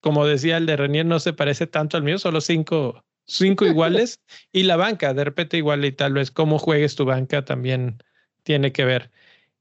Como 0.00 0.26
decía 0.26 0.56
el 0.56 0.66
de 0.66 0.76
Renier, 0.76 1.06
no 1.06 1.20
se 1.20 1.32
parece 1.32 1.66
tanto 1.66 1.96
al 1.96 2.02
mío, 2.02 2.18
solo 2.18 2.40
cinco 2.40 3.04
cinco 3.26 3.66
iguales 3.66 4.20
y 4.52 4.64
la 4.64 4.76
banca, 4.76 5.14
de 5.14 5.24
repente 5.24 5.56
igual 5.56 5.84
y 5.84 5.92
tal 5.92 6.12
vez 6.14 6.30
cómo 6.30 6.58
juegues 6.58 6.96
tu 6.96 7.04
banca 7.04 7.44
también 7.44 8.02
tiene 8.42 8.72
que 8.72 8.84
ver. 8.84 9.10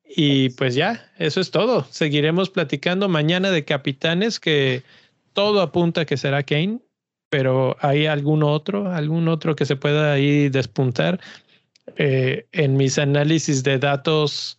Y 0.03 0.49
pues 0.51 0.75
ya, 0.75 1.11
eso 1.17 1.41
es 1.41 1.51
todo. 1.51 1.85
Seguiremos 1.89 2.49
platicando 2.49 3.09
mañana 3.09 3.51
de 3.51 3.65
capitanes 3.65 4.39
que 4.39 4.83
todo 5.33 5.61
apunta 5.61 6.05
que 6.05 6.17
será 6.17 6.43
Kane, 6.43 6.79
pero 7.29 7.75
hay 7.79 8.05
algún 8.05 8.43
otro, 8.43 8.91
algún 8.91 9.27
otro 9.27 9.55
que 9.55 9.65
se 9.65 9.75
pueda 9.75 10.13
ahí 10.13 10.49
despuntar. 10.49 11.19
Eh, 11.97 12.45
en 12.51 12.77
mis 12.77 12.97
análisis 12.97 13.63
de 13.63 13.77
datos 13.79 14.57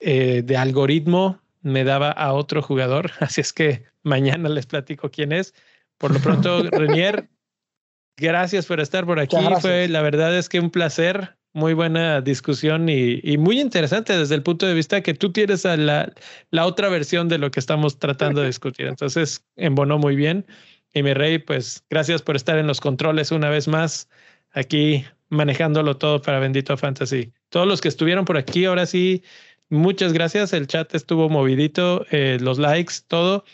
eh, 0.00 0.42
de 0.44 0.56
algoritmo 0.56 1.40
me 1.62 1.84
daba 1.84 2.10
a 2.10 2.34
otro 2.34 2.60
jugador, 2.62 3.12
así 3.20 3.40
es 3.40 3.52
que 3.52 3.84
mañana 4.02 4.48
les 4.48 4.66
platico 4.66 5.10
quién 5.10 5.32
es. 5.32 5.54
Por 5.98 6.12
lo 6.12 6.20
pronto, 6.20 6.62
Renier, 6.70 7.28
Gracias 8.16 8.66
por 8.66 8.80
estar 8.80 9.06
por 9.06 9.18
aquí. 9.18 9.36
Fue, 9.60 9.88
la 9.88 10.02
verdad 10.02 10.36
es 10.36 10.48
que 10.48 10.60
un 10.60 10.70
placer, 10.70 11.36
muy 11.52 11.72
buena 11.72 12.20
discusión 12.20 12.88
y, 12.88 13.38
muy 13.38 13.60
interesante 13.60 14.16
desde 14.16 14.34
el 14.34 14.42
punto 14.42 14.66
de 14.66 14.74
vista 14.74 15.00
que 15.02 15.14
tú 15.14 15.32
tienes 15.32 15.64
a 15.64 15.76
la, 15.76 16.12
la 16.50 16.66
otra 16.66 16.88
versión 16.88 17.28
de 17.28 17.38
lo 17.38 17.50
que 17.50 17.60
estamos 17.60 17.98
tratando 17.98 18.40
de 18.40 18.48
discutir. 18.48 18.86
Entonces, 18.86 19.44
embonó 19.56 19.98
muy 19.98 20.16
bien. 20.16 20.46
Y 20.92 21.02
mi 21.02 21.14
rey, 21.14 21.38
pues 21.38 21.84
gracias 21.90 22.22
por 22.22 22.36
estar 22.36 22.58
en 22.58 22.66
los 22.66 22.80
controles 22.80 23.32
una 23.32 23.50
vez 23.50 23.66
más, 23.66 24.08
aquí 24.52 25.04
manejándolo 25.28 25.96
todo 25.96 26.22
para 26.22 26.38
Bendito 26.38 26.76
Fantasy. 26.76 27.32
Todos 27.48 27.66
los 27.66 27.80
que 27.80 27.88
estuvieron 27.88 28.24
por 28.24 28.36
aquí, 28.36 28.64
ahora 28.64 28.86
sí, 28.86 29.22
muchas 29.68 30.12
gracias. 30.12 30.52
El 30.52 30.66
chat 30.66 30.94
estuvo 30.94 31.28
movidito, 31.28 32.04
eh, 32.10 32.38
los 32.40 32.58
likes, 32.58 32.94
todo. 33.08 33.44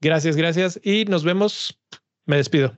Gracias, 0.00 0.36
gracias. 0.36 0.80
Y 0.84 1.04
nos 1.06 1.24
vemos. 1.24 1.78
Me 2.26 2.36
despido. 2.36 2.76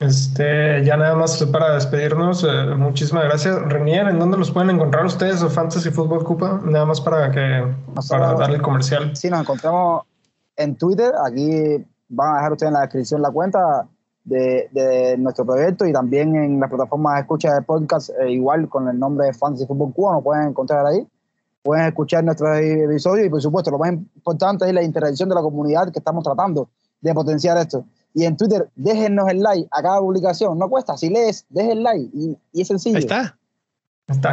Este, 0.00 0.84
ya 0.84 0.96
nada 0.96 1.16
más 1.16 1.42
para 1.46 1.74
despedirnos, 1.74 2.44
eh, 2.44 2.76
muchísimas 2.76 3.24
gracias. 3.24 3.60
Renier, 3.62 4.06
¿en 4.06 4.20
dónde 4.20 4.38
los 4.38 4.52
pueden 4.52 4.70
encontrar 4.70 5.04
ustedes 5.04 5.42
o 5.42 5.50
Fantasy 5.50 5.90
Football 5.90 6.22
Cupa? 6.22 6.60
Nada 6.64 6.86
más 6.86 7.00
para 7.00 7.32
que 7.32 7.66
para 8.08 8.34
darle 8.34 8.56
el 8.56 8.62
comercial. 8.62 9.16
Sí, 9.16 9.28
nos 9.28 9.40
encontramos 9.40 10.02
en 10.54 10.76
Twitter. 10.76 11.12
Aquí 11.26 11.84
van 12.10 12.32
a 12.32 12.36
dejar 12.36 12.52
ustedes 12.52 12.68
en 12.68 12.74
la 12.74 12.80
descripción 12.82 13.22
la 13.22 13.32
cuenta 13.32 13.88
de, 14.22 14.68
de 14.70 15.16
nuestro 15.18 15.44
proyecto 15.44 15.84
y 15.84 15.92
también 15.92 16.36
en 16.36 16.60
las 16.60 16.70
plataformas 16.70 17.14
de 17.16 17.20
escucha 17.22 17.54
de 17.54 17.62
podcast, 17.62 18.10
eh, 18.20 18.30
igual 18.30 18.68
con 18.68 18.86
el 18.86 18.96
nombre 19.00 19.26
de 19.26 19.34
Fantasy 19.34 19.66
Football 19.66 19.94
Cuba, 19.94 20.12
nos 20.12 20.22
pueden 20.22 20.48
encontrar 20.50 20.86
ahí. 20.86 21.04
Pueden 21.60 21.86
escuchar 21.86 22.22
nuestros 22.22 22.56
episodios 22.56 23.26
y, 23.26 23.30
por 23.30 23.42
supuesto, 23.42 23.72
lo 23.72 23.78
más 23.78 23.90
importante 23.90 24.64
es 24.64 24.72
la 24.72 24.82
interacción 24.84 25.28
de 25.28 25.34
la 25.34 25.40
comunidad 25.40 25.90
que 25.90 25.98
estamos 25.98 26.22
tratando 26.22 26.68
de 27.00 27.12
potenciar 27.12 27.58
esto 27.58 27.84
y 28.14 28.24
en 28.24 28.36
Twitter, 28.36 28.68
déjennos 28.74 29.28
el 29.30 29.40
like 29.40 29.68
a 29.70 29.82
cada 29.82 30.00
publicación. 30.00 30.58
No 30.58 30.68
cuesta, 30.68 30.96
si 30.96 31.10
lees, 31.10 31.46
dejen 31.50 31.78
el 31.78 31.82
like 31.82 32.10
y, 32.12 32.36
y 32.52 32.62
es 32.62 32.68
sencillo. 32.68 32.96
Ahí 32.96 33.02
está. 33.02 33.38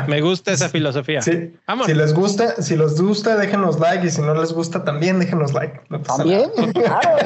Me 0.07 0.21
gusta 0.21 0.53
esa 0.53 0.69
filosofía. 0.69 1.21
Sí. 1.21 1.53
Si 1.85 1.93
les 1.93 2.13
gusta, 2.13 2.61
si 2.61 2.77
les 2.77 3.01
gusta, 3.01 3.35
déjenos 3.35 3.77
like 3.77 4.07
y 4.07 4.09
si 4.09 4.21
no 4.21 4.33
les 4.33 4.53
gusta, 4.53 4.85
también 4.85 5.19
déjenos 5.19 5.53
like. 5.53 5.81
también, 6.07 6.49
claro. 6.73 7.17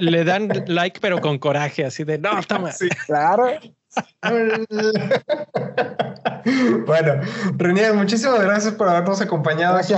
Le, 0.00 0.24
dan 0.24 0.50
like, 0.66 1.00
pero 1.00 1.22
con 1.22 1.38
coraje, 1.38 1.86
así 1.86 2.04
de 2.04 2.18
no, 2.18 2.42
toma. 2.46 2.72
Sí. 2.72 2.90
Claro. 3.06 3.46
bueno, 6.86 7.22
René, 7.56 7.92
muchísimas 7.92 8.42
gracias 8.42 8.74
por 8.74 8.88
habernos 8.88 9.22
acompañado 9.22 9.78
aquí. 9.78 9.94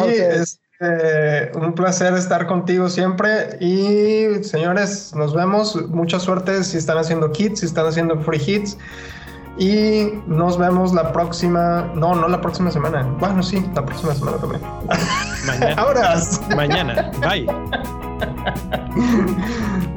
Eh, 0.81 1.53
un 1.55 1.73
placer 1.75 2.15
estar 2.15 2.47
contigo 2.47 2.89
siempre. 2.89 3.57
Y 3.61 4.43
señores, 4.43 5.15
nos 5.15 5.35
vemos. 5.35 5.77
Mucha 5.89 6.19
suerte 6.19 6.65
si 6.65 6.79
están 6.79 6.99
haciendo 6.99 7.31
kits, 7.33 7.61
si 7.61 7.67
están 7.67 7.87
haciendo 7.87 8.19
free 8.21 8.43
hits. 8.45 8.77
Y 9.57 10.09
nos 10.27 10.59
vemos 10.59 10.93
la 10.93 11.13
próxima. 11.13 11.93
No, 11.95 12.15
no 12.15 12.29
la 12.29 12.41
próxima 12.41 12.71
semana. 12.71 13.03
Bueno, 13.21 13.43
sí, 13.43 13.65
la 13.75 13.85
próxima 13.87 14.15
semana 14.15 14.39
también. 14.39 14.63
Mañana. 15.47 15.75
Ahora. 15.77 16.21
Mañana. 16.57 17.11
Bye. 17.21 17.47